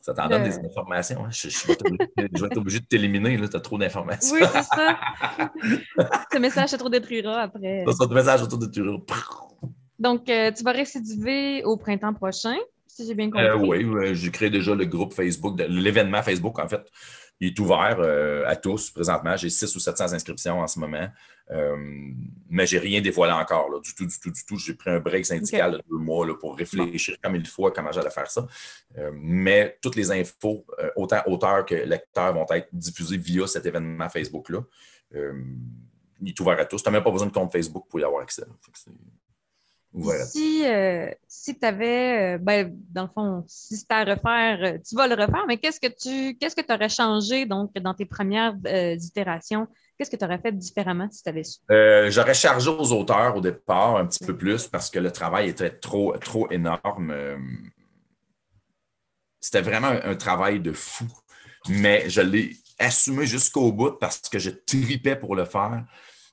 ça 0.01 0.15
t'en 0.15 0.27
donne 0.27 0.45
des 0.45 0.59
informations. 0.59 1.27
Hein. 1.27 1.31
Je, 1.31 1.67
vais 1.67 2.47
être 2.47 2.57
obligé 2.57 2.81
de 2.81 2.87
t'éliminer. 2.87 3.37
Tu 3.37 3.57
as 3.57 3.61
trop 3.61 3.77
d'informations. 3.77 4.37
Oui, 4.37 4.43
c'est 4.53 4.63
ça. 4.63 4.99
Ce 6.33 6.39
message 6.39 6.71
se 6.71 6.77
trop 6.77 6.89
détruira 6.89 7.43
après. 7.43 7.85
Ce 7.87 8.15
message 8.15 8.41
se 8.41 8.47
trop 8.47 8.57
détruira. 8.57 8.97
Donc, 9.99 10.29
euh, 10.29 10.53
tu 10.53 10.63
vas 10.63 10.73
récidiver 10.73 11.65
au 11.65 11.77
printemps 11.77 12.15
prochain, 12.15 12.57
si 12.87 13.07
j'ai 13.07 13.15
bien 13.15 13.31
compris. 13.31 13.47
Euh, 13.47 13.57
oui, 13.57 14.15
j'ai 14.15 14.31
créé 14.31 14.51
déjà 14.51 14.75
le 14.75 14.85
groupe 14.85 15.13
Facebook, 15.13 15.61
l'événement 15.69 16.23
Facebook, 16.23 16.59
en 16.59 16.69
fait. 16.69 16.87
Il 17.41 17.49
est 17.49 17.59
ouvert 17.61 17.99
euh, 18.01 18.45
à 18.47 18.57
tous 18.57 18.91
présentement. 18.91 19.37
J'ai 19.37 19.49
600 19.49 19.77
ou 19.77 19.81
700 19.81 20.13
inscriptions 20.13 20.61
en 20.61 20.67
ce 20.67 20.79
moment. 20.79 21.09
mais 22.49 22.67
je 22.67 22.77
n'ai 22.77 22.83
rien 22.83 23.01
dévoilé 23.01 23.33
encore, 23.33 23.81
du 23.81 23.95
tout, 23.95 24.07
du 24.07 24.21
tout, 24.21 24.31
du 24.31 24.45
tout. 24.45 24.57
J'ai 24.57 24.75
pris 24.75 24.91
un 24.91 25.01
break 25.01 25.25
syndical 25.25 25.73
de 25.73 25.83
deux 25.89 25.99
mois 25.99 26.27
pour 26.39 26.57
réfléchir 26.57 27.17
comme 27.23 27.37
il 27.37 27.47
faut 27.47 27.67
à 27.67 27.73
comment 27.73 27.93
j'allais 27.93 28.11
faire 28.11 28.31
ça. 28.31 28.47
mais 29.13 29.79
toutes 29.81 29.95
les 29.95 30.11
infos, 30.11 30.67
autant 30.97 31.23
auteurs 31.27 31.65
que 31.65 31.77
lecteurs, 31.77 32.35
vont 32.35 32.47
être 32.51 32.69
diffusées 32.73 33.19
via 33.19 33.47
cet 33.47 33.67
événement 33.67 34.09
Facebook-là. 34.09 34.61
il 35.15 36.29
est 36.29 36.41
ouvert 36.41 36.59
à 36.59 36.65
tous. 36.65 36.83
Tu 36.83 36.89
n'as 36.89 36.93
même 36.93 37.05
pas 37.05 37.13
besoin 37.13 37.29
de 37.29 37.33
compte 37.33 37.53
Facebook 37.53 37.87
pour 37.89 38.01
y 38.01 38.05
avoir 38.05 38.23
accès. 38.23 38.45
Si, 40.31 40.65
euh, 40.67 41.11
si 41.27 41.59
tu 41.59 41.65
avais, 41.65 42.35
euh, 42.35 42.39
ben, 42.39 42.73
dans 42.91 43.03
le 43.03 43.09
fond, 43.09 43.45
si 43.47 43.77
c'était 43.77 43.95
à 43.95 44.05
refaire, 44.05 44.59
euh, 44.63 44.79
tu 44.87 44.95
vas 44.95 45.09
le 45.09 45.15
refaire, 45.15 45.45
mais 45.49 45.57
qu'est-ce 45.57 45.81
que 45.81 45.87
tu 45.87 46.37
qu'est-ce 46.37 46.55
que 46.55 46.73
aurais 46.73 46.91
changé 46.91 47.47
donc 47.47 47.73
dans 47.75 47.95
tes 47.95 48.05
premières 48.05 48.55
itérations? 48.67 49.67
Qu'est-ce 49.97 50.11
que 50.11 50.17
tu 50.17 50.25
aurais 50.25 50.39
fait 50.39 50.53
différemment 50.53 51.09
si 51.11 51.23
tu 51.23 51.29
avais 51.29 51.43
su? 51.43 51.59
J'aurais 52.11 52.35
chargé 52.35 52.71
aux 52.71 52.93
auteurs 52.93 53.35
au 53.37 53.41
départ 53.41 53.97
un 53.97 54.07
petit 54.07 54.25
peu 54.25 54.37
plus 54.37 54.69
parce 54.69 54.91
que 54.91 54.99
le 54.99 55.11
travail 55.11 55.49
était 55.49 55.71
trop, 55.71 56.17
trop 56.19 56.49
énorme. 56.51 57.15
C'était 59.41 59.63
vraiment 59.63 59.89
un, 59.89 60.15
travail 60.15 60.61
de 60.61 60.73
fou, 60.73 61.07
mais 61.69 62.09
je 62.11 62.21
l'ai 62.21 62.57
assumé 62.79 63.27
jusqu'au 63.27 63.73
bout 63.73 63.99
parce 63.99 64.21
que 64.21 64.39
je 64.39 64.51
tripais 64.51 65.17
pour 65.17 65.35
le 65.35 65.45
faire. 65.45 65.85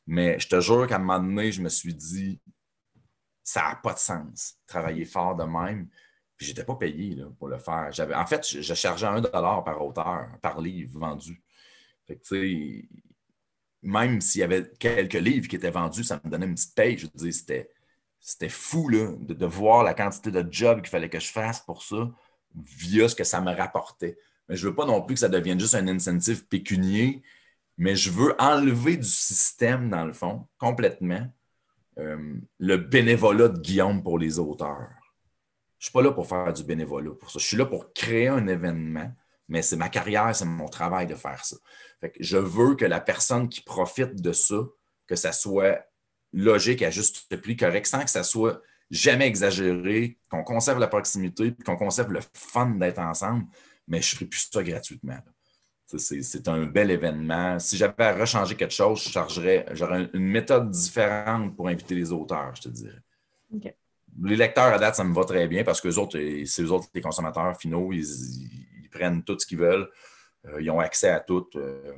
Mais 0.08 0.40
je 0.40 0.48
te 0.48 0.60
jure 0.60 0.86
qu'à 0.86 0.98
un 0.98 1.00
moment 1.00 1.20
donné, 1.20 1.52
je 1.52 1.62
me 1.62 1.70
suis 1.70 1.94
dit, 1.94 2.40
ça 3.46 3.62
n'a 3.62 3.76
pas 3.76 3.94
de 3.94 4.00
sens, 4.00 4.56
travailler 4.66 5.06
fort 5.06 5.36
de 5.36 5.44
même. 5.44 5.88
Puis 6.36 6.48
je 6.48 6.52
n'étais 6.52 6.66
pas 6.66 6.76
payé 6.76 7.16
pour 7.38 7.48
le 7.48 7.60
faire. 7.60 7.92
En 8.16 8.26
fait, 8.26 8.46
je, 8.46 8.74
chargeais 8.74 9.06
un 9.06 9.22
dollar 9.22 9.64
par 9.64 9.86
auteur, 9.86 10.28
par 10.42 10.60
livre 10.60 11.00
vendu. 11.00 11.42
Fait 12.06 12.18
que, 12.18 12.82
même 13.84 14.20
s'il 14.20 14.42
y 14.42 14.44
avait 14.44 14.70
quelques 14.80 15.14
livres 15.14 15.48
qui 15.48 15.56
étaient 15.56 15.72
vendus, 15.72 16.04
ça 16.04 16.20
me 16.24 16.30
donnait 16.30 16.48
une 16.48 16.56
petite 16.56 16.76
paye. 16.76 16.98
Je 16.98 17.08
veux 17.14 17.32
c'était, 17.32 17.72
c'était 18.20 18.50
fou 18.50 18.90
de, 18.92 19.46
voir 19.46 19.84
la 19.84 19.94
quantité 19.94 20.32
de 20.32 20.46
jobs 20.52 20.82
qu'il 20.82 20.90
fallait 20.90 21.10
que 21.10 21.20
je 21.20 21.32
fasse 21.32 21.62
pour 21.62 21.84
ça 21.84 22.12
via 22.56 23.08
ce 23.08 23.16
que 23.16 23.24
ça 23.24 23.42
me 23.42 23.54
rapportait. 23.54 24.18
Mais 24.50 24.56
je 24.56 24.66
ne 24.66 24.72
veux 24.72 24.76
pas 24.76 24.86
non 24.86 25.04
plus 25.04 25.14
que 25.14 25.20
ça 25.20 25.30
devienne 25.30 25.60
juste 25.60 25.76
un 25.76 25.88
incentive 25.88 26.48
pécunier, 26.48 27.22
mais 27.78 27.96
je 27.96 28.10
veux 28.10 28.36
enlever 28.40 28.98
du 28.98 29.08
système, 29.08 29.90
dans 29.90 30.06
le 30.06 30.14
fond, 30.14 30.48
complètement, 30.58 31.28
euh, 32.00 32.36
le 32.60 32.78
bénévolat 32.78 33.50
de 33.50 33.60
Guillaume 33.60 34.04
pour 34.04 34.20
les 34.20 34.40
auteurs. 34.40 34.90
Je 35.78 35.86
ne 35.86 35.90
suis 35.90 35.92
pas 35.92 36.02
là 36.02 36.12
pour 36.12 36.28
faire 36.28 36.52
du 36.52 36.64
bénévolat 36.64 37.12
pour 37.12 37.30
ça. 37.30 37.40
Je 37.40 37.46
suis 37.46 37.58
là 37.58 37.66
pour 37.66 37.94
créer 37.94 38.28
un 38.28 38.48
événement, 38.48 39.12
mais 39.48 39.62
c'est 39.62 39.76
ma 39.76 39.90
carrière, 39.90 40.36
c'est 40.36 40.46
mon 40.46 40.68
travail 40.68 41.08
de 41.08 41.16
faire 41.16 41.44
ça. 41.46 41.58
je 42.20 42.38
veux 42.38 42.76
que 42.76 42.86
la 42.86 43.00
personne 43.00 43.50
qui 43.50 43.62
profite 43.62 44.22
de 44.22 44.32
ça, 44.32 44.58
que 45.08 45.16
ça 45.16 45.32
soit 45.32 45.86
logique, 46.34 46.82
à 46.82 46.90
juste 46.90 47.34
prix, 47.42 47.56
correct, 47.56 47.86
sans 47.86 48.04
que 48.04 48.10
ça 48.10 48.24
soit 48.24 48.62
jamais 48.92 49.28
exagéré, 49.28 50.18
qu'on 50.30 50.44
conserve 50.44 50.80
la 50.80 50.88
proximité, 50.88 51.56
qu'on 51.66 51.78
conserve 51.78 52.12
le 52.12 52.22
fun 52.34 52.72
d'être 52.72 53.00
ensemble, 53.00 53.46
mais 53.88 54.02
je 54.02 54.14
ne 54.14 54.18
ferai 54.18 54.26
plus 54.26 54.50
ça 54.52 54.64
gratuitement. 54.64 55.20
C'est 55.86 56.48
un 56.48 56.66
bel 56.66 56.90
événement. 56.90 57.60
Si 57.60 57.78
j'avais 57.78 58.04
à 58.04 58.16
rechanger 58.16 58.56
quelque 58.56 58.74
chose, 58.74 59.04
je 59.04 59.10
chargerais, 59.10 59.66
j'aurais 59.72 60.10
une 60.14 60.26
méthode 60.26 60.72
différente 60.72 61.56
pour 61.56 61.68
inviter 61.68 61.94
les 61.94 62.12
auteurs, 62.12 62.56
je 62.56 62.64
te 62.64 62.70
dirais. 62.70 63.02
les 64.24 64.36
lecteurs 64.36 64.74
à 64.74 64.80
date, 64.80 64.96
ça 64.96 65.04
me 65.04 65.14
va 65.14 65.24
très 65.26 65.48
bien 65.48 65.64
parce 65.64 65.82
que 65.82 65.88
autres, 66.00 66.18
c'est 66.46 66.62
eux 66.64 66.72
autres, 66.72 66.88
les 66.94 67.02
consommateurs 67.02 67.56
finaux, 67.58 67.92
ils, 67.92 68.50
prennent 68.92 69.24
tout 69.24 69.38
ce 69.38 69.46
qu'ils 69.46 69.58
veulent. 69.58 69.90
Euh, 70.46 70.62
ils 70.62 70.72
ont 70.72 70.80
accès 70.80 71.10
à 71.10 71.20
tout. 71.20 71.48
Euh, 71.56 71.94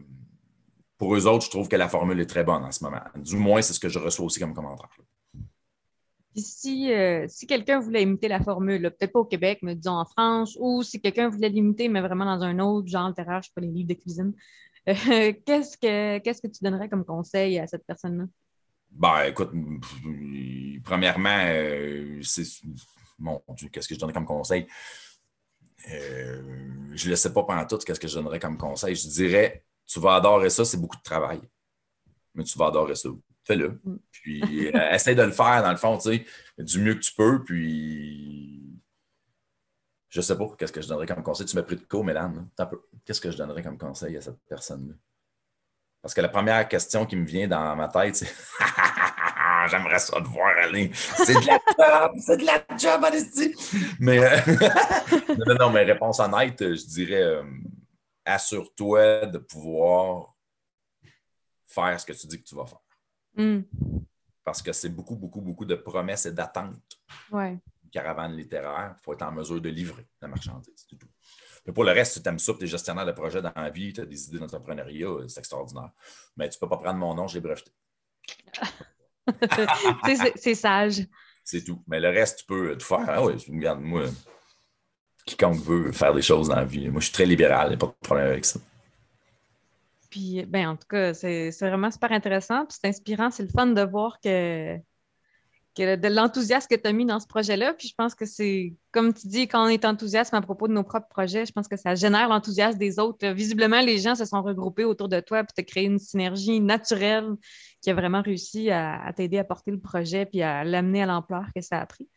pour 0.97 1.15
eux 1.15 1.27
autres, 1.27 1.45
je 1.45 1.51
trouve 1.51 1.67
que 1.67 1.75
la 1.75 1.87
formule 1.87 2.19
est 2.19 2.25
très 2.25 2.43
bonne 2.43 2.63
en 2.63 2.71
ce 2.71 2.83
moment. 2.83 3.03
Du 3.15 3.35
moins, 3.35 3.61
c'est 3.61 3.73
ce 3.73 3.79
que 3.79 3.87
je 3.87 3.99
reçois 3.99 4.25
aussi 4.25 4.39
comme 4.39 4.53
commentaire. 4.53 4.89
Si, 6.41 6.91
euh, 6.91 7.25
si 7.27 7.47
quelqu'un 7.47 7.79
voulait 7.79 8.03
imiter 8.03 8.27
la 8.27 8.41
formule, 8.41 8.81
peut-être 8.81 9.13
pas 9.13 9.19
au 9.19 9.25
Québec, 9.25 9.59
mais 9.61 9.75
disons 9.75 9.93
en 9.93 10.05
France, 10.05 10.57
ou 10.59 10.83
si 10.83 11.01
quelqu'un 11.01 11.29
voulait 11.29 11.49
l'imiter, 11.49 11.89
mais 11.89 12.01
vraiment 12.01 12.25
dans 12.25 12.43
un 12.43 12.59
autre 12.59 12.87
genre 12.87 13.07
littéraire, 13.07 13.41
je 13.41 13.47
sais 13.47 13.53
pas, 13.55 13.61
les 13.61 13.67
livres 13.67 13.89
de 13.89 13.93
cuisine, 13.93 14.33
qu'est-ce, 14.85 15.77
que, 15.77 16.47
tu 16.47 16.63
donnerais 16.63 16.89
comme 16.89 17.05
conseil 17.05 17.59
à 17.59 17.67
cette 17.67 17.85
personne-là? 17.85 18.25
Ben, 18.91 19.25
écoute, 19.25 19.51
premièrement, 20.83 21.43
c'est. 22.21 22.43
Mon 23.19 23.41
Dieu, 23.55 23.69
qu'est-ce 23.69 23.87
que 23.87 23.95
je 23.95 23.99
donnerais 23.99 24.13
comme 24.13 24.25
conseil? 24.25 24.67
je 25.85 27.05
ne 27.05 27.09
le 27.09 27.15
sais 27.15 27.31
pas 27.31 27.43
pendant 27.43 27.65
tout, 27.65 27.77
qu'est-ce 27.77 27.99
que 27.99 28.07
je 28.07 28.15
donnerais 28.15 28.39
comme 28.39 28.57
conseil? 28.57 28.95
Je 28.95 29.07
dirais 29.07 29.63
tu 29.87 29.99
vas 29.99 30.15
adorer 30.15 30.49
ça, 30.49 30.65
c'est 30.65 30.77
beaucoup 30.77 30.97
de 30.97 31.01
travail. 31.01 31.41
Mais 32.35 32.43
tu 32.43 32.57
vas 32.59 32.67
adorer 32.67 32.95
ça. 32.95 33.09
Fais-le. 33.47 33.79
Mm. 33.83 33.97
Puis 34.11 34.67
euh, 34.67 34.91
essaie 34.91 35.15
de 35.15 35.23
le 35.23 35.31
faire, 35.31 35.63
dans 35.63 35.71
le 35.71 35.77
fond, 35.77 35.97
tu 35.97 36.09
sais, 36.09 36.25
du 36.57 36.79
mieux 36.79 36.95
que 36.95 36.99
tu 36.99 37.13
peux. 37.13 37.43
Puis 37.43 38.77
je 40.09 40.21
sais 40.21 40.37
pas, 40.37 40.47
qu'est-ce 40.57 40.73
que 40.73 40.81
je 40.81 40.87
donnerais 40.87 41.07
comme 41.07 41.23
conseil. 41.23 41.45
Tu 41.45 41.55
m'as 41.55 41.63
pris 41.63 41.77
de 41.77 41.81
cours, 41.81 42.03
Mélane. 42.03 42.49
Qu'est-ce 43.05 43.21
que 43.21 43.31
je 43.31 43.37
donnerais 43.37 43.63
comme 43.63 43.77
conseil 43.77 44.17
à 44.17 44.21
cette 44.21 44.39
personne-là? 44.49 44.93
Parce 46.01 46.13
que 46.13 46.21
la 46.21 46.29
première 46.29 46.67
question 46.67 47.05
qui 47.05 47.15
me 47.15 47.25
vient 47.25 47.47
dans 47.47 47.75
ma 47.75 47.87
tête, 47.87 48.17
c'est 48.17 48.27
J'aimerais 49.69 49.99
ça 49.99 50.21
te 50.21 50.27
voir 50.27 50.53
aller. 50.57 50.91
C'est 50.93 51.33
de 51.33 51.45
la 51.45 51.59
job, 51.77 52.11
c'est 52.19 52.37
de 52.37 52.45
la 52.45 52.63
job, 52.77 53.03
allez 53.03 53.53
Mais 53.99 54.19
euh, 54.23 54.39
non, 55.45 55.55
non, 55.59 55.69
mais 55.71 55.83
réponse 55.83 56.19
honnête, 56.19 56.59
je 56.59 56.85
dirais 56.85 57.21
euh, 57.21 57.43
assure-toi 58.23 59.25
de 59.25 59.39
pouvoir 59.39 60.35
faire 61.65 61.99
ce 61.99 62.05
que 62.05 62.13
tu 62.13 62.27
dis 62.27 62.41
que 62.41 62.47
tu 62.47 62.55
vas 62.55 62.65
faire. 62.65 62.79
Hmm. 63.37 63.61
Parce 64.43 64.61
que 64.61 64.73
c'est 64.73 64.89
beaucoup, 64.89 65.15
beaucoup, 65.15 65.41
beaucoup 65.41 65.65
de 65.65 65.75
promesses 65.75 66.25
et 66.25 66.31
d'attentes. 66.31 66.75
Ouais. 67.31 67.57
Une 67.83 67.89
caravane 67.91 68.35
littéraire, 68.35 68.95
il 68.97 69.03
faut 69.03 69.13
être 69.13 69.23
en 69.23 69.31
mesure 69.31 69.61
de 69.61 69.69
livrer 69.69 70.07
la 70.21 70.27
marchandise. 70.27 70.85
tout. 70.87 70.97
Mais 71.65 71.73
pour 71.73 71.83
le 71.83 71.91
reste, 71.91 72.13
si 72.13 72.23
tu 72.23 72.29
aimes 72.29 72.39
ça, 72.39 72.53
tu 72.57 72.63
es 72.63 72.67
gestionnaire 72.67 73.05
de 73.05 73.11
projet 73.11 73.41
dans 73.41 73.51
la 73.55 73.69
vie, 73.69 73.91
tu 73.91 74.01
as 74.01 74.05
des 74.05 74.27
idées 74.27 74.39
d'entrepreneuriat, 74.39 75.27
c'est 75.27 75.39
extraordinaire. 75.39 75.91
Mais 76.37 76.49
tu 76.49 76.55
ne 76.55 76.59
peux 76.61 76.69
pas 76.69 76.77
prendre 76.77 76.97
mon 76.97 77.13
nom, 77.13 77.27
je 77.27 77.35
l'ai 77.35 77.41
breveté. 77.41 77.71
c'est 80.37 80.55
sage. 80.55 81.05
C'est 81.43 81.63
tout. 81.63 81.83
Mais 81.87 81.99
le 81.99 82.09
reste, 82.09 82.39
tu 82.39 82.45
peux 82.45 82.77
tout 82.77 82.85
faire. 82.85 83.05
Ah 83.07 83.23
oui, 83.23 83.33
regarde, 83.49 83.81
moi, 83.81 84.05
quiconque 85.25 85.59
veut 85.59 85.91
faire 85.91 86.13
des 86.13 86.21
choses 86.21 86.47
dans 86.47 86.55
la 86.55 86.65
vie. 86.65 86.89
Moi, 86.89 87.01
je 87.01 87.05
suis 87.07 87.13
très 87.13 87.25
libéral, 87.25 87.67
il 87.67 87.69
n'y 87.71 87.75
a 87.75 87.77
pas 87.77 87.87
de 87.87 87.91
problème 88.01 88.27
avec 88.27 88.45
ça. 88.45 88.59
Puis, 90.09 90.45
ben, 90.45 90.69
en 90.69 90.75
tout 90.75 90.87
cas, 90.87 91.13
c'est 91.13 91.51
vraiment 91.61 91.91
super 91.91 92.11
intéressant. 92.11 92.65
Puis 92.65 92.77
c'est 92.81 92.87
inspirant. 92.87 93.31
C'est 93.31 93.43
le 93.43 93.49
fun 93.49 93.67
de 93.67 93.81
voir 93.81 94.19
que, 94.23 94.77
que 95.75 95.95
de 95.95 96.07
l'enthousiasme 96.07 96.67
que 96.69 96.75
tu 96.75 96.87
as 96.87 96.93
mis 96.93 97.05
dans 97.05 97.19
ce 97.19 97.27
projet-là. 97.27 97.73
Puis 97.73 97.89
je 97.89 97.93
pense 97.97 98.15
que 98.15 98.25
c'est, 98.25 98.73
comme 98.91 99.13
tu 99.13 99.27
dis, 99.27 99.47
quand 99.47 99.65
on 99.65 99.69
est 99.69 99.85
enthousiaste 99.85 100.33
à 100.33 100.41
propos 100.41 100.67
de 100.67 100.73
nos 100.73 100.83
propres 100.83 101.09
projets, 101.09 101.45
je 101.45 101.51
pense 101.51 101.67
que 101.67 101.77
ça 101.77 101.95
génère 101.95 102.29
l'enthousiasme 102.29 102.77
des 102.77 102.99
autres. 102.99 103.27
Visiblement, 103.27 103.81
les 103.81 103.99
gens 103.99 104.15
se 104.15 104.25
sont 104.25 104.41
regroupés 104.41 104.85
autour 104.85 105.09
de 105.09 105.19
toi 105.19 105.43
puis 105.43 105.53
tu 105.55 105.61
as 105.61 105.63
créé 105.63 105.85
une 105.85 105.99
synergie 105.99 106.59
naturelle 106.59 107.35
qui 107.81 107.89
a 107.89 107.93
vraiment 107.93 108.21
réussi 108.21 108.71
à, 108.71 109.03
à 109.03 109.13
t'aider 109.13 109.37
à 109.37 109.43
porter 109.43 109.71
le 109.71 109.79
projet 109.79 110.25
puis 110.25 110.41
à 110.41 110.63
l'amener 110.63 111.03
à 111.03 111.05
l'ampleur 111.05 111.45
que 111.55 111.61
ça 111.61 111.79
a 111.79 111.85
pris. 111.85 112.07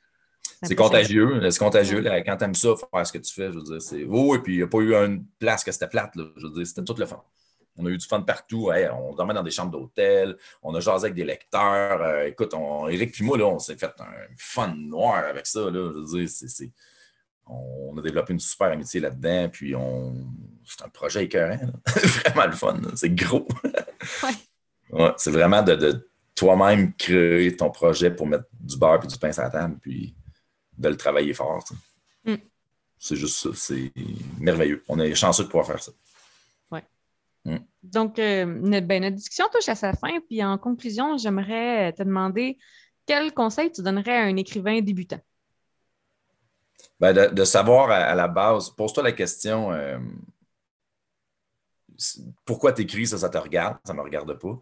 C'est 0.63 0.75
contagieux. 0.75 1.51
C'est 1.51 1.59
contagieux. 1.59 2.03
quand 2.03 2.37
tu 2.37 2.45
aimes 2.45 2.55
ça, 2.55 2.75
faire 2.77 3.07
ce 3.07 3.13
que 3.13 3.19
tu 3.19 3.33
fais, 3.33 3.51
je 3.51 3.57
veux 3.57 3.63
dire, 3.63 3.83
c'est. 3.83 4.05
oui, 4.05 4.39
puis 4.43 4.55
il 4.55 4.57
n'y 4.59 4.63
a 4.63 4.67
pas 4.67 4.79
eu 4.79 4.95
une 4.95 5.25
place 5.39 5.65
que 5.65 5.73
c'était 5.73 5.89
plate. 5.89 6.13
Je 6.15 6.47
veux 6.47 6.53
dire, 6.53 6.67
c'était 6.67 6.85
tout 6.85 6.95
le 6.99 7.07
fun. 7.07 7.23
On 7.77 7.87
a 7.87 7.89
eu 7.89 7.97
du 7.97 8.07
fun 8.07 8.21
partout. 8.21 8.71
on 8.93 9.15
dormait 9.15 9.35
dans 9.35 9.43
des 9.43 9.51
chambres 9.51 9.71
d'hôtel. 9.71 10.37
On 10.63 10.75
a 10.75 10.81
jasé 10.81 11.07
avec 11.07 11.15
des 11.15 11.25
lecteurs. 11.25 12.01
Euh, 12.03 12.27
écoute, 12.27 12.53
on, 12.55 12.89
Eric 12.89 13.19
et 13.21 13.25
moi, 13.25 13.39
là, 13.39 13.47
on 13.47 13.59
s'est 13.59 13.77
fait 13.77 13.95
un 14.01 14.13
fun 14.37 14.75
noir 14.77 15.25
avec 15.25 15.47
ça. 15.47 15.61
Là, 15.61 15.93
je 15.93 16.01
veux 16.01 16.25
dire, 16.25 16.71
on 17.47 17.97
a 17.99 18.03
développé 18.03 18.33
une 18.33 18.41
super 18.41 18.69
amitié 18.73 19.01
là-dedans. 19.01 19.49
Puis 19.51 19.75
on... 19.75 20.15
c'est 20.65 20.85
un 20.85 20.89
projet 20.89 21.25
écœurant. 21.25 21.59
vraiment 21.87 22.47
le 22.47 22.53
fun. 22.53 22.81
C'est 22.95 23.15
gros. 23.15 23.47
ouais. 24.93 25.13
c'est 25.17 25.31
vraiment 25.31 25.63
de, 25.63 26.09
toi-même 26.35 26.95
créer 26.95 27.57
ton 27.57 27.71
projet 27.71 28.11
pour 28.11 28.27
mettre 28.27 28.45
du 28.59 28.77
beurre 28.77 29.01
et 29.05 29.07
du 29.07 29.19
pain 29.19 29.33
sur 29.33 29.43
la 29.43 29.51
table. 29.51 29.79
Puis 29.81 30.15
de 30.77 30.89
le 30.89 30.97
travailler 30.97 31.35
fort. 31.35 31.65
Mm. 32.25 32.35
C'est 32.99 33.17
juste 33.17 33.37
ça. 33.37 33.51
C'est 33.55 33.93
merveilleux. 34.39 34.83
On 34.89 34.99
est 35.01 35.15
chanceux 35.15 35.45
de 35.45 35.49
pouvoir 35.49 35.67
faire 35.67 35.83
ça. 35.83 35.93
Mm. 37.45 37.57
Donc, 37.83 38.19
euh, 38.19 38.45
ben, 38.81 39.03
notre, 39.03 39.17
discussion 39.17 39.47
touche 39.53 39.69
à 39.69 39.75
sa 39.75 39.93
fin. 39.93 40.21
Puis 40.29 40.45
en 40.45 40.59
conclusion, 40.59 41.17
j'aimerais 41.17 41.93
te 41.93 42.03
demander 42.03 42.59
quel 43.07 43.33
conseil 43.33 43.73
tu 43.73 43.83
donnerais 43.83 44.17
à 44.17 44.23
un 44.25 44.37
écrivain 44.37 44.81
débutant? 44.81 45.21
Ben, 46.99 47.33
de, 47.33 47.45
savoir 47.45 47.91
à, 47.91 48.15
la 48.15 48.29
base, 48.29 48.71
pose-toi 48.71 49.03
la 49.03 49.13
question 49.13 49.73
euh, 49.73 49.99
pourquoi 52.45 52.73
tu 52.73 52.83
écris, 52.83 53.07
ça, 53.07 53.19
ça 53.19 53.29
te 53.29 53.39
regarde, 53.39 53.79
ça 53.85 53.93
ne 53.93 53.99
me 53.99 54.03
regarde 54.03 54.39
pas. 54.39 54.61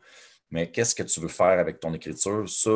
Mais 0.51 0.70
qu'est-ce 0.70 0.95
que 0.95 1.03
tu 1.03 1.20
veux 1.20 1.29
faire 1.29 1.59
avec 1.59 1.81
ton 1.81 1.93
écriture? 1.93 2.49
Ça, 2.49 2.70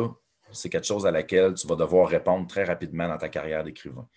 c'est 0.51 0.69
quelque 0.69 0.85
chose 0.85 1.05
à 1.05 1.11
laquelle 1.11 1.53
tu 1.53 1.67
vas 1.67 1.75
devoir 1.75 2.07
répondre 2.07 2.47
très 2.47 2.63
rapidement 2.63 3.07
dans 3.07 3.17
ta 3.17 3.29
carrière 3.29 3.63
d'écrivain. 3.63 4.07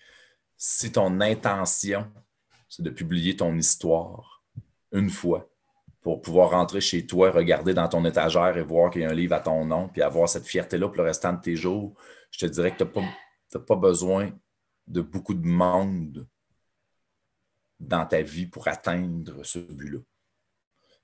Si 0.57 0.93
ton 0.93 1.21
intention, 1.21 2.11
c'est 2.69 2.83
de 2.83 2.91
publier 2.91 3.37
ton 3.37 3.57
histoire 3.57 4.43
une 4.93 5.11
fois 5.11 5.49
pour 6.07 6.23
pouvoir 6.23 6.51
rentrer 6.51 6.81
chez 6.81 7.05
toi, 7.05 7.33
regarder 7.33 7.75
dans 7.75 7.89
ton 7.89 8.05
étagère 8.05 8.57
et 8.57 8.63
voir 8.63 8.93
qu'il 8.93 9.03
y 9.03 9.05
a 9.05 9.11
un 9.11 9.13
livre 9.13 9.35
à 9.35 9.41
ton 9.41 9.65
nom, 9.65 9.89
puis 9.89 10.03
avoir 10.03 10.29
cette 10.29 10.47
fierté-là 10.47 10.87
pour 10.87 10.99
le 10.99 11.03
restant 11.03 11.33
de 11.33 11.41
tes 11.41 11.57
jours, 11.57 11.97
je 12.31 12.39
te 12.39 12.47
dirais 12.47 12.71
que 12.71 12.85
tu 12.85 13.01
n'as 13.01 13.61
pas, 13.61 13.75
besoin 13.75 14.31
de 14.87 15.01
beaucoup 15.01 15.35
de 15.35 15.45
monde 15.45 16.29
dans 17.81 18.07
ta 18.07 18.23
vie 18.23 18.47
pour 18.47 18.69
atteindre 18.69 19.45
ce 19.45 19.59
but-là. 19.59 19.99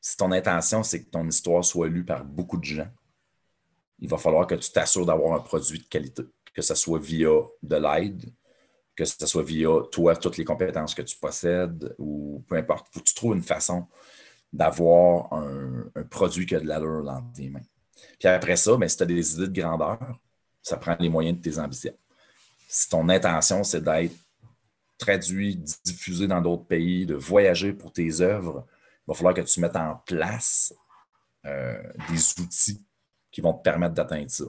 Si 0.01 0.17
ton 0.17 0.31
intention, 0.31 0.85
c'est 0.85 1.03
que 1.03 1.11
ton 1.11 1.27
histoire 1.27 1.65
soit 1.65 1.89
lue 1.89 2.05
par 2.05 2.25
beaucoup 2.25 2.59
de 2.59 2.65
gens, 2.65 2.93
il 3.99 4.09
va 4.09 4.19
falloir 4.19 4.47
que 4.47 4.55
tu 4.55 4.71
t'assures 4.71 5.05
d'avoir 5.05 5.35
un 5.35 5.41
produit 5.41 5.81
de 5.81 5.89
qualité, 5.89 6.23
que 6.55 6.63
ce 6.63 6.77
soit 6.77 7.01
via 7.01 7.41
de 7.61 7.77
l'aide, 7.77 8.33
que 8.95 9.05
ce 9.05 9.27
soit 9.27 9.43
via 9.43 9.69
toi, 9.91 10.15
toutes 10.15 10.37
les 10.37 10.45
compétences 10.45 10.95
que 10.95 11.03
tu 11.03 11.19
possèdes, 11.19 11.93
ou 11.99 12.45
peu 12.47 12.55
importe. 12.55 12.87
Faut 12.93 13.01
que 13.01 13.05
tu 13.05 13.15
trouves 13.17 13.35
une 13.35 13.43
façon 13.43 13.89
d'avoir 14.53 15.33
un, 15.33 15.91
produit 16.11 16.47
qui 16.47 16.55
a 16.55 16.61
de 16.61 16.67
l'allure 16.67 17.05
dans 17.05 17.23
tes 17.35 17.49
mains. 17.49 17.61
Puis 18.19 18.29
après 18.29 18.57
ça, 18.57 18.77
ben, 18.77 18.89
si 18.89 18.97
tu 18.97 19.03
as 19.03 19.07
des 19.07 19.35
idées 19.35 19.49
de 19.49 19.61
grandeur, 19.61 19.99
ça 20.63 20.77
prend 20.77 20.97
les 20.99 21.09
moyens 21.09 21.39
de 21.39 21.43
tes 21.43 21.59
ambitions. 21.59 21.97
Si 22.69 22.89
ton 22.89 23.09
intention, 23.09 23.65
c'est 23.65 23.83
d'être 23.83 24.15
traduit, 24.99 25.57
diffusé 25.85 26.27
dans 26.27 26.41
d'autres 26.41 26.67
pays, 26.67 27.07
de 27.07 27.15
voyager 27.15 27.73
pour 27.73 27.93
tes 27.93 28.21
œuvres, 28.21 28.67
il 29.01 29.09
va 29.09 29.15
falloir 29.15 29.35
que 29.35 29.41
tu 29.41 29.61
mettes 29.61 29.77
en 29.77 29.97
place 30.07 30.73
euh, 31.45 31.83
des 32.09 32.41
outils 32.41 32.85
qui 33.31 33.41
vont 33.41 33.53
te 33.53 33.63
permettre 33.63 33.95
d'atteindre 33.95 34.31
ça. 34.31 34.45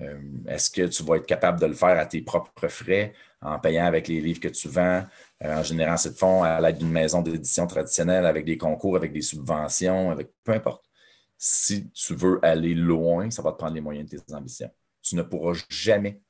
Euh, 0.00 0.20
est-ce 0.46 0.70
que 0.70 0.82
tu 0.82 1.02
vas 1.02 1.16
être 1.16 1.26
capable 1.26 1.60
de 1.60 1.66
le 1.66 1.74
faire 1.74 1.98
à 1.98 2.06
tes 2.06 2.22
propres 2.22 2.68
frais, 2.68 3.12
en 3.40 3.58
payant 3.58 3.86
avec 3.86 4.08
les 4.08 4.20
livres 4.20 4.40
que 4.40 4.48
tu 4.48 4.68
vends, 4.68 5.04
euh, 5.42 5.56
en 5.56 5.62
générant 5.62 5.94
de 5.94 6.10
fonds 6.10 6.42
à 6.42 6.60
l'aide 6.60 6.78
d'une 6.78 6.90
maison 6.90 7.20
d'édition 7.22 7.66
traditionnelle, 7.66 8.26
avec 8.26 8.44
des 8.44 8.56
concours, 8.56 8.96
avec 8.96 9.12
des 9.12 9.22
subventions, 9.22 10.10
avec 10.10 10.30
peu 10.44 10.52
importe. 10.52 10.84
Si 11.36 11.90
tu 11.90 12.14
veux 12.14 12.38
aller 12.42 12.74
loin, 12.74 13.30
ça 13.30 13.42
va 13.42 13.52
te 13.52 13.58
prendre 13.58 13.74
les 13.74 13.80
moyens 13.80 14.08
de 14.08 14.18
tes 14.18 14.34
ambitions. 14.34 14.70
Tu 15.02 15.16
ne 15.16 15.22
pourras 15.22 15.54
jamais, 15.68 16.20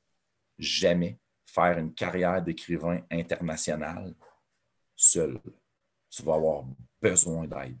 jamais 0.57 1.19
faire 1.45 1.77
une 1.79 1.93
carrière 1.93 2.41
d'écrivain 2.41 3.01
international 3.11 4.13
seul. 4.95 5.39
Tu 6.09 6.23
vas 6.23 6.35
avoir 6.35 6.65
besoin 7.01 7.47
d'aide. 7.47 7.77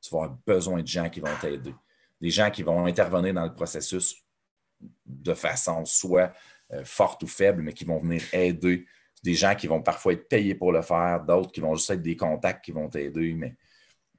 Tu 0.00 0.10
vas 0.10 0.24
avoir 0.24 0.38
besoin 0.44 0.82
de 0.82 0.86
gens 0.86 1.08
qui 1.08 1.20
vont 1.20 1.36
t'aider 1.40 1.74
des 2.22 2.30
gens 2.30 2.50
qui 2.50 2.62
vont 2.62 2.86
intervenir 2.86 3.34
dans 3.34 3.44
le 3.44 3.52
processus 3.52 4.16
de 5.06 5.34
façon 5.34 5.84
soit 5.84 6.32
euh, 6.72 6.84
forte 6.84 7.22
ou 7.22 7.26
faible, 7.26 7.62
mais 7.62 7.72
qui 7.72 7.84
vont 7.84 8.00
venir 8.00 8.22
aider. 8.32 8.86
Des 9.22 9.34
gens 9.34 9.54
qui 9.54 9.66
vont 9.66 9.82
parfois 9.82 10.14
être 10.14 10.28
payés 10.28 10.54
pour 10.54 10.72
le 10.72 10.82
faire, 10.82 11.22
d'autres 11.24 11.52
qui 11.52 11.60
vont 11.60 11.74
juste 11.74 11.90
être 11.90 12.02
des 12.02 12.16
contacts 12.16 12.64
qui 12.64 12.72
vont 12.72 12.88
t'aider, 12.88 13.34
mais 13.34 13.56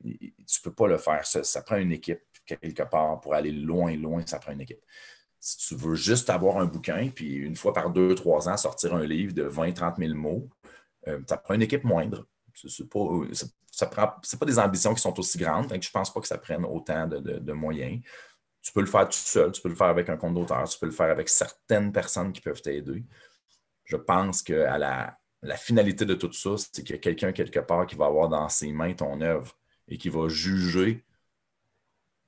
tu 0.03 0.13
ne 0.19 0.63
peux 0.63 0.73
pas 0.73 0.87
le 0.87 0.97
faire. 0.97 1.25
Ça, 1.25 1.61
prend 1.61 1.77
une 1.77 1.91
équipe 1.91 2.21
quelque 2.45 2.83
part 2.83 3.19
pour 3.21 3.33
aller 3.33 3.51
loin, 3.51 3.95
loin, 3.95 4.23
ça 4.25 4.39
prend 4.39 4.51
une 4.51 4.61
équipe. 4.61 4.83
Si 5.39 5.57
tu 5.57 5.75
veux 5.75 5.95
juste 5.95 6.29
avoir 6.29 6.57
un 6.57 6.65
bouquin, 6.65 7.09
puis 7.13 7.35
une 7.35 7.55
fois 7.55 7.73
par 7.73 7.89
deux, 7.89 8.15
trois 8.15 8.47
ans, 8.47 8.55
sortir 8.55 8.93
un 8.95 9.05
livre 9.05 9.33
de 9.33 9.43
20, 9.43 9.73
30 9.73 9.97
000 9.97 10.13
mots, 10.13 10.49
euh, 11.07 11.19
ça 11.27 11.37
prend 11.37 11.53
une 11.53 11.61
équipe 11.61 11.83
moindre. 11.83 12.25
Ce 12.53 12.83
n'est 12.83 12.89
pas, 12.89 14.19
c'est 14.21 14.39
pas 14.39 14.45
des 14.45 14.59
ambitions 14.59 14.93
qui 14.93 15.01
sont 15.01 15.17
aussi 15.19 15.37
grandes, 15.37 15.67
donc 15.67 15.81
je 15.81 15.89
ne 15.89 15.91
pense 15.91 16.13
pas 16.13 16.21
que 16.21 16.27
ça 16.27 16.37
prenne 16.37 16.65
autant 16.65 17.07
de, 17.07 17.53
moyens. 17.53 18.01
Tu 18.63 18.71
peux 18.71 18.79
le 18.81 18.87
faire 18.87 19.07
tout 19.07 19.17
seul, 19.17 19.51
tu 19.51 19.61
peux 19.61 19.69
le 19.69 19.75
faire 19.75 19.87
avec 19.87 20.09
un 20.09 20.17
compte 20.17 20.33
d'auteur, 20.33 20.67
tu 20.67 20.79
peux 20.79 20.85
le 20.87 20.91
faire 20.93 21.11
avec 21.11 21.29
certaines 21.29 21.91
personnes 21.91 22.31
qui 22.33 22.41
peuvent 22.41 22.61
t'aider. 22.61 23.03
je 23.85 23.97
pense 23.97 24.41
que 24.41 24.53
à 24.63 24.77
la, 24.77 25.17
la 25.41 25.57
finalité 25.57 26.05
de 26.05 26.13
tout 26.15 26.31
ça, 26.31 26.51
c'est 26.57 26.81
qu'il 26.83 26.95
y 26.95 26.97
a 26.97 27.01
quelqu'un 27.01 27.33
quelque 27.33 27.59
part 27.59 27.85
qui 27.85 27.95
va 27.95 28.05
avoir 28.05 28.29
dans 28.29 28.47
ses 28.49 28.71
mains 28.71 28.93
ton 28.93 29.19
œuvre 29.21 29.57
et 29.89 29.97
qui 29.97 30.07
va 30.09 30.29
juger 30.29 31.03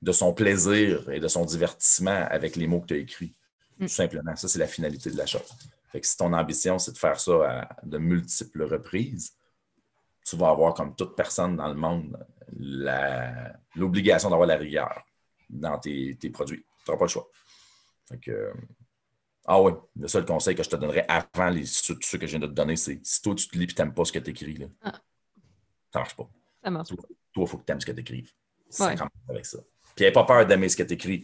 de 0.02 0.12
son 0.12 0.34
plaisir 0.34 1.08
et 1.10 1.20
de 1.20 1.28
son 1.28 1.44
divertissement 1.46 2.26
avec 2.30 2.54
les 2.56 2.66
mots 2.66 2.80
que 2.82 2.88
tu 2.88 2.94
as 2.94 2.98
écrits. 2.98 3.34
Tout 3.78 3.84
Mm. 3.84 3.88
simplement. 3.88 4.36
Ça, 4.36 4.48
c'est 4.48 4.58
la 4.58 4.66
finalité 4.66 5.10
de 5.10 5.16
la 5.16 5.26
chose. 5.26 5.50
Fait 5.90 6.00
que 6.00 6.06
si 6.06 6.16
ton 6.16 6.32
ambition, 6.34 6.78
c'est 6.78 6.92
de 6.92 6.98
faire 6.98 7.18
ça 7.18 7.32
à 7.60 7.76
de 7.82 7.98
multiples 7.98 8.62
reprises, 8.64 9.34
tu 10.26 10.36
vas 10.36 10.50
avoir, 10.50 10.74
comme 10.74 10.94
toute 10.94 11.16
personne 11.16 11.56
dans 11.56 11.68
le 11.68 11.74
monde, 11.74 12.18
la- 12.58 13.52
l'obligation 13.74 14.28
d'avoir 14.30 14.46
la 14.48 14.56
rigueur 14.56 15.04
dans 15.48 15.78
tes, 15.78 16.16
tes 16.18 16.30
produits. 16.30 16.64
Tu 16.84 16.90
n'auras 16.90 16.98
pas 16.98 17.04
le 17.04 17.10
choix. 17.10 17.28
Fait 18.08 18.18
que, 18.18 18.30
euh, 18.30 18.54
ah 19.46 19.60
oui, 19.62 19.72
le 19.96 20.08
seul 20.08 20.24
conseil 20.24 20.54
que 20.54 20.62
je 20.62 20.68
te 20.70 20.76
donnerais 20.76 21.04
avant 21.08 21.50
les, 21.50 21.64
ceux, 21.66 21.96
ceux 22.02 22.18
que 22.18 22.26
je 22.26 22.32
viens 22.32 22.40
de 22.40 22.46
te 22.46 22.52
donner, 22.52 22.76
c'est 22.76 23.00
si 23.04 23.22
toi 23.22 23.34
tu 23.34 23.48
te 23.48 23.56
lis 23.56 23.64
et 23.64 23.66
tu 23.68 23.74
n'aimes 23.80 23.94
pas 23.94 24.04
ce 24.04 24.12
que 24.12 24.18
tu 24.18 24.30
écris, 24.30 24.54
là, 24.54 24.66
Ah. 24.82 25.00
ça 25.92 25.98
marche 26.00 26.16
pas. 26.16 26.28
Ça 26.62 26.70
marche. 26.70 26.88
Toi, 26.88 26.98
il 27.36 27.46
faut 27.46 27.58
que 27.58 27.64
tu 27.64 27.72
aimes 27.72 27.80
ce 27.80 27.86
que 27.86 27.92
tu 27.92 28.00
écrives. 28.00 28.32
Ouais. 28.80 28.94
avec 29.28 29.46
ça. 29.46 29.58
Puis 29.94 30.04
n'aie 30.04 30.12
pas 30.12 30.24
peur 30.24 30.44
d'aimer 30.46 30.68
ce 30.68 30.76
que 30.76 30.82
tu 30.82 30.94
écris. 30.94 31.22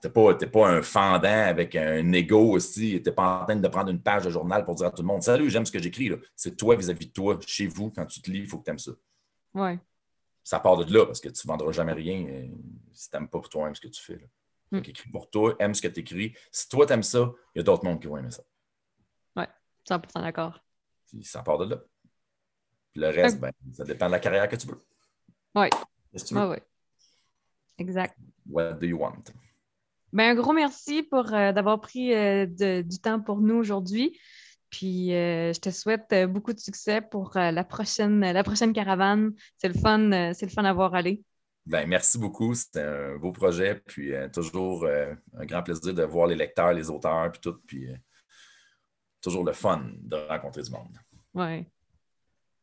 Tu 0.00 0.08
n'es 0.08 0.10
pas, 0.12 0.34
t'es 0.34 0.46
pas 0.46 0.68
un 0.68 0.82
fendant 0.82 1.28
avec 1.46 1.76
un 1.76 2.12
ego 2.12 2.52
aussi. 2.52 3.00
Tu 3.02 3.08
n'es 3.10 3.14
pas 3.14 3.42
en 3.42 3.44
train 3.44 3.56
de 3.56 3.68
prendre 3.68 3.90
une 3.90 4.00
page 4.02 4.24
de 4.24 4.30
journal 4.30 4.64
pour 4.64 4.74
dire 4.74 4.86
à 4.86 4.90
tout 4.90 5.02
le 5.02 5.06
monde 5.08 5.22
Salut, 5.22 5.48
j'aime 5.50 5.64
ce 5.66 5.72
que 5.72 5.78
j'écris. 5.78 6.08
là. 6.08 6.16
C'est 6.34 6.56
toi 6.56 6.76
vis-à-vis 6.76 7.06
de 7.06 7.12
toi, 7.12 7.38
chez 7.46 7.66
vous, 7.66 7.90
quand 7.90 8.06
tu 8.06 8.20
te 8.22 8.30
lis, 8.30 8.40
il 8.40 8.46
faut 8.48 8.58
que 8.58 8.64
tu 8.64 8.70
aimes 8.70 8.78
ça. 8.78 8.92
Ouais. 9.54 9.78
Ça 10.44 10.60
part 10.60 10.76
de 10.76 10.92
là 10.96 11.06
parce 11.06 11.20
que 11.20 11.28
tu 11.28 11.46
ne 11.46 11.52
vendras 11.52 11.72
jamais 11.72 11.94
rien 11.94 12.26
euh, 12.28 12.46
si 12.92 13.10
tu 13.10 13.16
n'aimes 13.16 13.28
pas 13.28 13.38
pour 13.40 13.48
toi-même 13.48 13.74
ce 13.74 13.80
que 13.80 13.88
tu 13.88 14.00
fais. 14.00 14.16
Là. 14.16 14.26
Mm. 14.70 14.76
Fait 14.76 14.82
qu'écris 14.82 15.10
pour 15.10 15.28
toi, 15.30 15.56
aime 15.58 15.74
ce 15.74 15.82
que 15.82 15.88
tu 15.88 16.00
écris. 16.00 16.34
Si 16.52 16.68
toi, 16.68 16.86
tu 16.86 16.92
aimes 16.92 17.02
ça, 17.02 17.32
il 17.54 17.58
y 17.58 17.60
a 17.60 17.62
d'autres 17.64 17.84
mondes 17.84 18.00
qui 18.00 18.06
vont 18.06 18.18
aimer 18.18 18.30
ça. 18.30 18.42
100% 19.86 20.22
d'accord. 20.22 20.64
Puis 21.06 21.22
ça 21.24 21.42
part 21.42 21.58
de 21.58 21.66
là. 21.66 21.76
Puis 22.92 23.02
le 23.02 23.08
reste, 23.08 23.38
ben, 23.38 23.52
ça 23.72 23.84
dépend 23.84 24.06
de 24.06 24.12
la 24.12 24.18
carrière 24.18 24.48
que 24.48 24.56
tu 24.56 24.66
veux. 24.66 24.78
Ouais. 25.54 25.68
Qu'est-ce 26.10 26.24
que 26.24 26.28
tu 26.28 26.34
veux? 26.34 26.40
Ouais, 26.40 26.48
ouais. 26.48 26.62
Exact. 27.76 28.16
What 28.48 28.74
do 28.74 28.86
you 28.86 28.98
want? 28.98 29.24
Ben, 30.12 30.30
un 30.30 30.34
gros 30.34 30.52
merci 30.52 31.02
pour 31.02 31.34
euh, 31.34 31.52
d'avoir 31.52 31.80
pris 31.80 32.14
euh, 32.14 32.46
de- 32.46 32.82
du 32.82 32.98
temps 32.98 33.20
pour 33.20 33.40
nous 33.40 33.56
aujourd'hui. 33.56 34.18
Puis 34.74 35.14
euh, 35.14 35.52
je 35.52 35.60
te 35.60 35.70
souhaite 35.70 36.12
euh, 36.12 36.26
beaucoup 36.26 36.52
de 36.52 36.58
succès 36.58 37.00
pour 37.00 37.36
euh, 37.36 37.52
la, 37.52 37.62
prochaine, 37.62 38.18
la 38.20 38.42
prochaine 38.42 38.72
caravane. 38.72 39.32
C'est 39.56 39.68
le 39.68 39.74
fun, 39.74 40.10
euh, 40.10 40.32
c'est 40.34 40.46
le 40.46 40.50
fun 40.50 40.64
à 40.64 40.72
voir 40.72 40.96
aller. 40.96 41.22
Ben, 41.64 41.86
merci 41.86 42.18
beaucoup. 42.18 42.54
C'était 42.54 42.80
un 42.80 43.16
beau 43.16 43.30
projet. 43.30 43.80
Puis 43.86 44.12
toujours 44.32 44.86
un 44.86 45.46
grand 45.46 45.62
plaisir 45.62 45.94
de 45.94 46.02
voir 46.02 46.26
les 46.26 46.34
lecteurs, 46.34 46.72
les 46.72 46.90
auteurs, 46.90 47.30
puis 47.30 47.40
tout. 47.40 47.56
Puis 47.66 47.88
toujours 49.22 49.44
le 49.44 49.52
fun 49.52 49.84
de 50.02 50.16
rencontrer 50.28 50.62
du 50.62 50.70
monde. 50.72 50.98
Ouais. 51.32 51.66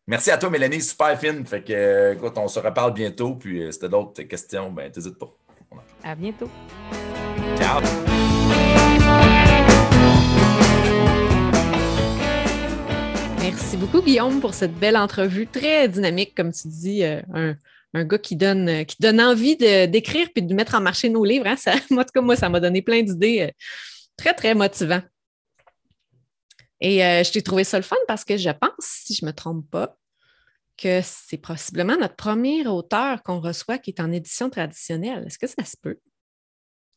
Merci 0.06 0.30
à 0.32 0.38
toi, 0.38 0.50
Mélanie. 0.50 0.82
Super 0.82 1.18
fine. 1.18 1.46
Fait 1.46 1.64
que, 1.64 2.14
écoute, 2.14 2.38
on 2.38 2.48
se 2.48 2.60
reparle 2.60 2.94
bientôt. 2.94 3.36
Puis 3.36 3.72
si 3.72 3.80
t'as 3.80 3.88
d'autres 3.88 4.22
questions, 4.24 4.70
ben, 4.72 4.92
t'hésites 4.92 5.18
pas. 5.18 5.34
À 6.04 6.14
bientôt. 6.14 6.50
Ciao! 7.58 7.82
Merci 13.42 13.76
beaucoup, 13.76 14.04
Guillaume, 14.04 14.40
pour 14.40 14.54
cette 14.54 14.76
belle 14.76 14.96
entrevue 14.96 15.48
très 15.48 15.90
dynamique, 15.90 16.36
comme 16.36 16.52
tu 16.52 16.68
dis, 16.68 17.04
euh, 17.04 17.22
un, 17.34 17.56
un 17.96 18.06
gars 18.06 18.20
qui 18.20 18.36
donne, 18.36 18.70
euh, 18.70 18.84
qui 18.84 18.98
donne 19.00 19.20
envie 19.20 19.58
d'écrire 19.58 20.28
puis 20.34 20.44
de 20.44 20.54
mettre 20.54 20.76
en 20.76 20.82
marché 20.82 21.10
nos 21.10 21.26
livres. 21.26 21.48
hein. 21.48 21.56
Moi, 21.90 22.04
en 22.04 22.06
tout 22.06 22.12
cas, 22.14 22.22
moi, 22.22 22.36
ça 22.36 22.50
m'a 22.50 22.60
donné 22.60 22.84
plein 22.84 23.02
d'idées 23.02 23.42
euh, 23.42 23.52
très, 24.16 24.36
très 24.36 24.54
motivant. 24.54 25.02
Et 26.80 27.00
je 27.00 27.32
t'ai 27.32 27.44
trouvé 27.44 27.64
ça 27.64 27.78
le 27.78 27.84
fun 27.84 27.96
parce 28.08 28.26
que 28.26 28.38
je 28.38 28.50
pense, 28.50 28.72
si 28.80 29.14
je 29.14 29.24
ne 29.24 29.30
me 29.30 29.36
trompe 29.36 29.70
pas, 29.70 29.96
que 30.78 31.00
c'est 31.04 31.38
possiblement 31.38 31.96
notre 31.96 32.16
premier 32.16 32.66
auteur 32.66 33.22
qu'on 33.22 33.40
reçoit 33.40 33.78
qui 33.78 33.92
est 33.92 34.00
en 34.00 34.12
édition 34.12 34.50
traditionnelle. 34.50 35.24
Est-ce 35.28 35.38
que 35.38 35.46
ça 35.46 35.64
se 35.64 35.78
peut? 35.80 36.00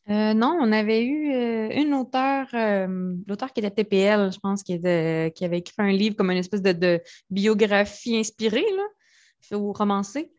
Euh, 0.09 0.33
non, 0.35 0.55
on 0.61 0.71
avait 0.71 1.03
eu 1.03 1.33
euh, 1.33 1.69
une 1.73 1.93
auteure, 1.95 2.47
euh, 2.53 3.15
l'auteur 3.27 3.51
qui 3.51 3.59
était 3.61 3.71
TPL, 3.71 4.31
je 4.31 4.39
pense, 4.39 4.61
qui, 4.61 4.73
était- 4.73 5.31
qui 5.35 5.43
avait 5.45 5.57
écrit 5.59 5.73
un 5.79 5.91
livre 5.91 6.15
comme 6.15 6.29
une 6.29 6.37
espèce 6.37 6.61
de, 6.61 6.73
de 6.73 7.01
biographie 7.31 8.15
inspirée, 8.17 8.65
là, 8.77 9.57
ou 9.57 9.73
romancée. 9.73 10.31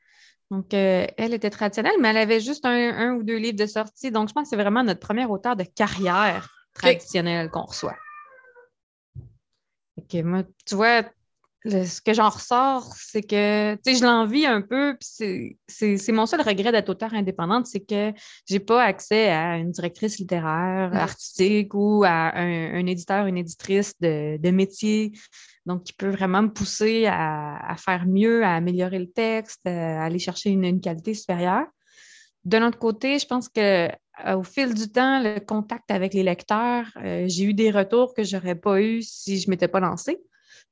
Donc, 0.53 0.73
elle 0.73 1.35
était 1.35 1.51
traditionnelle, 1.51 1.97
mais 2.01 2.09
elle 2.11 2.19
avait 2.19 2.39
juste 2.41 2.65
un, 2.65 2.71
un 2.97 3.15
ou 3.15 3.25
deux 3.25 3.37
livres 3.39 3.59
de 3.59 3.67
sortie. 3.67 4.13
Donc, 4.13 4.29
je 4.29 4.35
pense 4.35 4.45
que 4.45 4.51
c'est 4.51 4.63
vraiment 4.63 4.85
notre 4.85 5.01
premier 5.01 5.27
auteur 5.27 5.57
de 5.57 5.65
carrière 5.65 6.49
traditionnelle 6.73 7.51
qu'on 7.51 7.63
reçoit. 7.65 7.97
Que 10.09 10.23
moi, 10.23 10.45
tu 10.67 10.75
vois, 10.77 11.03
le- 11.67 11.85
ce 11.85 12.01
que 12.01 12.15
j'en 12.15 12.29
ressors, 12.29 12.95
c'est 12.97 13.23
que, 13.23 13.75
tu 13.75 13.81
sais, 13.93 13.99
je 13.99 14.05
l'envie 14.05 14.47
un 14.47 14.63
peu, 14.63 14.97
puis 14.99 15.57
c'est- 15.69 16.13
mon 16.13 16.27
seul 16.27 16.41
regret 16.41 16.71
d'être 16.73 16.89
auteur 16.89 17.13
indépendante, 17.15 17.67
c'est 17.67 17.81
que 17.81 18.13
j'ai 18.49 18.61
pas 18.61 18.83
accès 18.83 19.29
à 19.31 19.57
une 19.59 19.73
directrice 19.73 20.19
littéraire, 20.19 20.95
artistique 20.95 21.75
ou 21.75 22.05
à 22.05 22.37
un, 22.39 22.75
un 22.75 22.87
éditeur, 22.87 23.27
une 23.27 23.37
éditrice 23.37 23.95
de, 24.01 24.37
de 24.39 24.51
métier, 24.51 25.13
donc 25.67 25.83
qui 25.83 25.93
peut 25.93 26.11
vraiment 26.11 26.43
me 26.43 26.53
pousser 26.53 27.07
à, 27.07 27.57
à 27.73 27.77
faire 27.77 28.07
mieux, 28.07 28.45
à 28.45 28.55
améliorer 28.55 29.01
le 29.01 29.11
texte, 29.11 29.67
à 29.67 30.05
aller 30.05 30.21
chercher 30.21 30.51
une, 30.51 30.65
une 30.65 30.81
qualité 30.81 31.15
supérieure. 31.15 31.67
De 32.45 32.59
l'autre 32.59 32.79
côté, 32.79 33.19
je 33.19 33.27
pense 33.27 33.49
que 33.49 33.89
euh, 34.25 34.37
au 34.37 34.45
fil 34.45 34.73
du 34.73 34.89
temps, 34.91 35.21
le 35.21 35.41
contact 35.41 35.91
avec 35.91 36.15
les 36.15 36.23
lecteurs, 36.23 36.87
euh, 37.05 37.25
j'ai 37.27 37.45
eu 37.45 37.55
des 37.55 37.73
retours 37.73 38.15
que 38.15 38.23
je 38.23 38.37
n'aurais 38.37 38.55
pas 38.55 38.81
eu 38.81 39.03
si 39.03 39.39
je 39.41 39.49
ne 39.49 39.51
m'étais 39.51 39.69
pas 39.69 39.81
lancée. 39.81 40.19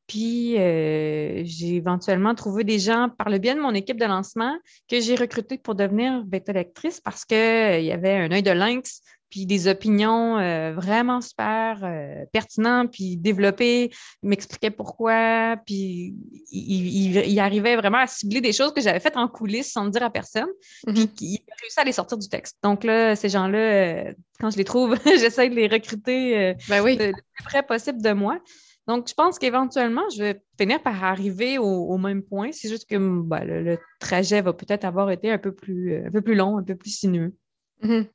Puis, 0.06 0.58
euh, 0.58 1.40
j'ai 1.44 1.76
éventuellement 1.76 2.34
trouvé 2.34 2.62
des 2.64 2.78
gens 2.78 3.08
par 3.16 3.30
le 3.30 3.38
biais 3.38 3.54
de 3.54 3.60
mon 3.60 3.72
équipe 3.74 3.98
de 3.98 4.04
lancement 4.04 4.54
que 4.90 5.00
j'ai 5.00 5.14
recruté 5.14 5.56
pour 5.58 5.74
devenir 5.74 6.24
bêta-lectrice 6.24 7.00
parce 7.00 7.24
qu'il 7.24 7.36
y 7.84 7.90
avait 7.92 8.12
un 8.16 8.30
œil 8.30 8.42
de 8.42 8.50
lynx, 8.50 9.00
puis 9.30 9.46
des 9.46 9.66
opinions 9.66 10.38
euh, 10.38 10.74
vraiment 10.74 11.20
super 11.20 11.80
euh, 11.82 12.24
pertinentes, 12.32 12.92
puis 12.92 13.16
développées, 13.16 13.90
il 14.22 14.28
m'expliquait 14.28 14.70
pourquoi, 14.70 15.56
puis 15.66 16.14
il, 16.52 17.16
il- 17.16 17.26
il 17.32 17.40
arrivait 17.40 17.74
vraiment 17.74 17.98
à 17.98 18.06
cibler 18.06 18.40
des 18.40 18.52
choses 18.52 18.72
que 18.72 18.80
j'avais 18.80 19.00
faites 19.00 19.16
en 19.16 19.26
coulisses 19.26 19.72
sans 19.72 19.84
le 19.84 19.90
dire 19.90 20.04
à 20.04 20.10
personne, 20.10 20.46
puis 20.86 21.08
il 21.20 21.38
a 21.50 21.54
réussi 21.60 21.80
à 21.80 21.84
les 21.84 21.92
sortir 21.92 22.18
du 22.18 22.28
texte. 22.28 22.58
Donc 22.62 22.84
là, 22.84 23.16
ces 23.16 23.28
gens-là, 23.30 23.58
euh, 23.58 24.12
quand 24.38 24.50
je 24.50 24.58
les 24.58 24.64
trouve, 24.64 24.94
j'essaie 25.18 25.48
de 25.48 25.54
les 25.56 25.66
recruter 25.66 26.38
euh, 26.38 26.54
Ben 26.68 26.80
oui. 26.82 26.96
le 26.96 27.12
plus 27.12 27.44
près 27.44 27.62
possible 27.64 28.02
de 28.02 28.12
moi. 28.12 28.38
Donc, 28.86 29.08
je 29.08 29.14
pense 29.14 29.38
qu'éventuellement, 29.38 30.08
je 30.14 30.22
vais 30.22 30.42
finir 30.58 30.82
par 30.82 31.02
arriver 31.04 31.58
au, 31.58 31.64
au 31.64 31.98
même 31.98 32.22
point. 32.22 32.52
C'est 32.52 32.68
juste 32.68 32.88
que 32.88 32.96
ben, 32.96 33.44
le, 33.44 33.62
le 33.62 33.78
trajet 33.98 34.42
va 34.42 34.52
peut-être 34.52 34.84
avoir 34.84 35.10
été 35.10 35.30
un 35.30 35.38
peu 35.38 35.54
plus, 35.54 36.04
un 36.06 36.10
peu 36.10 36.20
plus 36.20 36.34
long, 36.34 36.58
un 36.58 36.62
peu 36.62 36.76
plus 36.76 36.90
sinueux. 36.90 37.34
Mhm. 37.82 38.06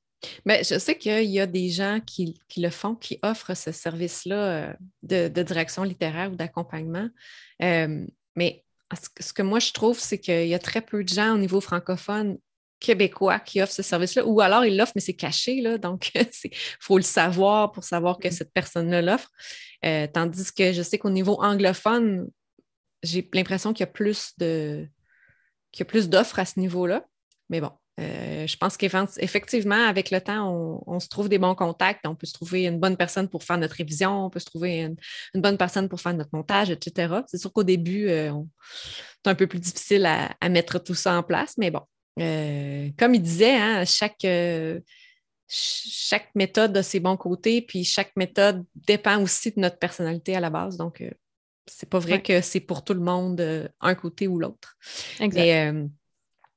Ben, 0.46 0.64
je 0.64 0.78
sais 0.78 0.98
qu'il 0.98 1.30
y 1.30 1.40
a 1.40 1.48
des 1.48 1.70
gens 1.70 2.00
qui, 2.06 2.40
qui 2.50 2.62
le 2.62 2.70
font, 2.70 2.96
qui 2.96 3.20
offrent 3.24 3.56
ce 3.56 3.72
service-là 3.72 4.36
euh, 4.36 4.74
de, 5.04 5.28
de 5.28 5.44
direction 5.44 5.84
littéraire 5.84 6.32
ou 6.32 6.36
d'accompagnement. 6.36 7.08
Euh, 7.62 8.06
mais 8.36 8.64
ce 8.94 9.10
que, 9.10 9.24
ce 9.24 9.34
que 9.34 9.42
moi, 9.42 9.60
je 9.60 9.72
trouve, 9.72 9.98
c'est 9.98 10.20
qu'il 10.20 10.48
y 10.48 10.54
a 10.54 10.60
très 10.60 10.82
peu 10.82 11.04
de 11.04 11.10
gens 11.10 11.34
au 11.34 11.38
niveau 11.38 11.62
francophone 11.62 12.38
québécois 12.80 13.40
qui 13.40 13.62
offrent 13.62 13.74
ce 13.74 13.84
service-là, 13.84 14.26
ou 14.26 14.42
alors 14.42 14.66
ils 14.66 14.78
l'offrent, 14.78 14.94
mais 14.96 15.02
c'est 15.02 15.16
caché, 15.16 15.62
là, 15.62 15.78
donc 15.78 16.12
il 16.16 16.52
faut 16.80 16.98
le 16.98 17.04
savoir 17.04 17.72
pour 17.72 17.84
savoir 17.84 18.18
que 18.20 18.30
cette 18.30 18.54
personne-là 18.54 19.02
l'offre. 19.02 19.32
Euh, 19.86 20.08
tandis 20.12 20.52
que 20.52 20.74
je 20.74 20.82
sais 20.82 20.98
qu'au 20.98 21.10
niveau 21.10 21.42
anglophone, 21.42 22.30
j'ai 23.04 23.28
l'impression 23.34 23.74
qu'il 23.74 23.86
y 23.86 23.90
a 23.90 23.92
plus 23.92 24.34
de 24.38 24.88
qu'il 25.72 25.86
y 25.86 25.88
a 25.88 25.90
plus 25.90 26.10
d'offres 26.10 26.40
à 26.40 26.46
ce 26.46 26.60
niveau-là. 26.60 27.06
Mais 27.50 27.62
bon, 27.62 27.72
euh, 28.00 28.48
je 28.48 28.58
pense 28.58 28.76
qu'effectivement, 28.78 29.88
avec 29.88 30.10
le 30.10 30.20
temps, 30.20 30.82
on, 30.86 31.00
se 31.00 31.08
trouve 31.08 31.30
des 31.30 31.38
bons 31.38 31.56
contacts. 31.56 32.06
On 32.08 32.16
peut 32.16 32.26
se 32.26 32.34
trouver 32.34 32.66
une 32.66 32.80
bonne 32.80 32.98
personne 32.98 33.30
pour 33.30 33.44
faire 33.44 33.58
notre 33.58 33.76
révision, 33.76 34.26
on 34.26 34.30
peut 34.30 34.40
se 34.40 34.46
trouver 34.46 34.82
une, 34.82 35.42
bonne 35.42 35.58
personne 35.58 35.90
pour 35.90 36.02
faire 36.02 36.14
notre 36.14 36.32
montage, 36.34 36.72
etc. 36.72 37.14
C'est 37.28 37.38
sûr 37.38 37.54
qu'au 37.54 37.64
début, 37.64 38.10
euh, 38.10 38.32
c'est 39.24 39.30
un 39.30 39.36
peu 39.36 39.48
plus 39.48 39.60
difficile 39.60 40.06
à, 40.06 40.50
mettre 40.50 40.80
tout 40.80 40.96
ça 40.96 41.18
en 41.18 41.24
place, 41.24 41.56
mais 41.58 41.72
bon. 41.72 41.82
Comme 42.18 43.16
il 43.16 43.22
disait, 43.22 43.56
hein, 43.56 43.86
chaque, 43.86 44.26
chaque 45.50 46.30
méthode 46.36 46.78
a 46.78 46.84
ses 46.84 47.00
bons 47.00 47.18
côtés, 47.18 47.62
puis 47.62 47.84
chaque 47.84 48.16
méthode 48.16 48.64
dépend 48.76 49.22
aussi 49.22 49.52
de 49.52 49.60
notre 49.60 49.80
personnalité 49.80 50.36
à 50.36 50.40
la 50.40 50.50
base. 50.50 50.78
Donc, 50.78 51.02
euh, 51.02 51.10
c'est 51.70 51.90
pas 51.90 52.00
vrai 52.00 52.14
ouais. 52.14 52.22
que 52.22 52.42
c'est 52.42 52.60
pour 52.60 52.84
tout 52.84 52.94
le 52.94 53.00
monde 53.00 53.40
euh, 53.42 53.68
un 53.80 53.96
côté 53.96 54.28
ou 54.28 54.40
l'autre. 54.40 54.78
Mais 55.20 55.68
euh, 55.68 55.86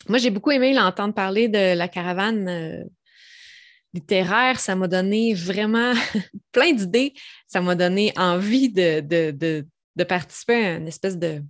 moi, 0.08 0.18
j'ai 0.18 0.30
beaucoup 0.30 0.50
aimé 0.50 0.72
l'entendre 0.72 1.14
parler 1.14 1.48
de 1.48 1.74
la 1.76 1.88
caravane 1.88 2.48
euh, 2.48 2.84
littéraire. 3.92 4.58
Ça 4.58 4.74
m'a 4.74 4.88
donné 4.88 5.34
vraiment 5.34 5.92
plein 6.52 6.72
d'idées. 6.72 7.14
Ça 7.46 7.60
m'a 7.60 7.74
donné 7.74 8.12
envie 8.16 8.70
de, 8.70 9.00
de, 9.00 9.30
de, 9.30 9.66
de, 9.96 10.04
participer 10.04 10.54
à 10.54 10.74
une 10.76 10.88
espèce 10.88 11.18
de 11.18 11.42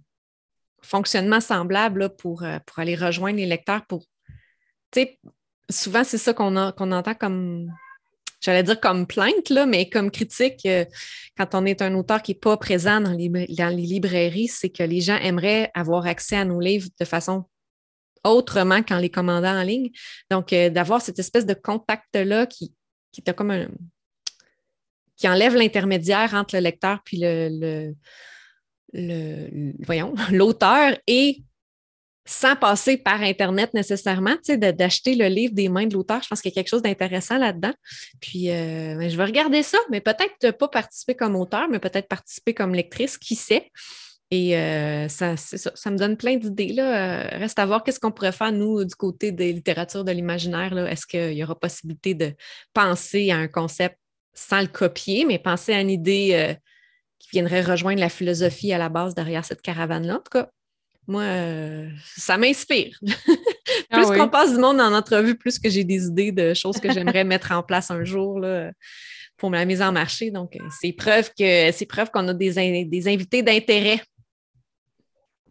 fonctionnement 0.82 1.40
semblable 1.40 2.00
là, 2.00 2.08
pour, 2.08 2.44
pour 2.66 2.78
aller 2.78 2.96
rejoindre 2.96 3.38
les 3.38 3.46
lecteurs. 3.46 3.86
Pour, 3.86 4.04
souvent, 5.70 6.04
c'est 6.04 6.18
ça 6.18 6.34
qu'on 6.34 6.56
entend 6.56 7.14
comme 7.14 7.70
j'allais 8.42 8.62
dire 8.62 8.80
comme 8.80 9.06
plainte, 9.06 9.50
mais 9.66 9.88
comme 9.88 10.10
critique, 10.10 10.66
euh, 10.66 10.84
quand 11.36 11.54
on 11.54 11.64
est 11.64 11.80
un 11.80 11.94
auteur 11.94 12.20
qui 12.22 12.32
n'est 12.32 12.38
pas 12.38 12.56
présent 12.56 13.00
dans 13.00 13.12
les, 13.12 13.28
librairies, 13.28 14.48
c'est 14.48 14.68
que 14.68 14.82
les 14.82 15.00
gens 15.00 15.16
aimeraient 15.16 15.70
avoir 15.74 16.06
accès 16.06 16.36
à 16.36 16.44
nos 16.44 16.60
livres 16.60 16.88
de 16.98 17.04
façon 17.04 17.44
autrement 18.24 18.82
qu'en 18.82 18.98
les 18.98 19.10
commandant 19.10 19.56
en 19.56 19.62
ligne. 19.62 19.90
Donc, 20.30 20.52
euh, 20.52 20.70
d'avoir 20.70 21.00
cette 21.00 21.18
espèce 21.18 21.46
de 21.46 21.54
contact-là 21.54 22.46
qui, 22.46 22.74
enlève 25.24 25.54
l'intermédiaire 25.54 26.34
entre 26.34 26.56
le 26.56 26.62
lecteur 26.62 27.00
puis 27.04 27.18
le, 27.20 27.94
voyons, 29.84 30.14
l'auteur 30.32 30.98
et 31.06 31.42
sans 32.24 32.54
passer 32.54 32.96
par 32.96 33.20
Internet 33.20 33.74
nécessairement, 33.74 34.36
d'acheter 34.48 35.14
le 35.14 35.26
livre 35.26 35.54
des 35.54 35.68
mains 35.68 35.86
de 35.86 35.94
l'auteur. 35.94 36.22
Je 36.22 36.28
pense 36.28 36.40
qu'il 36.40 36.50
y 36.50 36.54
a 36.54 36.56
quelque 36.56 36.68
chose 36.68 36.82
d'intéressant 36.82 37.38
là-dedans. 37.38 37.72
Puis, 38.20 38.50
euh, 38.50 38.96
ben, 38.96 39.08
je 39.10 39.16
vais 39.16 39.24
regarder 39.24 39.62
ça, 39.62 39.78
mais 39.90 40.00
peut-être 40.00 40.56
pas 40.56 40.68
participer 40.68 41.14
comme 41.14 41.34
auteur, 41.34 41.68
mais 41.68 41.80
peut-être 41.80 42.08
participer 42.08 42.54
comme 42.54 42.74
lectrice, 42.74 43.18
qui 43.18 43.34
sait? 43.34 43.70
Et 44.30 44.56
euh, 44.56 45.08
ça, 45.08 45.36
ça, 45.36 45.90
me 45.90 45.98
donne 45.98 46.16
plein 46.16 46.36
d'idées. 46.36 46.74
Euh, 46.78 47.22
reste 47.38 47.58
à 47.58 47.66
voir 47.66 47.84
qu'est-ce 47.84 48.00
qu'on 48.00 48.12
pourrait 48.12 48.32
faire, 48.32 48.52
nous, 48.52 48.84
du 48.84 48.94
côté 48.94 49.30
des 49.30 49.52
littératures 49.52 50.04
de 50.04 50.12
l'imaginaire. 50.12 50.76
Est-ce 50.86 51.06
qu'il 51.06 51.34
y 51.34 51.44
aura 51.44 51.58
possibilité 51.58 52.14
de 52.14 52.32
penser 52.72 53.30
à 53.30 53.36
un 53.36 53.48
concept 53.48 53.98
sans 54.32 54.62
le 54.62 54.68
copier, 54.68 55.26
mais 55.26 55.38
penser 55.38 55.74
à 55.74 55.80
une 55.82 55.90
idée 55.90 56.56
qui 57.18 57.28
viendrait 57.32 57.60
rejoindre 57.60 58.00
la 58.00 58.08
philosophie 58.08 58.72
à 58.72 58.78
la 58.78 58.88
base 58.88 59.14
derrière 59.14 59.44
cette 59.44 59.60
caravane-là? 59.60 60.14
En 60.14 60.20
tout 60.20 60.30
cas, 60.30 60.48
moi, 61.06 61.22
euh, 61.22 61.88
ça 62.16 62.36
m'inspire. 62.38 62.98
Ah 63.94 63.98
plus 63.98 64.18
qu'on 64.18 64.28
passe 64.28 64.52
du 64.52 64.58
monde 64.58 64.80
en 64.80 64.92
entrevue, 64.92 65.36
plus 65.36 65.58
que 65.58 65.68
j'ai 65.68 65.84
des 65.84 66.06
idées 66.06 66.32
de 66.32 66.54
choses 66.54 66.78
que 66.78 66.90
j'aimerais 66.90 67.24
mettre 67.24 67.52
en 67.52 67.62
place 67.62 67.90
un 67.90 68.04
jour 68.04 68.40
là, 68.40 68.70
pour 69.36 69.50
la 69.50 69.64
mise 69.66 69.82
en 69.82 69.92
marché. 69.92 70.30
Donc, 70.30 70.56
euh, 70.56 70.64
c'est 70.80 70.92
preuve 70.92 71.30
que 71.38 71.70
c'est 71.72 71.86
preuve 71.86 72.10
qu'on 72.10 72.26
a 72.28 72.34
des, 72.34 72.84
des 72.84 73.08
invités 73.08 73.42
d'intérêt. 73.42 74.00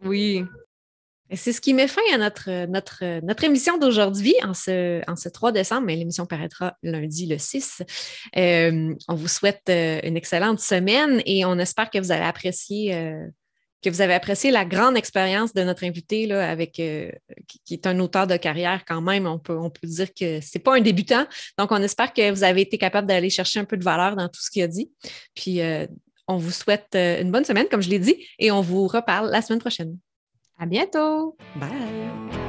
Oui. 0.04 0.44
Et 1.30 1.36
c'est 1.36 1.52
ce 1.52 1.60
qui 1.60 1.72
met 1.72 1.88
fin 1.88 2.02
à 2.12 2.18
notre, 2.18 2.66
notre, 2.66 3.24
notre 3.24 3.44
émission 3.44 3.78
d'aujourd'hui 3.78 4.34
en 4.42 4.54
ce, 4.54 5.00
en 5.08 5.16
ce 5.16 5.28
3 5.28 5.52
décembre, 5.52 5.86
mais 5.86 5.96
l'émission 5.96 6.26
paraîtra 6.26 6.76
lundi 6.82 7.26
le 7.26 7.38
6. 7.38 7.82
Euh, 8.36 8.94
on 9.08 9.14
vous 9.14 9.28
souhaite 9.28 9.68
une 9.68 10.16
excellente 10.16 10.60
semaine 10.60 11.22
et 11.24 11.44
on 11.44 11.58
espère 11.58 11.90
que 11.90 11.98
vous 11.98 12.12
allez 12.12 12.24
apprécier 12.24 13.14
que 13.82 13.90
vous 13.90 14.00
avez 14.00 14.14
apprécié 14.14 14.50
la 14.50 14.64
grande 14.64 14.96
expérience 14.96 15.52
de 15.52 15.62
notre 15.62 15.84
invité, 15.84 16.26
là, 16.26 16.48
avec, 16.48 16.78
euh, 16.78 17.10
qui, 17.64 17.74
est 17.74 17.86
un 17.86 17.98
auteur 17.98 18.26
de 18.26 18.36
carrière 18.36 18.84
quand 18.86 19.00
même. 19.00 19.26
On 19.26 19.38
peut, 19.38 19.56
on 19.56 19.70
peut 19.70 19.86
dire 19.86 20.08
que 20.08 20.40
ce 20.40 20.56
n'est 20.56 20.62
pas 20.62 20.76
un 20.76 20.80
débutant. 20.80 21.26
Donc, 21.58 21.72
on 21.72 21.82
espère 21.82 22.12
que 22.12 22.30
vous 22.30 22.44
avez 22.44 22.62
été 22.62 22.78
capable 22.78 23.08
d'aller 23.08 23.30
chercher 23.30 23.60
un 23.60 23.64
peu 23.64 23.76
de 23.76 23.84
valeur 23.84 24.16
dans 24.16 24.28
tout 24.28 24.40
ce 24.40 24.50
qu'il 24.50 24.62
a 24.62 24.68
dit. 24.68 24.90
Puis, 25.34 25.60
euh, 25.60 25.86
on 26.28 26.36
vous 26.36 26.52
souhaite 26.52 26.88
euh, 26.94 27.20
une 27.20 27.32
bonne 27.32 27.44
semaine, 27.44 27.66
comme 27.70 27.82
je 27.82 27.90
l'ai 27.90 27.98
dit, 27.98 28.16
et 28.38 28.50
on 28.50 28.60
vous 28.60 28.86
reparle 28.86 29.30
la 29.30 29.42
semaine 29.42 29.60
prochaine. 29.60 29.98
À 30.58 30.66
bientôt. 30.66 31.36
Bye. 31.56 32.41